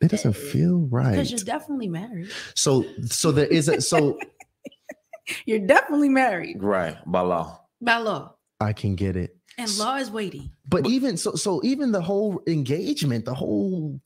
It 0.01 0.09
doesn't 0.11 0.35
feel 0.35 0.87
right. 0.89 1.11
because 1.11 1.31
you're 1.31 1.39
definitely 1.41 1.89
married. 1.89 2.29
So 2.53 2.85
so 3.05 3.31
there 3.31 3.47
is 3.47 3.67
a 3.67 3.81
so 3.81 4.17
You're 5.45 5.65
definitely 5.65 6.09
married 6.09 6.61
right. 6.61 6.97
By 7.05 7.21
law. 7.21 7.59
by 7.81 7.97
law, 7.97 8.35
I 8.59 8.73
can 8.73 8.95
get 8.95 9.15
it. 9.17 9.35
and 9.57 9.75
law 9.77 9.95
is 9.95 10.09
weighty. 10.11 10.51
But 10.67 10.87
even 10.87 11.17
so 11.17 11.35
so 11.35 11.61
even 11.63 11.91
the 11.91 12.01
whole 12.01 12.41
engagement, 12.47 13.25
the 13.25 13.33
whole 13.33 13.99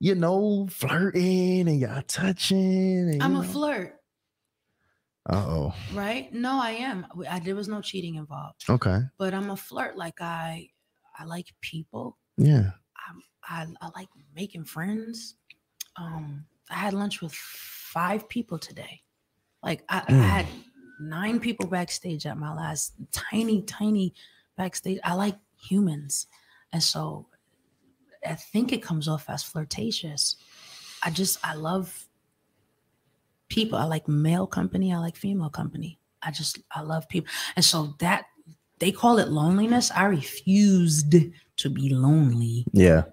you 0.00 0.14
know, 0.14 0.66
flirting 0.70 1.68
and 1.68 1.80
y'all 1.80 2.02
touching. 2.02 3.08
And, 3.10 3.22
I'm 3.22 3.32
you 3.34 3.40
a 3.40 3.42
know. 3.42 3.48
Flirt, 5.28 5.38
Uh-oh. 5.38 5.74
right? 5.94 6.32
No, 6.32 6.60
I 6.60 6.70
am. 6.72 7.06
I, 7.28 7.38
there 7.40 7.54
was 7.54 7.68
no 7.68 7.80
cheating 7.80 8.16
involved, 8.16 8.64
Okay. 8.68 9.00
but 9.18 9.34
I'm 9.34 9.50
a 9.50 9.56
flirt. 9.56 9.96
Like 9.96 10.20
I, 10.20 10.68
I 11.18 11.24
like 11.24 11.46
people. 11.60 12.18
Yeah. 12.36 12.70
I, 13.46 13.66
I 13.82 13.90
like 13.94 14.08
making 14.34 14.64
friends. 14.64 15.36
Um, 15.96 16.46
I 16.70 16.74
had 16.74 16.94
lunch 16.94 17.20
with 17.20 17.32
five 17.34 18.26
people 18.28 18.58
today. 18.58 19.02
Like 19.62 19.84
I, 19.88 19.98
I 20.08 20.12
Mm. 20.12 20.22
had 20.22 20.46
nine 21.00 21.40
people 21.40 21.66
backstage 21.66 22.24
at 22.26 22.38
my 22.38 22.54
last 22.54 22.94
tiny, 23.12 23.60
tiny 23.62 24.14
backstage. 24.56 24.98
I 25.04 25.12
like 25.14 25.36
humans, 25.60 26.26
and 26.72 26.82
so 26.82 27.26
I 28.26 28.34
think 28.34 28.72
it 28.72 28.82
comes 28.82 29.08
off 29.08 29.28
as 29.28 29.42
flirtatious. 29.42 30.36
I 31.02 31.10
just 31.10 31.38
I 31.46 31.54
love 31.54 32.06
people. 33.54 33.78
I 33.78 33.84
like 33.84 34.08
male 34.08 34.46
company. 34.46 34.92
I 34.92 34.98
like 34.98 35.16
female 35.16 35.50
company. 35.50 35.98
I 36.22 36.30
just 36.30 36.58
I 36.72 36.80
love 36.80 37.08
people, 37.08 37.30
and 37.54 37.64
so 37.64 37.94
that 38.00 38.24
they 38.80 38.90
call 38.90 39.18
it 39.18 39.28
loneliness. 39.28 39.90
I 39.92 40.04
refused 40.06 41.14
to 41.56 41.70
be 41.70 41.90
lonely 41.90 42.66
Yeah. 42.72 43.04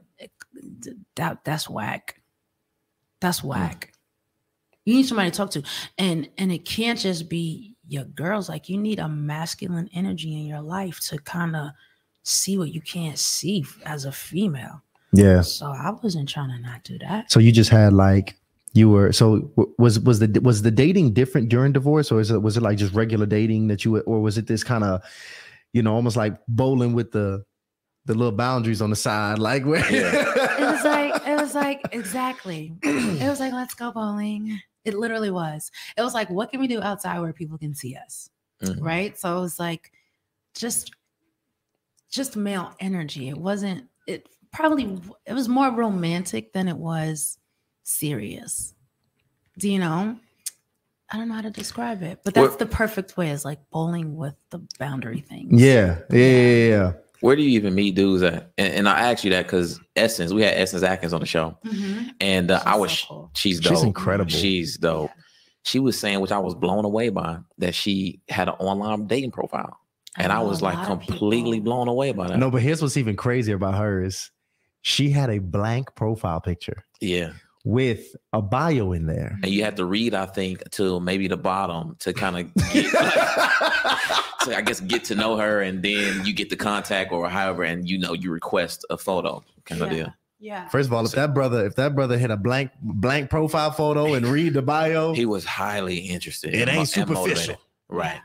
that 1.16 1.44
that's 1.46 1.70
whack. 1.70 2.22
That's 3.20 3.40
hmm. 3.40 3.50
whack. 3.50 3.94
You 4.86 4.96
need 4.96 5.06
somebody 5.06 5.30
to 5.30 5.38
talk 5.38 5.52
to, 5.52 5.64
and 5.98 6.28
and 6.38 6.52
it 6.52 6.66
can't 6.66 6.98
just 6.98 7.30
be 7.30 7.76
your 7.88 8.06
girls. 8.06 8.50
Like 8.50 8.70
you 8.70 8.78
need 8.78 9.00
a 9.00 9.08
masculine 9.08 9.90
energy 9.94 10.34
in 10.34 10.48
your 10.48 10.62
life 10.62 11.00
to 11.10 11.20
kind 11.20 11.56
of 11.56 11.72
see 12.24 12.58
what 12.58 12.74
you 12.74 12.82
can't 12.82 13.20
see 13.20 13.66
as 13.86 14.06
a 14.06 14.12
female. 14.12 14.82
Yeah. 15.14 15.42
So 15.42 15.68
I 15.68 15.92
wasn't 16.02 16.30
trying 16.30 16.50
to 16.50 16.60
not 16.60 16.84
do 16.84 16.98
that. 17.00 17.32
So 17.32 17.40
you 17.40 17.52
just 17.52 17.70
had 17.70 17.94
like 17.94 18.38
you 18.74 18.90
were 18.90 19.12
so 19.12 19.52
was 19.78 20.00
was 20.00 20.20
the 20.20 20.40
was 20.44 20.62
the 20.62 20.72
dating 20.72 21.14
different 21.14 21.50
during 21.50 21.74
divorce 21.74 22.12
or 22.12 22.20
is 22.22 22.32
it 22.32 22.42
was 22.42 22.56
it 22.58 22.62
like 22.64 22.78
just 22.78 22.94
regular 22.94 23.26
dating 23.26 23.68
that 23.68 23.84
you 23.84 23.92
were- 23.92 24.02
or 24.02 24.22
was 24.22 24.38
it 24.38 24.48
this 24.48 24.64
kind 24.64 24.84
of 24.84 25.02
you 25.74 25.82
know 25.84 25.94
almost 25.94 26.16
like 26.16 26.38
bowling 26.48 26.94
with 26.94 27.12
the 27.12 27.44
the 28.06 28.14
little 28.16 28.32
boundaries 28.32 28.82
on 28.82 28.90
the 28.90 28.96
side 28.96 29.38
like 29.40 29.66
where 29.66 29.84
It 29.90 30.60
was 30.64 30.84
like 30.86 31.28
it 31.28 31.36
was 31.40 31.54
like 31.54 31.82
exactly. 31.92 32.74
It 32.84 33.30
was 33.30 33.40
like 33.40 33.54
let's 33.54 33.74
go 33.76 33.92
bowling. 33.92 34.60
It 34.86 34.96
literally 34.96 35.30
was. 35.32 35.70
It 35.98 36.02
was 36.02 36.14
like 36.14 36.30
what 36.30 36.50
can 36.52 36.60
we 36.60 36.68
do 36.68 36.82
outside 36.82 37.20
where 37.20 37.34
people 37.34 37.58
can 37.58 37.76
see 37.76 37.96
us? 37.96 38.30
Mhm. 38.64 38.78
right 38.82 39.18
so 39.18 39.38
it 39.38 39.42
was 39.42 39.60
like 39.60 39.92
just 40.56 40.92
just 42.12 42.36
male 42.36 42.74
energy 42.80 43.28
it 43.30 43.38
wasn't 43.38 43.88
it 44.08 44.28
probably 44.52 45.00
it 45.26 45.34
was 45.34 45.48
more 45.50 45.72
romantic 45.72 46.54
than 46.54 46.68
it 46.68 46.78
was 46.78 47.38
serious 47.84 48.74
do 49.58 49.70
you 49.70 49.80
know 49.80 50.18
i 51.12 51.18
don't 51.18 51.28
know 51.28 51.34
how 51.36 51.42
to 51.42 51.50
describe 51.50 52.02
it 52.04 52.20
but 52.24 52.34
that's 52.34 52.50
What- 52.52 52.60
the 52.60 52.66
perfect 52.66 53.18
way 53.18 53.30
is 53.30 53.44
like 53.46 53.60
bowling 53.72 54.16
with 54.16 54.36
the 54.50 54.60
boundary 54.80 55.20
things 55.22 55.62
yeah 55.62 56.00
yeah 56.10 56.18
yeah, 56.18 56.68
yeah. 56.70 56.92
Where 57.22 57.36
do 57.36 57.44
you 57.44 57.50
even 57.52 57.76
meet 57.76 57.94
dudes 57.94 58.24
at? 58.24 58.52
And, 58.58 58.74
and 58.74 58.90
I 58.90 59.12
asked 59.12 59.24
you 59.24 59.30
that 59.30 59.44
because 59.46 59.80
Essence, 59.96 60.34
we 60.34 60.42
had 60.42 60.56
Essence 60.56 60.82
Atkins 60.82 61.14
on 61.14 61.20
the 61.20 61.28
show, 61.28 61.56
Mhm. 61.64 62.10
and 62.20 62.50
uh, 62.50 62.64
I 62.66 62.76
was 62.78 62.98
so 62.98 63.06
cool. 63.08 63.32
she's 63.36 63.60
dope. 63.60 63.74
She's 63.74 63.84
incredible. 63.84 64.32
She's 64.32 64.76
dope. 64.80 65.12
Yeah. 65.16 65.22
She 65.62 65.78
was 65.78 66.00
saying, 66.00 66.20
which 66.22 66.32
I 66.32 66.40
was 66.40 66.56
blown 66.56 66.84
away 66.84 67.10
by, 67.10 67.38
that 67.60 67.76
she 67.76 68.22
had 68.28 68.48
an 68.48 68.56
online 68.56 69.06
dating 69.06 69.30
profile, 69.30 69.78
and 70.18 70.32
I, 70.32 70.40
know 70.42 70.48
was 70.48 70.64
like 70.64 70.84
completely 70.88 71.60
blown 71.60 71.88
away 71.88 72.12
by 72.12 72.28
that. 72.30 72.40
no 72.40 72.50
but 72.50 72.64
here's 72.64 72.82
what's 72.82 72.98
even 72.98 73.16
crazier 73.16 73.56
about 73.56 73.76
her 73.76 74.04
is 74.04 74.32
she 74.82 75.12
had 75.12 75.30
a 75.30 75.38
blank 75.38 75.94
profile 75.94 76.42
picture 76.42 76.84
Yeah, 77.02 77.34
with 77.64 78.16
a 78.34 78.42
bio 78.42 78.92
in 78.92 79.06
there 79.06 79.38
and 79.44 79.52
you 79.52 79.64
have 79.64 79.76
to 79.76 79.86
read, 79.86 80.14
I 80.14 80.26
think, 80.26 80.70
till 80.72 81.00
maybe 81.00 81.28
the 81.28 81.38
bottom 81.38 81.96
to 82.00 82.14
kind 82.14 82.38
of 82.38 82.54
get, 82.74 82.90
to, 82.92 84.58
I 84.58 84.62
guess, 84.66 84.80
get 84.80 85.04
to 85.06 85.16
know 85.16 85.38
her, 85.38 85.62
and 85.62 85.84
then 85.84 86.26
you 86.26 86.34
get 86.34 86.50
the 86.50 86.56
contact 86.56 87.12
or 87.12 87.30
however, 87.30 87.64
and 87.64 87.88
you 87.88 87.98
know, 88.00 88.14
you 88.14 88.32
request 88.32 88.86
a 88.90 88.98
photo 88.98 89.44
kind 89.66 89.82
of 89.82 89.92
yeah. 89.92 89.96
deal. 89.98 90.14
yeah 90.40 90.68
First 90.70 90.88
of 90.88 90.94
all, 90.94 91.06
if 91.06 91.12
that 91.12 91.34
brother, 91.34 91.66
if 91.66 91.76
that 91.76 91.94
brother 91.96 92.18
hit 92.18 92.32
a 92.32 92.38
blank 92.38 92.72
blank 92.82 93.30
profile 93.30 93.72
photo 93.72 94.14
and 94.16 94.26
read 94.26 94.54
the 94.54 94.62
bio, 94.62 95.14
He 95.22 95.26
was 95.26 95.46
highly 95.46 95.98
interested. 95.98 96.54
It 96.56 96.68
ain't 96.68 96.88
superficial. 96.90 97.58
right? 97.90 98.16
Yeah. 98.16 98.22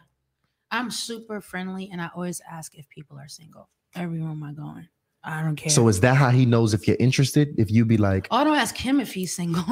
i'm 0.73 0.91
super 0.91 1.41
friendly 1.41 1.89
and 1.93 2.01
i 2.01 2.09
always 2.15 2.41
ask 2.51 2.75
if 2.75 2.89
people 2.89 3.17
are 3.19 3.29
single 3.29 3.69
every 3.95 4.19
room 4.21 4.43
i 4.43 4.53
go 4.53 4.69
in 4.77 4.89
i 5.27 5.43
don't 5.43 5.57
care 5.57 5.71
so 5.71 5.89
is 5.89 6.01
that 6.01 6.17
how 6.17 6.31
he 6.31 6.47
knows 6.47 6.73
if 6.73 6.87
you're 6.89 6.97
interested? 7.01 7.49
If 7.59 7.71
you 7.71 7.85
be 7.85 7.97
like, 7.99 8.29
oh, 8.31 8.37
I 8.39 8.45
don't 8.45 8.57
ask 8.57 8.77
him 8.77 9.01
if 9.01 9.13
he's 9.13 9.35
single. 9.35 9.65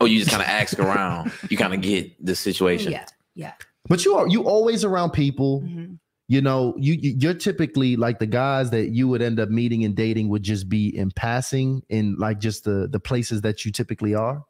Oh, 0.00 0.06
you 0.06 0.18
just 0.18 0.30
kind 0.30 0.42
of 0.42 0.48
ask 0.48 0.78
around. 0.78 1.30
You 1.50 1.56
kind 1.56 1.72
of 1.74 1.80
get 1.80 2.04
the 2.24 2.34
situation. 2.34 2.92
yeah, 2.92 3.06
yeah. 3.34 3.52
but 3.88 4.04
you 4.04 4.14
are 4.16 4.26
you 4.28 4.42
always 4.44 4.84
around 4.84 5.10
people. 5.12 5.60
Mhm. 5.62 5.98
You 6.28 6.40
know, 6.42 6.74
you 6.78 6.94
you- 6.94 7.16
you're 7.20 7.34
typically 7.48 7.96
like 7.96 8.18
the 8.18 8.26
guys 8.26 8.70
that 8.70 8.88
you 8.90 9.06
would 9.08 9.22
end 9.22 9.38
up 9.38 9.48
meeting 9.48 9.84
and 9.84 9.94
dating 9.94 10.28
would 10.30 10.42
just 10.42 10.68
be 10.68 10.88
in 10.96 11.10
passing 11.12 11.82
in 11.88 12.16
like 12.18 12.38
just 12.40 12.64
the 12.64 12.88
the 12.90 12.98
places 13.00 13.42
that 13.42 13.64
you 13.64 13.70
typically 13.72 14.14
are. 14.14 14.42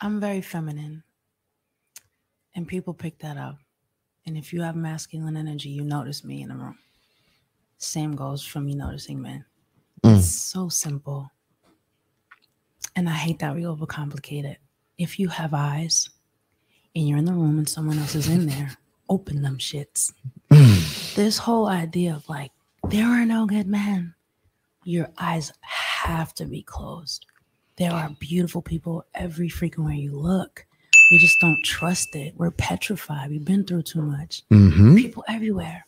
I'm 0.00 0.20
very 0.20 0.40
feminine. 0.40 1.04
And 2.54 2.68
people 2.68 2.94
pick 2.94 3.18
that 3.18 3.36
up. 3.36 3.58
And 4.26 4.36
if 4.36 4.52
you 4.52 4.62
have 4.62 4.76
masculine 4.76 5.36
energy, 5.36 5.68
you 5.68 5.82
notice 5.82 6.24
me 6.24 6.42
in 6.42 6.48
the 6.48 6.54
room. 6.54 6.78
Same 7.78 8.14
goes 8.16 8.44
for 8.44 8.60
me 8.60 8.74
noticing 8.74 9.20
men. 9.20 9.44
Mm. 10.02 10.18
It's 10.18 10.30
so 10.30 10.68
simple. 10.68 11.30
And 12.96 13.08
I 13.08 13.12
hate 13.12 13.40
that 13.40 13.54
we 13.54 13.62
overcomplicate 13.62 14.44
it. 14.44 14.58
If 14.96 15.18
you 15.18 15.28
have 15.28 15.52
eyes 15.52 16.08
and 16.94 17.08
you're 17.08 17.18
in 17.18 17.24
the 17.24 17.32
room 17.32 17.58
and 17.58 17.68
someone 17.68 17.98
else 17.98 18.14
is 18.14 18.28
in 18.28 18.46
there, 18.46 18.76
open 19.08 19.42
them 19.42 19.58
shits. 19.58 20.12
This 21.14 21.38
whole 21.38 21.66
idea 21.66 22.14
of 22.14 22.28
like, 22.28 22.52
there 22.88 23.06
are 23.06 23.26
no 23.26 23.46
good 23.46 23.66
men. 23.66 24.14
Your 24.84 25.10
eyes 25.18 25.52
have 25.62 26.34
to 26.34 26.44
be 26.44 26.62
closed. 26.62 27.26
There 27.76 27.90
are 27.90 28.10
beautiful 28.20 28.62
people 28.62 29.04
every 29.14 29.48
freaking 29.48 29.86
way 29.86 29.96
you 29.96 30.16
look. 30.16 30.64
We 31.14 31.18
just 31.20 31.38
don't 31.38 31.62
trust 31.62 32.16
it. 32.16 32.34
We're 32.36 32.50
petrified. 32.50 33.30
We've 33.30 33.44
been 33.44 33.62
through 33.62 33.82
too 33.82 34.02
much. 34.02 34.42
Mm-hmm. 34.50 34.96
People 34.96 35.22
everywhere. 35.28 35.86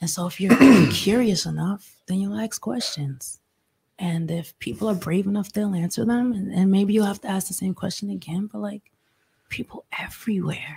And 0.00 0.08
so 0.08 0.26
if 0.26 0.40
you're 0.40 0.56
curious 0.90 1.44
enough, 1.44 1.94
then 2.06 2.20
you'll 2.20 2.38
ask 2.38 2.58
questions. 2.58 3.38
And 3.98 4.30
if 4.30 4.58
people 4.60 4.88
are 4.88 4.94
brave 4.94 5.26
enough, 5.26 5.52
they'll 5.52 5.74
answer 5.74 6.06
them. 6.06 6.32
And, 6.32 6.50
and 6.54 6.70
maybe 6.70 6.94
you'll 6.94 7.04
have 7.04 7.20
to 7.20 7.28
ask 7.28 7.48
the 7.48 7.52
same 7.52 7.74
question 7.74 8.08
again. 8.08 8.48
But 8.50 8.60
like 8.60 8.80
people 9.50 9.84
everywhere. 10.00 10.74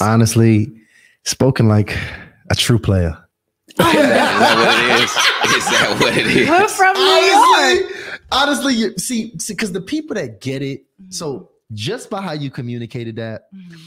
Honestly, 0.00 0.72
spoken 1.24 1.68
like 1.68 1.94
a 2.48 2.54
true 2.54 2.78
player. 2.78 3.18
Is 3.78 3.84
that 3.84 4.56
what 4.56 4.78
it 4.78 5.02
is? 5.02 5.10
Is 5.54 5.64
that 5.70 5.96
what 6.00 6.16
it 6.16 6.26
is? 6.28 6.48
We're 6.48 6.66
from 6.66 6.94
New 6.94 7.02
York. 7.02 7.92
honestly, 8.32 8.72
honestly, 8.72 8.74
you 8.74 8.96
see, 8.96 9.34
because 9.48 9.72
the 9.72 9.82
people 9.82 10.14
that 10.14 10.40
get 10.40 10.62
it, 10.62 10.84
Mm-hmm. 11.02 11.10
so 11.10 11.50
just 11.72 12.10
by 12.10 12.20
how 12.22 12.32
you 12.32 12.50
communicated 12.50 13.16
that, 13.16 13.52
Mhm. 13.54 13.78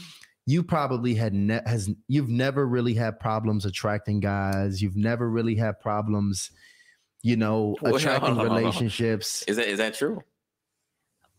you 0.46 0.62
probably 0.62 1.14
had 1.14 1.34
ne- 1.34 1.62
has 1.66 1.90
you've 2.08 2.28
never 2.28 2.66
really 2.66 2.94
had 2.94 3.18
problems 3.20 3.64
attracting 3.66 4.20
guys. 4.20 4.80
You've 4.82 4.96
never 4.96 5.28
really 5.30 5.54
had 5.54 5.78
problems, 5.80 6.50
you 7.22 7.36
know, 7.36 7.76
attracting 7.84 8.20
hold 8.20 8.30
on, 8.30 8.36
hold 8.36 8.48
on. 8.50 8.56
relationships. 8.56 9.42
Is 9.48 9.56
that 9.56 9.68
is 9.68 9.78
that 9.78 9.94
true? 9.94 10.20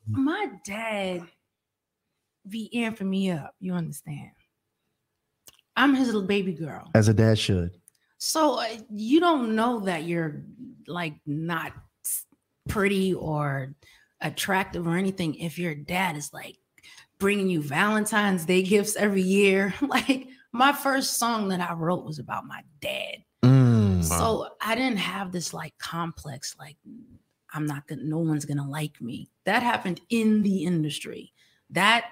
My 0.07 0.47
dad 0.65 1.27
be 2.47 2.69
amping 2.73 3.07
me 3.09 3.29
up. 3.31 3.53
You 3.59 3.73
understand? 3.73 4.31
I'm 5.75 5.93
his 5.93 6.07
little 6.07 6.23
baby 6.23 6.53
girl. 6.53 6.89
As 6.95 7.07
a 7.07 7.13
dad 7.13 7.37
should. 7.37 7.77
So 8.17 8.55
uh, 8.59 8.65
you 8.89 9.19
don't 9.19 9.55
know 9.55 9.79
that 9.81 10.03
you're 10.03 10.43
like 10.87 11.15
not 11.25 11.73
pretty 12.67 13.13
or 13.13 13.73
attractive 14.21 14.87
or 14.87 14.97
anything 14.97 15.35
if 15.35 15.57
your 15.57 15.75
dad 15.75 16.17
is 16.17 16.31
like 16.33 16.57
bringing 17.19 17.49
you 17.49 17.61
Valentine's 17.61 18.45
Day 18.45 18.63
gifts 18.63 18.95
every 18.95 19.21
year. 19.21 19.73
like 19.81 20.27
my 20.51 20.73
first 20.73 21.17
song 21.17 21.49
that 21.49 21.61
I 21.61 21.73
wrote 21.73 22.05
was 22.05 22.19
about 22.19 22.45
my 22.45 22.61
dad. 22.81 23.17
Mm. 23.43 24.03
So 24.03 24.49
I 24.61 24.75
didn't 24.75 24.97
have 24.97 25.31
this 25.31 25.53
like 25.53 25.77
complex, 25.77 26.55
like 26.59 26.77
I'm 27.53 27.65
not 27.65 27.87
gonna, 27.87 28.03
no 28.03 28.19
one's 28.19 28.45
gonna 28.45 28.67
like 28.67 29.01
me. 29.01 29.29
That 29.45 29.63
happened 29.63 30.01
in 30.09 30.43
the 30.43 30.63
industry. 30.63 31.33
That 31.71 32.05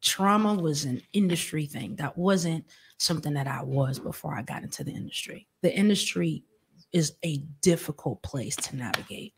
trauma 0.00 0.54
was 0.54 0.84
an 0.84 1.02
industry 1.12 1.66
thing. 1.66 1.96
That 1.96 2.16
wasn't 2.16 2.64
something 2.98 3.34
that 3.34 3.46
I 3.46 3.62
was 3.62 3.98
before 3.98 4.36
I 4.36 4.42
got 4.42 4.62
into 4.62 4.84
the 4.84 4.92
industry. 4.92 5.48
The 5.62 5.74
industry 5.74 6.44
is 6.92 7.14
a 7.24 7.38
difficult 7.60 8.22
place 8.22 8.56
to 8.56 8.76
navigate. 8.76 9.34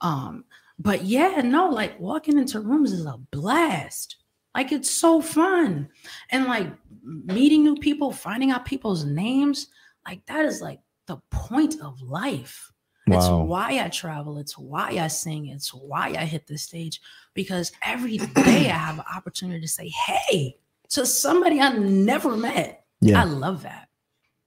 Um, 0.00 0.44
but 0.78 1.04
yeah, 1.04 1.40
no, 1.42 1.68
like 1.70 1.98
walking 1.98 2.38
into 2.38 2.60
rooms 2.60 2.92
is 2.92 3.06
a 3.06 3.18
blast. 3.30 4.16
Like 4.54 4.72
it's 4.72 4.90
so 4.90 5.20
fun. 5.20 5.88
And 6.30 6.46
like 6.46 6.68
meeting 7.02 7.62
new 7.62 7.76
people, 7.76 8.12
finding 8.12 8.50
out 8.50 8.64
people's 8.64 9.04
names, 9.04 9.68
like 10.06 10.24
that 10.26 10.44
is 10.44 10.60
like 10.60 10.80
the 11.06 11.18
point 11.30 11.80
of 11.80 12.00
life. 12.02 12.72
It's 13.08 13.28
why 13.28 13.80
I 13.84 13.88
travel. 13.88 14.38
It's 14.38 14.58
why 14.58 14.98
I 14.98 15.06
sing. 15.06 15.46
It's 15.46 15.72
why 15.72 16.16
I 16.18 16.24
hit 16.24 16.48
the 16.48 16.58
stage 16.58 17.00
because 17.34 17.70
every 17.80 18.16
day 18.16 18.68
I 18.68 18.76
have 18.76 18.98
an 18.98 19.04
opportunity 19.14 19.60
to 19.60 19.68
say, 19.68 19.88
hey, 19.88 20.56
to 20.88 21.06
somebody 21.06 21.60
I 21.60 21.68
never 21.76 22.36
met. 22.36 22.84
Yeah. 23.00 23.20
I 23.20 23.24
love 23.24 23.62
that. 23.62 23.88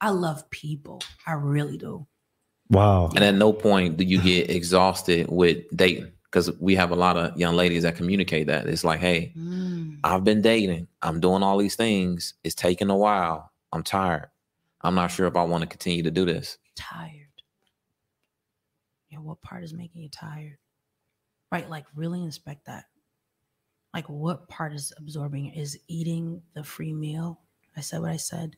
I 0.01 0.09
love 0.09 0.49
people. 0.49 1.01
I 1.25 1.33
really 1.33 1.77
do. 1.77 2.05
Wow. 2.69 3.09
And 3.15 3.23
at 3.23 3.35
no 3.35 3.53
point 3.53 3.95
do 3.95 4.03
you 4.03 4.21
get 4.21 4.49
exhausted 4.49 5.27
with 5.29 5.63
dating 5.73 6.11
because 6.31 6.51
we 6.59 6.75
have 6.75 6.91
a 6.91 6.95
lot 6.95 7.17
of 7.17 7.37
young 7.37 7.55
ladies 7.55 7.83
that 7.83 7.95
communicate 7.95 8.47
that. 8.47 8.67
It's 8.67 8.83
like, 8.83 8.99
hey, 8.99 9.33
Mm. 9.37 9.99
I've 10.03 10.23
been 10.23 10.41
dating. 10.41 10.87
I'm 11.01 11.19
doing 11.19 11.43
all 11.43 11.57
these 11.57 11.75
things. 11.75 12.35
It's 12.43 12.55
taking 12.55 12.89
a 12.89 12.95
while. 12.95 13.51
I'm 13.73 13.83
tired. 13.83 14.29
I'm 14.81 14.95
not 14.95 15.11
sure 15.11 15.27
if 15.27 15.35
I 15.35 15.43
want 15.43 15.61
to 15.63 15.67
continue 15.67 16.03
to 16.03 16.11
do 16.11 16.25
this. 16.25 16.57
tired. 16.75 17.25
Yeah, 19.09 19.17
what 19.19 19.41
part 19.41 19.63
is 19.63 19.73
making 19.73 20.03
you 20.03 20.09
tired? 20.09 20.57
Right, 21.51 21.69
like 21.69 21.85
really 21.95 22.21
inspect 22.23 22.65
that. 22.67 22.85
Like 23.93 24.07
what 24.07 24.47
part 24.47 24.71
is 24.73 24.93
absorbing? 24.97 25.47
Is 25.53 25.77
eating 25.87 26.41
the 26.53 26.63
free 26.63 26.93
meal? 26.93 27.39
I 27.75 27.81
said 27.81 28.01
what 28.01 28.11
I 28.11 28.17
said, 28.17 28.55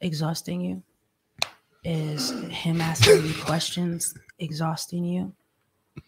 exhausting 0.00 0.60
you? 0.60 0.82
Is 1.82 2.30
him 2.50 2.80
asking 2.80 3.24
you 3.26 3.34
questions 3.42 4.14
exhausting 4.38 5.04
you? 5.04 5.32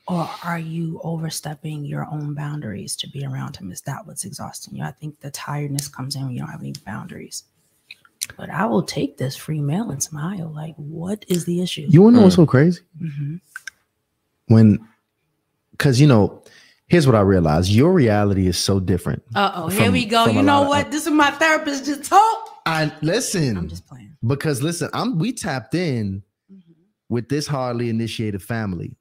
Or 0.06 0.28
are 0.43 0.59
you 0.59 1.01
overstepping 1.05 1.85
your 1.85 2.06
own 2.10 2.35
boundaries 2.35 2.97
to 2.97 3.09
be 3.10 3.24
around 3.24 3.56
him? 3.56 3.70
Is 3.70 3.82
that 3.82 4.06
what's 4.06 4.24
exhausting 4.24 4.77
you? 4.77 4.82
I 4.85 4.90
think 4.90 5.20
the 5.20 5.31
tiredness 5.31 5.86
comes 5.89 6.16
in 6.16 6.23
when 6.24 6.32
you 6.32 6.40
don't 6.40 6.48
have 6.51 6.60
any 6.62 6.73
boundaries. 6.86 7.44
But 8.36 8.51
I 8.51 8.66
will 8.66 8.82
take 8.82 9.16
this 9.19 9.36
free 9.36 9.60
meal 9.60 9.90
and 9.90 10.02
smile. 10.02 10.51
Like, 10.55 10.74
what 10.77 11.24
is 11.28 11.44
the 11.44 11.62
issue? 11.62 11.86
You 11.89 12.02
wanna 12.02 12.19
know 12.19 12.23
what's 12.24 12.36
so 12.36 12.47
crazy? 12.47 12.81
Mhm. 13.01 13.40
When 14.47 14.78
because 15.73 16.01
you 16.01 16.06
know, 16.06 16.43
here's 16.89 17.06
what 17.06 17.15
I 17.15 17.20
realized. 17.20 17.70
Your 17.70 17.93
reality 17.93 18.47
is 18.48 18.59
so 18.59 18.81
different. 18.81 19.23
Uh 19.35 19.52
oh, 19.55 19.69
here 19.69 19.93
we 19.93 20.05
go. 20.05 20.27
You 20.27 20.43
know 20.43 20.60
lot 20.60 20.62
of- 20.62 20.69
what? 20.69 20.90
This 20.90 21.06
is 21.06 21.12
my 21.12 21.31
therapist 21.32 21.85
just 21.85 22.05
talk. 22.05 22.60
I 22.66 22.93
listen 23.02 23.56
I'm 23.56 23.69
just 23.69 23.86
playing. 23.86 24.16
because 24.27 24.62
listen, 24.62 24.90
I'm 24.93 25.19
we 25.19 25.32
tapped 25.32 25.74
in 25.74 26.23
with 27.09 27.28
this 27.28 27.47
hardly 27.47 27.89
initiated 27.89 28.43
family. 28.43 28.94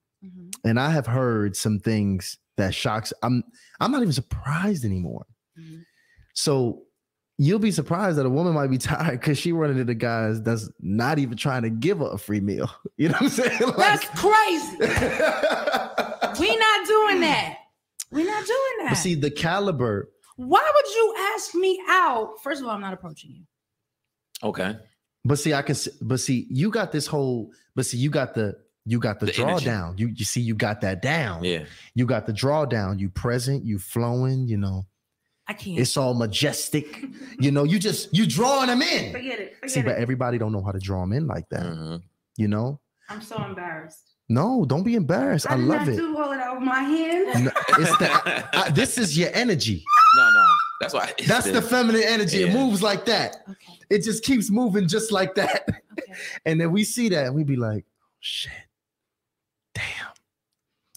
And 0.68 0.80
I 0.80 0.92
have 0.92 1.08
heard 1.08 1.56
some 1.56 1.80
things 1.80 2.38
that 2.58 2.74
shocks. 2.76 3.14
I'm 3.24 3.44
I'm 3.80 3.92
not 3.92 4.02
even 4.02 4.14
surprised 4.14 4.84
anymore. 4.86 5.26
Mhm. 5.60 5.82
So 6.34 6.84
you'll 7.40 7.60
be 7.60 7.72
surprised 7.72 8.18
that 8.18 8.26
a 8.26 8.30
woman 8.30 8.54
might 8.54 8.68
be 8.72 8.78
tired 8.92 9.20
because 9.20 9.38
she 9.38 9.52
running 9.52 9.78
into 9.78 9.94
guys 9.96 10.42
that's 10.42 10.70
not 10.80 11.20
even 11.20 11.38
trying 11.38 11.62
to 11.64 11.70
give 11.70 12.00
her 12.00 12.10
a 12.12 12.18
free 12.18 12.40
meal. 12.42 12.70
You 12.98 13.10
know 13.10 13.14
what 13.20 13.22
I'm 13.24 13.30
saying? 13.30 13.60
That's 13.78 14.06
crazy. 14.10 14.76
We 16.40 16.56
not 16.58 16.88
doing 16.88 17.20
that. 17.22 17.58
We're 18.12 18.26
not 18.26 18.46
doing 18.46 18.76
that. 18.80 18.88
but 18.90 18.96
see 18.96 19.14
the 19.16 19.30
caliber. 19.32 20.10
Why 20.36 20.72
would 20.74 20.96
you 20.96 21.16
ask 21.36 21.54
me 21.56 21.80
out? 21.88 22.34
First 22.44 22.62
of 22.62 22.68
all, 22.68 22.74
I'm 22.74 22.82
not 22.82 22.94
approaching 22.94 23.32
you. 23.32 23.44
Okay. 24.44 24.76
But 25.26 25.38
see, 25.40 25.54
I 25.54 25.62
can. 25.62 25.76
s- 25.76 25.90
But 26.02 26.20
see, 26.20 26.48
you 26.50 26.70
got 26.72 26.92
this 26.92 27.06
whole. 27.08 27.52
But 27.76 27.86
see, 27.86 27.98
you 27.98 28.10
got 28.10 28.34
the. 28.34 28.56
You 28.90 29.00
got 29.00 29.20
the, 29.20 29.26
The 29.28 29.42
energy. 29.44 29.66
drawdown. 29.66 30.00
You 30.00 30.08
you 30.08 30.24
see, 30.26 30.42
you 30.42 30.56
got 30.56 30.82
that 30.82 31.02
down. 31.02 31.44
Yeah. 31.44 31.66
You 31.94 32.06
got 32.06 32.26
the 32.26 32.34
drawdown. 32.34 33.00
You 33.00 33.10
present. 33.10 33.66
You 33.66 33.80
flowing. 33.80 34.48
You 34.48 34.58
know, 34.58 34.86
I 35.48 35.54
can't. 35.54 35.78
it's 35.80 35.98
all 35.98 36.14
majestic. 36.14 37.04
You 37.40 37.52
know, 37.52 37.64
you 37.66 37.80
just 37.80 38.14
you 38.16 38.26
drawing 38.26 38.68
them 38.68 38.82
in. 38.82 39.12
forget 39.12 39.40
it. 39.40 39.56
Forget 39.58 39.72
See, 39.72 39.82
but 39.82 39.98
everybody 39.98 40.38
don't 40.38 40.52
know 40.54 40.64
how 40.64 40.72
to 40.72 40.80
draw 40.80 41.02
them 41.02 41.12
in 41.14 41.28
like 41.28 41.50
that. 41.50 41.64
Mhm. 41.64 42.02
You 42.38 42.48
know? 42.48 42.80
I'm 43.10 43.22
so 43.22 43.36
embarrassed. 43.44 44.04
No, 44.30 44.66
don't 44.66 44.84
be 44.84 44.96
embarrassed. 44.96 45.50
I, 45.50 45.56
did 45.56 45.66
love 45.66 45.80
not 45.80 45.88
it. 45.90 45.96
do 45.98 46.18
all 46.18 46.32
of 46.32 46.38
that 46.38 46.54
with 46.54 46.64
my 46.64 46.82
hand. 46.82 47.46
No, 47.46 47.52
it's 47.80 47.98
the, 47.98 48.10
I- 48.12 48.50
I- 48.66 48.70
this 48.72 48.98
is 48.98 49.18
your 49.18 49.30
energy. 49.34 49.84
No, 50.18 50.30
no. 50.32 50.46
That's 50.82 50.94
why. 50.94 51.14
it's 51.18 51.28
That's 51.28 51.52
the 51.52 51.62
feminine 51.62 52.02
energy. 52.06 52.42
It 52.42 52.54
moves 52.54 52.82
like 52.82 53.06
that. 53.06 53.38
Okay. 53.50 53.74
It 53.90 54.04
just 54.04 54.24
keeps 54.24 54.50
moving 54.50 54.88
just 54.88 55.12
like 55.12 55.36
that. 55.36 55.68
Okay. 55.92 56.14
And 56.46 56.60
then 56.62 56.72
we 56.72 56.84
see 56.86 57.10
that 57.10 57.26
and 57.28 57.36
we 57.36 57.44
be 57.44 57.56
like, 57.58 57.86
shit, 58.20 58.52
damn. 59.78 60.14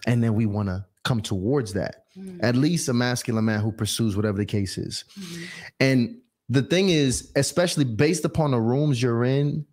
And 0.06 0.22
then 0.22 0.34
we 0.34 0.46
want 0.46 0.68
to 0.68 0.86
come 1.04 1.20
towards 1.20 1.74
that. 1.74 2.06
Mhm. 2.16 2.40
At 2.42 2.56
least 2.56 2.88
a 2.88 2.92
masculine 2.92 3.44
man 3.44 3.60
who 3.60 3.72
pursues 3.72 4.16
whatever 4.16 4.38
the 4.38 4.46
case 4.46 4.78
is. 4.78 5.04
Mhm. 5.18 5.46
And 5.78 6.20
the 6.48 6.62
thing 6.62 6.88
is, 6.88 7.30
especially 7.36 7.84
based 7.84 8.24
upon 8.24 8.50
the 8.50 8.60
rooms 8.60 9.00
you're 9.00 9.24
in, 9.24 9.66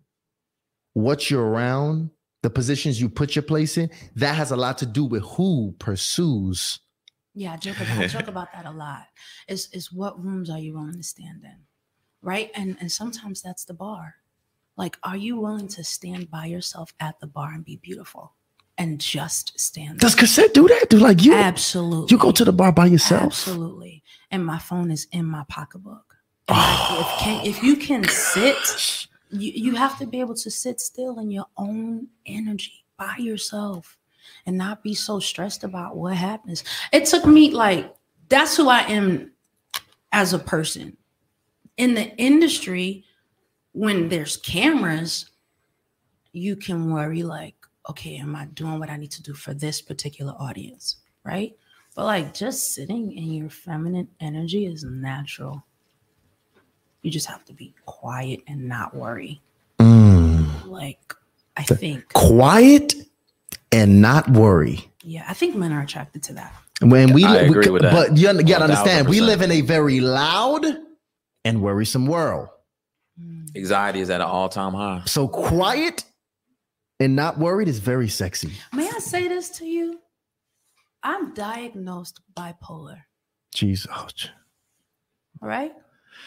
what 0.92 1.30
you're 1.30 1.44
around, 1.44 2.10
the 2.42 2.50
positions 2.50 3.00
you 3.00 3.08
put 3.08 3.34
your 3.34 3.42
place 3.42 3.76
in, 3.76 3.90
that 4.16 4.34
has 4.36 4.50
a 4.50 4.56
lot 4.56 4.78
to 4.78 4.86
do 4.86 5.04
with 5.04 5.22
who 5.22 5.74
pursues. 5.78 6.80
Yeah, 7.34 7.52
I 7.52 7.56
joke 7.56 7.76
about, 7.80 7.98
I 7.98 8.06
joke 8.06 8.28
about 8.34 8.52
that 8.52 8.66
a 8.66 8.70
lot. 8.70 9.06
Is 9.48 9.68
is 9.72 9.92
what 9.92 10.22
rooms 10.22 10.50
are 10.50 10.58
you 10.58 10.74
willing 10.74 10.96
to 10.96 11.02
stand 11.02 11.44
in, 11.44 11.66
right? 12.22 12.50
And 12.54 12.76
and 12.80 12.90
sometimes 12.90 13.42
that's 13.42 13.64
the 13.64 13.74
bar. 13.74 14.16
Like, 14.76 14.96
are 15.02 15.16
you 15.16 15.40
willing 15.40 15.68
to 15.68 15.82
stand 15.82 16.30
by 16.30 16.46
yourself 16.46 16.94
at 17.00 17.18
the 17.18 17.26
bar 17.26 17.52
and 17.52 17.64
be 17.64 17.76
beautiful, 17.76 18.34
and 18.78 19.00
just 19.00 19.58
stand? 19.58 19.98
Does 19.98 20.14
Chrisette 20.14 20.54
do 20.54 20.66
that? 20.68 20.86
Do 20.88 20.98
like 20.98 21.22
you? 21.22 21.34
Absolutely. 21.34 22.06
You 22.10 22.18
go 22.18 22.30
to 22.30 22.44
the 22.44 22.52
bar 22.52 22.72
by 22.72 22.86
yourself. 22.86 23.24
Absolutely. 23.24 24.02
And 24.30 24.46
my 24.46 24.58
phone 24.58 24.90
is 24.90 25.06
in 25.12 25.26
my 25.26 25.44
pocketbook. 25.48 26.16
Like, 26.48 27.00
if, 27.00 27.06
can, 27.18 27.46
if 27.46 27.62
you 27.62 27.76
can 27.76 28.04
sit, 28.08 29.06
you, 29.30 29.52
you 29.54 29.74
have 29.74 29.98
to 29.98 30.06
be 30.06 30.20
able 30.20 30.36
to 30.36 30.50
sit 30.50 30.80
still 30.80 31.18
in 31.18 31.30
your 31.30 31.46
own 31.56 32.06
energy 32.24 32.84
by 32.96 33.16
yourself 33.18 33.98
and 34.46 34.56
not 34.56 34.82
be 34.82 34.94
so 34.94 35.18
stressed 35.18 35.64
about 35.64 35.96
what 35.96 36.16
happens. 36.16 36.64
It 36.92 37.06
took 37.06 37.26
me 37.26 37.50
like, 37.50 37.94
that's 38.28 38.56
who 38.56 38.68
I 38.68 38.80
am 38.82 39.32
as 40.12 40.32
a 40.32 40.38
person. 40.38 40.96
In 41.76 41.94
the 41.94 42.14
industry, 42.16 43.04
when 43.72 44.08
there's 44.08 44.36
cameras, 44.36 45.30
you 46.32 46.56
can 46.56 46.92
worry 46.92 47.22
like, 47.22 47.54
okay, 47.88 48.16
am 48.16 48.36
I 48.36 48.46
doing 48.46 48.78
what 48.78 48.90
I 48.90 48.96
need 48.96 49.10
to 49.12 49.22
do 49.22 49.34
for 49.34 49.54
this 49.54 49.80
particular 49.80 50.32
audience? 50.38 50.96
Right. 51.24 51.56
But 51.94 52.04
like 52.04 52.34
just 52.34 52.74
sitting 52.74 53.16
in 53.16 53.32
your 53.32 53.50
feminine 53.50 54.08
energy 54.20 54.66
is 54.66 54.84
natural. 54.84 55.64
You 57.02 57.10
just 57.10 57.26
have 57.26 57.44
to 57.46 57.52
be 57.52 57.74
quiet 57.86 58.40
and 58.46 58.68
not 58.68 58.94
worry. 58.94 59.40
Mm. 59.78 60.66
Like 60.66 61.14
I 61.56 61.62
think 61.64 62.12
Quiet 62.12 62.94
and 63.72 64.00
not 64.00 64.28
worry. 64.30 64.90
Yeah, 65.02 65.24
I 65.28 65.34
think 65.34 65.56
men 65.56 65.72
are 65.72 65.82
attracted 65.82 66.22
to 66.24 66.34
that. 66.34 66.54
When 66.80 67.12
we, 67.12 67.24
I 67.24 67.38
agree 67.38 67.66
we- 67.66 67.70
with 67.70 67.82
that. 67.82 67.92
but 67.92 68.16
you 68.16 68.26
gotta 68.26 68.42
1000%. 68.42 68.60
understand, 68.62 69.08
we 69.08 69.20
live 69.20 69.42
in 69.42 69.50
a 69.50 69.62
very 69.62 70.00
loud 70.00 70.64
and 71.44 71.60
worrisome 71.62 72.06
world. 72.06 72.48
Mm. 73.20 73.56
Anxiety 73.56 74.00
is 74.00 74.10
at 74.10 74.20
an 74.20 74.26
all-time 74.28 74.74
high. 74.74 75.02
So 75.06 75.26
quiet 75.26 76.04
and 77.00 77.14
not 77.16 77.38
worried 77.38 77.68
is 77.68 77.78
very 77.78 78.08
sexy. 78.08 78.52
May 78.72 78.86
I 78.88 78.98
say 78.98 79.28
this 79.28 79.50
to 79.58 79.66
you? 79.66 80.00
I'm 81.02 81.32
diagnosed 81.34 82.20
bipolar. 82.36 83.02
Jeez, 83.54 83.86
oh, 83.92 84.08
j- 84.14 84.30
All 85.42 85.48
right. 85.48 85.72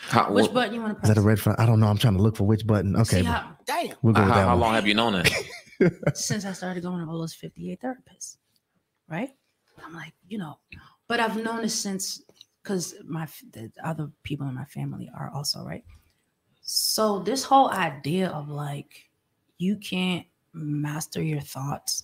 How, 0.03 0.31
Which 0.31 0.45
what- 0.45 0.53
button 0.53 0.73
you 0.73 0.81
want 0.81 0.93
to 0.93 0.99
press? 0.99 1.09
is 1.09 1.15
that 1.15 1.21
a 1.21 1.23
red 1.23 1.39
flag? 1.39 1.57
I 1.59 1.65
don't 1.65 1.79
know. 1.79 1.87
I'm 1.87 1.97
trying 1.97 2.15
to 2.15 2.21
look 2.23 2.37
for 2.37 2.45
which 2.45 2.65
button. 2.65 2.95
Okay, 2.95 3.19
See 3.19 3.23
how, 3.23 3.55
damn. 3.65 3.93
we'll 4.01 4.13
go 4.13 4.21
how, 4.23 4.31
how 4.47 4.55
long 4.55 4.73
have 4.73 4.87
you 4.87 4.93
known 4.93 5.13
that? 5.13 5.31
Since 6.15 6.45
I 6.45 6.53
started 6.53 6.83
going 6.83 7.03
to 7.03 7.11
all 7.11 7.19
those 7.19 7.33
58 7.33 7.81
therapists, 7.81 8.37
right? 9.09 9.29
I'm 9.83 9.93
like, 9.95 10.13
you 10.27 10.37
know, 10.37 10.59
but 11.07 11.19
I've 11.19 11.43
known 11.43 11.63
this 11.63 11.73
since 11.73 12.21
because 12.61 12.93
my 13.03 13.27
the 13.51 13.71
other 13.83 14.11
people 14.21 14.47
in 14.47 14.53
my 14.53 14.65
family 14.65 15.09
are 15.17 15.31
also 15.33 15.63
right. 15.63 15.83
So 16.61 17.17
this 17.19 17.43
whole 17.43 17.69
idea 17.71 18.29
of 18.29 18.47
like 18.47 18.91
you 19.57 19.77
can't 19.77 20.25
master 20.53 21.21
your 21.21 21.41
thoughts 21.41 22.03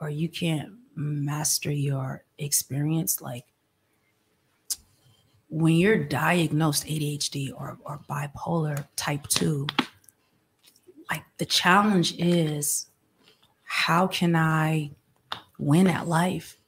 or 0.00 0.10
you 0.10 0.28
can't 0.28 0.72
master 0.96 1.70
your 1.70 2.24
experience, 2.38 3.20
like 3.20 3.44
when 5.48 5.76
you're 5.76 6.04
diagnosed 6.04 6.86
ADHD 6.86 7.52
or, 7.54 7.78
or 7.84 8.00
bipolar 8.08 8.86
type 8.96 9.26
two, 9.28 9.66
like 11.10 11.22
the 11.38 11.44
challenge 11.44 12.14
is 12.18 12.88
how 13.62 14.06
can 14.06 14.34
I 14.34 14.90
win 15.58 15.86
at 15.86 16.08
life? 16.08 16.58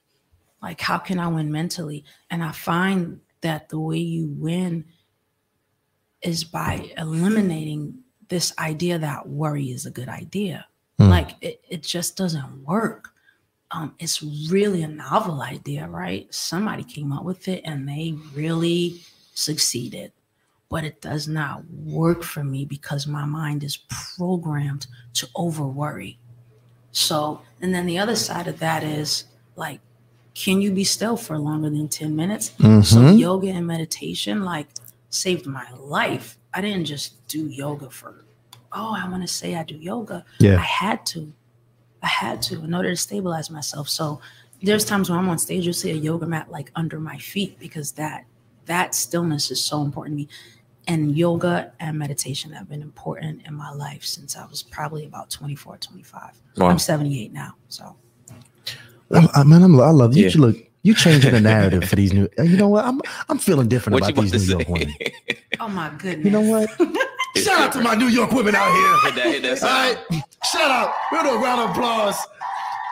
Like, 0.63 0.81
how 0.81 0.99
can 0.99 1.19
I 1.19 1.29
win 1.29 1.51
mentally? 1.51 2.05
And 2.31 2.43
I 2.43 2.53
find 2.53 3.21
that 3.41 3.69
the 3.69 3.79
way 3.79 3.99
you 3.99 4.29
win 4.29 4.85
is 6.23 6.45
by 6.45 6.91
eliminating 6.97 8.01
this 8.29 8.53
idea 8.59 8.99
that 8.99 9.29
worry 9.29 9.67
is 9.71 9.87
a 9.87 9.91
good 9.91 10.09
idea. 10.09 10.67
Hmm. 10.99 11.11
Like, 11.11 11.31
it, 11.41 11.61
it 11.69 11.83
just 11.83 12.17
doesn't 12.17 12.65
work. 12.65 13.11
Um, 13.71 13.95
it's 13.99 14.23
really 14.23 14.83
a 14.83 14.89
novel 14.89 15.43
idea, 15.43 15.89
right? 15.89 16.33
Somebody 16.33 16.85
came 16.85 17.13
up 17.13 17.25
with 17.25 17.49
it 17.49 17.63
and 17.65 17.89
they 17.89 18.15
really 18.35 19.03
succeeded 19.35 20.13
but 20.69 20.83
it 20.83 21.01
does 21.01 21.29
not 21.29 21.63
work 21.71 22.25
for 22.25 22.43
me 22.43 22.65
because 22.65 23.07
my 23.07 23.25
mind 23.25 23.63
is 23.63 23.77
programmed 24.17 24.89
to 25.15 25.29
over 25.37 25.65
worry. 25.65 26.19
So, 26.91 27.41
and 27.61 27.73
then 27.75 27.87
the 27.87 27.99
other 27.99 28.17
side 28.17 28.49
of 28.49 28.59
that 28.59 28.83
is 28.83 29.25
like, 29.55 29.81
can 30.35 30.61
you 30.61 30.73
be 30.73 30.83
still 30.85 31.17
for 31.17 31.39
longer 31.39 31.71
than 31.71 31.89
10 31.89 32.17
minutes? 32.17 32.53
So, 32.59 32.65
Mhm. 32.67 33.19
yoga 33.19 33.49
and 33.51 33.67
meditation 33.67 34.45
like 34.45 34.67
saved 35.09 35.47
my 35.47 35.71
life. 35.73 36.37
I 36.53 36.61
didn't 36.61 36.87
just 36.87 37.27
do 37.29 37.47
yoga 37.47 37.91
for, 37.91 38.25
oh, 38.77 38.95
I 38.95 39.09
want 39.09 39.23
to 39.23 39.29
say 39.29 39.57
I 39.57 39.63
do 39.65 39.75
yoga. 39.77 40.25
Yeah. 40.39 40.57
I 40.59 40.63
had 40.63 41.05
to. 41.07 41.33
I 42.03 42.09
had 42.09 42.43
to 42.43 42.63
in 42.63 42.73
order 42.75 42.91
to 42.91 42.97
stabilize 42.97 43.51
myself. 43.51 43.89
So 43.89 44.21
there's 44.63 44.85
times 44.85 45.11
when 45.11 45.19
I'm 45.19 45.29
on 45.29 45.39
stage, 45.39 45.65
you'll 45.65 45.75
see 45.75 45.91
a 45.91 45.95
yoga 45.95 46.27
mat 46.27 46.51
like 46.51 46.71
under 46.77 47.01
my 47.01 47.19
feet 47.19 47.59
because 47.59 47.93
that 47.93 48.25
that 48.67 48.95
stillness 48.95 49.51
is 49.51 49.61
so 49.61 49.83
important 49.83 50.15
to 50.15 50.17
me. 50.23 50.29
And 50.89 51.17
yoga 51.19 51.73
and 51.81 51.99
meditation 51.99 52.53
have 52.53 52.69
been 52.69 52.81
important 52.83 53.43
in 53.47 53.55
my 53.55 53.73
life 53.73 54.05
since 54.05 54.37
I 54.37 54.47
was 54.47 54.63
probably 54.63 55.05
about 55.05 55.31
24, 55.31 55.79
25. 55.79 56.31
Wow. 56.59 56.69
I'm 56.69 56.79
78 56.79 57.33
now. 57.33 57.55
So 57.69 57.97
I, 59.13 59.29
I- 59.35 59.45
man, 59.45 59.63
I'm, 59.65 59.81
I 59.81 59.91
love 59.91 60.17
you. 60.17 60.25
Yeah. 60.25 60.31
You 60.31 60.41
look, 60.41 60.57
you 60.83 60.95
changing 60.95 61.33
the 61.33 61.41
narrative 61.41 61.85
for 61.89 61.97
these 61.97 62.13
new. 62.13 62.29
You 62.39 62.57
know 62.57 62.69
what? 62.69 62.85
I'm 62.85 63.01
I'm 63.29 63.39
feeling 63.39 63.67
different 63.69 64.01
What 64.01 64.11
about 64.11 64.23
these 64.23 64.33
New 64.33 64.39
say? 64.39 64.53
York 64.53 64.69
women. 64.69 64.95
oh 65.59 65.69
my 65.69 65.91
goodness. 65.99 66.25
You 66.25 66.31
know 66.31 66.41
what? 66.43 66.71
Shout 67.45 67.61
out 67.61 67.73
to 67.73 67.81
my 67.81 67.95
New 67.95 68.09
York 68.09 68.31
women 68.33 68.55
out 68.55 68.73
here. 68.73 69.13
Hit 69.13 69.15
that, 69.15 69.27
hit 69.27 69.43
that 69.43 69.51
All 69.51 69.57
sound. 69.57 69.99
right, 70.11 70.23
shout 70.45 70.71
out. 70.71 70.95
We'll 71.13 71.23
do 71.23 71.31
a 71.31 71.39
round 71.39 71.61
of 71.61 71.71
applause 71.71 72.17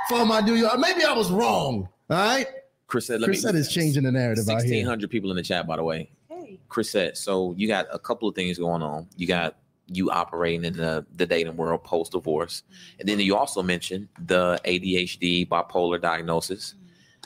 for 0.09 0.25
my 0.25 0.41
New 0.41 0.55
York. 0.55 0.79
Maybe 0.79 1.05
I 1.05 1.13
was 1.13 1.31
wrong. 1.31 1.89
All 2.11 2.17
right, 2.17 2.47
Chrisette, 2.87 3.21
let 3.21 3.27
Chris 3.29 3.39
me. 3.39 3.43
said 3.43 3.55
is 3.55 3.69
changing 3.73 4.03
the 4.05 4.13
narrative 4.13 4.49
out 4.49 4.61
Sixteen 4.61 4.81
here. 4.81 4.87
hundred 4.87 5.11
people 5.11 5.31
in 5.31 5.37
the 5.37 5.43
chat, 5.43 5.67
by 5.67 5.77
the 5.77 5.85
way. 5.85 6.11
Hey. 6.29 6.59
Chrisette, 6.69 7.17
so 7.17 7.55
you 7.57 7.67
got 7.69 7.87
a 7.93 7.99
couple 7.99 8.29
of 8.29 8.35
things 8.35 8.59
going 8.59 8.83
on. 8.83 9.07
You 9.17 9.27
got 9.27 9.57
you 9.87 10.11
operating 10.11 10.65
in 10.65 10.77
the, 10.77 11.05
the 11.17 11.27
dating 11.27 11.57
world 11.57 11.85
post 11.85 12.13
divorce. 12.13 12.63
Mm-hmm. 12.63 13.01
And 13.01 13.09
then 13.09 13.21
you 13.21 13.37
also 13.37 13.63
mentioned 13.63 14.09
the 14.27 14.59
ADHD 14.65 15.47
bipolar 15.49 16.01
diagnosis. 16.01 16.73
Mm-hmm. 16.75 16.81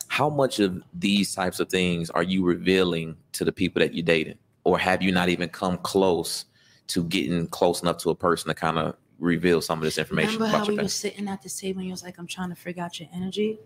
How 0.08 0.28
much 0.30 0.58
of 0.58 0.82
these 0.94 1.34
types 1.34 1.60
of 1.60 1.68
things 1.68 2.10
are 2.10 2.22
you 2.22 2.44
revealing 2.44 3.16
to 3.32 3.44
the 3.44 3.52
people 3.52 3.80
that 3.80 3.94
you're 3.94 4.04
dating? 4.04 4.38
Or 4.64 4.78
have 4.78 5.02
you 5.02 5.12
not 5.12 5.28
even 5.28 5.48
come 5.48 5.78
close 5.78 6.46
to 6.88 7.04
getting 7.04 7.46
close 7.48 7.82
enough 7.82 7.98
to 7.98 8.10
a 8.10 8.14
person 8.14 8.48
to 8.48 8.54
kind 8.54 8.78
of 8.78 8.96
reveal 9.18 9.60
some 9.60 9.78
of 9.78 9.84
this 9.84 9.98
information 9.98 10.34
Remember 10.34 10.56
how 10.56 10.62
about 10.62 10.68
we 10.68 10.76
were 10.76 10.88
sitting 10.88 11.28
at 11.28 11.42
the 11.42 11.48
table 11.48 11.78
and 11.80 11.86
you 11.88 11.92
was 11.92 12.02
like, 12.02 12.18
I'm 12.18 12.26
trying 12.26 12.50
to 12.50 12.54
figure 12.54 12.82
out 12.82 12.98
your 13.00 13.08
energy? 13.12 13.58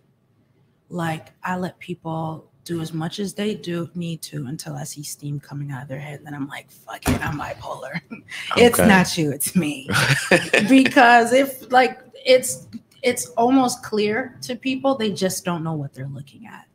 Like 0.89 1.29
I 1.43 1.57
let 1.57 1.79
people 1.79 2.51
do 2.65 2.81
as 2.81 2.93
much 2.93 3.19
as 3.19 3.35
they 3.35 3.55
do 3.55 3.91
need 3.95 4.23
to 4.23 4.47
until 4.47 4.77
I 4.77 4.85
see 4.85 5.03
steam 5.03 5.41
coming 5.41 5.73
out 5.73 5.83
of 5.83 5.89
their 5.89 5.99
head. 5.99 6.21
Then 6.25 6.35
I'm 6.35 6.47
like, 6.47 6.71
fuck 6.71 7.09
it, 7.09 7.25
I'm 7.27 7.39
bipolar. 7.39 8.01
it's 8.57 8.79
Okay. 8.79 8.89
not 8.89 9.17
you, 9.19 9.33
it's 9.33 9.57
me. 9.57 9.89
because 10.69 11.33
if 11.33 11.71
like 11.73 12.01
it's 12.25 12.69
it's 13.03 13.27
almost 13.31 13.83
clear 13.83 14.39
to 14.43 14.55
people, 14.55 14.95
they 14.95 15.11
just 15.13 15.45
don't 15.45 15.65
know 15.65 15.73
what 15.73 15.93
they're 15.93 16.07
looking 16.09 16.47
at, 16.47 16.67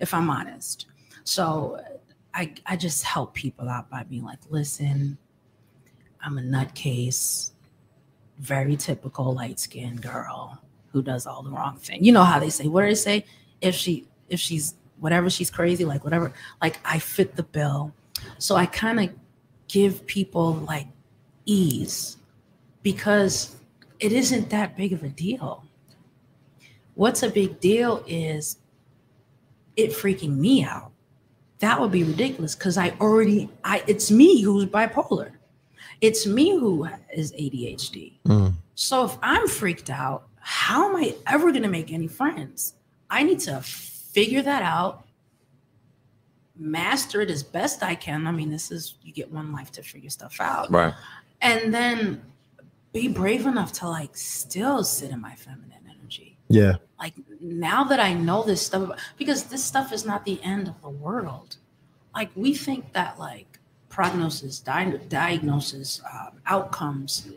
if 0.00 0.14
I'm 0.14 0.30
honest. 0.30 0.86
So 1.24 1.80
I 2.32 2.54
I 2.66 2.76
just 2.76 3.04
help 3.04 3.34
people 3.34 3.68
out 3.68 3.90
by 3.90 4.02
being 4.04 4.24
like, 4.24 4.38
listen, 4.48 5.18
I'm 6.24 6.38
a 6.38 6.40
nutcase, 6.40 7.50
very 8.38 8.76
typical 8.76 9.34
light 9.34 9.60
skinned 9.60 10.00
girl 10.00 10.58
who 10.90 11.02
does 11.02 11.26
all 11.26 11.42
the 11.42 11.50
wrong 11.50 11.76
thing. 11.76 12.02
You 12.02 12.12
know 12.12 12.24
how 12.24 12.38
they 12.38 12.50
say, 12.50 12.66
what 12.66 12.82
do 12.82 12.88
they 12.88 12.94
say? 12.94 13.24
If 13.60 13.74
she 13.74 14.06
if 14.28 14.40
she's 14.40 14.74
whatever 15.00 15.28
she's 15.28 15.50
crazy, 15.50 15.84
like 15.84 16.02
whatever, 16.02 16.32
like 16.62 16.78
I 16.84 16.98
fit 16.98 17.36
the 17.36 17.42
bill. 17.42 17.92
So 18.38 18.56
I 18.56 18.66
kind 18.66 19.00
of 19.00 19.10
give 19.68 20.06
people 20.06 20.54
like 20.54 20.86
ease 21.44 22.16
because 22.82 23.56
it 24.00 24.12
isn't 24.12 24.50
that 24.50 24.76
big 24.76 24.92
of 24.92 25.02
a 25.02 25.08
deal. 25.08 25.64
What's 26.94 27.22
a 27.22 27.28
big 27.28 27.60
deal 27.60 28.02
is 28.06 28.58
it 29.76 29.90
freaking 29.90 30.36
me 30.36 30.64
out. 30.64 30.92
That 31.58 31.80
would 31.80 31.90
be 31.90 32.04
ridiculous 32.04 32.54
because 32.54 32.78
I 32.78 32.90
already 33.00 33.50
I 33.62 33.82
it's 33.86 34.10
me 34.10 34.40
who's 34.42 34.66
bipolar. 34.66 35.32
It's 36.00 36.26
me 36.26 36.50
who 36.50 36.88
is 37.12 37.32
ADHD. 37.32 38.14
Mm. 38.26 38.54
So 38.74 39.04
if 39.04 39.16
I'm 39.22 39.46
freaked 39.48 39.90
out, 39.90 40.28
how 40.40 40.88
am 40.88 40.96
I 40.96 41.14
ever 41.26 41.50
going 41.50 41.62
to 41.62 41.68
make 41.68 41.92
any 41.92 42.06
friends? 42.06 42.74
I 43.10 43.22
need 43.22 43.40
to 43.40 43.60
figure 43.62 44.42
that 44.42 44.62
out, 44.62 45.06
master 46.56 47.20
it 47.20 47.30
as 47.30 47.42
best 47.42 47.82
I 47.82 47.94
can. 47.94 48.26
I 48.26 48.32
mean, 48.32 48.50
this 48.50 48.70
is 48.70 48.96
you 49.02 49.12
get 49.12 49.30
one 49.30 49.52
life 49.52 49.72
to 49.72 49.82
figure 49.82 50.10
stuff 50.10 50.40
out. 50.40 50.70
right. 50.70 50.94
And 51.40 51.74
then 51.74 52.22
be 52.92 53.08
brave 53.08 53.44
enough 53.46 53.72
to 53.72 53.88
like 53.88 54.16
still 54.16 54.84
sit 54.84 55.10
in 55.10 55.20
my 55.20 55.34
feminine 55.34 55.72
energy. 56.00 56.38
Yeah, 56.48 56.74
Like 56.98 57.14
now 57.40 57.84
that 57.84 57.98
I 58.00 58.14
know 58.14 58.44
this 58.44 58.64
stuff, 58.64 58.98
because 59.18 59.44
this 59.44 59.64
stuff 59.64 59.92
is 59.92 60.06
not 60.06 60.24
the 60.24 60.40
end 60.42 60.68
of 60.68 60.80
the 60.80 60.90
world. 60.90 61.56
Like 62.14 62.30
we 62.36 62.54
think 62.54 62.92
that 62.92 63.18
like 63.18 63.53
prognosis, 63.94 64.58
di- 64.58 64.98
diagnosis, 65.08 66.00
um, 66.12 66.32
outcomes, 66.46 67.28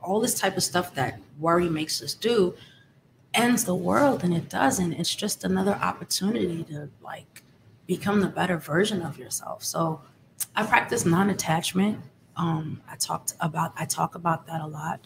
all 0.00 0.20
this 0.20 0.38
type 0.38 0.56
of 0.56 0.62
stuff 0.62 0.94
that 0.94 1.18
worry 1.40 1.68
makes 1.68 2.00
us 2.02 2.14
do 2.14 2.54
ends 3.34 3.64
the 3.64 3.74
world 3.74 4.22
and 4.22 4.32
it 4.32 4.48
doesn't. 4.48 4.92
It's 4.92 5.12
just 5.12 5.42
another 5.42 5.72
opportunity 5.72 6.62
to 6.64 6.88
like 7.02 7.42
become 7.86 8.20
the 8.20 8.28
better 8.28 8.56
version 8.58 9.02
of 9.02 9.18
yourself. 9.18 9.64
So 9.64 10.00
i 10.54 10.64
practice 10.64 11.04
non-attachment. 11.04 11.98
Um 12.36 12.80
i 12.88 12.94
talked 12.94 13.34
about 13.40 13.72
i 13.76 13.84
talk 13.84 14.14
about 14.14 14.46
that 14.46 14.60
a 14.60 14.66
lot. 14.66 15.00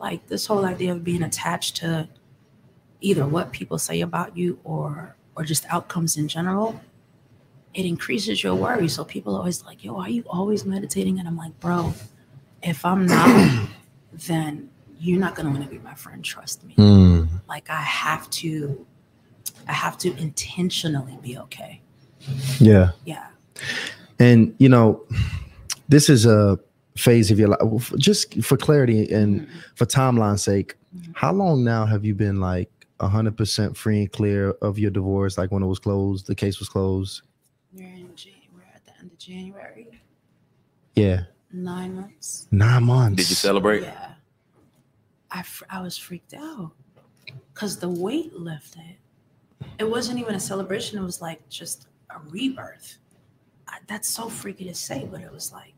Like 0.00 0.26
this 0.28 0.46
whole 0.46 0.64
idea 0.64 0.92
of 0.92 1.04
being 1.04 1.22
attached 1.22 1.76
to 1.76 2.08
either 3.02 3.26
what 3.26 3.52
people 3.52 3.76
say 3.78 4.00
about 4.00 4.34
you 4.34 4.58
or 4.64 5.14
or 5.36 5.44
just 5.44 5.66
outcomes 5.68 6.16
in 6.16 6.26
general 6.26 6.80
it 7.74 7.84
increases 7.84 8.42
your 8.42 8.54
worry 8.54 8.88
so 8.88 9.04
people 9.04 9.34
are 9.34 9.38
always 9.40 9.64
like 9.64 9.82
yo 9.84 9.96
are 9.96 10.08
you 10.10 10.22
always 10.28 10.64
meditating 10.64 11.18
and 11.18 11.26
i'm 11.28 11.36
like 11.36 11.58
bro 11.60 11.92
if 12.62 12.84
i'm 12.84 13.04
not 13.06 13.68
then 14.26 14.68
you're 15.00 15.18
not 15.20 15.34
going 15.34 15.44
to 15.46 15.52
want 15.52 15.62
to 15.64 15.70
be 15.70 15.82
my 15.82 15.94
friend 15.94 16.24
trust 16.24 16.64
me 16.64 16.74
Mm. 16.76 17.28
like 17.48 17.68
i 17.70 17.80
have 17.82 18.28
to 18.30 18.86
i 19.68 19.72
have 19.72 19.98
to 19.98 20.16
intentionally 20.18 21.18
be 21.22 21.36
okay 21.38 21.80
yeah. 22.58 22.90
yeah 23.04 23.26
And 24.18 24.54
you 24.58 24.68
know, 24.68 25.04
this 25.88 26.08
is 26.08 26.24
a 26.24 26.58
phase 26.96 27.30
of 27.30 27.38
your 27.38 27.48
life. 27.48 27.92
Just 27.98 28.42
for 28.42 28.56
clarity 28.56 29.12
and 29.12 29.40
Mhm. 29.42 29.48
for 29.74 29.84
timeline's 29.84 30.42
sake, 30.42 30.76
Mhm. 30.96 31.12
how 31.14 31.32
long 31.34 31.64
now 31.64 31.84
have 31.84 32.04
you 32.04 32.14
been 32.14 32.40
like 32.40 32.70
hundred 33.00 33.36
percent 33.36 33.76
free 33.76 33.98
and 34.02 34.12
clear 34.12 34.52
of 34.62 34.78
your 34.78 34.90
divorce, 34.90 35.36
like 35.36 35.50
when 35.52 35.62
it 35.62 35.66
was 35.66 35.78
closed, 35.78 36.26
the 36.26 36.34
case 36.34 36.58
was 36.60 36.68
closed? 36.70 37.20
We're 37.74 37.82
in 37.88 38.08
Jan- 38.16 38.32
we're 38.54 38.62
at 38.74 38.82
the 38.86 38.92
end 38.98 39.06
of 39.08 39.12
January. 39.24 40.00
Yeah, 40.94 41.22
Nine 41.52 41.94
months. 41.94 42.46
nine 42.50 42.84
months. 42.84 43.16
Did 43.16 43.30
you 43.30 43.36
celebrate? 43.36 43.82
Yeah. 43.82 44.12
I, 45.30 45.42
fr- 45.42 45.64
I 45.70 45.80
was 45.82 45.96
freaked 45.96 46.34
out 46.34 46.70
because 47.52 47.78
the 47.78 47.88
weight 47.88 48.32
lifted. 48.34 48.96
It 49.78 49.88
wasn't 49.88 50.18
even 50.20 50.34
a 50.34 50.40
celebration. 50.40 50.98
It 50.98 51.02
was 51.02 51.20
like 51.22 51.48
just 51.48 51.86
a 52.10 52.18
rebirth. 52.28 52.98
I, 53.66 53.78
that's 53.88 54.08
so 54.08 54.28
freaky 54.28 54.64
to 54.66 54.74
say, 54.74 55.08
but 55.10 55.20
it 55.20 55.32
was 55.32 55.52
like, 55.52 55.74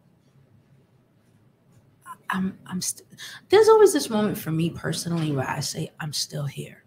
I- 2.07 2.15
I'm, 2.37 2.59
I'm 2.67 2.81
still, 2.83 3.07
there's 3.49 3.69
always 3.69 3.93
this 3.93 4.11
moment 4.11 4.37
for 4.39 4.51
me 4.51 4.71
personally 4.71 5.33
where 5.33 5.49
I 5.49 5.61
say, 5.61 5.93
I'm 6.01 6.13
still 6.13 6.47
here. 6.47 6.83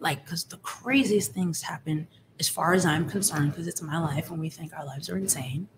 Like, 0.00 0.24
because 0.24 0.44
the 0.44 0.58
craziest 0.58 1.32
things 1.32 1.62
happen 1.62 2.06
as 2.38 2.48
far 2.48 2.74
as 2.74 2.84
I'm 2.84 3.08
concerned, 3.08 3.52
because 3.52 3.66
it's 3.66 3.80
my 3.82 3.98
life 3.98 4.30
and 4.30 4.38
we 4.40 4.50
think 4.50 4.72
our 4.76 4.84
lives 4.84 5.08
are 5.08 5.16
insane. 5.16 5.68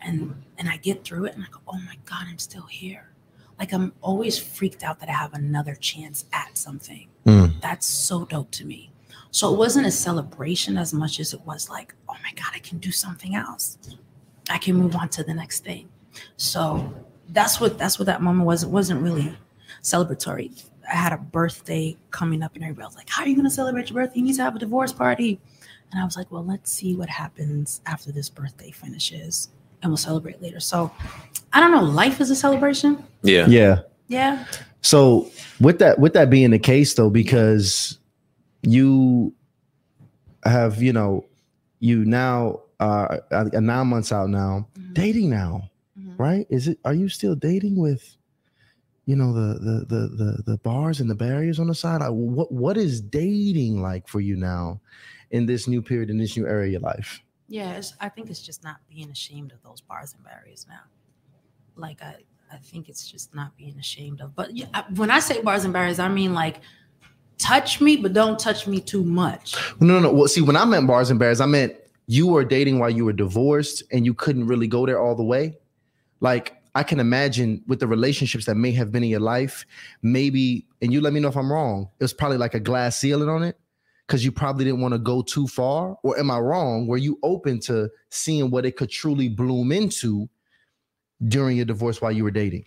And, 0.00 0.42
and 0.58 0.68
I 0.68 0.76
get 0.76 1.04
through 1.04 1.24
it 1.26 1.34
and 1.34 1.42
I 1.42 1.48
go, 1.50 1.60
oh 1.66 1.78
my 1.78 1.96
God, 2.04 2.26
I'm 2.28 2.38
still 2.38 2.66
here 2.66 3.16
like 3.58 3.72
I'm 3.72 3.92
always 4.02 4.38
freaked 4.38 4.82
out 4.82 5.00
that 5.00 5.08
I 5.08 5.12
have 5.12 5.34
another 5.34 5.74
chance 5.74 6.26
at 6.32 6.56
something. 6.56 7.08
Mm. 7.24 7.60
That's 7.60 7.86
so 7.86 8.24
dope 8.24 8.50
to 8.52 8.64
me. 8.64 8.90
So 9.30 9.52
it 9.52 9.58
wasn't 9.58 9.86
a 9.86 9.90
celebration 9.90 10.78
as 10.78 10.92
much 10.94 11.20
as 11.20 11.34
it 11.34 11.40
was 11.44 11.68
like, 11.68 11.94
oh 12.08 12.14
my 12.22 12.32
God, 12.34 12.52
I 12.54 12.58
can 12.58 12.78
do 12.78 12.90
something 12.90 13.34
else. 13.34 13.78
I 14.48 14.58
can 14.58 14.76
move 14.76 14.94
on 14.94 15.08
to 15.10 15.24
the 15.24 15.34
next 15.34 15.64
thing. 15.64 15.88
So 16.36 16.94
that's 17.28 17.60
what 17.60 17.78
that's 17.78 17.98
what 17.98 18.06
that 18.06 18.22
moment 18.22 18.46
was. 18.46 18.62
It 18.62 18.70
wasn't 18.70 19.02
really 19.02 19.36
celebratory. 19.82 20.62
I 20.88 20.94
had 20.94 21.12
a 21.12 21.18
birthday 21.18 21.96
coming 22.10 22.42
up 22.42 22.54
and 22.54 22.62
everybody 22.62 22.86
was 22.86 22.96
like, 22.96 23.08
How 23.08 23.22
are 23.22 23.28
you 23.28 23.36
gonna 23.36 23.50
celebrate 23.50 23.90
your 23.90 24.02
birthday? 24.02 24.20
You 24.20 24.26
need 24.26 24.36
to 24.36 24.42
have 24.42 24.56
a 24.56 24.60
divorce 24.60 24.92
party. 24.92 25.40
And 25.90 26.00
I 26.00 26.04
was 26.04 26.16
like, 26.16 26.30
Well, 26.30 26.44
let's 26.44 26.72
see 26.72 26.94
what 26.94 27.08
happens 27.08 27.80
after 27.86 28.12
this 28.12 28.28
birthday 28.28 28.70
finishes 28.70 29.50
and 29.86 29.92
we'll 29.92 29.96
celebrate 29.98 30.42
later. 30.42 30.58
So 30.60 30.90
I 31.52 31.60
don't 31.60 31.70
know, 31.70 31.82
life 31.84 32.20
is 32.20 32.28
a 32.30 32.36
celebration. 32.36 33.02
Yeah. 33.22 33.46
Yeah. 33.46 33.80
Yeah. 34.08 34.44
So 34.82 35.30
with 35.60 35.78
that 35.78 35.98
with 35.98 36.12
that 36.14 36.28
being 36.28 36.50
the 36.50 36.58
case 36.58 36.92
though, 36.94 37.08
because 37.10 37.98
you 38.62 39.32
have, 40.44 40.82
you 40.82 40.92
know, 40.92 41.24
you 41.78 42.04
now 42.04 42.60
uh, 42.80 43.18
uh 43.30 43.44
nine 43.54 43.86
months 43.86 44.12
out 44.12 44.28
now, 44.28 44.66
Mhm. 44.78 44.94
dating 44.94 45.30
now, 45.30 45.70
Mhm. 45.98 46.18
right? 46.18 46.46
Is 46.50 46.68
it 46.68 46.78
are 46.84 46.94
you 46.94 47.08
still 47.08 47.34
dating 47.34 47.76
with 47.76 48.16
you 49.06 49.14
know 49.16 49.32
the 49.32 49.58
the 49.60 49.86
the 49.86 50.08
the, 50.08 50.42
the 50.52 50.58
bars 50.58 51.00
and 51.00 51.08
the 51.08 51.14
barriers 51.14 51.58
on 51.58 51.68
the 51.68 51.74
side? 51.74 52.00
Like, 52.00 52.10
what 52.10 52.50
what 52.52 52.76
is 52.76 53.00
dating 53.00 53.80
like 53.82 54.08
for 54.08 54.20
you 54.20 54.36
now 54.36 54.80
in 55.30 55.46
this 55.46 55.66
new 55.68 55.80
period 55.80 56.10
in 56.10 56.18
this 56.18 56.36
new 56.36 56.46
area 56.46 56.66
of 56.66 56.72
your 56.72 56.80
life? 56.80 57.20
Yeah, 57.48 57.74
it's, 57.74 57.94
I 58.00 58.08
think 58.08 58.30
it's 58.30 58.42
just 58.42 58.64
not 58.64 58.76
being 58.88 59.10
ashamed 59.10 59.52
of 59.52 59.62
those 59.62 59.80
bars 59.80 60.14
and 60.14 60.24
barriers 60.24 60.66
now. 60.68 60.80
Like 61.76 62.02
I, 62.02 62.16
I 62.52 62.56
think 62.56 62.88
it's 62.88 63.08
just 63.08 63.34
not 63.34 63.56
being 63.56 63.78
ashamed 63.78 64.20
of. 64.20 64.34
But 64.34 64.56
yeah, 64.56 64.84
when 64.94 65.10
I 65.10 65.20
say 65.20 65.40
bars 65.42 65.64
and 65.64 65.72
barriers, 65.72 65.98
I 65.98 66.08
mean 66.08 66.34
like 66.34 66.60
touch 67.38 67.80
me, 67.80 67.96
but 67.96 68.12
don't 68.12 68.38
touch 68.38 68.66
me 68.66 68.80
too 68.80 69.04
much. 69.04 69.56
No, 69.80 69.94
no, 69.94 70.00
no. 70.00 70.12
Well, 70.12 70.28
see, 70.28 70.40
when 70.40 70.56
I 70.56 70.64
meant 70.64 70.86
bars 70.86 71.10
and 71.10 71.18
barriers, 71.18 71.40
I 71.40 71.46
meant 71.46 71.74
you 72.06 72.26
were 72.26 72.44
dating 72.44 72.78
while 72.78 72.90
you 72.90 73.04
were 73.04 73.12
divorced 73.12 73.82
and 73.92 74.04
you 74.04 74.14
couldn't 74.14 74.46
really 74.46 74.66
go 74.66 74.86
there 74.86 75.00
all 75.00 75.14
the 75.14 75.24
way. 75.24 75.56
Like 76.20 76.56
I 76.74 76.82
can 76.82 76.98
imagine 76.98 77.62
with 77.66 77.78
the 77.78 77.86
relationships 77.86 78.46
that 78.46 78.56
may 78.56 78.72
have 78.72 78.90
been 78.90 79.04
in 79.04 79.10
your 79.10 79.20
life, 79.20 79.66
maybe, 80.02 80.66
and 80.82 80.92
you 80.92 81.00
let 81.00 81.12
me 81.12 81.20
know 81.20 81.28
if 81.28 81.36
I'm 81.36 81.52
wrong. 81.52 81.88
It 82.00 82.04
was 82.04 82.12
probably 82.12 82.38
like 82.38 82.54
a 82.54 82.60
glass 82.60 82.96
ceiling 82.96 83.28
on 83.28 83.42
it 83.42 83.56
because 84.06 84.24
you 84.24 84.30
probably 84.30 84.64
didn't 84.64 84.80
want 84.80 84.94
to 84.94 84.98
go 84.98 85.22
too 85.22 85.46
far. 85.46 85.98
Or 86.02 86.18
am 86.18 86.30
I 86.30 86.38
wrong? 86.38 86.86
Were 86.86 86.96
you 86.96 87.18
open 87.22 87.58
to 87.60 87.90
seeing 88.10 88.50
what 88.50 88.64
it 88.64 88.76
could 88.76 88.90
truly 88.90 89.28
bloom 89.28 89.72
into 89.72 90.28
during 91.28 91.56
your 91.56 91.66
divorce 91.66 92.00
while 92.00 92.12
you 92.12 92.24
were 92.24 92.30
dating? 92.30 92.64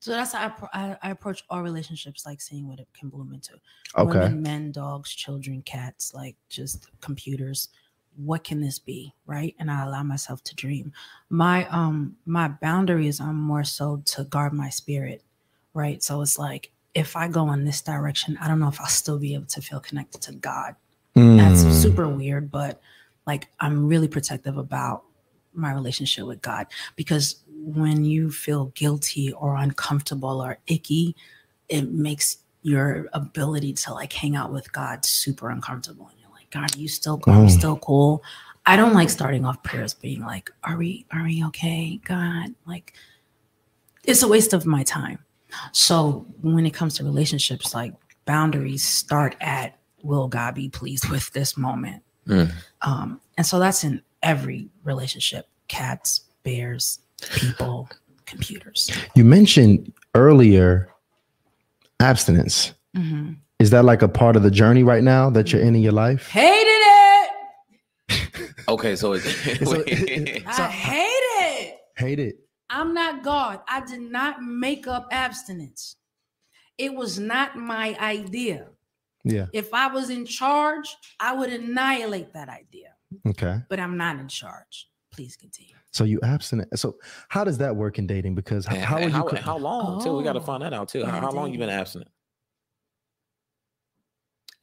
So 0.00 0.10
that's 0.10 0.32
how 0.32 0.54
I, 0.72 0.78
I, 0.78 0.98
I 1.02 1.10
approach 1.10 1.44
all 1.48 1.62
relationships, 1.62 2.26
like 2.26 2.40
seeing 2.40 2.68
what 2.68 2.80
it 2.80 2.88
can 2.98 3.08
bloom 3.08 3.32
into. 3.32 3.54
Okay. 3.96 4.18
Women, 4.18 4.42
men, 4.42 4.72
dogs, 4.72 5.14
children, 5.14 5.62
cats, 5.62 6.12
like 6.14 6.36
just 6.48 6.88
computers. 7.00 7.68
What 8.16 8.44
can 8.44 8.60
this 8.60 8.78
be, 8.78 9.14
right? 9.26 9.54
And 9.58 9.70
I 9.70 9.84
allow 9.84 10.02
myself 10.02 10.42
to 10.44 10.54
dream. 10.54 10.92
My 11.28 11.66
um 11.68 12.16
my 12.24 12.48
boundaries 12.48 13.20
are 13.20 13.32
more 13.32 13.64
so 13.64 14.02
to 14.06 14.24
guard 14.24 14.52
my 14.52 14.70
spirit, 14.70 15.22
right? 15.74 16.02
So 16.02 16.22
it's 16.22 16.38
like 16.38 16.72
if 16.96 17.14
I 17.14 17.28
go 17.28 17.52
in 17.52 17.64
this 17.64 17.82
direction, 17.82 18.38
I 18.40 18.48
don't 18.48 18.58
know 18.58 18.68
if 18.68 18.80
I'll 18.80 18.86
still 18.86 19.18
be 19.18 19.34
able 19.34 19.44
to 19.46 19.60
feel 19.60 19.80
connected 19.80 20.22
to 20.22 20.32
God. 20.32 20.74
That's 21.14 21.62
Mm. 21.62 21.82
super 21.82 22.08
weird, 22.08 22.50
but 22.50 22.80
like 23.26 23.48
I'm 23.60 23.86
really 23.86 24.08
protective 24.08 24.56
about 24.56 25.04
my 25.54 25.72
relationship 25.72 26.26
with 26.26 26.40
God 26.42 26.66
because 26.96 27.42
when 27.54 28.04
you 28.04 28.30
feel 28.30 28.66
guilty 28.74 29.32
or 29.32 29.56
uncomfortable 29.56 30.40
or 30.42 30.58
icky, 30.66 31.14
it 31.68 31.90
makes 31.92 32.38
your 32.62 33.08
ability 33.12 33.72
to 33.74 33.92
like 33.94 34.12
hang 34.12 34.34
out 34.36 34.52
with 34.52 34.72
God 34.72 35.04
super 35.04 35.50
uncomfortable. 35.50 36.08
And 36.10 36.18
you're 36.20 36.30
like, 36.32 36.50
God, 36.50 36.74
are 36.74 36.78
you 36.78 36.88
still 36.88 37.20
are 37.26 37.40
we 37.40 37.46
Oh. 37.46 37.48
still 37.60 37.76
cool? 37.78 38.22
I 38.64 38.76
don't 38.76 38.94
like 38.94 39.10
starting 39.10 39.44
off 39.44 39.62
prayers 39.62 39.92
being 39.94 40.20
like, 40.22 40.50
Are 40.64 40.76
we 40.76 41.04
are 41.12 41.24
we 41.24 41.44
okay? 41.46 42.00
God, 42.04 42.54
like 42.66 42.94
it's 44.04 44.22
a 44.22 44.28
waste 44.28 44.52
of 44.54 44.64
my 44.66 44.82
time. 44.82 45.18
So 45.72 46.26
when 46.42 46.66
it 46.66 46.74
comes 46.74 46.96
to 46.96 47.04
relationships, 47.04 47.74
like 47.74 47.94
boundaries 48.24 48.82
start 48.82 49.36
at 49.40 49.78
will 50.02 50.28
God 50.28 50.54
be 50.54 50.68
pleased 50.68 51.08
with 51.08 51.32
this 51.32 51.56
moment? 51.56 52.02
Mm. 52.26 52.52
Um, 52.82 53.20
and 53.36 53.46
so 53.46 53.58
that's 53.58 53.84
in 53.84 54.02
every 54.22 54.68
relationship 54.84 55.48
cats, 55.68 56.20
bears, 56.42 57.00
people, 57.34 57.88
computers. 58.26 58.90
You 59.14 59.24
mentioned 59.24 59.92
earlier 60.14 60.88
abstinence. 62.00 62.72
Mhm. 62.96 63.36
Is 63.58 63.70
that 63.70 63.84
like 63.84 64.02
a 64.02 64.08
part 64.08 64.36
of 64.36 64.42
the 64.42 64.50
journey 64.50 64.82
right 64.82 65.02
now 65.02 65.30
that 65.30 65.52
you're 65.52 65.62
in 65.62 65.74
in 65.74 65.82
your 65.82 65.92
life? 65.92 66.28
Hated 66.28 66.66
it. 66.68 67.30
Okay, 68.68 68.96
so, 68.96 69.12
it, 69.22 70.42
So- 70.54 70.64
I 70.64 70.68
hate 70.68 71.04
it. 71.04 71.78
Hate 71.96 72.18
it. 72.18 72.45
I'm 72.68 72.94
not 72.94 73.22
God. 73.22 73.60
I 73.68 73.84
did 73.84 74.00
not 74.00 74.42
make 74.42 74.86
up 74.86 75.08
abstinence. 75.12 75.96
It 76.78 76.94
was 76.94 77.18
not 77.18 77.56
my 77.56 77.96
idea. 78.00 78.68
Yeah. 79.24 79.46
If 79.52 79.72
I 79.72 79.86
was 79.88 80.10
in 80.10 80.26
charge, 80.26 80.96
I 81.20 81.34
would 81.34 81.50
annihilate 81.50 82.32
that 82.34 82.48
idea. 82.48 82.94
Okay. 83.26 83.60
But 83.68 83.80
I'm 83.80 83.96
not 83.96 84.18
in 84.18 84.28
charge. 84.28 84.88
Please 85.12 85.36
continue. 85.36 85.74
So 85.92 86.04
you 86.04 86.20
abstinent. 86.22 86.78
So 86.78 86.96
how 87.28 87.42
does 87.44 87.58
that 87.58 87.74
work 87.74 87.98
in 87.98 88.06
dating? 88.06 88.34
Because 88.34 88.66
how, 88.66 88.76
how 88.76 88.96
are 88.96 89.02
you? 89.02 89.08
how, 89.10 89.22
co- 89.22 89.36
how 89.36 89.56
long 89.58 90.02
too? 90.04 90.16
We 90.16 90.24
got 90.24 90.34
to 90.34 90.40
Oh. 90.40 90.44
find 90.44 90.62
that 90.62 90.74
out 90.74 90.88
too. 90.88 91.04
How, 91.04 91.20
how 91.20 91.30
long 91.30 91.52
you 91.52 91.58
been 91.58 91.70
abstinent? 91.70 92.10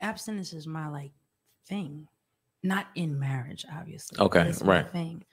Abstinence 0.01 0.53
is 0.53 0.67
my 0.67 0.89
like 0.89 1.13
thing, 1.67 2.07
not 2.61 2.87
in 2.95 3.17
marriage, 3.19 3.65
obviously. 3.73 4.19
Okay, 4.19 4.39
but 4.39 4.47
it's 4.47 4.63
my 4.63 4.81
right. 4.81 4.91
Thing. 4.91 5.23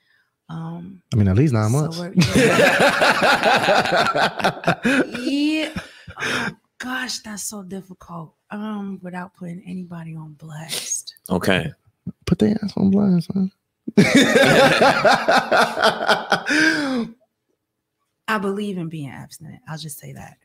Um, 0.51 1.01
I 1.13 1.15
mean, 1.15 1.27
at 1.29 1.37
least 1.37 1.53
nine 1.53 1.69
So 1.69 1.81
months. 1.81 1.97
yeah. 5.19 5.69
Oh, 6.23 6.49
gosh, 6.77 7.19
that's 7.19 7.43
so 7.43 7.63
difficult. 7.63 8.35
Um, 8.51 8.99
without 9.01 9.33
putting 9.33 9.63
anybody 9.65 10.15
on 10.15 10.33
blast. 10.33 11.15
Okay. 11.31 11.71
Put 12.27 12.37
their 12.39 12.55
ass 12.63 12.73
on 12.77 12.91
blast, 12.91 13.31
son. 13.33 13.51
I 18.27 18.37
believe 18.39 18.77
in 18.77 18.89
being 18.89 19.09
abstinent. 19.09 19.61
I'll 19.67 19.77
just 19.77 19.99
say 19.99 20.13
that. 20.13 20.37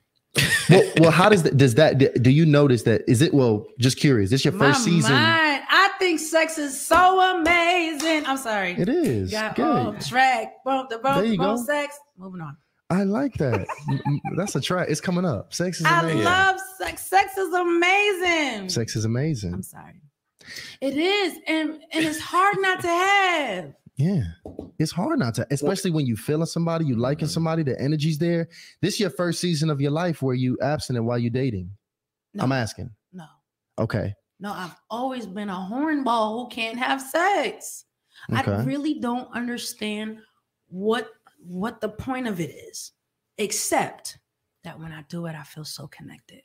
well, 0.71 0.93
well, 0.99 1.11
how 1.11 1.29
does 1.29 1.43
that? 1.45 1.57
Does 1.57 1.75
that? 1.77 2.23
Do 2.23 2.31
you 2.31 2.45
notice 2.47 2.83
that? 2.83 3.03
Is 3.09 3.23
it? 3.23 3.33
Well, 3.35 3.67
just 3.79 3.99
curious. 3.99 4.31
This 4.31 4.45
your 4.45 4.53
My 4.55 4.67
first 4.73 4.85
season. 4.85 5.13
mind. 5.13 5.56
Think 6.17 6.29
sex 6.31 6.57
is 6.57 6.81
so 6.81 7.21
amazing. 7.39 8.25
I'm 8.25 8.39
sorry. 8.39 8.73
It 8.73 8.89
is. 8.89 9.31
Got 9.31 9.55
Good. 9.55 9.65
off 9.67 10.09
track. 10.09 10.65
Bump 10.65 10.89
the 10.89 10.99
There 10.99 11.25
you 11.27 11.37
bump 11.37 11.59
go. 11.59 11.65
sex. 11.65 11.99
Moving 12.17 12.41
on. 12.41 12.57
I 12.89 13.03
like 13.03 13.35
that. 13.35 13.67
That's 14.35 14.57
a 14.57 14.61
track. 14.63 14.89
It's 14.89 15.01
coming 15.01 15.27
up. 15.27 15.53
Sex 15.53 15.81
is 15.81 15.87
amazing. 15.87 16.27
I 16.27 16.51
love 16.53 16.61
sex. 16.79 17.03
Sex 17.03 17.37
is 17.37 17.53
amazing. 17.53 18.69
Sex 18.71 18.97
is 18.97 19.05
amazing. 19.05 19.53
I'm 19.53 19.63
sorry. 19.63 20.01
It 20.81 20.97
is, 20.97 21.39
and 21.49 21.71
and 21.93 22.05
it's 22.07 22.21
hard 22.21 22.57
not 22.61 22.81
to 22.81 22.89
have. 22.89 23.75
Yeah. 23.97 24.23
It's 24.79 24.93
hard 24.93 25.19
not 25.19 25.35
to, 25.35 25.47
especially 25.51 25.91
when 25.91 26.07
you 26.07 26.17
feeling 26.17 26.47
somebody, 26.47 26.87
you 26.87 26.97
liking 26.97 27.29
somebody, 27.29 27.63
the 27.63 27.79
energy's 27.81 28.17
there. 28.19 28.49
This 28.81 28.99
your 29.01 29.11
first 29.11 29.41
season 29.41 29.69
of 29.69 29.81
your 29.83 29.91
life 29.91 30.23
where 30.23 30.35
you 30.35 30.57
abstinent 30.63 31.05
while 31.05 31.19
you 31.19 31.29
dating. 31.31 31.73
No, 32.33 32.45
I'm 32.45 32.53
asking. 32.53 32.91
no, 33.13 33.25
Okay. 33.79 34.15
No. 34.41 34.53
I've 34.53 34.77
always 34.91 35.27
been 35.27 35.51
a 35.51 35.55
hornball 35.71 36.33
who 36.35 36.49
can't 36.49 36.79
have 36.79 37.01
sex. 37.01 37.85
I 38.31 38.43
really 38.63 38.95
don't 38.95 39.31
understand 39.35 40.19
what 40.69 41.11
what 41.39 41.81
the 41.81 41.89
point 41.89 42.27
of 42.27 42.41
it 42.41 42.51
is, 42.51 42.93
except 43.39 44.19
that 44.65 44.79
when 44.79 44.93
I 44.93 45.05
do 45.09 45.27
it, 45.27 45.37
I 45.37 45.43
feel 45.45 45.65
so 45.65 45.87
connected. 45.87 46.43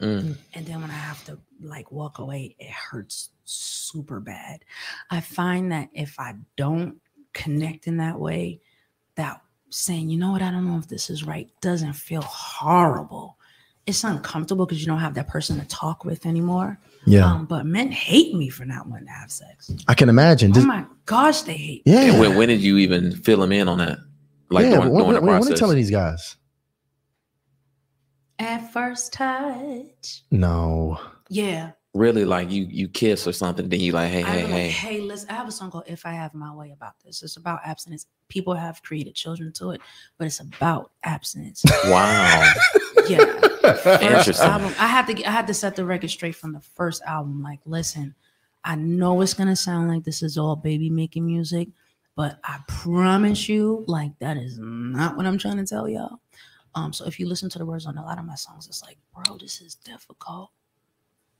Mm. 0.00 0.36
And 0.54 0.66
then 0.66 0.80
when 0.80 0.90
I 0.90 0.94
have 0.94 1.24
to 1.26 1.38
like 1.60 1.92
walk 1.92 2.18
away, 2.18 2.56
it 2.58 2.70
hurts 2.70 3.30
super 3.44 4.20
bad. 4.20 4.64
I 5.10 5.20
find 5.20 5.70
that 5.72 5.88
if 5.92 6.18
I 6.18 6.34
don't 6.56 6.96
connect 7.32 7.86
in 7.86 7.98
that 7.98 8.18
way, 8.18 8.60
that 9.14 9.40
saying, 9.70 10.08
you 10.08 10.18
know 10.18 10.32
what, 10.32 10.42
I 10.42 10.50
don't 10.50 10.66
know 10.66 10.78
if 10.78 10.88
this 10.88 11.10
is 11.10 11.24
right, 11.24 11.48
doesn't 11.60 11.94
feel 11.94 12.22
horrible. 12.22 13.38
It's 13.86 14.02
uncomfortable 14.02 14.64
because 14.64 14.80
you 14.80 14.86
don't 14.86 15.00
have 15.00 15.14
that 15.14 15.28
person 15.28 15.60
to 15.60 15.66
talk 15.66 16.04
with 16.06 16.24
anymore. 16.24 16.78
Yeah, 17.06 17.30
Um, 17.30 17.44
but 17.44 17.66
men 17.66 17.92
hate 17.92 18.34
me 18.34 18.48
for 18.48 18.64
not 18.64 18.86
wanting 18.88 19.06
to 19.06 19.12
have 19.12 19.30
sex. 19.30 19.70
I 19.88 19.92
can 19.94 20.08
imagine. 20.08 20.52
Oh 20.52 20.54
Just- 20.54 20.66
my 20.66 20.86
gosh, 21.04 21.42
they 21.42 21.52
hate 21.56 21.86
me. 21.86 21.92
yeah, 21.92 22.00
And 22.12 22.18
when, 22.20 22.36
when 22.36 22.48
did 22.48 22.62
you 22.62 22.78
even 22.78 23.12
fill 23.14 23.40
them 23.40 23.52
in 23.52 23.68
on 23.68 23.78
that? 23.78 23.98
Like 24.50 24.64
yeah. 24.64 24.76
during, 24.76 24.90
when, 24.92 25.02
during 25.02 25.06
when, 25.06 25.14
the 25.16 25.20
when, 25.20 25.30
when 25.32 25.40
they 25.40 25.46
process? 25.48 25.58
telling 25.58 25.76
these 25.76 25.90
guys? 25.90 26.36
At 28.38 28.72
first 28.72 29.12
touch. 29.12 30.22
No. 30.30 30.98
Yeah. 31.28 31.72
really 31.94 32.24
like 32.24 32.50
you 32.50 32.66
you 32.68 32.88
kiss 32.88 33.26
or 33.28 33.32
something, 33.32 33.68
then 33.68 33.80
you 33.80 33.92
like, 33.92 34.10
hey, 34.10 34.22
I 34.24 34.26
hey, 34.26 34.36
be 34.38 34.42
like, 34.52 34.52
hey. 34.62 34.68
hey, 34.70 35.00
listen, 35.00 35.30
I 35.30 35.34
have 35.34 35.46
a 35.48 35.52
song 35.52 35.70
called 35.70 35.84
If 35.86 36.04
I 36.06 36.12
Have 36.12 36.34
My 36.34 36.52
Way 36.52 36.72
about 36.72 36.94
this. 37.04 37.22
It's 37.22 37.36
about 37.36 37.60
abstinence. 37.64 38.06
People 38.28 38.54
have 38.54 38.82
created 38.82 39.14
children 39.14 39.52
to 39.54 39.70
it, 39.70 39.80
but 40.18 40.26
it's 40.26 40.40
about 40.40 40.90
abstinence. 41.04 41.62
Wow. 41.86 42.52
yeah. 43.08 43.48
Interesting. 44.02 44.46
album. 44.46 44.74
I 44.78 44.86
had 44.86 45.06
to 45.06 45.24
I 45.24 45.30
had 45.30 45.46
to 45.46 45.54
set 45.54 45.76
the 45.76 45.84
record 45.84 46.10
straight 46.10 46.36
from 46.36 46.52
the 46.52 46.60
first 46.60 47.02
album. 47.02 47.42
Like, 47.42 47.60
listen, 47.64 48.14
I 48.64 48.74
know 48.76 49.20
it's 49.20 49.34
gonna 49.34 49.56
sound 49.56 49.88
like 49.88 50.04
this 50.04 50.22
is 50.22 50.36
all 50.36 50.56
baby 50.56 50.90
making 50.90 51.26
music, 51.26 51.68
but 52.16 52.38
I 52.44 52.58
promise 52.68 53.48
you, 53.48 53.84
like, 53.86 54.18
that 54.18 54.36
is 54.36 54.58
not 54.58 55.16
what 55.16 55.26
I'm 55.26 55.38
trying 55.38 55.56
to 55.56 55.66
tell 55.66 55.88
y'all. 55.88 56.20
Um, 56.74 56.92
so 56.92 57.06
if 57.06 57.18
you 57.18 57.28
listen 57.28 57.48
to 57.50 57.58
the 57.58 57.66
words 57.66 57.86
on 57.86 57.98
a 57.98 58.04
lot 58.04 58.18
of 58.18 58.24
my 58.24 58.34
songs, 58.34 58.66
it's 58.66 58.82
like, 58.82 58.98
bro, 59.14 59.38
this 59.38 59.60
is 59.60 59.76
difficult. 59.76 60.50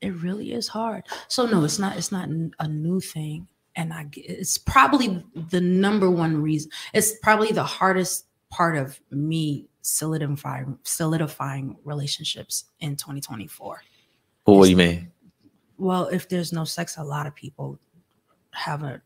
It 0.00 0.14
really 0.14 0.52
is 0.52 0.68
hard. 0.68 1.04
So 1.28 1.46
no, 1.46 1.64
it's 1.64 1.78
not. 1.78 1.96
It's 1.96 2.12
not 2.12 2.28
a 2.58 2.68
new 2.68 3.00
thing, 3.00 3.48
and 3.76 3.92
I. 3.92 4.06
It's 4.14 4.58
probably 4.58 5.24
the 5.34 5.60
number 5.60 6.10
one 6.10 6.40
reason. 6.40 6.70
It's 6.92 7.14
probably 7.22 7.52
the 7.52 7.64
hardest 7.64 8.26
part 8.50 8.76
of 8.76 9.00
me 9.10 9.68
solidifying 9.84 10.78
solidifying 10.82 11.76
relationships 11.84 12.64
in 12.80 12.96
2024. 12.96 13.82
Well, 14.46 14.56
what 14.56 14.64
do 14.64 14.70
you 14.70 14.76
mean? 14.76 15.12
Well, 15.76 16.06
if 16.06 16.28
there's 16.28 16.52
no 16.52 16.64
sex, 16.64 16.96
a 16.96 17.04
lot 17.04 17.26
of 17.26 17.34
people 17.34 17.78
have 18.52 18.82
a 18.82 19.02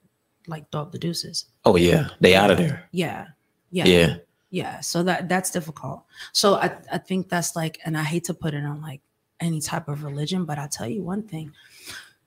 like 0.46 0.70
throw 0.70 0.82
up 0.82 0.92
the 0.92 0.98
deuces. 0.98 1.46
Oh 1.64 1.76
yeah, 1.76 2.08
they 2.20 2.36
out 2.36 2.50
of 2.50 2.58
there. 2.58 2.88
Yeah, 2.92 3.26
yeah, 3.70 3.86
Yeah. 3.86 4.16
yeah. 4.50 4.80
So 4.80 5.02
that 5.02 5.28
that's 5.28 5.50
difficult. 5.50 6.04
So 6.32 6.54
I 6.54 6.76
I 6.92 6.98
think 6.98 7.28
that's 7.28 7.56
like, 7.56 7.78
and 7.84 7.98
I 7.98 8.04
hate 8.04 8.24
to 8.24 8.34
put 8.34 8.54
it 8.54 8.64
on 8.64 8.80
like 8.80 9.00
any 9.40 9.60
type 9.60 9.88
of 9.88 10.04
religion, 10.04 10.44
but 10.44 10.58
I'll 10.58 10.68
tell 10.68 10.88
you 10.88 11.02
one 11.02 11.22
thing. 11.22 11.52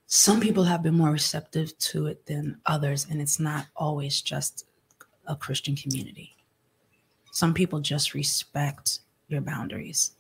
Some 0.08 0.42
people 0.42 0.66
have 0.66 0.84
been 0.84 0.96
more 0.98 1.12
receptive 1.12 1.78
to 1.78 2.08
it 2.08 2.26
than 2.26 2.60
others, 2.66 3.08
and 3.10 3.22
it's 3.22 3.40
not 3.40 3.68
always 3.78 4.22
just 4.22 4.66
a 5.26 5.38
Christian 5.38 5.76
community. 5.78 6.36
Some 7.32 7.54
people 7.54 7.80
just 7.80 8.14
respect 8.14 9.00
your 9.28 9.42
boundaries. 9.42 10.12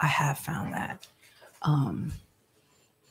I 0.00 0.06
have 0.06 0.38
found 0.38 0.72
that. 0.72 1.06
Um, 1.62 2.12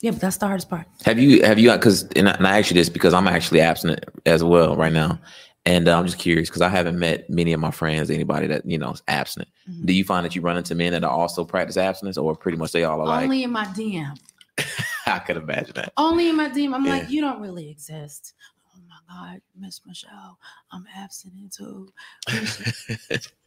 yeah, 0.01 0.11
but 0.11 0.19
that's 0.21 0.37
the 0.37 0.47
hardest 0.47 0.69
part. 0.69 0.87
Have 1.05 1.19
you 1.19 1.43
have 1.43 1.59
you 1.59 1.71
because 1.71 2.03
and, 2.15 2.27
I- 2.27 2.33
and 2.33 2.47
I 2.47 2.57
ask 2.59 2.71
you 2.71 2.75
this 2.75 2.89
because 2.89 3.13
I'm 3.13 3.27
actually 3.27 3.61
abstinent 3.61 4.03
as 4.25 4.43
well 4.43 4.75
right 4.75 4.91
now, 4.91 5.19
and 5.65 5.87
uh, 5.87 5.97
I'm 5.97 6.05
just 6.05 6.17
curious 6.17 6.49
because 6.49 6.61
I 6.63 6.69
haven't 6.69 6.97
met 6.97 7.29
many 7.29 7.53
of 7.53 7.59
my 7.59 7.71
friends, 7.71 8.09
anybody 8.09 8.47
that 8.47 8.65
you 8.65 8.77
know 8.79 8.91
is 8.91 9.03
abstinent. 9.07 9.49
Mhm. 9.69 9.85
Do 9.85 9.93
you 9.93 10.03
find 10.03 10.25
that 10.25 10.35
you 10.35 10.41
run 10.41 10.57
into 10.57 10.73
men 10.75 10.93
that 10.93 11.03
are 11.03 11.11
also 11.11 11.45
practice 11.45 11.77
abstinence, 11.77 12.17
or 12.17 12.35
pretty 12.35 12.57
much 12.57 12.71
they 12.71 12.83
all 12.83 12.99
are 13.01 13.05
like? 13.07 13.23
Only 13.23 13.43
in 13.43 13.51
my 13.51 13.65
DM. 13.65 14.17
I 15.05 15.19
could 15.19 15.37
imagine 15.37 15.73
that. 15.75 15.93
Only 15.97 16.29
in 16.29 16.35
my 16.35 16.49
DM. 16.49 16.73
I'm 16.73 16.85
Yeah. 16.85 16.91
like, 16.93 17.09
you 17.09 17.21
don't 17.21 17.39
really 17.41 17.69
exist. 17.69 18.33
Oh 18.75 18.79
my 18.89 18.95
God, 19.33 19.41
Miss 19.59 19.81
Michelle, 19.85 20.37
I'm 20.71 20.85
abstinent 20.97 21.53
too. 21.53 21.91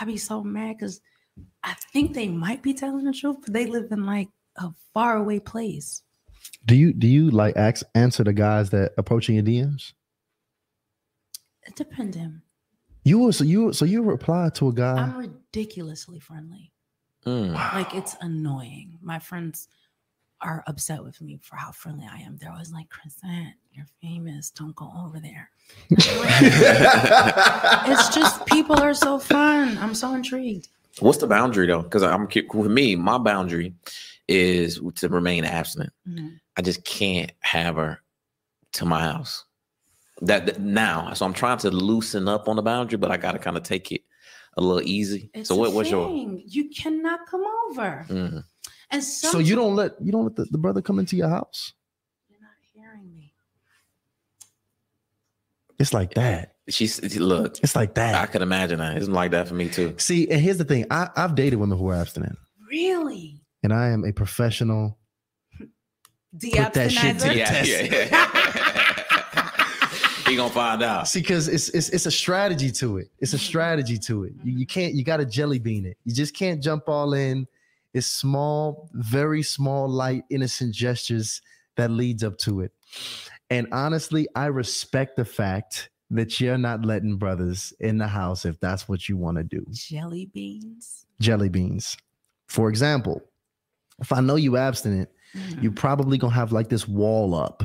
should- 0.00 0.02
I 0.02 0.12
be 0.12 0.16
so 0.18 0.42
mad 0.44 0.76
because 0.78 1.00
I 1.62 1.74
think 1.92 2.14
they 2.14 2.28
might 2.28 2.62
be 2.62 2.74
telling 2.74 3.04
the 3.04 3.12
truth, 3.12 3.38
but 3.42 3.52
they 3.52 3.66
live 3.66 3.90
in 3.90 4.06
like 4.06 4.28
a 4.56 4.70
faraway 4.92 5.38
place. 5.40 6.02
Do 6.66 6.74
you 6.76 6.92
do 6.92 7.06
you 7.06 7.30
like 7.30 7.56
ask, 7.56 7.84
answer 7.94 8.24
the 8.24 8.32
guys 8.32 8.70
that 8.70 8.92
approaching 8.98 9.34
your 9.34 9.44
DMs? 9.44 9.92
It 11.66 11.76
depends 11.76 12.16
him. 12.16 12.42
You 13.04 13.18
will 13.18 13.32
so 13.32 13.44
you 13.44 13.72
so 13.72 13.84
you 13.84 14.02
reply 14.02 14.50
to 14.54 14.68
a 14.68 14.72
guy. 14.72 14.96
I'm 14.96 15.16
ridiculously 15.16 16.20
friendly. 16.20 16.72
Mm. 17.26 17.54
Like 17.54 17.94
it's 17.94 18.16
annoying. 18.20 18.98
My 19.02 19.18
friends 19.18 19.68
are 20.40 20.62
upset 20.66 21.02
with 21.02 21.20
me 21.22 21.38
for 21.42 21.56
how 21.56 21.72
friendly 21.72 22.06
I 22.10 22.18
am. 22.18 22.36
They're 22.36 22.52
always 22.52 22.72
like, 22.72 22.88
Chrisette, 22.90 23.54
you're 23.74 23.86
famous. 24.00 24.50
Don't 24.50 24.74
go 24.76 24.90
over 25.04 25.20
there. 25.20 25.50
It's 27.86 28.14
just 28.14 28.46
people 28.46 28.76
are 28.80 28.94
so 28.94 29.18
fun. 29.18 29.76
I'm 29.78 29.94
so 29.94 30.14
intrigued. 30.14 30.68
What's 31.00 31.18
the 31.18 31.26
boundary 31.26 31.66
though? 31.66 31.82
Because 31.82 32.02
I'm 32.02 32.26
cu- 32.28 32.46
with 32.52 32.70
me, 32.70 32.94
my 32.96 33.18
boundary 33.18 33.74
is 34.28 34.80
to 34.96 35.08
remain 35.08 35.44
abstinent. 35.44 35.92
Mhm. 36.08 36.38
I 36.56 36.62
just 36.62 36.84
can't 36.84 37.32
have 37.40 37.76
her 37.76 38.00
to 38.72 38.84
my 38.84 39.00
house. 39.00 39.44
That, 40.22 40.46
that- 40.46 40.60
now, 40.60 41.12
so 41.14 41.26
I'm 41.26 41.32
trying 41.34 41.58
to 41.58 41.70
loosen 41.70 42.28
up 42.28 42.48
on 42.48 42.56
the 42.56 42.62
boundary, 42.62 42.96
but 42.98 43.10
I 43.10 43.16
got 43.16 43.32
to 43.32 43.38
kind 43.38 43.56
of 43.56 43.64
take 43.64 43.90
it 43.92 44.02
a 44.56 44.60
little 44.60 44.82
easy. 44.88 45.30
It's 45.34 45.48
so 45.48 45.56
what, 45.56 45.72
was 45.72 45.90
your? 45.90 46.06
thing. 46.08 46.42
You 46.46 46.68
cannot 46.70 47.26
come 47.26 47.44
over. 47.70 48.06
Mhm. 48.08 48.44
And 48.90 49.02
some, 49.02 49.32
so 49.32 49.38
you 49.40 49.56
don't 49.56 49.74
let 49.74 49.92
you 50.00 50.12
don't 50.12 50.24
let 50.24 50.36
the, 50.36 50.44
the 50.44 50.58
brother 50.58 50.80
come 50.80 50.98
into 51.00 51.16
your 51.16 51.28
house. 51.28 51.72
You're 52.30 52.40
not 52.40 52.50
hearing 52.72 53.12
me. 53.16 53.32
It's 55.78 55.92
like 55.92 56.14
that. 56.14 56.54
She's 56.68 57.16
look. 57.18 57.58
It's 57.62 57.76
like 57.76 57.94
that. 57.94 58.14
I 58.14 58.26
could 58.26 58.42
imagine 58.42 58.78
that. 58.78 58.96
It's 58.96 59.08
like 59.08 59.32
that 59.32 59.48
for 59.48 59.54
me 59.54 59.68
too. 59.68 59.94
See, 59.98 60.28
and 60.30 60.40
here's 60.40 60.58
the 60.58 60.64
thing. 60.64 60.86
I, 60.90 61.08
I've 61.16 61.34
dated 61.34 61.58
women 61.58 61.78
who 61.78 61.88
are 61.88 61.94
abstinent, 61.94 62.36
Really? 62.70 63.40
and 63.62 63.72
I 63.72 63.88
am 63.88 64.04
a 64.04 64.12
professional. 64.12 64.98
The 66.32 66.50
that 66.50 66.90
shit 66.90 67.18
to 67.20 67.28
the 67.28 67.36
Yeah, 67.36 67.44
test. 67.44 67.70
yeah, 67.70 68.08
yeah. 68.10 69.50
he 70.28 70.36
gonna 70.36 70.52
find 70.52 70.82
out. 70.82 71.06
See, 71.06 71.20
because 71.20 71.48
it's, 71.48 71.68
it's 71.70 71.90
it's 71.90 72.06
a 72.06 72.10
strategy 72.10 72.70
to 72.72 72.98
it. 72.98 73.08
It's 73.20 73.34
a 73.34 73.38
strategy 73.38 73.98
to 73.98 74.24
it. 74.24 74.32
You, 74.42 74.58
you 74.58 74.66
can't. 74.66 74.94
You 74.94 75.04
got 75.04 75.18
to 75.18 75.26
jelly 75.26 75.58
bean 75.58 75.84
it. 75.86 75.96
You 76.04 76.14
just 76.14 76.34
can't 76.34 76.62
jump 76.62 76.88
all 76.88 77.12
in. 77.14 77.46
It's 77.92 78.06
small, 78.08 78.88
very 78.94 79.42
small, 79.44 79.88
light, 79.88 80.24
innocent 80.30 80.74
gestures 80.74 81.40
that 81.76 81.90
leads 81.92 82.24
up 82.24 82.36
to 82.38 82.62
it. 82.62 82.72
And 83.50 83.68
honestly, 83.72 84.26
I 84.34 84.46
respect 84.46 85.16
the 85.16 85.24
fact 85.24 85.90
that 86.10 86.40
you're 86.40 86.58
not 86.58 86.84
letting 86.84 87.16
brothers 87.16 87.72
in 87.80 87.98
the 87.98 88.06
house 88.06 88.44
if 88.44 88.58
that's 88.60 88.88
what 88.88 89.08
you 89.08 89.16
want 89.16 89.36
to 89.38 89.44
do. 89.44 89.64
Jelly 89.72 90.26
beans. 90.26 91.06
Jelly 91.20 91.48
beans, 91.48 91.96
for 92.48 92.68
example. 92.68 93.22
If 94.00 94.12
I 94.12 94.20
know 94.20 94.36
you 94.36 94.56
abstinent, 94.56 95.08
you 95.60 95.70
probably 95.70 96.18
gonna 96.18 96.34
have 96.34 96.52
like 96.52 96.68
this 96.68 96.86
wall 96.88 97.34
up 97.34 97.62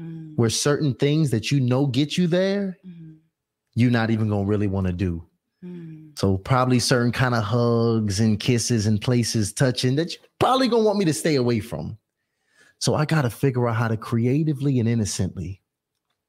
Mm, 0.00 0.32
where 0.34 0.50
certain 0.50 0.94
things 0.94 1.30
that 1.30 1.52
you 1.52 1.60
know 1.60 1.86
get 1.86 2.18
you 2.18 2.26
there, 2.26 2.76
mm, 2.84 3.16
you're 3.74 3.92
not 3.92 4.10
even 4.10 4.28
gonna 4.28 4.44
really 4.44 4.66
want 4.66 4.86
to 4.88 4.92
do. 4.92 5.24
mm. 5.64 6.18
So 6.18 6.36
probably 6.38 6.80
certain 6.80 7.12
kind 7.12 7.34
of 7.34 7.44
hugs 7.44 8.18
and 8.18 8.40
kisses 8.40 8.86
and 8.86 9.00
places 9.00 9.52
touching 9.52 9.94
that 9.96 10.12
you 10.12 10.18
probably 10.40 10.66
gonna 10.66 10.82
want 10.82 10.98
me 10.98 11.04
to 11.04 11.14
stay 11.14 11.36
away 11.36 11.60
from. 11.60 11.96
So 12.84 12.94
I 12.94 13.06
gotta 13.06 13.30
figure 13.30 13.66
out 13.66 13.76
how 13.76 13.88
to 13.88 13.96
creatively 13.96 14.78
and 14.78 14.86
innocently 14.86 15.62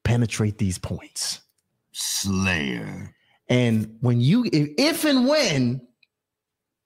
penetrate 0.05 0.57
these 0.57 0.77
points. 0.77 1.41
Slayer. 1.91 3.13
And 3.49 3.97
when 3.99 4.21
you, 4.21 4.45
if, 4.53 4.69
if 4.77 5.03
and 5.03 5.27
when 5.27 5.85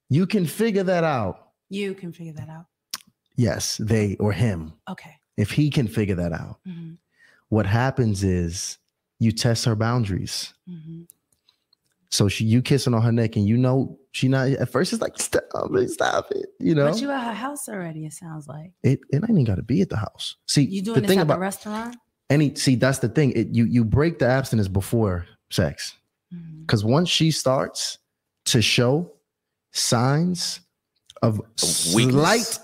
you 0.10 0.26
can 0.26 0.48
figure 0.48 0.82
that 0.82 1.04
out, 1.04 1.50
You 1.70 1.94
can 1.94 2.12
figure 2.12 2.34
that 2.34 2.50
out. 2.50 2.66
yes, 3.36 3.78
they 3.78 4.16
or 4.16 4.32
him, 4.32 4.74
Okay. 4.90 5.18
if 5.38 5.52
he 5.52 5.70
can 5.70 5.88
figure 5.88 6.16
that 6.16 6.34
out, 6.34 6.58
Mhm, 6.68 6.98
what 7.50 7.68
happens 7.68 8.24
is 8.24 8.80
you 9.20 9.32
test 9.32 9.66
her 9.66 9.76
boundaries. 9.76 10.52
mhm. 10.68 11.06
So 12.10 12.28
she, 12.28 12.44
you 12.46 12.64
kissing 12.64 12.96
on 12.96 13.04
her 13.04 13.12
neck, 13.12 13.36
and 13.36 13.48
you 13.48 13.56
know 13.56 13.99
she 14.12 14.28
not 14.28 14.48
at 14.50 14.70
first. 14.70 14.92
It's 14.94 15.02
like 15.02 15.20
stop 15.20 15.44
it, 15.76 15.90
stop 15.90 16.32
it. 16.32 16.48
You 16.60 16.74
know, 16.76 16.90
But 16.92 17.02
you 17.02 17.12
at 17.12 17.24
her 17.24 17.34
house 17.34 17.70
already, 17.70 18.06
it 18.06 18.14
sounds 18.14 18.48
like. 18.48 18.72
it 18.84 19.00
it 19.12 19.18
ain't 19.18 19.30
even 19.30 19.44
got 19.44 19.56
to 19.56 19.64
be 19.64 19.82
at 19.82 19.90
the 19.90 19.98
house. 19.98 20.36
See, 20.48 20.64
You 20.64 20.82
doing 20.82 20.96
the 20.96 21.02
this 21.02 21.10
thing 21.10 21.20
at 21.20 21.24
about 21.24 21.36
the 21.36 21.40
restaurant? 21.42 21.96
any 22.30 22.56
see 22.56 22.76
that's 22.76 23.00
the 23.00 23.10
thing. 23.10 23.32
It 23.34 23.50
you 23.50 23.66
you 23.66 23.84
break 23.86 24.20
the 24.20 24.28
abstinence 24.28 24.68
before 24.68 25.26
sex 25.52 25.96
because 26.62 26.84
once 26.86 27.10
she 27.10 27.32
starts 27.32 27.98
to 28.46 28.62
show 28.62 29.12
signs 29.72 30.60
of 31.22 31.40
weakness. 31.94 32.16
slight 32.16 32.60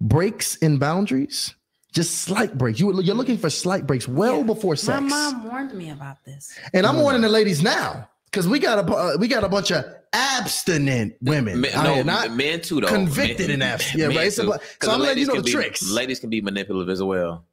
breaks 0.00 0.56
in 0.56 0.78
boundaries, 0.78 1.54
just 1.92 2.22
slight 2.22 2.56
breaks. 2.58 2.80
You 2.80 3.00
you're 3.02 3.14
looking 3.14 3.38
for 3.38 3.50
slight 3.50 3.86
breaks 3.86 4.08
well 4.08 4.38
Yeah. 4.38 4.42
before 4.44 4.76
sex. 4.76 5.00
My 5.02 5.08
mom 5.08 5.44
warned 5.48 5.74
me 5.74 5.90
about 5.90 6.24
this. 6.24 6.52
And 6.74 6.86
I'm 6.86 6.96
warning 6.96 7.22
the 7.22 7.28
ladies 7.28 7.62
now 7.62 8.08
because 8.26 8.48
we 8.48 8.58
got 8.58 8.78
a 8.88 8.92
uh, 8.92 9.16
we 9.18 9.28
got 9.28 9.44
a 9.44 9.48
bunch 9.48 9.70
of 9.72 9.84
abstinent 10.12 11.14
women. 11.22 11.60
Men, 11.60 11.72
I 11.76 11.84
no, 11.84 11.94
am 11.94 12.06
not 12.06 12.32
men 12.32 12.60
too 12.60 12.80
though. 12.80 12.88
convicted 12.88 13.48
men, 13.48 13.50
in 13.56 13.62
abstinence. 13.62 14.14
Yeah, 14.14 14.20
right. 14.20 14.32
So, 14.32 14.42
too. 14.44 14.48
but- 14.50 14.60
'Cause 14.60 14.88
so 14.88 14.92
I'm 14.92 15.00
letting 15.00 15.18
you 15.22 15.26
ladies 15.26 15.28
know 15.28 15.34
can 15.34 15.42
the 15.42 15.46
be- 15.46 15.52
tricks. 15.52 15.90
Ladies 15.90 16.20
can 16.20 16.30
be 16.30 16.40
manipulative 16.40 16.90
as 16.90 17.02
well. 17.02 17.44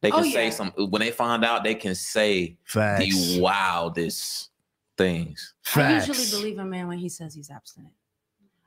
They 0.00 0.10
Oh, 0.10 0.16
can 0.22 0.30
say 0.32 0.44
yeah. 0.46 0.50
some 0.50 0.70
when 0.76 1.00
they 1.00 1.10
find 1.10 1.44
out. 1.44 1.64
They 1.64 1.74
can 1.74 1.94
say 1.94 2.58
Facts. 2.64 3.04
the 3.04 3.40
wildest 3.40 4.50
things. 4.98 5.54
I 5.74 6.04
usually 6.04 6.30
believe 6.30 6.58
a 6.58 6.64
man 6.64 6.88
when 6.88 6.98
he 6.98 7.08
says 7.08 7.34
he's 7.34 7.50
abstinent. 7.50 7.94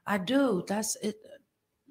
I 0.06 0.18
do. 0.18 0.64
That's 0.68 0.96
it. 0.98 1.16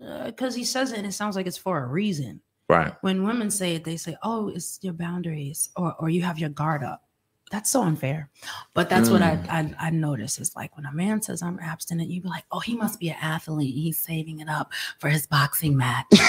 Uh, 0.05 0.27
because 0.27 0.55
he 0.55 0.65
says 0.65 0.93
it 0.93 0.99
and 0.99 1.07
it 1.07 1.13
sounds 1.13 1.37
like 1.37 1.47
it's 1.47 1.57
for 1.57 1.83
a 1.83 1.87
reason. 1.87 2.41
Right. 2.69 2.93
When 3.03 3.23
women 3.25 3.51
say 3.51 3.77
it, 3.77 3.85
they 3.85 3.97
say, 3.97 4.17
"Oh, 4.23 4.49
it's 4.49 4.79
your 4.83 4.93
boundaries," 4.93 5.71
or 5.77 5.95
"or 6.01 6.11
you 6.11 6.23
have 6.23 6.39
your 6.39 6.49
guard 6.51 6.83
up." 6.83 7.06
That's 7.53 7.71
so 7.71 7.83
unfair. 7.83 8.29
But 8.75 8.91
that's 8.91 9.09
what 9.09 9.23
I, 9.23 9.39
I 9.49 9.87
I 9.87 9.91
notice 9.91 10.41
is 10.41 10.57
like 10.57 10.77
when 10.77 10.85
a 10.85 10.93
man 10.93 11.23
says 11.23 11.43
I'm 11.43 11.61
abstinent, 11.61 12.11
you 12.11 12.21
be 12.21 12.29
like, 12.29 12.45
"Oh, 12.51 12.59
he 12.59 12.75
must 12.75 12.99
be 12.99 13.11
an 13.11 13.17
athlete. 13.23 13.73
He's 13.73 13.99
saving 14.03 14.41
it 14.41 14.49
up 14.49 14.73
for 14.99 15.09
his 15.09 15.27
boxing 15.29 15.77
match." 15.77 16.07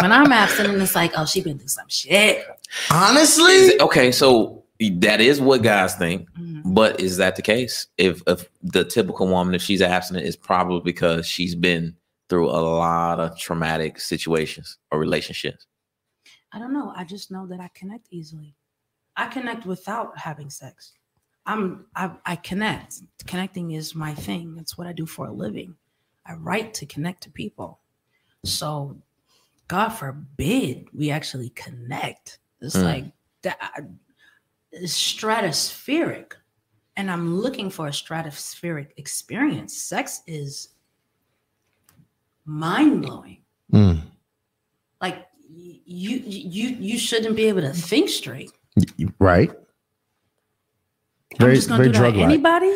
when 0.00 0.12
I'm 0.12 0.32
abstinent, 0.32 0.80
it's 0.80 0.94
like, 0.94 1.12
"Oh, 1.14 1.26
she 1.26 1.42
been 1.42 1.58
through 1.58 1.68
some 1.68 1.88
shit." 1.88 2.42
Honestly, 2.90 3.52
Is 3.52 3.80
okay, 3.82 4.12
so 4.12 4.64
that 4.80 5.20
is 5.20 5.42
what 5.42 5.62
guys 5.62 5.94
think. 5.96 6.30
Mhm. 6.32 6.62
But 6.64 6.98
is 6.98 7.18
that 7.18 7.36
the 7.36 7.42
case? 7.42 7.86
If 7.98 8.22
if 8.26 8.48
the 8.62 8.84
typical 8.84 9.28
woman, 9.28 9.54
if 9.54 9.60
she's 9.60 9.82
abstinent, 9.82 10.26
is 10.26 10.36
probably 10.36 10.80
because 10.80 11.26
she's 11.26 11.54
been 11.54 11.94
through 12.30 12.48
a 12.48 12.60
lot 12.60 13.20
of 13.20 13.38
traumatic 13.38 14.00
situations 14.00 14.78
or 14.90 14.98
relationships. 14.98 15.66
I 16.52 16.58
don't 16.58 16.72
know. 16.72 16.92
I 16.96 17.04
just 17.04 17.30
know 17.30 17.46
that 17.46 17.60
I 17.60 17.68
connect 17.74 18.06
easily. 18.10 18.54
I 19.18 19.26
connect 19.26 19.66
without 19.66 20.16
having 20.16 20.48
sex. 20.48 20.92
I'm 21.44 21.86
I, 21.96 22.12
I 22.24 22.36
connect. 22.36 23.00
Connecting 23.26 23.72
is 23.72 23.94
my 23.94 24.14
thing. 24.14 24.56
It's 24.60 24.78
what 24.78 24.86
I 24.86 24.92
do 24.92 25.06
for 25.06 25.26
a 25.26 25.32
living. 25.32 25.74
I 26.24 26.34
write 26.34 26.72
to 26.74 26.86
connect 26.86 27.24
to 27.24 27.30
people. 27.30 27.80
So 28.44 28.96
God 29.66 29.88
forbid 29.88 30.86
we 30.94 31.10
actually 31.10 31.50
connect. 31.50 32.38
It's 32.60 32.76
Mm. 32.76 32.84
like 32.84 33.04
that 33.42 33.58
it's 34.70 34.94
stratospheric. 34.96 36.34
And 36.96 37.10
I'm 37.10 37.36
looking 37.36 37.70
for 37.70 37.86
a 37.88 37.90
stratospheric 37.90 38.90
experience. 38.96 39.76
Sex 39.76 40.22
is 40.26 40.70
mind-blowing 42.44 43.42
Mm. 43.72 44.00
like 45.00 45.26
you 45.50 46.18
you 46.24 46.68
you 46.68 46.98
shouldn't 46.98 47.36
be 47.36 47.44
able 47.44 47.62
to 47.62 47.72
think 47.72 48.08
straight. 48.08 48.52
Right? 49.18 49.50
I'm 49.50 51.38
Very- 51.38 51.54
just 51.56 51.68
gonna 51.68 51.78
very 51.84 51.92
do 51.92 51.98
that 51.98 52.04
to 52.06 52.10
drug-like. 52.12 52.24
anybody. 52.24 52.72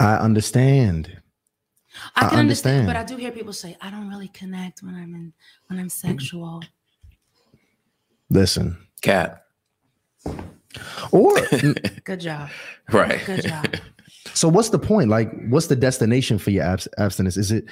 I 0.00 0.16
understand. 0.16 1.18
I 2.16 2.26
I 2.26 2.28
can 2.30 2.38
understand. 2.40 2.86
but. 2.86 2.96
I 2.96 3.04
do 3.04 3.16
hear 3.16 3.30
people 3.32 3.52
say 3.52 3.76
I 3.80 3.90
don't 3.90 4.08
really 4.08 4.28
connect 4.28 4.82
when 4.82 4.94
I'm 4.94 5.14
in 5.14 5.32
when 5.68 5.78
I'm 5.78 5.88
sexual. 5.88 6.62
Listen, 8.30 8.78
Cat. 9.02 9.44
or 11.12 11.34
Good 12.04 12.20
job. 12.20 12.48
Right. 12.90 13.20
Good 13.26 13.42
job. 13.44 13.66
so, 14.34 14.48
what's 14.48 14.70
the 14.70 14.78
point? 14.78 15.10
Like, 15.10 15.30
what's 15.50 15.66
the 15.66 15.76
destination 15.76 16.38
for 16.38 16.50
your 16.50 16.64
abs- 16.64 16.88
abstinence? 16.98 17.36
Is 17.36 17.52
it 17.52 17.66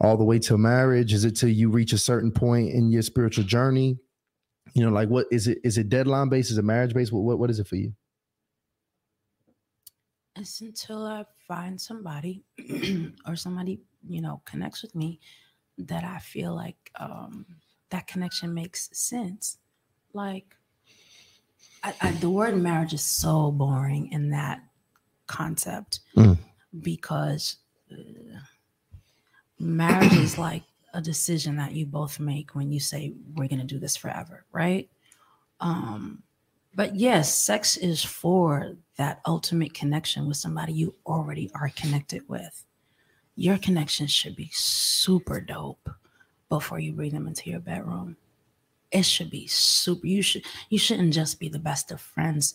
all 0.00 0.16
the 0.16 0.24
way 0.24 0.38
to 0.40 0.56
marriage? 0.56 1.12
Is 1.12 1.24
it 1.24 1.32
till 1.36 1.50
you 1.50 1.68
reach 1.68 1.92
a 1.92 1.98
certain 1.98 2.32
point 2.32 2.70
in 2.70 2.90
your 2.90 3.02
spiritual 3.02 3.44
journey? 3.44 3.98
You 4.74 4.84
know, 4.84 4.90
like 4.90 5.08
what 5.08 5.26
is 5.30 5.46
it? 5.48 5.58
Is 5.64 5.78
it 5.78 5.88
deadline 5.88 6.28
based? 6.28 6.50
Is 6.50 6.58
it 6.58 6.64
marriage 6.64 6.94
based? 6.94 7.12
What, 7.12 7.22
what 7.22 7.38
what 7.38 7.50
is 7.50 7.58
it 7.58 7.66
for 7.66 7.76
you? 7.76 7.92
It's 10.36 10.60
until 10.60 11.04
I 11.06 11.24
find 11.48 11.80
somebody 11.80 12.44
or 13.26 13.36
somebody 13.36 13.80
you 14.08 14.20
know 14.22 14.40
connects 14.44 14.82
with 14.82 14.94
me 14.94 15.20
that 15.78 16.04
I 16.04 16.18
feel 16.18 16.54
like 16.54 16.90
um, 16.98 17.46
that 17.90 18.06
connection 18.06 18.54
makes 18.54 18.88
sense. 18.92 19.58
Like 20.12 20.54
I, 21.82 21.94
I, 22.00 22.10
the 22.12 22.30
word 22.30 22.56
marriage 22.56 22.92
is 22.94 23.02
so 23.04 23.50
boring 23.50 24.12
in 24.12 24.30
that 24.30 24.62
concept 25.26 26.00
Mm. 26.16 26.38
because 26.82 27.56
uh, 27.92 28.40
marriage 29.58 30.12
is 30.14 30.38
like 30.38 30.62
a 30.94 31.00
decision 31.00 31.56
that 31.56 31.72
you 31.72 31.86
both 31.86 32.20
make 32.20 32.54
when 32.54 32.70
you 32.70 32.80
say 32.80 33.12
we're 33.34 33.48
going 33.48 33.60
to 33.60 33.66
do 33.66 33.78
this 33.78 33.96
forever, 33.96 34.44
right? 34.52 34.88
Um, 35.60 36.22
but 36.74 36.94
yes, 36.94 37.36
sex 37.36 37.76
is 37.76 38.02
for 38.02 38.76
that 38.96 39.20
ultimate 39.26 39.74
connection 39.74 40.26
with 40.28 40.36
somebody 40.36 40.72
you 40.72 40.94
already 41.06 41.50
are 41.54 41.70
connected 41.74 42.28
with. 42.28 42.64
Your 43.36 43.58
connection 43.58 44.06
should 44.06 44.36
be 44.36 44.50
super 44.52 45.40
dope 45.40 45.88
before 46.48 46.78
you 46.78 46.92
bring 46.92 47.12
them 47.12 47.26
into 47.26 47.50
your 47.50 47.60
bedroom. 47.60 48.16
It 48.90 49.04
should 49.04 49.30
be 49.30 49.46
super. 49.46 50.06
You 50.06 50.22
should 50.22 50.44
you 50.68 50.78
shouldn't 50.78 51.14
just 51.14 51.38
be 51.38 51.48
the 51.48 51.58
best 51.58 51.90
of 51.90 52.00
friends. 52.00 52.54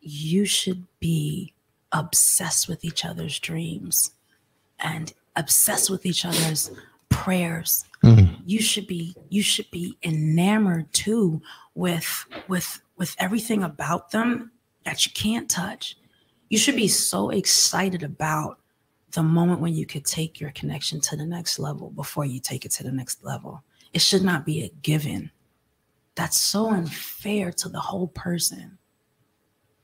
You 0.00 0.44
should 0.44 0.86
be 1.00 1.54
obsessed 1.92 2.68
with 2.68 2.84
each 2.84 3.04
other's 3.04 3.38
dreams 3.38 4.12
and 4.78 5.12
obsessed 5.36 5.90
with 5.90 6.06
each 6.06 6.24
other's 6.24 6.70
prayers. 7.20 7.84
You 8.46 8.62
should 8.62 8.86
be 8.86 9.14
you 9.28 9.42
should 9.42 9.70
be 9.70 9.98
enamored 10.02 10.90
too 10.92 11.42
with 11.74 12.24
with 12.48 12.80
with 12.96 13.14
everything 13.18 13.62
about 13.62 14.10
them 14.10 14.52
that 14.84 15.04
you 15.04 15.12
can't 15.12 15.48
touch. 15.48 15.96
You 16.48 16.56
should 16.56 16.76
be 16.76 16.88
so 16.88 17.28
excited 17.28 18.02
about 18.02 18.58
the 19.12 19.22
moment 19.22 19.60
when 19.60 19.74
you 19.74 19.84
could 19.84 20.06
take 20.06 20.40
your 20.40 20.50
connection 20.52 20.98
to 21.02 21.16
the 21.16 21.26
next 21.26 21.58
level 21.58 21.90
before 21.90 22.24
you 22.24 22.40
take 22.40 22.64
it 22.64 22.70
to 22.72 22.84
the 22.84 22.92
next 22.92 23.22
level. 23.22 23.62
It 23.92 24.00
should 24.00 24.22
not 24.22 24.46
be 24.46 24.64
a 24.64 24.70
given. 24.80 25.30
That's 26.14 26.40
so 26.40 26.70
unfair 26.70 27.52
to 27.52 27.68
the 27.68 27.80
whole 27.80 28.08
person. 28.08 28.78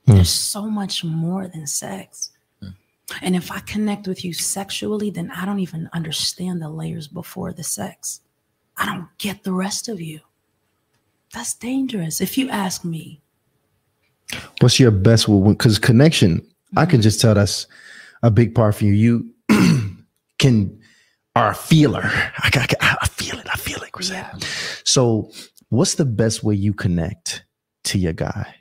Hmm. 0.07 0.15
there's 0.15 0.29
so 0.29 0.69
much 0.69 1.03
more 1.03 1.47
than 1.47 1.67
sex 1.67 2.31
and 3.21 3.35
if 3.35 3.51
I 3.51 3.59
connect 3.59 4.07
with 4.07 4.25
you 4.25 4.33
sexually, 4.33 5.09
then 5.09 5.31
I 5.31 5.45
don't 5.45 5.59
even 5.59 5.89
understand 5.93 6.61
the 6.61 6.69
layers 6.69 7.07
before 7.07 7.53
the 7.53 7.63
sex. 7.63 8.21
I 8.75 8.85
don't 8.85 9.07
get 9.17 9.43
the 9.43 9.53
rest 9.53 9.87
of 9.87 10.01
you. 10.01 10.19
That's 11.33 11.53
dangerous. 11.53 12.21
If 12.21 12.37
you 12.37 12.49
ask 12.49 12.83
me, 12.83 13.21
What's 14.59 14.79
your 14.79 14.91
best? 14.91 15.27
Way? 15.27 15.53
Because 15.53 15.79
connection, 15.79 16.45
I 16.75 16.85
can 16.85 16.95
mm-hmm. 16.95 17.03
just 17.03 17.21
tell 17.21 17.33
that's 17.33 17.67
a 18.23 18.31
big 18.31 18.53
part 18.53 18.75
for 18.75 18.85
you. 18.85 18.91
You 19.49 19.95
can 20.39 20.79
are 21.35 21.51
a 21.51 21.55
feeler. 21.55 22.01
I, 22.43 22.49
got, 22.49 22.73
I 22.81 23.07
feel 23.07 23.39
it. 23.39 23.47
I 23.51 23.57
feel 23.57 23.81
it. 23.83 23.91
Chrisette. 23.91 24.33
yeah, 24.33 24.47
So, 24.83 25.31
what's 25.69 25.95
the 25.95 26.05
best 26.05 26.43
way 26.43 26.55
you 26.55 26.73
connect 26.73 27.45
to 27.85 27.97
your 27.97 28.13
guy 28.13 28.55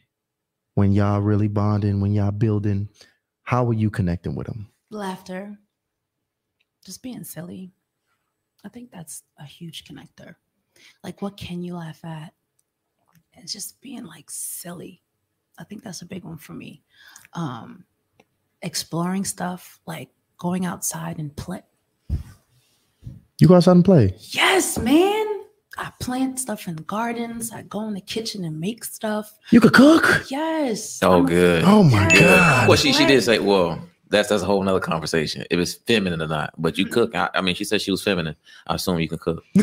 when 0.74 0.93
y'all 0.93 1.20
really 1.20 1.48
bonding? 1.48 2.01
When 2.01 2.12
y'all 2.12 2.31
building? 2.31 2.89
How 3.47 3.64
are 3.68 3.73
you 3.73 3.90
connecting 3.90 4.35
with 4.35 4.48
them? 4.48 4.68
laughter, 4.90 5.56
just 6.85 7.02
being 7.02 7.24
silly. 7.24 7.73
I 8.64 8.68
think 8.68 8.90
that's 8.90 9.23
a 9.39 9.44
huge 9.44 9.85
connector. 9.85 10.35
Like, 11.05 11.23
what 11.23 11.36
can 11.36 11.62
you 11.62 11.77
laugh 11.77 12.05
at? 12.05 12.35
And 13.35 13.48
just 13.48 13.81
being 13.81 14.05
like 14.05 14.31
silly. 14.31 15.02
I 15.59 15.64
think 15.64 15.82
that's 15.82 16.02
a 16.02 16.06
big 16.06 16.24
one 16.24 16.39
for 16.39 16.55
me. 16.55 16.82
Um, 17.35 17.85
exploring 18.62 19.24
stuff, 19.24 19.81
like 19.86 20.10
going 20.39 20.64
outside 20.66 21.18
and 21.18 21.35
play. 21.36 21.62
You 23.39 23.48
go 23.48 23.55
outside 23.56 23.77
and 23.77 23.85
play. 23.85 24.14
Yes, 24.18 24.78
man. 24.78 25.36
I 25.78 25.93
plant 26.01 26.40
stuff 26.40 26.66
in 26.69 26.77
gardens. 26.77 27.53
I 27.53 27.62
go 27.62 27.86
in 27.86 27.94
the 27.94 28.01
kitchen 28.01 28.44
and 28.44 28.59
make 28.59 28.85
stuff. 28.85 29.39
You 29.51 29.61
could 29.61 29.74
cook. 29.74 30.24
Yes. 30.31 31.01
Oh, 31.03 31.12
I'm- 31.19 31.27
good. 31.27 31.65
Oh 31.65 31.82
my 31.82 32.09
Yes. 32.12 32.20
god. 32.20 32.69
Well, 32.69 32.77
she 32.78 32.93
she 32.93 33.05
did 33.07 33.23
say, 33.23 33.39
well, 33.39 33.78
that's 34.09 34.28
that's 34.28 34.43
a 34.43 34.47
whole 34.47 34.62
nother 34.62 34.81
conversation. 34.81 35.44
If 35.51 35.59
it's 35.59 35.74
feminine 35.74 36.23
or 36.23 36.28
not, 36.28 36.55
but 36.57 36.74
Mm-hmm. 36.74 36.81
you 36.81 36.86
cook. 36.86 37.15
I, 37.15 37.28
I 37.35 37.40
mean, 37.43 37.55
she 37.55 37.65
said 37.65 37.82
she 37.82 37.90
was 37.90 38.03
feminine. 38.03 38.36
I 38.66 38.74
assume 38.77 38.98
you 39.01 39.09
can 39.09 39.19
cook. 39.19 39.44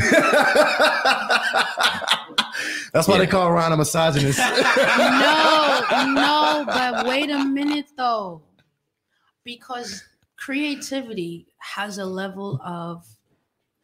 That's 2.93 3.07
why 3.07 3.15
Yeah. 3.15 3.21
they 3.21 3.27
call 3.27 3.51
Ron 3.51 3.71
a 3.71 3.77
misogynist. 3.77 4.37
no, 4.37 6.03
no, 6.13 6.63
but 6.67 7.07
wait 7.07 7.31
a 7.31 7.43
minute 7.43 7.87
though. 7.97 8.43
Because 9.43 10.03
creativity 10.37 11.47
has 11.57 11.97
a 11.97 12.05
level 12.05 12.61
of 12.63 13.03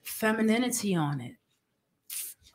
femininity 0.03 0.93
on 0.95 1.21
it. 1.21 1.33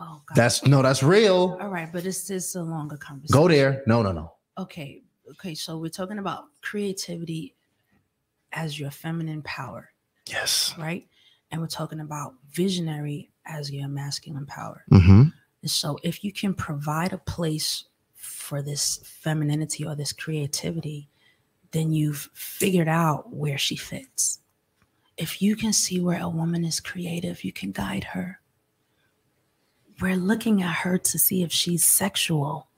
Oh 0.07 0.21
god. 0.27 0.35
That's 0.37 0.65
no, 0.67 0.83
that's 0.83 1.03
real. 1.03 1.57
all 1.61 1.69
right, 1.69 1.91
but 1.91 2.05
it's 2.05 2.27
just 2.27 2.55
a 2.57 2.63
longer 2.63 2.97
conversation. 2.99 3.41
Go 3.41 3.49
there. 3.49 3.83
No, 3.87 4.03
no, 4.03 4.13
no. 4.13 4.35
Okay. 4.59 5.03
Okay. 5.31 5.55
So 5.55 5.79
we're 5.79 5.89
talking 5.89 6.19
about 6.19 6.45
creativity 6.61 7.55
as 8.53 8.79
your 8.79 8.91
feminine 8.91 9.41
power, 9.43 9.91
Yes. 10.29 10.75
right? 10.79 11.09
And 11.51 11.61
we're 11.61 11.67
talking 11.69 12.01
about 12.01 12.35
visionary 12.51 13.31
as 13.47 13.71
your 13.71 13.89
masculine 13.89 14.47
power. 14.47 14.85
Mm-hmm. 14.93 15.23
And 15.63 15.71
so 15.71 15.99
if 16.03 16.23
you 16.23 16.33
can 16.33 16.53
provide 16.55 17.13
a 17.15 17.19
place 17.19 17.85
for 18.15 18.61
this 18.63 19.01
femininity 19.05 19.87
or 19.87 19.95
this 19.95 20.13
creativity, 20.13 21.09
then 21.71 21.93
you've 21.93 22.29
figured 22.35 22.89
out 22.89 23.33
where 23.33 23.59
she 23.59 23.77
fits. 23.77 24.41
If 25.17 25.41
you 25.41 25.57
can 25.57 25.73
see 25.73 26.01
where 26.01 26.21
a 26.21 26.29
woman 26.29 26.65
is 26.65 26.79
creative, 26.81 27.43
you 27.45 27.53
can 27.53 27.73
guide 27.73 28.05
her. 28.05 28.41
We're 30.01 30.17
looking 30.17 30.63
at 30.63 30.75
her 30.77 30.99
to 30.99 31.19
see 31.19 31.43
if 31.43 31.53
she's 31.53 31.85
sexual. 31.85 32.69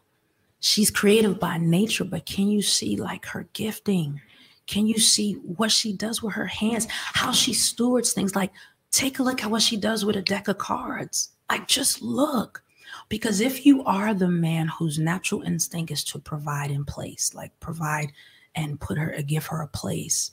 She's 0.61 0.91
creative 0.91 1.39
by 1.39 1.59
nature, 1.59 2.05
but 2.05 2.27
can 2.27 2.49
you 2.49 2.63
see 2.63 2.97
like 2.97 3.27
her 3.27 3.49
gifting? 3.53 4.21
Can 4.67 4.87
you 4.87 4.99
see 4.99 5.35
what 5.35 5.71
she 5.71 5.93
does 5.93 6.23
with 6.23 6.35
her 6.35 6.47
hands? 6.47 6.89
How 6.91 7.33
she 7.33 7.55
stewards 7.55 8.13
things? 8.13 8.35
Like, 8.35 8.53
take 8.91 9.19
a 9.19 9.23
look 9.23 9.45
at 9.45 9.51
what 9.51 9.63
she 9.63 9.77
does 9.77 10.05
with 10.05 10.17
a 10.17 10.23
deck 10.23 10.49
of 10.49 10.59
cards. 10.59 11.31
Like, 11.51 11.69
just 11.69 12.03
look. 12.03 12.63
Because 13.09 13.41
if 13.41 13.65
you 13.65 13.85
are 13.85 14.15
the 14.15 14.29
man 14.29 14.69
whose 14.69 14.99
natural 14.99 15.43
instinct 15.43 15.93
is 15.93 16.03
to 16.05 16.19
provide 16.19 16.71
in 16.71 16.85
place, 16.85 17.35
like 17.35 17.59
provide 17.61 18.13
and 18.55 18.81
put 18.81 18.99
her, 18.99 19.21
give 19.23 19.47
her 19.47 19.63
a 19.63 19.69
place, 19.69 20.33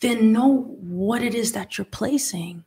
then 0.00 0.32
know 0.32 0.62
what 0.80 1.22
it 1.22 1.34
is 1.34 1.52
that 1.52 1.76
you're 1.76 1.84
placing. 1.84 2.64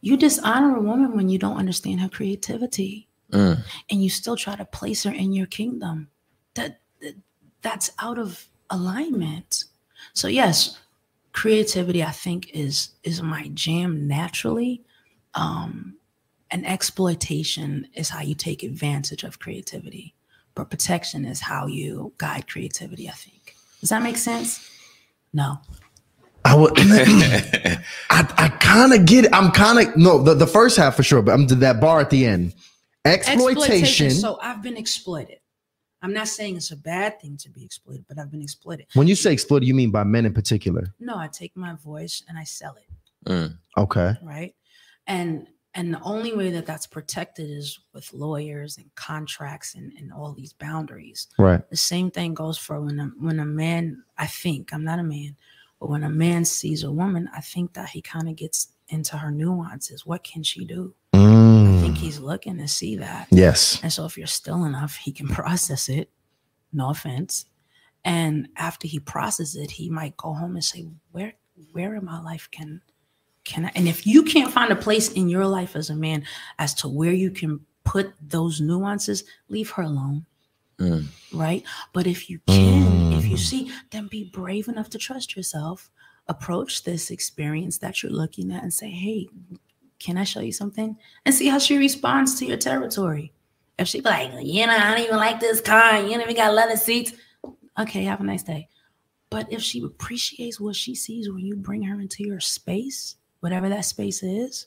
You 0.00 0.16
dishonor 0.16 0.76
a 0.76 0.80
woman 0.82 1.14
when 1.16 1.28
you 1.28 1.38
don't 1.38 1.56
understand 1.58 2.00
her 2.00 2.08
creativity 2.08 3.06
Mm. 3.32 3.62
and 3.88 4.02
you 4.02 4.10
still 4.10 4.34
try 4.36 4.56
to 4.56 4.64
place 4.64 5.04
her 5.04 5.12
in 5.12 5.32
your 5.32 5.46
kingdom. 5.46 6.08
That, 6.54 6.80
that 7.00 7.14
that's 7.62 7.92
out 8.00 8.18
of 8.18 8.48
alignment. 8.70 9.64
So 10.14 10.26
yes, 10.26 10.78
creativity 11.32 12.02
I 12.02 12.10
think 12.10 12.50
is 12.52 12.90
is 13.04 13.22
my 13.22 13.48
jam 13.54 14.08
naturally. 14.08 14.82
Um 15.34 15.94
and 16.50 16.66
exploitation 16.66 17.86
is 17.94 18.08
how 18.08 18.20
you 18.22 18.34
take 18.34 18.64
advantage 18.64 19.22
of 19.22 19.38
creativity. 19.38 20.14
But 20.56 20.68
protection 20.70 21.24
is 21.24 21.40
how 21.40 21.68
you 21.68 22.12
guide 22.18 22.48
creativity, 22.48 23.08
I 23.08 23.12
think. 23.12 23.54
Does 23.80 23.90
that 23.90 24.02
make 24.02 24.16
sense? 24.16 24.58
No. 25.32 25.60
I 26.44 26.54
would. 26.54 26.72
I, 26.78 27.80
I 28.10 28.48
kind 28.60 28.92
of 28.92 29.06
get 29.06 29.26
it. 29.26 29.34
I'm 29.34 29.50
kind 29.50 29.88
of 29.88 29.96
no 29.96 30.22
the, 30.22 30.34
the 30.34 30.46
first 30.46 30.76
half 30.76 30.96
for 30.96 31.02
sure, 31.02 31.22
but 31.22 31.32
I'm 31.32 31.46
that 31.46 31.80
bar 31.80 32.00
at 32.00 32.10
the 32.10 32.26
end. 32.26 32.54
Exploitation. 33.04 34.10
So 34.10 34.38
I've 34.42 34.62
been 34.62 34.76
exploited. 34.76 35.38
I'm 36.02 36.12
not 36.14 36.28
saying 36.28 36.56
it's 36.56 36.70
a 36.70 36.76
bad 36.76 37.20
thing 37.20 37.36
to 37.38 37.50
be 37.50 37.64
exploited, 37.64 38.06
but 38.08 38.18
I've 38.18 38.30
been 38.30 38.42
exploited. 38.42 38.86
when 38.94 39.06
you 39.06 39.14
say 39.14 39.32
exploited, 39.32 39.68
you 39.68 39.74
mean 39.74 39.90
by 39.90 40.02
men 40.04 40.24
in 40.24 40.32
particular? 40.32 40.94
No, 40.98 41.16
I 41.16 41.28
take 41.28 41.54
my 41.56 41.74
voice 41.74 42.22
and 42.28 42.38
I 42.38 42.44
sell 42.44 42.74
it, 42.76 43.28
Mm. 43.30 43.58
Okay. 43.76 44.14
right? 44.22 44.54
And 45.06 45.46
and 45.74 45.94
the 45.94 46.00
only 46.00 46.34
way 46.34 46.50
that 46.50 46.66
that's 46.66 46.86
protected 46.86 47.48
is 47.48 47.78
with 47.92 48.12
lawyers 48.12 48.76
and 48.76 48.92
contracts 48.96 49.74
and, 49.76 49.92
and 49.98 50.12
all 50.12 50.32
these 50.32 50.52
boundaries. 50.52 51.28
Right. 51.38 51.68
The 51.70 51.76
same 51.76 52.10
thing 52.10 52.34
goes 52.34 52.58
for 52.58 52.80
when 52.80 52.98
a 52.98 53.06
when 53.18 53.38
a 53.38 53.44
man, 53.44 54.02
I 54.18 54.26
think, 54.26 54.72
I'm 54.72 54.84
not 54.84 54.98
a 54.98 55.04
man, 55.04 55.36
but 55.80 55.88
when 55.90 56.04
a 56.04 56.10
man 56.10 56.44
sees 56.44 56.84
a 56.84 56.92
woman, 56.92 57.28
I 57.34 57.40
think 57.40 57.72
that 57.74 57.88
he 57.90 58.02
kind 58.02 58.28
of 58.28 58.36
gets 58.36 58.68
into 58.88 59.16
her 59.16 59.30
nuances. 59.30 60.04
What 60.06 60.22
can 60.22 60.42
she 60.42 60.64
do? 60.64 60.94
I 61.14 61.18
think 61.80 61.96
Mm. 61.96 61.98
he's 61.98 62.18
looking 62.20 62.58
to 62.58 62.68
see 62.68 62.96
that. 62.96 63.28
Yes. 63.30 63.80
And 63.82 63.92
so 63.92 64.04
if 64.04 64.18
you're 64.18 64.26
still 64.26 64.64
enough, 64.64 64.96
he 64.96 65.10
can 65.12 65.28
process 65.40 65.88
it. 65.88 66.10
No 66.72 66.90
offense. 66.90 67.46
And 68.04 68.48
after 68.56 68.86
he 68.88 68.98
processes 69.00 69.56
it, 69.56 69.70
he 69.72 69.88
might 69.90 70.16
go 70.16 70.32
home 70.34 70.54
and 70.54 70.64
say, 70.64 70.86
Where 71.12 71.34
where 71.72 71.94
in 71.94 72.04
my 72.04 72.20
life 72.22 72.48
can 72.50 72.80
can 73.44 73.66
I 73.66 73.72
and 73.74 73.86
if 73.88 74.06
you 74.06 74.22
can't 74.22 74.52
find 74.52 74.70
a 74.72 74.76
place 74.76 75.10
in 75.12 75.28
your 75.28 75.46
life 75.46 75.76
as 75.76 75.90
a 75.90 75.94
man 75.94 76.24
as 76.58 76.72
to 76.74 76.88
where 76.88 77.12
you 77.12 77.30
can 77.30 77.60
put 77.84 78.12
those 78.20 78.60
nuances, 78.60 79.24
leave 79.48 79.70
her 79.70 79.82
alone. 79.82 80.24
Mm. 80.78 81.06
Right. 81.32 81.62
But 81.92 82.06
if 82.06 82.30
you 82.30 82.40
can, 82.46 82.79
you 83.30 83.36
Mm. 83.36 83.38
see, 83.38 83.72
then 83.90 84.08
be 84.08 84.24
brave 84.24 84.68
enough 84.68 84.90
to 84.90 84.98
trust 84.98 85.36
yourself. 85.36 85.90
Approach 86.28 86.84
this 86.84 87.10
experience 87.10 87.78
that 87.78 88.02
you're 88.02 88.12
looking 88.12 88.52
at 88.52 88.62
and 88.62 88.72
say, 88.72 88.90
Hey, 88.90 89.28
can 89.98 90.16
I 90.16 90.24
show 90.24 90.40
you 90.40 90.52
something? 90.52 90.96
And 91.24 91.34
see 91.34 91.48
how 91.48 91.58
she 91.58 91.76
responds 91.76 92.38
to 92.38 92.46
your 92.46 92.56
territory. 92.56 93.32
If 93.78 93.88
she 93.88 94.00
be 94.00 94.08
like, 94.08 94.30
you 94.42 94.66
know, 94.66 94.72
I 94.76 94.90
don't 94.94 95.04
even 95.04 95.16
like 95.16 95.40
this 95.40 95.60
car, 95.60 96.02
you 96.02 96.10
don't 96.10 96.20
even 96.22 96.36
got 96.36 96.54
leather 96.54 96.76
seats. 96.76 97.12
Okay, 97.78 98.04
have 98.04 98.20
a 98.20 98.24
nice 98.24 98.42
day. 98.42 98.68
But 99.30 99.50
if 99.52 99.62
she 99.62 99.82
appreciates 99.82 100.60
what 100.60 100.76
she 100.76 100.94
sees 100.94 101.30
when 101.30 101.38
you 101.46 101.56
bring 101.56 101.82
her 101.84 102.00
into 102.00 102.24
your 102.24 102.40
space, 102.40 103.16
whatever 103.40 103.68
that 103.68 103.84
space 103.84 104.22
is, 104.22 104.66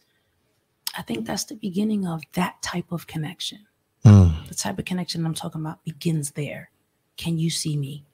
I 0.98 1.02
think 1.02 1.26
that's 1.26 1.44
the 1.46 1.56
beginning 1.56 2.08
of 2.08 2.22
that 2.34 2.62
type 2.62 2.92
of 2.92 3.08
connection. 3.08 3.60
Mm. 4.06 4.48
The 4.48 4.56
type 4.56 4.80
of 4.80 4.86
connection 4.86 5.26
I'm 5.26 5.34
talking 5.34 5.62
about 5.62 5.84
begins 5.84 6.32
there. 6.32 6.72
Can 7.18 7.38
you 7.38 7.50
see 7.50 7.76
me? 7.78 8.06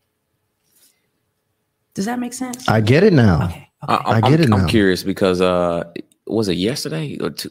Does 2.00 2.06
that 2.06 2.18
make 2.18 2.32
sense? 2.32 2.66
I 2.70 2.80
get 2.80 3.04
it 3.04 3.12
now. 3.12 3.44
okay. 3.48 3.68
I, 3.82 3.94
Okay. 3.96 4.04
I 4.06 4.12
I'm- 4.22 4.32
get 4.32 4.40
it 4.40 4.48
now. 4.48 4.56
I'm 4.60 4.68
curious 4.70 5.04
because 5.04 5.42
uh, 5.42 5.84
was 6.28 6.48
it 6.48 6.54
yesterday 6.56 7.18
or 7.20 7.30
two? 7.32 7.50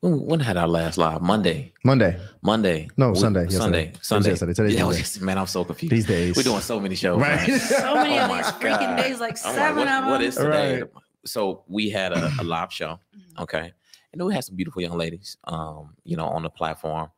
When, 0.00 0.20
when 0.26 0.40
had 0.40 0.58
our 0.58 0.68
last 0.68 0.98
live? 0.98 1.22
Monday. 1.22 1.72
Monday. 1.82 2.20
Monday. 2.42 2.88
No, 2.98 3.12
We- 3.12 3.18
Sunday, 3.18 3.48
Sunday. 3.48 3.84
yesterday. 3.86 3.98
Sunday. 4.02 4.28
yesterday. 4.28 4.52
Today's 4.52 4.74
yeah, 4.74 4.84
Monday. 4.84 5.02
man, 5.24 5.38
I'm 5.38 5.46
so 5.46 5.64
confused. 5.64 5.92
These 5.94 6.06
days. 6.06 6.36
We're 6.36 6.42
doing 6.42 6.60
so 6.60 6.78
many 6.78 6.94
shows. 6.94 7.18
Right. 7.22 7.48
so 7.58 7.94
many 7.94 8.18
Oh 8.18 8.24
of 8.24 8.36
these 8.36 8.46
freaking 8.60 8.96
God. 8.96 9.02
days, 9.02 9.18
like 9.18 9.38
I'm 9.46 9.54
seven 9.54 9.76
what, 9.78 9.88
of 9.88 10.02
them. 10.02 10.10
what 10.10 10.20
is 10.22 10.36
today? 10.36 10.82
Right. 10.82 10.90
So 11.24 11.64
we 11.66 11.88
had 11.88 12.12
a, 12.12 12.30
a 12.38 12.44
live 12.44 12.70
show. 12.70 12.98
Mhm. 13.16 13.42
Okay. 13.44 13.72
And 14.12 14.20
then 14.20 14.26
we 14.26 14.34
had 14.34 14.44
some 14.44 14.56
beautiful 14.56 14.82
young 14.82 14.98
ladies, 14.98 15.38
um, 15.44 15.94
you 16.04 16.18
know, 16.18 16.26
on 16.26 16.42
the 16.42 16.50
platform. 16.50 17.08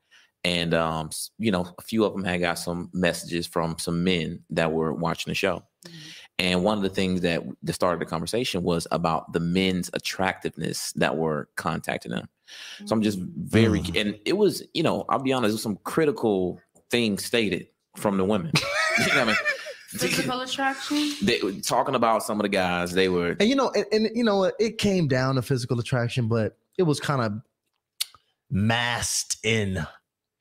And 0.44 0.72
um, 0.74 1.10
you 1.38 1.50
know, 1.50 1.66
a 1.76 1.82
few 1.82 2.04
of 2.04 2.12
them 2.12 2.22
had 2.22 2.38
got 2.38 2.60
some 2.60 2.90
messages 2.92 3.48
from 3.48 3.76
some 3.80 4.04
men 4.04 4.44
that 4.50 4.70
were 4.70 4.92
watching 4.92 5.32
the 5.32 5.34
show. 5.34 5.64
Mhm. 5.84 5.90
And 6.40 6.62
one 6.62 6.76
of 6.78 6.82
the 6.84 6.88
things 6.90 7.22
that 7.22 7.42
that 7.64 7.72
started 7.72 8.00
the 8.00 8.06
conversation 8.06 8.62
was 8.62 8.86
about 8.92 9.32
the 9.32 9.40
men's 9.40 9.90
attractiveness 9.92 10.92
that 10.92 11.16
were 11.16 11.48
contacting 11.56 12.12
them. 12.12 12.28
So 12.86 12.94
I'm 12.94 13.02
just 13.02 13.18
very, 13.18 13.80
Mm. 13.80 14.00
and 14.00 14.18
it 14.24 14.34
was, 14.36 14.62
you 14.72 14.82
know, 14.82 15.04
I'll 15.08 15.18
be 15.18 15.32
honest, 15.32 15.50
it 15.50 15.54
was 15.54 15.62
some 15.62 15.78
critical 15.84 16.60
things 16.90 17.24
stated 17.24 17.66
from 17.96 18.16
the 18.16 18.24
women. 18.24 18.52
you 18.98 19.06
know 19.08 19.14
what 19.14 19.18
I 19.18 19.24
mean? 19.26 19.36
Physical 19.90 20.40
attraction. 20.42 21.12
They 21.22 21.40
talking 21.60 21.94
about 21.94 22.22
some 22.22 22.38
of 22.38 22.42
the 22.44 22.48
guys. 22.50 22.92
They 22.92 23.08
were, 23.08 23.36
And 23.40 23.48
you 23.48 23.56
know, 23.56 23.70
and, 23.74 23.86
and 23.90 24.10
you 24.14 24.22
know, 24.22 24.44
it 24.58 24.78
came 24.78 25.08
down 25.08 25.34
to 25.36 25.42
physical 25.42 25.80
attraction, 25.80 26.28
but 26.28 26.56
it 26.76 26.82
was 26.84 27.00
kind 27.00 27.22
of 27.22 27.32
masked 28.50 29.38
in, 29.42 29.86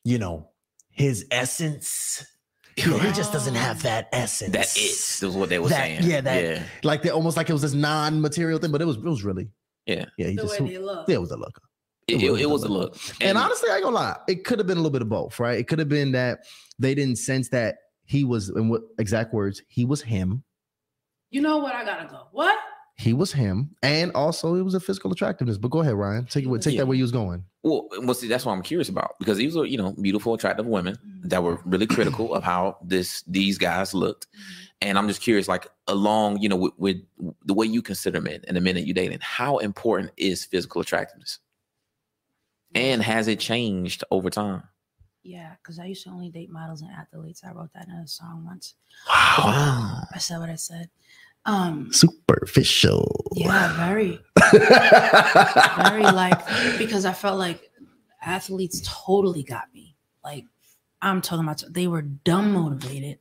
you 0.04 0.18
know, 0.18 0.50
his 0.90 1.26
essence. 1.32 2.26
You 2.78 2.92
know, 2.92 2.98
he 3.00 3.12
just 3.12 3.34
doesn't 3.34 3.56
have 3.56 3.82
that 3.84 4.08
essence. 4.14 4.52
That 4.54 4.78
is, 4.78 5.20
it 5.24 5.26
was 5.26 5.36
what 5.36 5.50
they 5.50 5.58
were 5.58 5.70
That- 5.70 5.78
saying. 5.80 6.04
yeah, 6.04 6.22
that- 6.22 6.44
yeah. 6.44 6.64
like 6.84 7.02
they 7.02 7.10
almost 7.10 7.36
like 7.36 7.50
it 7.50 7.54
was 7.54 7.64
this 7.64 7.74
non-material 7.74 8.60
thing, 8.60 8.72
but 8.72 8.82
it 8.82 8.86
was 8.86 8.98
it 8.98 9.04
was 9.04 9.24
really 9.24 9.50
Yeah. 9.88 10.06
yeah. 10.18 10.28
He 10.28 10.36
The 10.36 10.44
just 10.44 10.60
way 10.62 10.70
they 10.70 10.78
look. 10.78 11.08
yeah, 11.10 11.16
it 11.16 11.22
was 11.22 11.32
a 11.32 11.38
look. 11.38 11.60
It, 12.08 12.22
it, 12.24 12.42
it 12.42 12.50
was 12.50 12.64
a 12.64 12.68
look. 12.70 12.96
And, 13.20 13.38
honestly, 13.38 13.70
I 13.70 13.76
ain't 13.76 13.84
gonna 13.84 13.96
lie, 13.96 14.18
it 14.30 14.46
could 14.46 14.60
have 14.60 14.68
been 14.68 14.78
a 14.78 14.82
little 14.82 14.92
bit 14.92 15.02
of 15.02 15.10
both, 15.10 15.40
right? 15.40 15.58
It 15.60 15.68
could 15.68 15.80
have 15.80 15.90
been 15.90 16.12
that 16.14 16.40
they 16.80 16.94
didn't 16.96 17.18
sense 17.18 17.50
that 17.50 17.76
he 18.06 18.24
was, 18.24 18.50
in 18.50 18.70
what 18.70 18.84
exact 19.00 19.34
words, 19.34 19.62
he 19.68 19.84
was 19.84 20.02
him. 20.02 20.44
You 21.32 21.42
know 21.42 21.58
what? 21.58 21.76
I 21.76 21.84
gotta 21.84 22.08
go. 22.08 22.28
What? 22.32 22.58
He 23.00 23.14
was 23.14 23.32
him, 23.32 23.76
and 23.84 24.12
also 24.14 24.56
it 24.56 24.64
was 24.64 24.74
a 24.74 24.80
physical 24.80 25.12
attractiveness. 25.12 25.58
But 25.60 25.70
go 25.70 25.82
ahead, 25.82 25.94
Ryan. 25.94 26.26
Take 26.26 26.46
it. 26.48 26.62
Take 26.64 26.74
Yeah. 26.74 26.80
that 26.82 26.88
where 26.88 26.98
you 26.98 27.04
was 27.04 27.12
going. 27.12 27.44
well, 27.64 27.88
well, 28.02 28.16
see, 28.16 28.28
that's 28.28 28.44
what 28.44 28.54
I'm 28.54 28.64
curious 28.64 28.90
about 28.90 29.16
because 29.20 29.38
these 29.38 29.56
were, 29.56 29.66
you 29.66 29.78
know, 29.78 29.92
beautiful, 30.02 30.34
attractive 30.34 30.66
women 30.66 30.96
Mm-hmm. 30.96 31.28
that 31.28 31.44
were 31.44 31.60
really 31.66 31.86
critical 31.86 32.34
of 32.34 32.44
how 32.44 32.78
this 32.84 33.22
these 33.28 33.58
guys 33.60 33.94
looked. 33.94 34.26
And 34.82 34.98
I'm 34.98 35.08
just 35.08 35.22
curious, 35.22 35.48
like 35.48 35.68
along, 35.88 36.40
you 36.42 36.50
know, 36.50 36.56
with, 36.56 36.74
with 36.78 36.98
the 37.46 37.54
way 37.54 37.68
you 37.68 37.82
consider 37.84 38.20
men 38.20 38.42
and 38.48 38.58
the 38.58 38.62
men 38.62 38.74
that 38.76 38.88
you 38.88 38.94
dating, 38.96 39.20
how 39.22 39.58
important 39.60 40.12
is 40.18 40.46
physical 40.46 40.82
attractiveness? 40.82 41.40
And 42.76 43.02
has 43.04 43.28
it 43.28 43.40
changed 43.40 44.04
over 44.12 44.30
time? 44.30 44.64
Yeah, 45.24 45.54
because 45.62 45.78
I 45.80 45.86
used 45.86 46.04
to 46.06 46.10
only 46.10 46.30
date 46.30 46.50
models 46.50 46.82
and 46.82 46.90
athletes. 46.92 47.42
I 47.48 47.52
wrote 47.52 47.74
that 47.74 47.88
in 47.88 47.94
a 47.94 48.08
song 48.08 48.44
once. 48.46 48.76
Wow. 49.08 50.04
I 50.14 50.18
said 50.20 50.40
what 50.40 50.50
I 50.50 50.56
said. 50.56 50.90
Um, 51.48 51.92
Superficial. 51.94 53.32
yeah, 53.34 53.74
very, 53.78 54.20
very 54.52 56.04
like 56.12 56.38
because 56.78 57.06
I 57.06 57.14
felt 57.14 57.40
like 57.40 57.72
athletes 58.22 58.82
totally 58.86 59.44
got 59.44 59.74
me. 59.74 59.96
Like 60.24 60.46
I'm 61.02 61.22
talking 61.22 61.46
about, 61.46 61.64
they 61.70 61.88
were 61.88 62.02
dumb 62.02 62.52
motivated, 62.54 63.20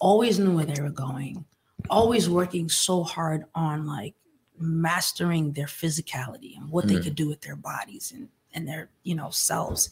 always 0.00 0.38
knew 0.40 0.56
where 0.56 0.64
they 0.66 0.82
were 0.82 0.90
going, 0.90 1.44
always 1.88 2.28
working 2.28 2.68
so 2.68 3.04
hard 3.04 3.44
on 3.54 3.86
like 3.86 4.14
mastering 4.58 5.52
their 5.52 5.66
physicality 5.66 6.56
and 6.56 6.70
what 6.70 6.88
they 6.88 6.96
Mm. 6.96 7.04
could 7.04 7.14
do 7.14 7.28
with 7.28 7.40
their 7.42 7.56
bodies 7.56 8.12
and 8.14 8.28
and 8.52 8.66
their 8.66 8.90
you 9.04 9.14
know 9.14 9.30
selves. 9.30 9.90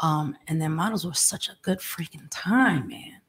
Um, 0.00 0.36
and 0.48 0.60
their 0.60 0.68
models 0.70 1.06
were 1.06 1.14
such 1.14 1.48
a 1.48 1.52
good 1.62 1.78
freaking 1.78 2.26
time, 2.30 2.88
man. 2.88 3.19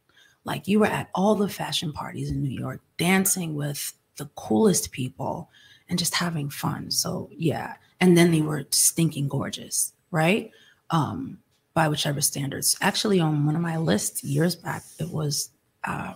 Like 0.44 0.68
you 0.68 0.80
were 0.80 0.88
at 0.88 1.10
all 1.14 1.36
the 1.36 1.50
fashion 1.50 1.94
parties 1.94 2.32
in 2.32 2.42
New 2.42 2.58
York, 2.60 2.82
dancing 2.98 3.56
with 3.56 3.94
the 4.18 4.26
coolest 4.36 4.92
people 4.92 5.50
and 5.88 6.00
just 6.00 6.16
having 6.16 6.50
fun. 6.50 6.90
So 6.92 7.30
yeah, 7.36 7.76
and 8.00 8.18
then 8.18 8.32
they 8.32 8.42
were 8.42 8.66
stinking 8.72 9.28
gorgeous, 9.28 9.94
right? 10.10 10.52
Um, 10.90 11.40
by 11.74 11.88
whichever 11.88 12.20
standards. 12.22 12.76
Actually, 12.82 13.20
on 13.20 13.46
one 13.46 13.56
of 13.56 13.62
my 13.62 13.78
lists 13.78 14.24
years 14.24 14.56
back, 14.56 14.84
it 15.00 15.10
was 15.10 15.52
uh, 15.86 16.14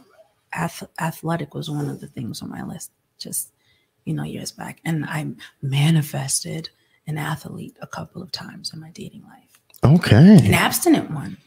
ath- 0.52 0.84
athletic 1.00 1.54
was 1.54 1.70
one 1.70 1.88
of 1.90 2.02
the 2.02 2.08
things 2.08 2.42
on 2.42 2.50
my 2.50 2.64
list. 2.64 2.92
Just 3.18 3.52
you 4.06 4.14
know, 4.14 4.24
years 4.24 4.52
back, 4.52 4.82
and 4.86 5.06
I 5.06 5.26
manifested 5.62 6.70
an 7.08 7.18
athlete 7.18 7.78
a 7.82 7.88
couple 7.88 8.22
of 8.22 8.32
times 8.32 8.74
in 8.74 8.80
my 8.80 8.90
dating 8.92 9.24
life, 9.24 9.60
Okay. 9.84 10.38
an 10.46 10.54
abstinent 10.54 11.12
one. 11.12 11.38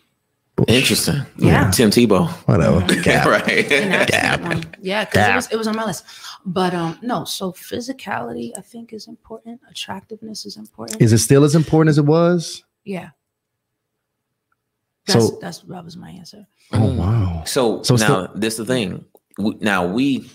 Interesting. 0.66 1.22
Yeah. 1.36 1.70
Tim 1.70 1.90
Tebow. 1.90 2.28
Whatever. 2.48 2.80
Yeah, 3.06 3.28
right. 3.28 3.70
abstinent 3.72 4.42
one. 4.42 4.74
Yeah, 4.80 5.04
because 5.04 5.28
it 5.28 5.34
was, 5.34 5.48
it 5.52 5.56
was 5.56 5.66
on 5.68 5.76
my 5.76 5.84
list. 5.84 6.04
But 6.44 6.74
um, 6.74 6.98
no. 7.02 7.24
So 7.24 7.52
physicality, 7.52 8.50
I 8.56 8.60
think, 8.62 8.92
is 8.92 9.06
important. 9.06 9.60
Attractiveness 9.70 10.46
is 10.46 10.56
important. 10.56 11.00
Is 11.00 11.12
it 11.12 11.18
still 11.18 11.44
as 11.44 11.54
important 11.54 11.90
as 11.90 11.98
it 11.98 12.06
was? 12.06 12.64
yeah. 12.84 13.10
That's 15.06 15.26
So- 15.28 15.38
that's 15.40 15.60
that 15.60 15.84
was 15.84 15.96
my 15.96 16.10
answer. 16.10 16.46
Oh 16.72 16.92
wow. 16.94 17.42
So, 17.46 17.82
So 17.82 17.94
now 17.96 18.04
still- 18.26 18.28
this 18.34 18.54
is 18.58 18.66
the 18.66 18.74
thing. 18.74 19.04
We, 19.38 19.54
now 19.60 19.86
we 19.86 20.30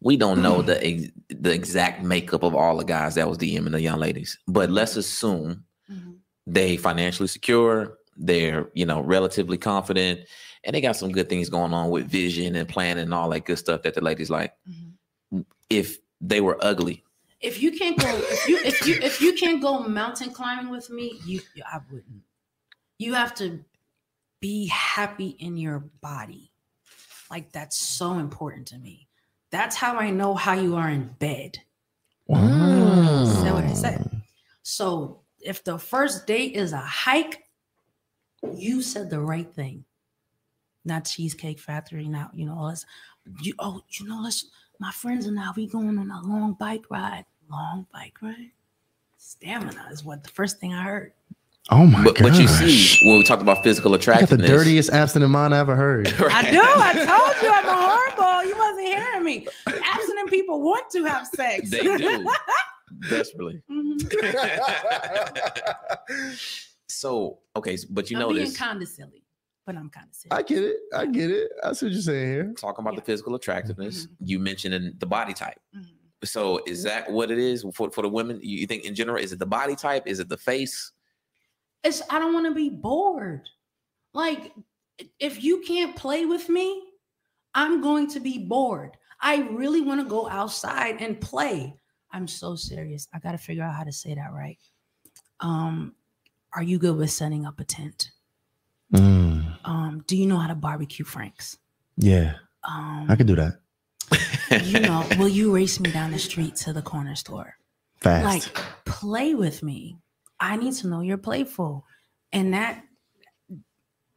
we 0.00 0.16
don't 0.16 0.42
know 0.42 0.62
the 0.62 0.84
ex- 0.84 1.10
the 1.28 1.52
exact 1.52 2.02
makeup 2.02 2.42
of 2.42 2.54
all 2.54 2.76
the 2.76 2.84
guys 2.84 3.14
that 3.14 3.28
was 3.28 3.38
DMing 3.38 3.70
the 3.70 3.80
young 3.80 3.98
ladies, 4.00 4.36
but 4.48 4.68
let's 4.70 4.96
assume 4.96 5.64
Mhm. 5.90 6.16
they 6.46 6.76
financially 6.76 7.28
secure, 7.28 7.98
they're 8.20 8.68
you 8.74 8.86
know 8.86 9.00
relatively 9.00 9.58
confident, 9.58 10.20
and 10.64 10.74
they 10.74 10.80
got 10.80 10.96
some 10.96 11.10
good 11.10 11.28
things 11.28 11.48
going 11.48 11.72
on 11.72 11.90
with 11.90 12.06
vision 12.06 12.54
and 12.54 12.68
planning 12.68 13.04
and 13.04 13.14
all 13.14 13.28
that 13.30 13.46
good 13.46 13.58
stuff 13.58 13.82
that 13.82 13.94
the 13.94 14.00
ladies 14.00 14.30
like. 14.30 14.54
Mhm. 14.68 15.44
If 15.68 15.98
they 16.20 16.40
were 16.40 16.58
ugly, 16.60 17.02
If 17.40 17.62
you 17.62 17.72
can't 17.72 17.98
go, 17.98 18.08
if 18.14 18.48
you 18.48 18.58
if 18.58 18.86
you 18.86 18.98
if 19.02 19.20
you 19.22 19.32
can't 19.32 19.62
go 19.62 19.80
mountain 19.80 20.30
climbing 20.30 20.70
with 20.70 20.90
me, 20.90 21.20
you 21.24 21.40
I 21.66 21.80
wouldn't. 21.90 22.22
You 22.98 23.14
have 23.14 23.34
to 23.36 23.64
be 24.40 24.66
happy 24.66 25.30
in 25.38 25.56
your 25.56 25.78
body. 26.02 26.52
Like 27.30 27.50
that's 27.52 27.76
so 27.76 28.18
important 28.18 28.66
to 28.68 28.78
me. 28.78 29.08
That's 29.50 29.76
how 29.76 29.96
I 29.96 30.10
know 30.10 30.34
how 30.34 30.52
you 30.52 30.76
are 30.76 30.90
in 30.90 31.14
bed. 31.18 31.58
Wow. 32.26 33.22
Is 33.22 33.42
that 33.42 33.54
what 33.54 33.64
I 33.64 33.72
said? 33.72 34.22
So 34.62 35.20
if 35.40 35.64
the 35.64 35.78
first 35.78 36.26
date 36.26 36.54
is 36.54 36.72
a 36.72 36.78
hike, 36.78 37.44
you 38.56 38.82
said 38.82 39.10
the 39.10 39.20
right 39.20 39.52
thing. 39.52 39.84
Not 40.84 41.04
cheesecake 41.04 41.58
factory, 41.58 42.08
not 42.08 42.30
you 42.34 42.46
know, 42.46 42.56
all 42.58 42.70
this. 42.70 42.86
You 43.42 43.54
oh, 43.58 43.82
you 43.90 44.08
know, 44.08 44.20
let's 44.22 44.46
my 44.78 44.90
friends 44.90 45.26
and 45.26 45.38
I 45.38 45.50
we 45.54 45.66
going 45.66 45.98
on 45.98 46.10
a 46.10 46.26
long 46.26 46.54
bike 46.54 46.84
ride. 46.90 47.26
Long 47.50 47.86
bike 47.92 48.16
ride. 48.22 48.52
Stamina 49.18 49.88
is 49.92 50.02
what 50.04 50.22
the 50.22 50.30
first 50.30 50.58
thing 50.58 50.72
I 50.72 50.82
heard. 50.82 51.12
Oh 51.70 51.84
my 51.86 52.02
but 52.02 52.16
god. 52.16 52.30
but 52.30 52.40
you 52.40 52.48
see 52.48 53.06
when 53.06 53.18
we 53.18 53.24
talked 53.24 53.42
about 53.42 53.62
physical 53.62 53.92
I 53.92 53.98
got 53.98 54.04
the 54.06 54.12
attractiveness, 54.12 54.50
dirtiest 54.50 54.90
abstinent 54.90 55.30
mind 55.30 55.54
I 55.54 55.58
ever 55.58 55.76
heard. 55.76 56.08
I 56.18 56.50
do. 56.50 56.60
I 56.62 56.92
told 56.94 57.42
you 57.42 57.50
I'm 57.52 57.68
a 57.68 58.16
horrible. 58.16 58.48
You 58.48 58.56
wasn't 58.56 58.86
hearing 58.86 59.24
me. 59.24 59.46
Abstinent 59.66 60.30
people 60.30 60.62
want 60.62 60.90
to 60.92 61.04
have 61.04 61.26
sex. 61.26 61.70
They 61.70 61.80
do. 61.80 62.26
desperately. 63.10 63.62
Mhm. 63.70 64.00
so 66.92 67.38
okay, 67.56 67.76
but 67.90 68.10
you 68.10 68.16
I'm 68.16 68.22
know 68.22 68.28
being 68.30 68.46
this. 68.46 68.56
kind 68.56 68.82
of 68.82 68.88
silly, 68.88 69.24
but 69.66 69.76
I'm 69.76 69.90
kind 69.90 70.08
of 70.08 70.14
silly. 70.14 70.32
I 70.32 70.42
get 70.42 70.62
it. 70.64 70.76
I 70.94 71.06
get 71.06 71.30
it. 71.30 71.50
I 71.62 71.72
see 71.72 71.86
what 71.86 71.92
you're 71.92 72.02
saying 72.02 72.28
here. 72.32 72.54
talking 72.58 72.84
about 72.84 72.96
the 72.96 73.02
physical 73.02 73.34
attractiveness, 73.34 74.06
Mhm. 74.06 74.10
you 74.24 74.38
mentioned 74.38 74.74
in 74.74 74.94
the 74.98 75.06
body 75.06 75.32
type. 75.34 75.58
Mhm. 75.76 75.86
So 76.24 76.60
is 76.66 76.82
that 76.82 77.10
what 77.10 77.30
it 77.30 77.38
is 77.38 77.64
for, 77.74 77.90
for 77.90 78.02
the 78.02 78.08
women? 78.08 78.40
You 78.42 78.58
you 78.58 78.66
think 78.66 78.84
in 78.84 78.94
general, 78.94 79.18
is 79.22 79.32
it 79.32 79.38
the 79.38 79.46
body 79.46 79.74
type? 79.76 80.06
Is 80.06 80.20
it 80.20 80.28
the 80.28 80.36
face? 80.36 80.92
It's 81.82 82.02
I 82.10 82.18
don't 82.18 82.34
want 82.34 82.46
to 82.46 82.54
be 82.54 82.68
bored. 82.68 83.48
Like 84.12 84.52
if 85.18 85.42
you 85.42 85.60
can't 85.62 85.96
play 85.96 86.26
with 86.26 86.48
me, 86.50 86.82
I'm 87.54 87.80
going 87.80 88.06
to 88.08 88.20
be 88.20 88.36
bored. 88.38 88.96
I 89.22 89.38
really 89.50 89.80
want 89.80 90.00
to 90.00 90.06
go 90.06 90.28
outside 90.28 91.00
and 91.00 91.20
play. 91.20 91.74
I'm 92.12 92.26
so 92.28 92.54
serious. 92.56 93.06
I 93.14 93.18
got 93.18 93.32
to 93.32 93.38
figure 93.38 93.62
out 93.62 93.74
how 93.74 93.84
to 93.84 93.92
say 93.92 94.14
that 94.14 94.32
right. 94.32 94.58
Um, 95.40 95.94
are 96.54 96.62
you 96.62 96.78
good 96.78 96.96
with 96.96 97.10
setting 97.10 97.46
up 97.46 97.60
a 97.60 97.64
tent? 97.64 98.10
Mm, 98.92 99.56
Um, 99.64 100.04
do 100.06 100.16
you 100.16 100.26
know 100.26 100.38
how 100.38 100.48
to 100.48 100.54
barbecue 100.54 101.04
Franks? 101.04 101.58
yeah, 101.96 102.34
Um, 102.64 103.06
I 103.08 103.16
can 103.16 103.26
do 103.26 103.36
that 103.36 103.54
you 104.64 104.80
know, 104.80 105.06
will 105.18 105.28
you 105.28 105.54
race 105.54 105.78
me 105.78 105.90
down 105.92 106.10
the 106.10 106.18
street 106.18 106.56
to 106.56 106.72
the 106.72 106.82
corner 106.82 107.14
store? 107.14 107.56
fast. 108.00 108.24
Like, 108.24 108.64
play 108.84 109.34
with 109.34 109.62
me. 109.62 109.98
I 110.40 110.56
need 110.56 110.72
to 110.76 110.88
know 110.88 111.00
you're 111.02 111.18
playful. 111.18 111.84
And 112.32 112.54
that 112.54 112.82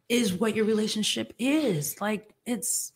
is 0.09 0.33
what 0.33 0.55
your 0.55 0.65
relationship 0.65 1.33
is. 1.39 1.99
Like, 2.01 2.33
it's 2.45 2.91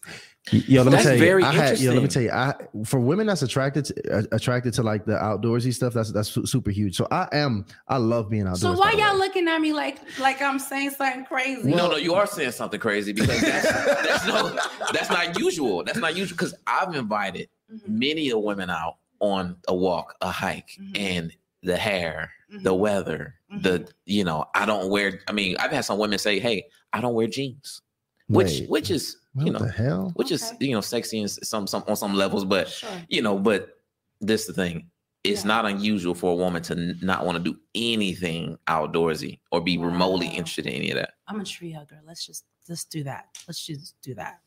Y- 0.53 0.63
Yo, 0.67 0.81
let 0.83 0.85
me 0.85 0.91
That's 0.91 1.03
tell 1.03 1.13
you. 1.13 1.19
very 1.19 1.43
I 1.43 1.51
had, 1.51 1.79
yo, 1.79 1.91
let 1.91 2.01
me 2.03 2.07
tell 2.07 2.21
you. 2.21 2.31
I 2.31 2.53
for 2.85 3.01
women 3.01 3.27
that's 3.27 3.41
attracted 3.41 3.83
to, 3.85 4.17
uh, 4.19 4.23
attracted 4.31 4.73
to 4.75 4.83
like 4.83 5.05
the 5.05 5.13
outdoorsy 5.13 5.73
stuff. 5.73 5.93
That's 5.93 6.11
that's 6.13 6.29
super 6.49 6.71
huge. 6.71 6.95
So 6.95 7.05
I 7.11 7.27
am. 7.33 7.65
I 7.89 7.97
love 7.97 8.29
being 8.29 8.43
outdoors. 8.43 8.61
so 8.61 8.71
by 8.73 8.77
why 8.77 8.91
y'all 8.93 9.13
way. 9.13 9.19
looking 9.19 9.47
at 9.49 9.59
me 9.59 9.73
like 9.73 9.99
like 10.19 10.41
I'm 10.41 10.57
saying 10.59 10.91
something 10.91 11.25
crazy? 11.25 11.69
no, 11.69 11.89
no, 11.89 11.97
you 11.97 12.13
are 12.13 12.25
saying 12.25 12.51
something 12.51 12.79
crazy 12.79 13.11
because 13.11 13.41
that's, 13.41 13.71
that's 13.73 14.25
no, 14.27 14.57
that's 14.93 15.09
not 15.09 15.37
usual. 15.37 15.83
That's 15.83 15.99
not 15.99 16.15
usual 16.15 16.35
because 16.37 16.53
I've 16.65 16.95
invited 16.95 17.49
Mhm, 17.69 17.81
many 17.89 18.29
of 18.29 18.39
women 18.41 18.69
out 18.69 18.95
on 19.19 19.57
a 19.67 19.75
walk, 19.75 20.15
a 20.21 20.31
hike, 20.31 20.69
Mhm. 20.79 20.97
and 20.97 21.33
the 21.63 21.75
hair, 21.75 22.31
the 22.63 22.69
mhm. 22.71 23.33
Weather, 23.49 23.61
the 23.77 23.79
mm-hmm. 23.83 23.91
you 24.05 24.23
know, 24.23 24.45
I 24.55 24.65
don't 24.65 24.89
wear. 24.89 25.21
I 25.27 25.31
mean, 25.31 25.55
I've 25.57 25.71
had 25.71 25.85
some 25.85 25.97
women 25.99 26.19
say, 26.19 26.39
"Hey, 26.39 26.65
I 26.93 27.01
don't 27.01 27.13
wear 27.13 27.27
jeans," 27.27 27.81
which 28.27 28.61
Wait, 28.61 28.69
which 28.69 28.91
is 28.91 29.17
you 29.35 29.51
know, 29.51 29.59
the 29.59 29.71
hell? 29.71 30.11
which 30.15 30.31
is 30.31 30.53
you 30.59 30.73
know 30.73 30.81
sexy 30.81 31.19
in 31.19 31.27
some 31.27 31.67
some 31.67 31.83
on 31.87 31.95
some 31.95 32.13
levels, 32.13 32.45
but 32.45 32.67
Sure. 32.69 32.89
you 33.09 33.21
know, 33.21 33.37
but 33.37 33.79
this 34.21 34.45
the 34.47 34.53
thing. 34.53 34.89
It's 35.23 35.41
Yeah. 35.41 35.47
not 35.47 35.65
unusual 35.65 36.15
for 36.15 36.31
a 36.31 36.35
woman 36.35 36.61
to 36.63 36.73
n- 36.73 36.99
not 37.01 37.25
want 37.25 37.37
to 37.37 37.43
do 37.51 37.59
anything 37.75 38.57
outdoorsy 38.67 39.39
or 39.51 39.59
be 39.59 39.77
remotely 39.77 40.27
Wow. 40.27 40.33
interested 40.33 40.67
in 40.67 40.73
any 40.73 40.91
of 40.91 40.95
that. 40.97 41.15
I'm 41.27 41.39
a 41.41 41.43
tree 41.43 41.71
hugger. 41.71 41.99
Let's 42.05 42.25
just 42.25 42.45
let's 42.69 42.85
do 42.85 43.03
that. 43.03 43.25
Let's 43.47 43.65
just 43.65 43.95
do 44.01 44.13
that. 44.15 44.39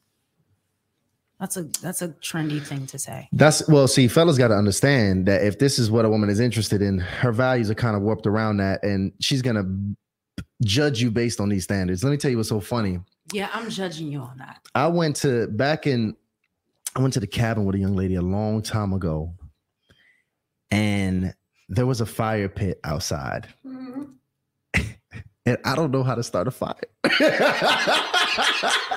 That's 1.41 1.57
a 1.57 1.63
that's 1.63 2.03
a 2.03 2.09
trendy 2.09 2.63
thing 2.63 2.87
to 2.89 2.99
say. 2.99 3.27
That's 3.33 3.67
well, 3.67 3.89
see, 3.89 4.09
fellas 4.09 4.37
got 4.37 4.49
to 4.49 4.57
understand 4.57 5.25
that 5.27 5.43
if 5.43 5.59
this 5.59 5.79
is 5.79 5.91
what 5.91 6.05
a 6.05 6.11
woman 6.11 6.29
is 6.29 6.39
interested 6.39 6.83
in, 6.83 6.99
her 6.99 7.33
values 7.33 7.71
are 7.71 7.75
kind 7.75 7.97
of 7.97 8.03
warped 8.03 8.27
around 8.27 8.59
that, 8.59 8.83
and 8.83 9.13
she's 9.21 9.41
gonna 9.41 9.65
judge 10.63 11.01
you 11.01 11.11
based 11.11 11.41
on 11.41 11.49
these 11.49 11.65
standards. 11.65 12.05
Let 12.05 12.11
me 12.11 12.19
tell 12.19 12.31
you 12.31 12.37
what's 12.37 12.51
so 12.51 12.61
funny. 12.61 13.01
Yeah, 13.33 13.49
I'm 13.55 13.71
judging 13.71 14.13
you 14.13 14.21
on 14.21 14.37
that. 14.37 14.61
I 14.75 14.89
went 14.89 15.17
to 15.17 15.47
back 15.47 15.87
in, 15.87 16.15
I 16.95 17.01
went 17.01 17.15
to 17.15 17.21
the 17.21 17.27
cabin 17.27 17.65
with 17.65 17.75
a 17.75 17.79
young 17.79 17.97
lady 17.97 18.17
a 18.17 18.23
long 18.23 18.61
time 18.61 18.93
ago, 18.93 19.33
and 20.71 21.35
there 21.71 21.87
was 21.87 22.03
a 22.03 22.07
fire 22.07 22.51
pit 22.51 22.81
outside, 22.85 23.49
mm-hmm. 23.67 24.03
and 25.47 25.57
I 25.65 25.75
don't 25.75 25.91
know 25.91 26.03
how 26.03 26.17
to 26.17 26.23
start 26.23 26.49
a 26.49 26.51
fire. 26.51 26.75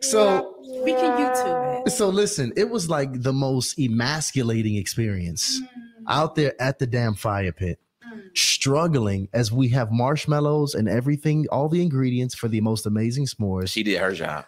So 0.00 0.56
We 0.84 0.92
can 0.92 1.18
YouTube 1.20 1.86
it. 1.86 1.90
So 1.90 2.08
listen, 2.08 2.52
it 2.56 2.70
was 2.70 2.88
like 2.88 3.22
the 3.22 3.32
most 3.32 3.78
emasculating 3.78 4.76
experience 4.76 5.60
out 6.08 6.34
there 6.34 6.54
at 6.60 6.78
the 6.78 6.86
damn 6.86 7.14
fire 7.14 7.52
pit, 7.52 7.78
Mm. 8.10 8.36
struggling 8.36 9.28
as 9.32 9.52
we 9.52 9.68
have 9.68 9.92
marshmallows 9.92 10.74
and 10.74 10.88
everything, 10.88 11.46
all 11.52 11.68
the 11.68 11.80
ingredients 11.80 12.34
for 12.34 12.48
the 12.48 12.60
most 12.60 12.84
amazing 12.86 13.26
s'mores. 13.26 13.68
She 13.68 13.82
did 13.84 13.98
her 14.00 14.12
job. 14.12 14.46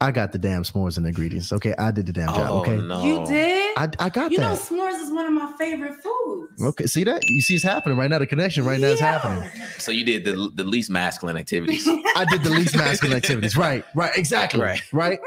I 0.00 0.10
got 0.10 0.32
the 0.32 0.38
damn 0.38 0.62
s'mores 0.64 0.96
and 0.98 1.06
ingredients. 1.06 1.52
Okay, 1.52 1.74
I 1.78 1.90
did 1.90 2.06
the 2.06 2.12
damn 2.12 2.28
job. 2.28 2.48
Oh 2.50 2.58
Okay, 2.60 2.76
no! 2.78 3.02
You 3.04 3.26
did? 3.26 3.78
I, 3.78 3.88
I 3.98 4.08
got 4.10 4.30
you 4.32 4.38
know, 4.38 4.54
s'mores 4.54 5.00
is 5.00 5.05
one 5.16 5.26
of 5.26 5.32
my 5.32 5.52
favorite 5.58 5.94
foods. 6.02 6.62
Okay, 6.62 6.86
see 6.86 7.02
that? 7.04 7.22
You 7.24 7.40
see 7.40 7.54
it's 7.56 7.64
happening 7.64 7.98
right 7.98 8.08
now. 8.08 8.18
The 8.20 8.26
connection 8.26 8.64
right 8.64 8.78
now 8.78 8.88
is 8.88 9.00
happening. 9.00 9.48
So 9.78 9.90
you 9.90 10.04
did 10.04 10.24
the 10.24 10.50
the 10.54 10.64
least 10.64 10.90
masculine 10.90 11.36
activities. 11.36 11.86
I 12.16 12.24
did 12.30 12.42
the 12.44 12.50
least 12.50 12.76
masculine 12.76 13.16
activities. 13.22 13.56
Right, 13.56 13.84
right, 13.94 14.12
exactly. 14.16 14.60
Right. 14.60 14.82
Right. 14.92 15.18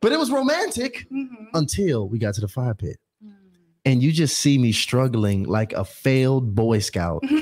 But 0.00 0.12
it 0.12 0.18
was 0.18 0.30
romantic 0.30 1.06
Mhm. 1.12 1.28
until 1.54 2.08
we 2.08 2.18
got 2.18 2.34
to 2.34 2.40
the 2.40 2.48
fire 2.48 2.74
pit. 2.74 2.98
Mm. 3.24 3.32
And 3.86 4.02
you 4.02 4.12
just 4.12 4.36
see 4.38 4.58
me 4.58 4.72
struggling 4.72 5.44
like 5.44 5.72
a 5.72 5.84
failed 5.84 6.54
Boy 6.54 6.80
Scout. 6.80 7.22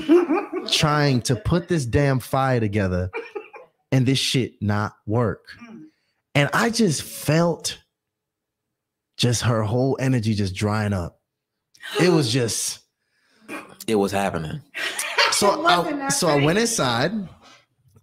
trying 0.71 1.21
to 1.21 1.35
put 1.35 1.67
this 1.67 1.85
damn 1.85 2.19
fire 2.21 2.61
together 2.61 3.09
and 3.91 4.05
this 4.05 4.17
shit 4.17 4.53
not 4.61 4.93
work. 5.05 5.43
Mm. 5.69 5.81
And 6.35 6.49
I 6.53 6.69
just 6.69 7.01
felt 7.03 7.79
just 9.17 9.41
her 9.43 9.63
whole 9.63 9.97
energy 9.99 10.33
just 10.33 10.55
drying 10.55 10.93
up. 10.93 11.19
It 12.01 12.09
was 12.09 12.31
just 12.31 12.79
it 13.87 13.95
was 13.95 14.11
happening. 14.11 14.61
so 15.31 15.65
I, 15.65 16.09
so 16.09 16.27
I 16.27 16.43
went 16.43 16.59
inside 16.59 17.11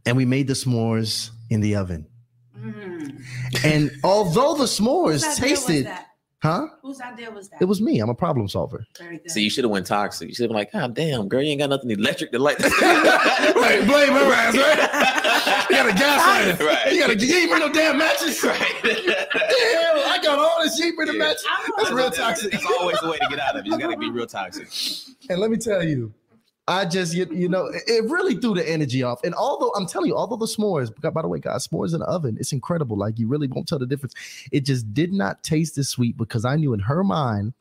and 0.06 0.16
we 0.16 0.24
made 0.24 0.46
the 0.46 0.54
s'mores 0.54 1.30
in 1.48 1.60
the 1.60 1.76
oven. 1.76 2.06
Mm. 2.58 3.24
And 3.64 3.90
although 4.04 4.54
the 4.54 4.64
s'mores 4.64 5.24
Whose 5.24 5.24
idea 5.24 5.50
was 5.50 5.64
tasted? 5.64 5.88
Huh? 6.42 6.68
Whose 6.82 7.00
idea 7.00 7.30
was 7.30 7.48
that? 7.50 7.60
It 7.62 7.64
was 7.66 7.80
me. 7.80 8.00
I'm 8.00 8.08
a 8.10 8.14
problem 8.14 8.48
solver. 8.48 8.86
very 8.98 9.18
good. 9.18 9.30
So 9.30 9.40
you 9.40 9.50
should 9.50 9.64
have 9.64 9.70
went 9.70 9.86
toxic. 9.86 10.28
You 10.28 10.34
should 10.34 10.44
have 10.44 10.48
been 10.50 10.56
like, 10.56 10.72
God 10.72 10.94
damn, 10.94 11.28
girl, 11.28 11.42
you 11.42 11.50
ain't 11.50 11.60
got 11.60 11.70
nothing 11.70 11.90
electric 11.90 12.32
to 12.32 12.38
light. 12.38 12.58
right, 12.60 13.82
blame 13.86 14.12
her 14.12 14.32
ass, 14.32 14.56
right? 14.56 15.66
You 15.70 15.76
gotta 15.76 15.90
gotta 15.90 15.92
gaslight 15.98 16.58
her. 16.58 16.66
Right. 16.66 16.92
You 16.92 17.00
gotta 17.00 17.16
you 17.18 17.36
ain't 17.36 17.50
bring 17.50 17.60
no 17.60 17.72
damn 17.72 17.98
matches. 17.98 18.42
Right. 18.44 18.80
Damn, 18.82 19.98
I 20.08 20.18
got 20.22 20.38
all 20.38 20.62
this. 20.62 20.78
You 20.78 20.86
ain't 20.86 20.96
bring 20.96 21.08
the 21.08 21.14
Yeah. 21.14 21.18
matches. 21.18 21.44
That's 21.76 21.90
real 21.90 22.10
toxic. 22.10 22.54
It's 22.54 22.64
always 22.66 22.96
a 23.02 23.10
way 23.10 23.18
to 23.18 23.26
get 23.28 23.38
out 23.38 23.56
of 23.56 23.64
it. 23.64 23.68
You 23.68 23.78
got 23.78 23.90
to 23.90 23.96
be 23.96 24.10
real 24.10 24.26
toxic. 24.26 24.68
And 25.28 25.38
let 25.40 25.50
me 25.50 25.56
tell 25.56 25.82
you, 25.84 26.12
I 26.70 26.84
just 26.84 27.14
you, 27.14 27.26
you 27.32 27.48
know 27.48 27.68
it- 27.72 28.04
really 28.08 28.36
threw 28.36 28.54
the 28.54 28.68
energy 28.68 29.02
off. 29.02 29.22
And 29.24 29.34
although 29.34 29.70
I'm 29.76 29.86
telling 29.86 30.08
you, 30.08 30.16
although 30.16 30.36
the 30.36 30.46
s'mores, 30.46 30.90
by 31.12 31.22
the 31.22 31.28
way, 31.28 31.40
guys, 31.40 31.66
s'mores 31.66 31.92
in 31.94 32.00
the 32.00 32.06
oven, 32.06 32.36
it's 32.38 32.52
incredible. 32.52 32.96
Like 32.96 33.18
you 33.18 33.26
really 33.28 33.48
won't 33.48 33.66
tell 33.66 33.78
the 33.78 33.86
difference. 33.86 34.14
It 34.52 34.64
just 34.64 34.94
did 34.94 35.12
not 35.12 35.42
taste 35.42 35.76
as 35.78 35.88
sweet 35.88 36.16
because 36.16 36.44
I 36.44 36.56
knew 36.56 36.72
in 36.72 36.80
her 36.80 37.02
mind 37.02 37.54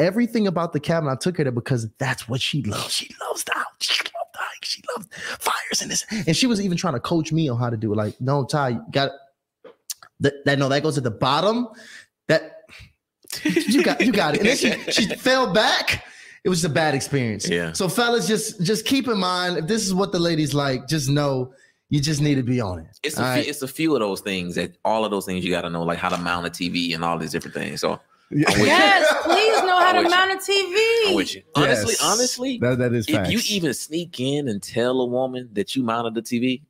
everything 0.00 0.46
about 0.46 0.72
the 0.72 0.80
cabin. 0.80 1.08
I 1.08 1.16
took 1.16 1.36
her 1.38 1.44
there 1.44 1.52
because 1.52 1.88
that's 1.98 2.28
what 2.28 2.40
she 2.40 2.62
loves. 2.62 2.94
She 2.94 3.12
loves 3.28 3.42
the 3.44 3.54
house. 3.54 3.66
She 3.80 4.00
loves 4.04 4.30
the 4.32 4.38
hike. 4.38 4.64
She 4.64 4.82
loves 4.96 5.08
fires 5.40 5.82
in 5.82 5.88
this. 5.88 6.06
And 6.26 6.36
she 6.36 6.46
was 6.46 6.60
even 6.60 6.76
trying 6.78 6.94
to 6.94 7.00
coach 7.00 7.32
me 7.32 7.48
on 7.48 7.58
how 7.58 7.70
to 7.70 7.76
do 7.76 7.92
it. 7.92 7.96
Like, 7.96 8.20
no, 8.20 8.44
Ty, 8.44 8.68
you 8.68 8.84
got 8.92 9.10
that. 10.20 10.44
That 10.44 10.58
no, 10.60 10.68
that 10.68 10.84
goes 10.84 10.96
at 10.96 11.04
the 11.04 11.10
bottom. 11.10 11.68
That 12.28 12.62
you 13.42 13.82
got, 13.82 14.00
you 14.00 14.12
got 14.12 14.34
it. 14.34 14.40
And 14.40 14.48
then 14.48 14.56
she, 14.56 14.92
she 14.92 15.06
fell 15.16 15.52
back. 15.52 16.04
It 16.44 16.48
was 16.48 16.64
a 16.64 16.68
bad 16.68 16.94
experience. 16.94 17.48
Yeah. 17.48 17.72
So, 17.72 17.88
fellas, 17.88 18.26
just 18.28 18.62
just 18.62 18.84
keep 18.86 19.08
in 19.08 19.18
mind 19.18 19.58
if 19.58 19.66
this 19.66 19.84
is 19.86 19.92
what 19.94 20.12
the 20.12 20.18
ladies 20.18 20.54
like, 20.54 20.86
just 20.88 21.08
know 21.08 21.52
you 21.90 22.00
just 22.00 22.20
need 22.20 22.34
to 22.36 22.42
be 22.42 22.60
on 22.60 22.78
it. 22.80 22.98
It's 23.02 23.16
a 23.16 23.18
few, 23.18 23.24
right? 23.24 23.46
it's 23.48 23.62
a 23.62 23.68
few 23.68 23.94
of 23.94 24.00
those 24.00 24.20
things 24.20 24.54
that 24.56 24.76
all 24.84 25.04
of 25.04 25.10
those 25.10 25.24
things 25.26 25.44
you 25.44 25.50
got 25.50 25.62
to 25.62 25.70
know, 25.70 25.82
like 25.82 25.98
how 25.98 26.08
to 26.10 26.18
mount 26.18 26.46
a 26.46 26.50
TV 26.50 26.94
and 26.94 27.04
all 27.04 27.18
these 27.18 27.32
different 27.32 27.54
things. 27.54 27.80
So 27.80 27.98
Yeah. 28.30 28.44
I'm 28.50 28.58
with 28.60 28.60
you. 28.60 28.66
Yes, 28.66 29.22
please 29.22 29.62
know 29.62 29.78
how 29.80 29.86
I'm 29.88 29.94
to 29.94 30.02
with 30.02 30.10
you. 30.12 30.16
mount 30.16 30.30
a 30.32 30.52
TV. 30.52 31.08
I'm 31.08 31.14
with 31.14 31.34
you. 31.34 31.42
Honestly, 31.54 31.94
Yes. 31.98 32.02
honestly, 32.04 32.58
that, 32.58 32.78
that 32.78 32.92
is 32.92 33.08
if 33.08 33.14
facts. 33.14 33.30
you 33.32 33.56
even 33.56 33.72
sneak 33.72 34.20
in 34.20 34.48
and 34.48 34.62
tell 34.62 35.00
a 35.00 35.06
woman 35.06 35.48
that 35.54 35.74
you 35.74 35.82
mounted 35.82 36.14
the 36.14 36.20
TV, 36.22 36.62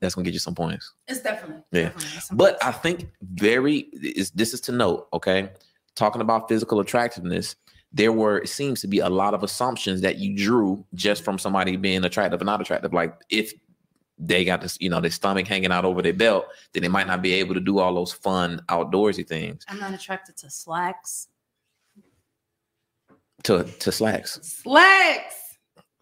that's 0.00 0.16
gonna 0.16 0.24
get 0.24 0.34
you 0.34 0.40
some 0.40 0.56
points. 0.56 0.92
It's 1.06 1.20
definitely. 1.20 1.62
Yeah. 1.70 1.90
definitely 1.90 2.36
But 2.36 2.60
points. 2.60 2.76
I 2.76 2.80
think 2.80 3.08
very 3.22 3.78
is 4.02 4.32
this 4.32 4.52
is 4.54 4.60
to 4.62 4.72
note, 4.72 5.06
okay? 5.12 5.50
Talking 5.94 6.20
about 6.20 6.48
physical 6.48 6.80
attractiveness, 6.80 7.54
there 7.92 8.12
were 8.12 8.38
it 8.38 8.48
seems 8.48 8.80
to 8.80 8.88
be 8.88 9.00
a 9.00 9.08
lot 9.08 9.34
of 9.34 9.42
assumptions 9.42 10.00
that 10.00 10.18
you 10.18 10.36
drew 10.36 10.84
just 10.94 11.22
from 11.24 11.38
somebody 11.38 11.76
being 11.76 12.04
attractive 12.04 12.40
or 12.40 12.44
not 12.44 12.60
attractive. 12.60 12.92
Like 12.92 13.14
if 13.28 13.52
they 14.18 14.44
got 14.44 14.60
this, 14.60 14.78
you 14.80 14.88
know, 14.88 15.00
their 15.00 15.10
stomach 15.10 15.46
hanging 15.46 15.72
out 15.72 15.84
over 15.84 16.00
their 16.00 16.12
belt, 16.12 16.46
then 16.72 16.82
they 16.82 16.88
might 16.88 17.06
not 17.06 17.22
be 17.22 17.34
able 17.34 17.54
to 17.54 17.60
do 17.60 17.78
all 17.78 17.94
those 17.94 18.12
fun 18.12 18.62
outdoorsy 18.68 19.26
things 19.26 19.64
I'm 19.68 19.80
not 19.80 19.92
attracted 19.94 20.36
to 20.38 20.50
slacks. 20.50 21.28
to 23.44 23.64
to 23.64 23.92
slacks. 23.92 24.38
Slacks. 24.42 25.41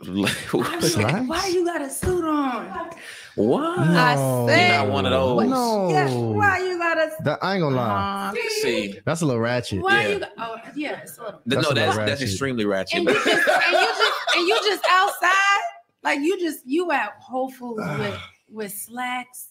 I'm 0.03 0.17
like, 0.17 1.29
why 1.29 1.47
you 1.53 1.65
got 1.65 1.83
a 1.83 1.91
suit 1.91 2.25
on? 2.25 2.91
what? 3.37 3.79
I 3.79 4.15
No. 4.15 4.47
said- 4.49 4.69
You're 4.69 4.79
not 4.79 4.89
one 4.93 5.07
of 5.07 5.13
those. 5.13 5.49
No. 5.49 5.91
Yeah, 5.91 6.15
why 6.15 6.59
you 6.59 6.79
got 6.79 6.99
a? 6.99 7.11
That, 7.25 7.39
I 7.43 7.55
ain't 7.55 7.63
gonna 7.63 7.77
lie. 7.77 8.33
Uh, 8.35 8.41
See, 8.63 8.99
That's 9.05 9.21
a 9.21 9.27
little 9.27 9.41
ratchet. 9.43 9.83
why 9.83 10.03
Yeah. 10.03 10.09
you? 10.09 10.19
Got, 10.21 10.31
oh, 10.39 10.57
yeah, 10.75 11.01
it's 11.03 11.19
a 11.19 11.23
little. 11.25 11.41
That's 11.47 11.63
no, 11.63 11.69
a 11.69 11.75
little 11.75 11.95
that's 11.95 11.97
that's 12.11 12.23
extremely 12.23 12.65
ratchet. 12.65 12.99
And 13.01 13.09
you 13.09 13.15
just 13.15 13.27
and 13.27 13.73
you 13.73 13.79
just 13.81 14.13
and 14.37 14.49
you 14.49 14.61
just 14.65 14.85
outside, 14.89 15.61
like 16.03 16.21
you 16.21 16.41
just 16.41 16.61
you 16.67 16.91
at 16.93 17.13
Whole 17.21 17.51
Foods 17.51 17.83
with 17.99 18.19
with 18.51 18.73
slacks. 18.73 19.50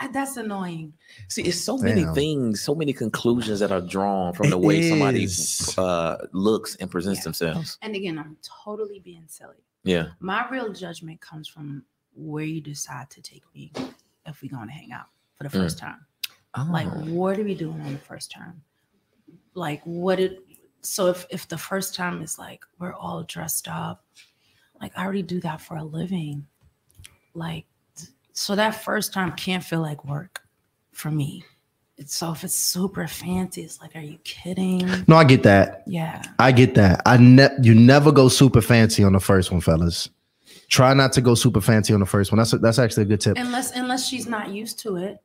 Ah, 0.00 0.08
That's 0.12 0.36
annoying. 0.36 0.92
See, 1.28 1.42
it's 1.42 1.60
so 1.60 1.78
many 1.78 2.04
things, 2.14 2.60
so 2.62 2.74
many 2.74 2.92
conclusions 2.92 3.60
that 3.60 3.70
are 3.70 3.80
drawn 3.80 4.32
from 4.34 4.50
the 4.50 4.58
It 4.58 4.64
way 4.66 4.88
somebody 4.90 5.28
uh, 5.78 6.16
looks 6.32 6.74
and 6.76 6.90
presents 6.90 7.20
Yeah. 7.20 7.24
themselves. 7.24 7.78
And 7.82 7.94
again, 7.94 8.18
I'm 8.18 8.36
totally 8.42 8.98
being 8.98 9.24
silly. 9.28 9.62
Yeah. 9.84 10.08
My 10.20 10.48
real 10.48 10.72
judgment 10.72 11.20
comes 11.20 11.46
from 11.46 11.84
where 12.14 12.44
you 12.44 12.60
decide 12.60 13.08
to 13.10 13.22
take 13.22 13.44
me 13.54 13.72
if 14.26 14.42
we're 14.42 14.50
going 14.50 14.66
to 14.68 14.72
hang 14.74 14.90
out 14.92 15.06
for 15.36 15.44
the 15.44 15.50
Mm. 15.50 15.62
first 15.62 15.78
time. 15.78 16.06
Like, 16.70 16.86
Oh. 16.88 17.04
what 17.12 17.38
are 17.38 17.44
we 17.44 17.54
doing 17.54 17.80
on 17.80 17.92
the 17.92 17.98
first 17.98 18.30
time? 18.30 18.62
Like, 19.54 19.82
what 19.84 20.16
did 20.16 20.38
so 20.82 21.06
if 21.06 21.24
if 21.30 21.48
the 21.48 21.56
first 21.56 21.94
time 21.94 22.20
is 22.22 22.38
like 22.38 22.64
we're 22.78 22.92
all 22.92 23.22
dressed 23.22 23.68
up, 23.68 24.04
like 24.80 24.96
I 24.98 25.04
already 25.04 25.22
do 25.22 25.40
that 25.40 25.60
for 25.60 25.76
a 25.76 25.84
living. 25.84 26.46
Like, 27.32 27.66
so 28.34 28.54
that 28.56 28.72
first 28.84 29.12
time 29.14 29.32
can't 29.32 29.64
feel 29.64 29.80
like 29.80 30.04
work 30.04 30.42
for 30.92 31.10
me. 31.10 31.44
It's, 31.96 32.14
so 32.16 32.32
if 32.32 32.42
it's 32.42 32.54
super 32.54 33.06
fancy, 33.06 33.62
it's 33.62 33.80
like, 33.80 33.94
are 33.94 34.00
you 34.00 34.18
kidding? 34.24 34.86
No, 35.06 35.14
I 35.16 35.22
get 35.24 35.44
that. 35.44 35.84
Yeah. 35.86 36.20
I 36.40 36.50
get 36.50 36.74
that. 36.74 37.00
I 37.06 37.16
ne- 37.16 37.56
you 37.62 37.72
never 37.74 38.10
go 38.10 38.28
super 38.28 38.60
fancy 38.60 39.04
on 39.04 39.12
the 39.12 39.20
first 39.20 39.52
one, 39.52 39.60
fellas. 39.60 40.10
Try 40.68 40.92
not 40.94 41.12
to 41.12 41.20
go 41.20 41.34
super 41.36 41.60
fancy 41.60 41.94
on 41.94 42.00
the 42.00 42.06
first 42.06 42.32
one. 42.32 42.38
That's 42.38 42.52
a, 42.52 42.58
that's 42.58 42.80
actually 42.80 43.04
a 43.04 43.06
good 43.06 43.20
tip. 43.20 43.36
unless 43.38 43.70
unless 43.76 44.08
she's 44.08 44.26
not 44.26 44.50
used 44.50 44.78
to 44.80 44.96
it 44.96 45.18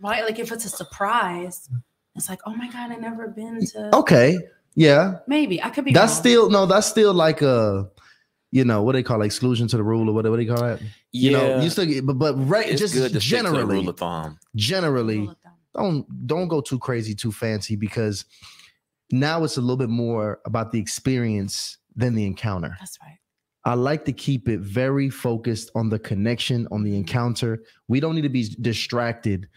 right 0.00 0.24
like 0.24 0.38
if 0.38 0.50
it's 0.50 0.64
a 0.64 0.68
surprise 0.70 1.68
it's 2.16 2.28
like 2.30 2.40
oh 2.46 2.54
my 2.54 2.66
god 2.72 2.90
i 2.90 2.96
never 2.96 3.28
been 3.28 3.64
to 3.66 3.94
Okay, 3.94 4.38
yeah, 4.74 5.18
maybe 5.26 5.62
i 5.62 5.68
could 5.68 5.84
be 5.84 5.92
that's 5.92 6.12
wrong. 6.14 6.20
still 6.20 6.50
no, 6.50 6.66
that's 6.66 6.86
still 6.88 7.12
like 7.14 7.42
a, 7.42 7.88
you 8.52 8.64
know, 8.64 8.82
what 8.82 8.92
they 8.92 9.02
call 9.02 9.22
exclusion 9.22 9.68
to 9.68 9.76
the 9.76 9.82
rule 9.82 10.08
or 10.08 10.12
whatever 10.12 10.32
what 10.32 10.36
do 10.38 10.42
you 10.42 10.54
call 10.54 10.62
that? 10.66 10.80
You 11.12 11.30
know, 11.32 11.60
you 11.60 11.70
still 11.70 11.86
get, 11.86 12.04
but 12.06 12.14
but 12.18 12.34
right, 12.36 12.68
it's 12.68 12.80
just 12.80 12.94
good 12.94 13.12
to 13.12 13.20
stick 13.20 13.38
to 13.38 13.44
the 13.44 13.50
generally, 13.50 13.76
rule 13.76 13.88
of 13.88 13.96
thumb. 13.96 14.38
generally, 14.56 15.18
Rule 15.18 15.30
of 15.30 15.36
thumb. 15.38 15.52
don't 15.74 16.26
don't 16.26 16.48
go 16.48 16.60
too 16.60 16.78
crazy, 16.78 17.14
too 17.14 17.32
fancy 17.32 17.76
because 17.76 18.24
now 19.12 19.44
it's 19.44 19.56
a 19.56 19.60
little 19.60 19.76
bit 19.76 19.90
more 19.90 20.40
about 20.44 20.72
the 20.72 20.78
experience 20.78 21.78
than 21.94 22.14
the 22.14 22.24
encounter. 22.24 22.76
that's 22.78 22.98
right 23.02 23.18
I 23.64 23.74
like 23.74 24.04
to 24.06 24.12
keep 24.12 24.48
it 24.48 24.60
very 24.60 25.10
focused 25.10 25.70
on 25.74 25.90
the 25.90 25.98
connection, 25.98 26.66
on 26.70 26.82
the 26.82 26.90
mm-hmm. 26.90 26.98
encounter. 26.98 27.62
We 27.88 28.00
don't 28.00 28.14
need 28.14 28.22
to 28.22 28.30
be 28.30 28.48
distracted 28.60 29.48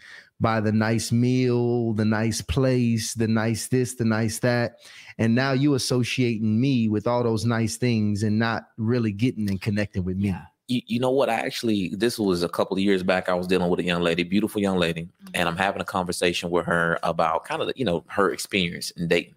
by 0.44 0.60
the 0.60 0.74
nice 0.74 1.12
meal, 1.12 1.94
the 1.94 2.06
nice 2.06 2.42
place, 2.42 3.14
the 3.14 3.30
nice 3.30 3.70
this, 3.70 3.96
the 3.96 4.04
nice 4.04 4.40
that. 4.40 4.76
And 5.18 5.34
now 5.34 5.54
you 5.54 5.74
associating 5.74 6.60
me 6.60 6.90
with 6.90 7.08
all 7.08 7.24
those 7.24 7.46
nice 7.46 7.78
things 7.78 8.24
and 8.24 8.38
not 8.38 8.64
really 8.78 9.14
getting 9.14 9.50
and 9.50 9.62
connecting 9.62 10.04
with 10.04 10.18
me. 10.18 10.28
yeah 10.28 10.42
You, 10.68 10.82
you 10.86 11.00
know 11.00 11.12
what? 11.12 11.30
I 11.30 11.36
actually, 11.36 11.96
this 11.96 12.20
was 12.20 12.44
a 12.44 12.50
couple 12.50 12.76
of 12.76 12.84
years 12.84 13.04
back. 13.04 13.30
I 13.30 13.34
was 13.34 13.48
dealing 13.48 13.70
with 13.70 13.80
a 13.80 13.84
young 13.84 14.02
lady, 14.02 14.24
beautiful 14.24 14.62
young 14.62 14.78
lady, 14.78 15.08
and 15.34 15.48
I'm 15.48 15.58
having 15.58 15.82
a 15.82 15.86
conversation 15.86 16.50
with 16.52 16.66
her 16.66 17.00
about 17.04 17.46
kind 17.46 17.62
of, 17.62 17.72
you 17.76 17.86
know, 17.86 18.04
her 18.08 18.32
experience 18.32 18.92
in 18.92 19.08
dating. 19.08 19.36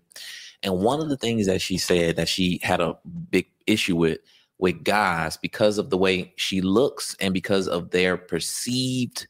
And 0.64 0.80
one 0.80 1.00
of 1.00 1.08
the 1.08 1.16
things 1.16 1.46
that 1.46 1.60
she 1.60 1.78
said 1.78 2.16
that 2.16 2.28
she 2.28 2.58
had 2.62 2.80
a 2.80 2.98
big 3.30 3.46
issue 3.66 3.96
with 3.96 4.18
with 4.58 4.82
guys 4.84 5.36
because 5.36 5.76
of 5.78 5.90
the 5.90 5.98
way 5.98 6.32
she 6.36 6.62
looks 6.62 7.14
and 7.20 7.34
because 7.34 7.68
of 7.68 7.90
their 7.90 8.16
perceived 8.16 9.28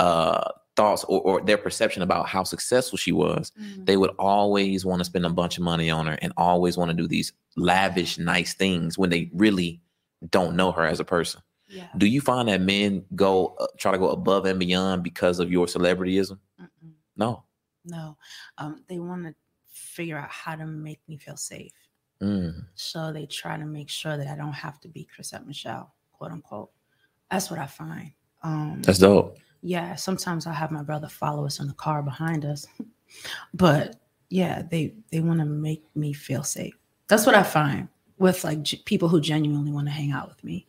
uh 0.00 0.50
thoughts 0.76 1.04
or, 1.04 1.20
or 1.22 1.40
their 1.40 1.56
perception 1.58 2.02
about 2.02 2.26
how 2.28 2.42
successful 2.42 2.98
she 2.98 3.12
was 3.12 3.52
Mhm. 3.60 3.86
they 3.86 3.96
would 3.96 4.10
always 4.18 4.84
want 4.84 5.00
to 5.00 5.04
spend 5.04 5.24
a 5.24 5.30
bunch 5.30 5.56
of 5.56 5.62
money 5.64 5.90
on 5.90 6.06
her 6.06 6.18
and 6.20 6.32
always 6.36 6.76
want 6.76 6.90
to 6.90 6.96
do 6.96 7.06
these 7.06 7.32
lavish 7.56 8.18
nice 8.18 8.54
things 8.54 8.98
when 8.98 9.10
they 9.10 9.30
really 9.32 9.80
don't 10.30 10.56
know 10.56 10.72
her 10.72 10.84
as 10.84 10.98
a 11.00 11.04
person. 11.04 11.40
Yeah. 11.68 11.88
Do 11.96 12.06
you 12.06 12.20
find 12.20 12.48
that 12.48 12.60
men 12.60 13.04
go 13.14 13.54
uh, 13.60 13.66
try 13.78 13.92
to 13.92 13.98
go 13.98 14.10
above 14.10 14.46
and 14.46 14.58
beyond 14.58 15.02
because 15.02 15.38
of 15.38 15.50
your 15.52 15.66
celebrityism? 15.66 16.38
Mm-mm. 16.60 16.92
no. 17.16 17.44
No. 17.84 18.16
Um 18.58 18.82
they 18.88 18.98
want 18.98 19.24
to 19.26 19.34
figure 19.68 20.18
out 20.18 20.30
how 20.30 20.56
to 20.56 20.66
make 20.66 21.00
me 21.08 21.16
feel 21.18 21.36
safe. 21.36 21.72
Mm. 22.22 22.64
so 22.74 23.12
they 23.12 23.26
try 23.26 23.56
to 23.58 23.66
make 23.66 23.90
sure 23.90 24.16
that 24.16 24.28
i 24.28 24.36
don't 24.36 24.52
have 24.52 24.80
to 24.80 24.88
be 24.88 25.04
chrisette 25.04 25.46
michelle 25.46 25.92
quote 26.12 26.30
unquote. 26.32 26.70
That's 27.30 27.50
what 27.50 27.58
i 27.58 27.66
find. 27.66 28.12
Um 28.42 28.80
that's 28.82 28.98
dope 29.00 29.36
yeah 29.64 29.94
sometimes 29.94 30.46
i'll 30.46 30.52
have 30.52 30.70
my 30.70 30.82
brother 30.82 31.08
follow 31.08 31.46
us 31.46 31.58
in 31.58 31.66
the 31.66 31.72
car 31.74 32.02
behind 32.02 32.44
us. 32.44 32.66
But 33.54 33.96
yeah 34.28 34.62
they 34.70 34.94
they 35.10 35.20
want 35.20 35.38
to 35.38 35.46
make 35.46 35.84
me 35.94 36.12
feel 36.12 36.42
safe. 36.42 36.74
That's 37.08 37.26
what 37.26 37.34
i 37.34 37.42
find 37.42 37.88
with 38.18 38.42
like 38.44 38.62
g- 38.62 38.82
people 38.84 39.08
who 39.08 39.20
genuinely 39.20 39.70
want 39.72 39.86
to 39.86 39.92
hang 39.92 40.10
out 40.10 40.28
with 40.28 40.42
me. 40.42 40.66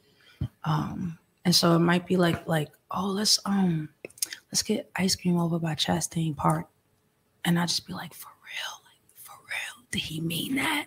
Um 0.64 1.18
and 1.44 1.54
so 1.56 1.76
it 1.76 1.80
might 1.80 2.06
be 2.06 2.18
like 2.18 2.48
like 2.48 2.70
oh 2.92 3.08
let's 3.08 3.40
um 3.46 3.90
let's 4.52 4.62
get 4.64 4.90
ice 4.96 5.16
cream 5.16 5.38
over 5.40 5.60
by 5.60 5.74
chastain 5.74 6.36
park. 6.38 6.68
And 7.46 7.58
i 7.60 7.66
just 7.66 7.88
be 7.88 7.94
like 7.94 8.14
for 8.14 8.30
real? 8.46 8.74
Like 8.86 9.02
for 9.16 9.38
real? 9.50 9.86
Did 9.92 10.02
he 10.04 10.22
mean 10.22 10.56
that? 10.56 10.86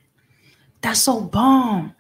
That's 0.81 1.03
so 1.03 1.21
bomb. 1.21 1.95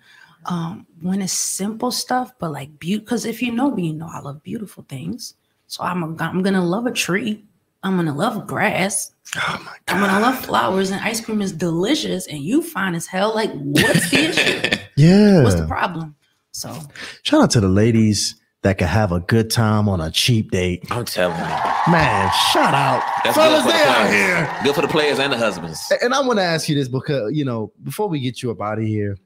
Um 0.46 0.86
when 1.02 1.20
it's 1.20 1.32
simple 1.32 1.90
stuff 1.90 2.32
but 2.38 2.52
like 2.52 2.78
beauty 2.78 3.00
because 3.04 3.26
if 3.26 3.42
you 3.42 3.50
know 3.52 3.72
me 3.72 3.88
you 3.88 3.94
know 3.94 4.08
i 4.10 4.20
love 4.20 4.42
beautiful 4.42 4.84
things 4.88 5.34
so 5.68 5.84
I'm, 5.84 6.02
a, 6.02 6.22
I'm 6.22 6.42
gonna 6.42 6.64
love 6.64 6.86
a 6.86 6.92
tree. 6.92 7.44
I'm 7.84 7.94
gonna 7.96 8.14
love 8.14 8.46
grass. 8.48 9.12
Oh 9.36 9.62
my 9.64 9.72
I'm 9.86 10.00
gonna 10.00 10.18
love 10.20 10.44
flowers, 10.44 10.90
and 10.90 11.00
ice 11.00 11.20
cream 11.20 11.40
is 11.40 11.52
delicious. 11.52 12.26
And 12.26 12.40
you 12.40 12.60
fine 12.62 12.94
as 12.96 13.06
hell. 13.06 13.32
Like, 13.34 13.52
what's 13.52 14.10
the 14.10 14.18
issue? 14.30 14.78
Yeah. 14.96 15.42
What's 15.44 15.54
the 15.54 15.66
problem? 15.66 16.16
So 16.50 16.76
Shout 17.22 17.40
out 17.42 17.50
to 17.52 17.60
the 17.60 17.68
ladies 17.68 18.34
that 18.62 18.78
can 18.78 18.88
have 18.88 19.12
a 19.12 19.20
good 19.20 19.48
time 19.48 19.88
on 19.88 20.00
a 20.00 20.10
cheap 20.10 20.50
date. 20.50 20.82
i'm 20.90 21.04
telling 21.04 21.36
you 21.38 21.92
Man, 21.92 22.32
shout 22.52 22.74
out. 22.74 23.00
That's 23.22 23.36
Fellas, 23.36 23.62
good 23.62 23.70
for 23.70 23.78
they 23.78 23.84
the 23.84 23.88
out 23.90 24.08
players. 24.08 24.48
here. 24.48 24.56
good 24.64 24.74
for 24.74 24.82
the 24.82 24.88
players 24.88 25.18
and 25.20 25.32
the 25.32 25.38
husbands 25.38 25.92
And 26.02 26.12
I 26.12 26.20
want 26.22 26.40
to 26.40 26.42
ask 26.44 26.68
you 26.68 26.74
this 26.74 26.88
because, 26.88 27.30
you 27.32 27.44
know, 27.44 27.72
before 27.84 28.08
we 28.08 28.18
get 28.18 28.42
you 28.42 28.50
up 28.50 28.60
out 28.60 28.78
of 28.78 28.84
here, 28.84 29.16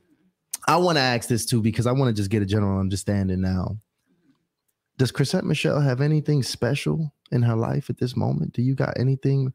I 0.69 0.77
want 0.77 0.99
to 0.99 1.03
ask 1.03 1.27
this 1.29 1.47
too 1.47 1.63
because 1.63 1.87
I 1.87 1.93
want 1.93 2.15
to 2.15 2.21
just 2.21 2.29
get 2.31 2.43
a 2.43 2.47
general 2.47 2.79
understanding 2.79 3.41
now. 3.41 3.79
Does 5.03 5.11
Chrisette 5.11 5.43
Michelle 5.43 5.81
have 5.81 6.01
anything 6.01 6.45
special 6.45 7.13
in 7.33 7.43
her 7.43 7.57
life 7.57 7.91
at 7.91 7.99
this 7.99 8.15
moment? 8.17 8.53
Do 8.53 8.63
you 8.63 8.77
got 8.77 8.97
anything 9.01 9.53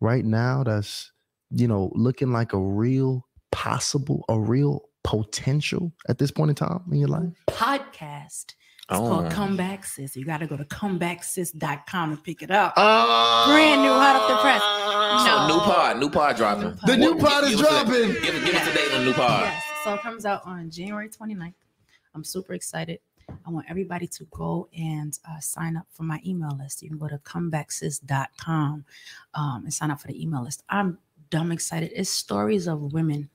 right 0.00 0.26
now 0.26 0.62
that's 0.62 1.10
you 1.50 1.66
know 1.66 1.90
looking 1.94 2.32
like 2.32 2.52
a 2.52 2.58
real 2.58 3.26
possible, 3.50 4.26
a 4.28 4.38
real 4.38 4.82
potential 5.02 5.90
at 6.10 6.18
this 6.18 6.30
point 6.30 6.50
in 6.50 6.54
time 6.54 6.82
in 6.92 6.98
your 6.98 7.08
life? 7.08 7.32
Podcast. 7.48 8.44
It's 8.90 8.98
Oh. 8.98 9.08
called 9.08 9.32
Comeback 9.32 9.86
Sis. 9.86 10.16
You 10.16 10.26
got 10.26 10.40
to 10.40 10.46
go 10.46 10.58
to 10.58 10.64
comebacksis.com 10.66 12.10
and 12.12 12.22
pick 12.22 12.42
it 12.42 12.50
up. 12.50 12.74
Oh, 12.76 13.44
Brand 13.48 13.80
new, 13.80 13.88
hot 13.88 14.16
off 14.16 14.28
the 14.28 14.36
press. 14.42 14.60
So 15.24 15.46
new 15.46 15.60
pod, 15.64 15.98
new 15.98 16.10
pod 16.10 16.36
dropping. 16.36 16.76
The 16.84 16.96
new 16.98 17.16
pod 17.16 17.44
is 17.44 17.52
give 17.56 17.60
us 17.60 17.66
a- 17.82 17.84
dropping. 17.86 18.12
Give, 18.22 18.44
give 18.44 18.54
us 18.54 18.68
a 18.68 18.74
date 18.74 18.92
on 18.92 18.98
the 19.00 19.04
new 19.06 19.14
pod. 19.14 19.44
Yes. 19.44 19.62
So 19.82 19.94
it 19.94 20.02
comes 20.02 20.26
out 20.26 20.42
on 20.44 20.68
January 20.70 21.08
29th. 21.08 21.54
I'm 22.14 22.22
super 22.24 22.52
excited. 22.52 22.98
I 23.46 23.50
want 23.50 23.66
everybody 23.68 24.06
to 24.06 24.24
go 24.30 24.68
and 24.76 25.18
uh, 25.28 25.40
sign 25.40 25.76
up 25.76 25.86
for 25.90 26.02
my 26.02 26.20
email 26.26 26.56
list. 26.56 26.82
You 26.82 26.88
can 26.88 26.98
go 26.98 27.08
to 27.08 27.18
comebacksis.com 27.18 28.84
um, 29.34 29.62
and 29.64 29.72
sign 29.72 29.90
up 29.90 30.00
for 30.00 30.08
the 30.08 30.22
email 30.22 30.42
list. 30.42 30.62
I'm 30.68 30.98
dumb 31.30 31.52
excited. 31.52 31.92
It's 31.94 32.10
stories 32.10 32.66
of 32.66 32.92
women 32.92 33.30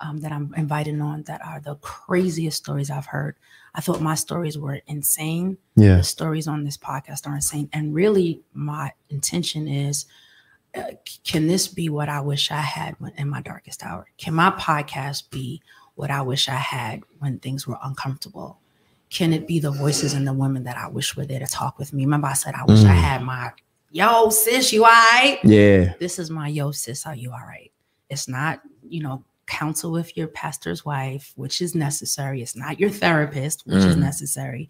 um, 0.00 0.18
that 0.18 0.32
I'm 0.32 0.52
inviting 0.56 1.00
on 1.00 1.22
that 1.24 1.44
are 1.44 1.60
the 1.60 1.76
craziest 1.76 2.56
stories 2.58 2.90
I've 2.90 3.06
heard. 3.06 3.36
I 3.74 3.80
thought 3.80 4.00
my 4.00 4.14
stories 4.14 4.58
were 4.58 4.80
insane. 4.86 5.58
Yeah. 5.76 5.96
The 5.96 6.04
stories 6.04 6.48
on 6.48 6.64
this 6.64 6.76
podcast 6.76 7.26
are 7.26 7.34
insane. 7.34 7.68
And 7.72 7.94
really, 7.94 8.42
my 8.52 8.92
intention 9.08 9.68
is 9.68 10.06
uh, 10.74 10.92
can 11.24 11.46
this 11.46 11.68
be 11.68 11.88
what 11.88 12.08
I 12.08 12.20
wish 12.20 12.50
I 12.50 12.60
had 12.60 12.96
when, 12.98 13.12
in 13.12 13.28
my 13.28 13.40
darkest 13.40 13.84
hour? 13.84 14.08
Can 14.18 14.34
my 14.34 14.50
podcast 14.50 15.30
be 15.30 15.62
what 15.94 16.10
I 16.10 16.22
wish 16.22 16.48
I 16.48 16.56
had 16.56 17.02
when 17.20 17.38
things 17.38 17.66
were 17.66 17.78
uncomfortable? 17.82 18.58
Can 19.14 19.32
it 19.32 19.46
be 19.46 19.60
the 19.60 19.70
voices 19.70 20.12
and 20.12 20.26
the 20.26 20.32
women 20.32 20.64
that 20.64 20.76
I 20.76 20.88
wish 20.88 21.16
were 21.16 21.24
there 21.24 21.38
to 21.38 21.46
talk 21.46 21.78
with 21.78 21.92
me? 21.92 22.04
Remember, 22.04 22.26
I 22.26 22.32
said 22.34 22.54
I 22.54 22.64
wish 22.64 22.84
I 22.84 22.88
Mm. 22.96 22.96
had 22.96 23.22
my 23.22 23.52
yo 23.92 24.28
sis, 24.30 24.72
you 24.72 24.84
all 24.84 24.90
right? 24.90 25.38
Yeah. 25.44 25.94
This 26.00 26.18
is 26.18 26.30
my 26.30 26.48
yo 26.48 26.72
sis, 26.72 27.06
are 27.06 27.14
you 27.14 27.30
all 27.30 27.46
right? 27.46 27.70
It's 28.10 28.26
not, 28.28 28.60
you 28.88 29.02
know, 29.02 29.24
counsel 29.46 29.92
with 29.92 30.16
your 30.16 30.26
pastor's 30.26 30.84
wife, 30.84 31.32
which 31.36 31.62
is 31.62 31.74
necessary. 31.76 32.42
It's 32.42 32.56
not 32.56 32.80
your 32.80 32.90
therapist, 32.90 33.64
which 33.66 33.84
is 33.84 33.96
Mm. 33.96 34.00
necessary. 34.00 34.68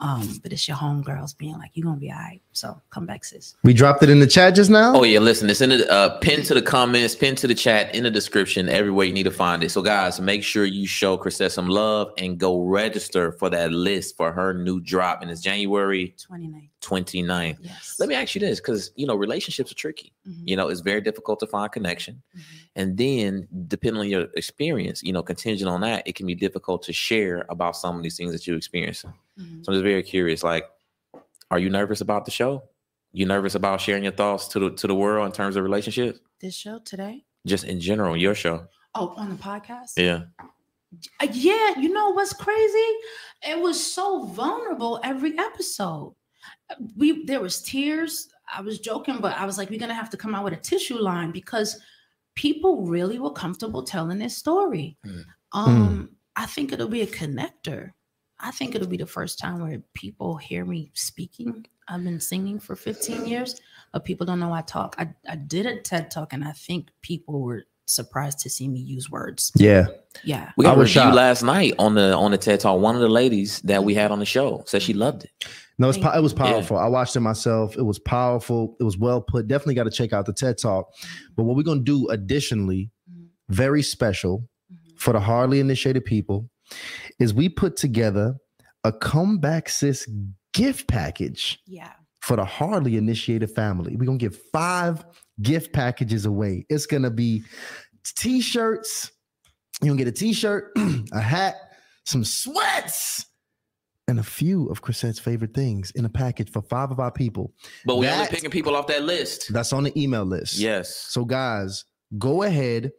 Um, 0.00 0.38
but 0.42 0.52
it's 0.52 0.68
your 0.68 0.76
homegirls 0.76 1.36
being 1.36 1.58
like, 1.58 1.70
you're 1.74 1.84
gonna 1.86 1.98
be 1.98 2.12
all 2.12 2.18
right. 2.18 2.42
So 2.58 2.80
come 2.90 3.06
back, 3.06 3.24
sis. 3.24 3.54
We 3.62 3.72
dropped 3.72 4.02
it 4.02 4.10
in 4.10 4.18
the 4.18 4.26
chat 4.26 4.56
just 4.56 4.68
now. 4.68 4.96
Oh 4.96 5.04
yeah, 5.04 5.20
listen, 5.20 5.48
it's 5.48 5.60
in 5.60 5.70
the 5.70 5.88
uh, 5.88 6.18
pin 6.18 6.42
to 6.42 6.54
the 6.54 6.62
comments, 6.62 7.14
pin 7.14 7.36
to 7.36 7.46
the 7.46 7.54
chat, 7.54 7.94
in 7.94 8.02
the 8.02 8.10
description, 8.10 8.68
everywhere 8.68 9.06
you 9.06 9.12
need 9.12 9.22
to 9.24 9.30
find 9.30 9.62
it. 9.62 9.70
So 9.70 9.80
guys, 9.80 10.20
make 10.20 10.42
sure 10.42 10.64
you 10.64 10.84
show 10.84 11.16
Chrisette 11.16 11.52
some 11.52 11.68
love 11.68 12.10
and 12.18 12.36
go 12.36 12.64
register 12.64 13.30
for 13.30 13.48
that 13.50 13.70
list 13.70 14.16
for 14.16 14.32
her 14.32 14.52
new 14.52 14.80
drop, 14.80 15.22
and 15.22 15.30
it's 15.30 15.40
January 15.40 16.16
29. 16.20 16.68
29th. 16.80 17.58
Yes. 17.60 17.94
Let 18.00 18.08
me 18.08 18.16
ask 18.16 18.34
you 18.34 18.40
this, 18.40 18.58
because 18.58 18.90
you 18.96 19.06
know 19.06 19.14
relationships 19.14 19.70
are 19.70 19.76
tricky. 19.76 20.12
Mhm, 20.28 20.42
You 20.44 20.56
know, 20.56 20.66
it's 20.68 20.80
very 20.80 21.00
difficult 21.00 21.38
to 21.40 21.46
find 21.46 21.70
connection, 21.70 22.20
mhm. 22.36 22.42
and 22.74 22.96
then 22.98 23.46
depending 23.68 24.00
on 24.00 24.08
your 24.08 24.26
experience, 24.34 25.00
you 25.04 25.12
know, 25.12 25.22
contingent 25.22 25.70
on 25.70 25.80
that, 25.82 26.02
it 26.08 26.16
can 26.16 26.26
be 26.26 26.34
difficult 26.34 26.82
to 26.82 26.92
share 26.92 27.46
about 27.50 27.76
some 27.76 27.96
of 27.96 28.02
these 28.02 28.16
things 28.16 28.32
that 28.32 28.48
you 28.48 28.56
experience. 28.56 29.04
Mhm. 29.04 29.64
So 29.64 29.70
I'm 29.70 29.74
just 29.74 29.84
very 29.84 30.02
curious. 30.02 30.42
Like, 30.42 30.64
are 31.50 31.58
you 31.58 31.70
nervous 31.70 32.00
about 32.00 32.24
the 32.24 32.30
show? 32.30 32.64
You 33.12 33.26
nervous 33.26 33.54
about 33.54 33.80
sharing 33.80 34.02
your 34.02 34.12
thoughts 34.12 34.48
to 34.48 34.58
the 34.58 34.70
to 34.72 34.86
the 34.86 34.94
world 34.94 35.26
in 35.26 35.32
terms 35.32 35.56
of 35.56 35.64
relationships? 35.64 36.20
This 36.40 36.54
show 36.54 36.78
today? 36.84 37.24
Just 37.46 37.64
in 37.64 37.80
general, 37.80 38.16
your 38.16 38.34
show. 38.34 38.66
Oh, 38.94 39.14
on 39.16 39.30
the 39.30 39.36
podcast? 39.36 39.92
Yeah. 39.96 40.24
Uh, 41.20 41.28
yeah, 41.32 41.78
you 41.78 41.90
know 41.90 42.10
what's 42.12 42.32
crazy? 42.32 42.90
It 43.42 43.58
was 43.58 43.82
so 43.82 44.24
vulnerable 44.24 45.00
every 45.04 45.38
episode. 45.38 46.14
We 46.96 47.24
there 47.24 47.40
was 47.40 47.62
tears. 47.62 48.28
I 48.54 48.60
was 48.62 48.78
joking, 48.78 49.18
but 49.20 49.36
I 49.36 49.44
was 49.44 49.58
like, 49.58 49.70
we're 49.70 49.78
gonna 49.78 49.94
have 49.94 50.10
to 50.10 50.16
come 50.16 50.34
out 50.34 50.44
with 50.44 50.54
a 50.54 50.56
tissue 50.56 50.98
line 50.98 51.30
because 51.32 51.78
people 52.34 52.86
really 52.86 53.18
were 53.18 53.32
comfortable 53.32 53.82
telling 53.82 54.18
their 54.18 54.28
story. 54.28 54.96
Mm. 55.06 55.24
Um, 55.52 56.10
I 56.36 56.46
think 56.46 56.72
it'll 56.72 56.88
be 56.88 57.02
a 57.02 57.06
connector. 57.06 57.92
I 58.40 58.50
think 58.52 58.74
it'll 58.74 58.86
be 58.88 58.96
the 58.96 59.06
first 59.06 59.38
time 59.38 59.60
where 59.60 59.82
people 59.94 60.36
hear 60.36 60.64
me 60.64 60.90
speaking. 60.94 61.66
I've 61.88 62.04
been 62.04 62.20
singing 62.20 62.60
for 62.60 62.76
15 62.76 63.26
years, 63.26 63.60
but 63.92 64.04
people 64.04 64.26
don't 64.26 64.38
know 64.40 64.52
I 64.52 64.60
talk. 64.62 64.94
I, 64.98 65.08
I 65.28 65.36
did 65.36 65.66
a 65.66 65.80
TED 65.80 66.10
talk, 66.10 66.32
and 66.32 66.44
I 66.44 66.52
think 66.52 66.90
people 67.02 67.40
were 67.40 67.64
surprised 67.86 68.38
to 68.40 68.50
see 68.50 68.68
me 68.68 68.78
use 68.78 69.10
words. 69.10 69.50
Yeah. 69.56 69.86
Yeah. 70.22 70.52
We 70.56 70.66
I 70.66 70.68
got 70.68 70.76
a 70.76 70.78
was 70.80 70.94
review 70.94 71.10
last 71.12 71.42
night 71.42 71.72
on 71.78 71.94
the 71.94 72.14
on 72.14 72.30
the 72.32 72.38
TED 72.38 72.60
Talk. 72.60 72.80
One 72.80 72.94
of 72.94 73.00
the 73.00 73.08
ladies 73.08 73.60
that 73.62 73.82
we 73.82 73.94
had 73.94 74.10
on 74.10 74.18
the 74.18 74.26
show 74.26 74.62
said 74.66 74.82
she 74.82 74.92
loved 74.92 75.24
it. 75.24 75.30
No, 75.78 75.88
it's 75.88 75.96
po- 75.96 76.12
it 76.12 76.20
was 76.22 76.32
you. 76.32 76.38
Yeah. 76.44 76.52
powerful. 76.52 76.76
I 76.76 76.86
watched 76.88 77.16
it 77.16 77.20
myself. 77.20 77.76
It 77.78 77.82
was 77.84 77.98
powerful. 77.98 78.76
It 78.78 78.84
was 78.84 78.98
well 78.98 79.20
put. 79.22 79.48
Definitely 79.48 79.74
got 79.74 79.84
to 79.84 79.90
check 79.90 80.12
out 80.12 80.26
the 80.26 80.32
TED 80.34 80.58
Talk. 80.58 80.92
But 81.34 81.44
what 81.44 81.56
we're 81.56 81.62
gonna 81.62 81.80
do 81.80 82.08
additionally, 82.10 82.90
Mhm. 83.10 83.28
very 83.48 83.82
special 83.82 84.46
Mhm. 84.70 84.98
for 84.98 85.12
the 85.14 85.20
hardly 85.20 85.58
initiated 85.60 86.04
people, 86.04 86.50
is 87.18 87.32
we 87.34 87.48
put 87.48 87.76
together 87.76 88.36
a 88.84 88.92
comeback 88.92 89.68
sis 89.68 90.08
gift 90.54 90.88
package 90.88 91.58
Yeah. 91.66 91.92
for 92.20 92.36
the 92.36 92.44
hardly 92.44 92.96
initiated 92.96 93.50
family. 93.50 93.96
We're 93.96 94.06
gonna 94.06 94.18
give 94.18 94.38
five 94.52 95.04
gift 95.42 95.72
packages 95.72 96.24
away. 96.26 96.64
It's 96.68 96.86
gonna 96.86 97.10
be 97.10 97.42
t-shirts. 98.16 99.12
You're 99.82 99.90
gonna 99.94 99.98
get 100.04 100.08
a 100.08 100.12
t-shirt, 100.12 100.72
a 101.12 101.20
hat, 101.20 101.56
some 102.04 102.24
sweats, 102.24 103.26
and 104.08 104.18
a 104.18 104.22
few 104.22 104.66
of 104.68 104.80
Chrisette's 104.82 105.18
favorite 105.18 105.54
things 105.54 105.90
in 105.92 106.04
a 106.04 106.08
package 106.08 106.50
for 106.50 106.62
five 106.62 106.90
of 106.90 106.98
our 106.98 107.10
people. 107.12 107.52
But 107.84 107.96
we're 107.98 108.10
only 108.10 108.26
picking 108.26 108.50
people 108.50 108.74
off 108.74 108.86
that 108.86 109.02
list. 109.02 109.52
That's 109.52 109.72
on 109.72 109.84
the 109.84 110.00
email 110.00 110.24
list. 110.24 110.58
Yes. 110.58 110.96
So, 111.10 111.24
guys, 111.26 111.84
go 112.16 112.42
ahead, 112.42 112.90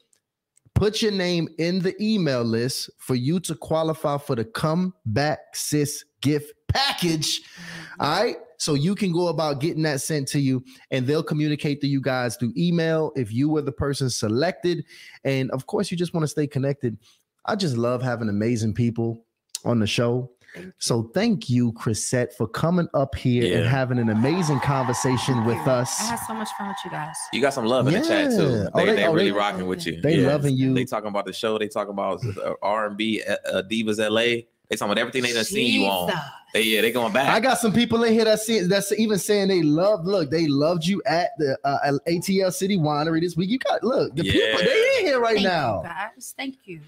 put 0.80 1.02
your 1.02 1.12
name 1.12 1.50
in 1.58 1.80
the 1.80 1.94
email 2.02 2.42
list 2.42 2.90
for 3.00 3.14
you 3.14 3.38
to 3.42 3.54
qualify 3.54 4.18
for 4.18 4.34
the 4.34 4.46
comeback 4.46 5.54
sis 5.54 6.06
gift 6.22 6.54
package. 6.70 7.42
Mm-hmm. 7.42 8.02
All 8.02 8.24
right. 8.24 8.38
So 8.60 8.76
you 8.76 8.96
can 8.96 9.12
go 9.12 9.28
about 9.28 9.60
getting 9.60 9.84
that 9.84 10.00
sent 10.00 10.28
to 10.30 10.40
you, 10.40 10.64
and 10.92 11.06
they'll 11.06 11.24
communicate 11.24 11.82
to 11.82 11.88
you 11.88 12.02
guys 12.02 12.38
through 12.38 12.54
email 12.58 13.12
if 13.18 13.34
you 13.34 13.50
were 13.50 13.62
the 13.62 13.74
person 13.74 14.10
selected. 14.10 14.86
And 15.26 15.52
of 15.52 15.66
course, 15.66 15.92
you 15.92 15.98
just 15.98 16.14
want 16.14 16.24
to 16.24 16.30
stay 16.30 16.48
connected. 16.48 16.98
I 17.46 17.56
just 17.56 17.76
love 17.76 18.02
having 18.02 18.30
amazing 18.30 18.74
people 18.74 19.26
on 19.66 19.80
the 19.80 19.88
show. 19.88 20.32
Thank 20.54 20.66
you. 20.66 20.74
So 20.80 21.04
thank 21.14 21.50
you, 21.50 21.72
Chrisette, 21.74 22.34
for 22.36 22.48
coming 22.48 22.88
up 22.94 23.16
here 23.16 23.58
and 23.60 23.68
having 23.68 24.00
an 24.00 24.10
amazing 24.10 24.60
conversation 24.62 25.46
with 25.46 25.60
us. 25.68 26.00
I 26.00 26.04
had 26.06 26.16
so 26.28 26.34
much 26.34 26.50
fun 26.58 26.70
with 26.70 26.78
you 26.86 26.92
guys. 26.92 27.16
You 27.34 27.42
got 27.42 27.54
some 27.54 27.66
love 27.66 27.88
in 27.88 27.94
the 27.94 28.08
chat 28.08 28.32
too. 28.32 28.38
They, 28.38 28.68
Oh, 28.74 28.86
they- 28.86 28.96
they, 28.96 29.06
oh, 29.06 29.14
really 29.14 29.26
they- 29.32 29.38
rocking 29.38 29.68
with 29.68 29.86
you. 29.86 30.02
They 30.02 30.18
Yeah. 30.20 30.28
loving 30.28 30.56
you. 30.58 30.74
They 30.74 30.86
talking 30.86 31.08
about 31.10 31.26
the 31.26 31.34
show. 31.34 31.58
They 31.60 31.68
talking 31.68 31.92
about 31.94 32.22
uh, 32.26 32.54
R 32.62 32.88
and 32.88 32.98
B, 32.98 33.22
uh, 33.28 33.62
Divas 33.70 34.00
LA. 34.00 34.46
They 34.70 34.76
talking 34.76 34.92
about 34.92 35.00
everything 35.00 35.24
they 35.24 35.34
done 35.34 35.44
seen 35.46 35.82
you 35.82 35.88
on. 35.88 36.10
Jesus. 36.10 36.24
They, 36.54 36.62
yeah, 36.64 36.82
they 36.82 36.92
going 36.92 37.14
back. 37.14 37.30
I 37.30 37.40
got 37.40 37.60
some 37.60 37.72
people 37.72 38.04
in 38.04 38.14
here 38.14 38.26
that's 38.26 38.44
see, 38.46 38.62
that's 38.62 38.92
even 38.94 39.20
saying 39.20 39.50
they 39.50 39.62
love. 39.62 40.06
Look, 40.06 40.32
they 40.32 40.48
loved 40.48 40.84
you 40.86 41.00
at 41.06 41.30
the 41.38 41.58
uh, 41.64 41.92
ATL 42.08 42.52
City 42.52 42.76
Winery 42.78 43.22
this 43.22 43.36
week. 43.36 43.52
You 43.52 43.60
got 43.60 43.84
look 43.84 44.16
the 44.16 44.24
people 44.24 44.42
Yeah. 44.42 44.58
they 44.58 44.98
in 45.00 45.06
here 45.06 45.20
right 45.20 45.36
Thank 45.36 45.48
now. 45.48 45.78
you 45.84 45.90
guys. 45.90 46.34
Thank 46.36 46.56
you. 46.66 46.82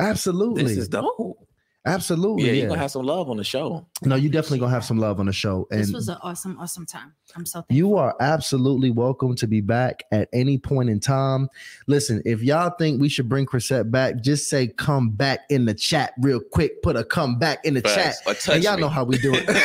Absolutely, 0.00 0.64
this 0.64 0.76
is 0.78 0.88
dope. 0.88 1.38
Absolutely. 1.86 2.44
Yeah, 2.44 2.52
Yeah, 2.52 2.58
you're 2.60 2.68
gonna 2.68 2.80
have 2.80 2.90
some 2.90 3.04
love 3.06 3.28
on 3.30 3.36
the 3.36 3.44
show. 3.44 3.86
no, 4.02 4.16
you 4.16 4.28
definitely 4.28 4.58
gonna 4.60 4.72
have 4.72 4.84
some 4.84 4.98
love 4.98 5.20
on 5.20 5.26
the 5.26 5.32
show, 5.32 5.66
and 5.70 5.80
this 5.80 5.92
was 5.92 6.08
an 6.08 6.16
awesome, 6.22 6.58
awesome 6.58 6.86
time. 6.86 7.12
I'm 7.36 7.44
so 7.46 7.58
thankful. 7.60 7.76
you 7.76 7.96
are 7.96 8.14
absolutely 8.20 8.90
welcome 8.90 9.34
to 9.36 9.46
be 9.46 9.60
back 9.60 10.04
at 10.12 10.28
any 10.32 10.56
point 10.58 10.88
in 10.90 11.00
time. 11.00 11.48
Listen, 11.86 12.22
if 12.24 12.42
y'all 12.42 12.70
think 12.78 13.00
we 13.00 13.08
should 13.08 13.28
bring 13.28 13.44
Chrisette 13.46 13.90
back, 13.90 14.20
just 14.22 14.48
say 14.48 14.68
come 14.68 15.10
back 15.10 15.40
in 15.50 15.64
the 15.64 15.74
chat 15.74 16.12
real 16.20 16.40
quick. 16.40 16.82
Put 16.82 16.96
a 16.96 17.04
come 17.04 17.38
back 17.38 17.64
in 17.64 17.74
the 17.74 17.82
chat. 17.82 18.14
Facts. 18.16 18.20
Or 18.26 18.34
touch 18.34 18.54
And 18.56 18.64
y'all 18.64 18.76
me. 18.76 18.82
know 18.82 18.88
how 18.88 19.04
we 19.04 19.18
do 19.18 19.32
it. 19.34 19.46
Bring 19.46 19.56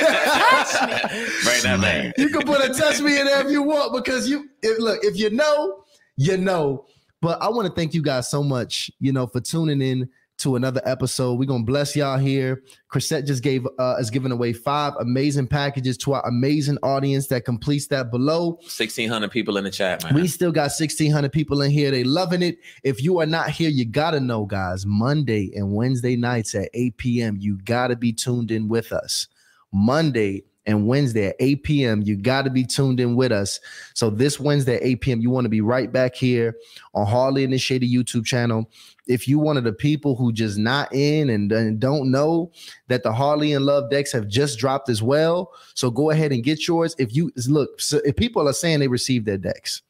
that 1.63 1.79
back. 1.81 2.17
you 2.17 2.29
can 2.29 2.41
put 2.43 2.61
a 2.63 2.73
touch 2.73 2.99
me 3.01 3.19
in 3.19 3.25
there 3.25 3.45
if 3.45 3.51
you 3.51 3.63
want 3.63 3.93
because 3.93 4.29
you 4.29 4.49
if, 4.61 4.79
look 4.79 4.99
if 5.03 5.17
you 5.17 5.29
know 5.29 5.83
you 6.17 6.37
know 6.37 6.85
but 7.21 7.41
i 7.41 7.47
want 7.49 7.67
to 7.67 7.73
thank 7.73 7.93
you 7.93 8.01
guys 8.01 8.29
so 8.29 8.43
much 8.43 8.91
you 8.99 9.11
know 9.11 9.25
for 9.27 9.39
tuning 9.39 9.81
in 9.81 10.09
to 10.39 10.55
another 10.55 10.81
episode. 10.85 11.39
We're 11.39 11.45
gonna 11.45 11.63
bless 11.63 11.95
y'all 11.95 12.17
here. 12.17 12.63
Chrisette 12.89 13.25
just 13.25 13.43
gave 13.43 13.65
uh 13.77 13.95
is 13.99 14.09
giving 14.09 14.31
away 14.31 14.53
five 14.53 14.93
amazing 14.99 15.47
packages 15.47 15.97
to 15.99 16.13
our 16.13 16.27
amazing 16.27 16.77
audience 16.83 17.27
that 17.27 17.45
completes 17.45 17.87
that 17.87 18.11
below. 18.11 18.51
1600 18.61 19.31
people 19.31 19.57
in 19.57 19.63
the 19.63 19.71
chat, 19.71 20.03
man. 20.03 20.13
we 20.13 20.27
still 20.27 20.51
got 20.51 20.63
1600 20.63 21.31
people 21.31 21.61
in 21.61 21.71
here. 21.71 21.91
They 21.91 22.03
loving 22.03 22.41
it. 22.41 22.57
If 22.83 23.01
you 23.03 23.19
are 23.19 23.25
not 23.25 23.49
here 23.49 23.69
you 23.69 23.85
gotta 23.85 24.19
know 24.19 24.45
guys 24.45 24.85
monday 24.85 25.51
and 25.55 25.73
wednesday 25.73 26.15
nights 26.15 26.55
at 26.55 26.69
8 26.73 26.97
p.m 26.97 27.37
you 27.39 27.57
gotta 27.63 27.95
be 27.95 28.13
tuned 28.13 28.51
in 28.51 28.67
with 28.67 28.91
us. 28.91 29.27
Monday 29.71 30.43
and 30.69 30.85
Wednesday 30.85 31.29
at 31.29 31.35
8 31.39 31.63
p.m. 31.63 32.01
You 32.03 32.15
got 32.15 32.43
to 32.43 32.51
be 32.51 32.63
tuned 32.63 32.99
in 32.99 33.15
with 33.15 33.31
us. 33.31 33.59
So 33.95 34.11
this 34.11 34.39
Wednesday 34.39 34.75
at 34.75 34.83
8 34.83 35.01
p.m., 35.01 35.19
you 35.19 35.31
want 35.31 35.45
to 35.45 35.49
be 35.49 35.61
right 35.61 35.91
back 35.91 36.13
here 36.15 36.55
on 36.93 37.07
Hardly 37.07 37.43
Initiated 37.43 37.89
YouTube 37.89 38.23
channel. 38.23 38.69
If 39.07 39.27
you 39.27 39.39
one 39.39 39.57
of 39.57 39.63
the 39.63 39.73
people 39.73 40.15
who 40.15 40.31
just 40.31 40.59
not 40.59 40.93
in 40.93 41.31
and, 41.31 41.51
and 41.51 41.79
don't 41.79 42.11
know 42.11 42.51
that 42.87 43.01
the 43.01 43.11
Harley 43.11 43.53
and 43.53 43.65
Love 43.65 43.89
decks 43.89 44.11
have 44.11 44.27
just 44.27 44.59
dropped 44.59 44.89
as 44.89 45.01
well, 45.01 45.51
so 45.73 45.89
go 45.89 46.11
ahead 46.11 46.31
and 46.31 46.43
get 46.43 46.67
yours. 46.67 46.95
If 46.99 47.15
you 47.15 47.31
look, 47.47 47.81
so 47.81 47.99
if 48.05 48.15
people 48.15 48.47
are 48.47 48.53
saying 48.53 48.79
they 48.79 48.87
received 48.87 49.25
their 49.25 49.39
decks, 49.39 49.81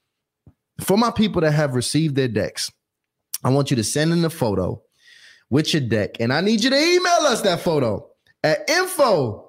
for 0.80 0.98
my 0.98 1.12
people 1.12 1.42
that 1.42 1.52
have 1.52 1.76
received 1.76 2.16
their 2.16 2.30
decks, 2.30 2.72
I 3.44 3.50
want 3.50 3.70
you 3.70 3.76
to 3.76 3.84
send 3.84 4.14
in 4.14 4.24
a 4.24 4.30
photo 4.30 4.82
with 5.50 5.74
your 5.74 5.82
deck, 5.82 6.22
and 6.22 6.32
I 6.32 6.40
need 6.40 6.64
you 6.64 6.70
to 6.70 6.82
email 6.82 7.28
us 7.28 7.42
that 7.42 7.60
photo 7.60 8.08
at 8.46 8.70
info 8.70 9.49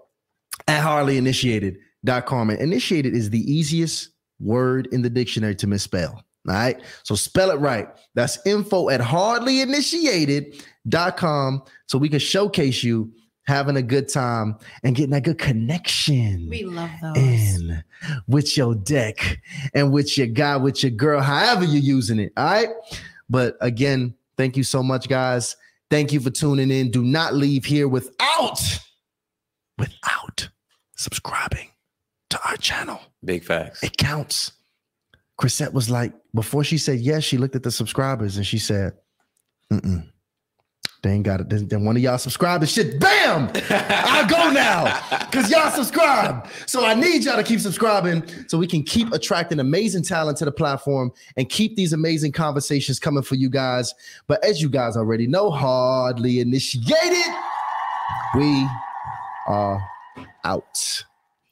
at 0.70 0.84
hardlyinitiated.com. 0.84 2.50
And 2.50 2.60
initiated 2.60 3.14
is 3.14 3.30
the 3.30 3.50
easiest 3.50 4.10
word 4.38 4.88
in 4.92 5.00
the 5.02 5.10
dictionary 5.10 5.56
to 5.56 5.66
misspell. 5.66 6.22
All 6.48 6.54
right. 6.54 6.80
So 7.02 7.14
spell 7.14 7.50
it 7.50 7.60
right. 7.60 7.88
That's 8.14 8.38
info 8.46 8.88
at 8.88 9.00
hardlyinitiated.com 9.00 11.62
so 11.86 11.98
we 11.98 12.08
can 12.08 12.18
showcase 12.18 12.82
you 12.82 13.12
having 13.46 13.76
a 13.76 13.82
good 13.82 14.08
time 14.08 14.56
and 14.82 14.96
getting 14.96 15.10
that 15.10 15.24
good 15.24 15.36
connection. 15.38 16.48
We 16.48 16.64
love 16.64 16.90
those. 17.02 17.16
In 17.16 17.84
with 18.26 18.56
your 18.56 18.74
deck 18.74 19.40
and 19.74 19.92
with 19.92 20.16
your 20.16 20.28
guy, 20.28 20.56
with 20.56 20.82
your 20.82 20.92
girl, 20.92 21.20
however 21.20 21.64
you're 21.64 21.82
using 21.82 22.18
it. 22.18 22.32
All 22.36 22.44
right. 22.44 22.68
But 23.28 23.56
again, 23.60 24.14
thank 24.36 24.56
you 24.56 24.62
so 24.62 24.82
much, 24.82 25.08
guys. 25.08 25.56
Thank 25.90 26.12
you 26.12 26.20
for 26.20 26.30
tuning 26.30 26.70
in. 26.70 26.90
Do 26.90 27.02
not 27.02 27.34
leave 27.34 27.64
here 27.64 27.88
without 27.88 28.60
without 29.76 30.48
subscribing 31.00 31.68
to 32.30 32.40
our 32.48 32.56
channel. 32.56 33.00
Big 33.24 33.44
facts. 33.44 33.82
It 33.82 33.96
counts. 33.96 34.52
Chrisette 35.36 35.72
was 35.72 35.88
like, 35.88 36.12
before 36.34 36.62
she 36.62 36.78
said 36.78 37.00
yes, 37.00 37.24
she 37.24 37.38
looked 37.38 37.56
at 37.56 37.62
the 37.62 37.70
subscribers 37.70 38.36
and 38.36 38.46
she 38.46 38.58
said, 38.58 38.92
mm-mm. 39.72 40.06
They 41.02 41.12
ain't 41.12 41.24
got 41.24 41.40
it. 41.40 41.48
Then, 41.48 41.66
then 41.66 41.84
one 41.84 41.96
of 41.96 42.02
y'all 42.02 42.18
subscribe 42.18 42.60
and 42.60 42.68
shit, 42.68 43.00
bam! 43.00 43.50
I 43.70 44.26
go 44.28 44.50
now 44.50 45.00
because 45.30 45.50
y'all 45.50 45.70
subscribe. 45.70 46.46
So 46.66 46.84
I 46.84 46.92
need 46.92 47.24
y'all 47.24 47.36
to 47.36 47.42
keep 47.42 47.60
subscribing 47.60 48.22
so 48.48 48.58
we 48.58 48.66
can 48.66 48.82
keep 48.82 49.10
attracting 49.12 49.60
amazing 49.60 50.02
talent 50.02 50.36
to 50.38 50.44
the 50.44 50.52
platform 50.52 51.10
and 51.38 51.48
keep 51.48 51.74
these 51.74 51.94
amazing 51.94 52.32
conversations 52.32 52.98
coming 52.98 53.22
for 53.22 53.36
you 53.36 53.48
guys. 53.48 53.94
But 54.26 54.44
as 54.44 54.60
you 54.60 54.68
guys 54.68 54.94
already 54.94 55.26
know, 55.26 55.50
hardly 55.50 56.40
initiated, 56.40 57.32
we 58.34 58.68
are 59.46 59.82
out. 60.44 61.04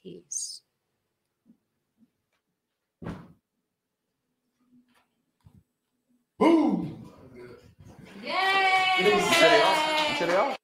Peace. 0.03 0.63
Boom! 6.39 7.11
Yay! 8.23 8.95
Yay! 9.01 10.57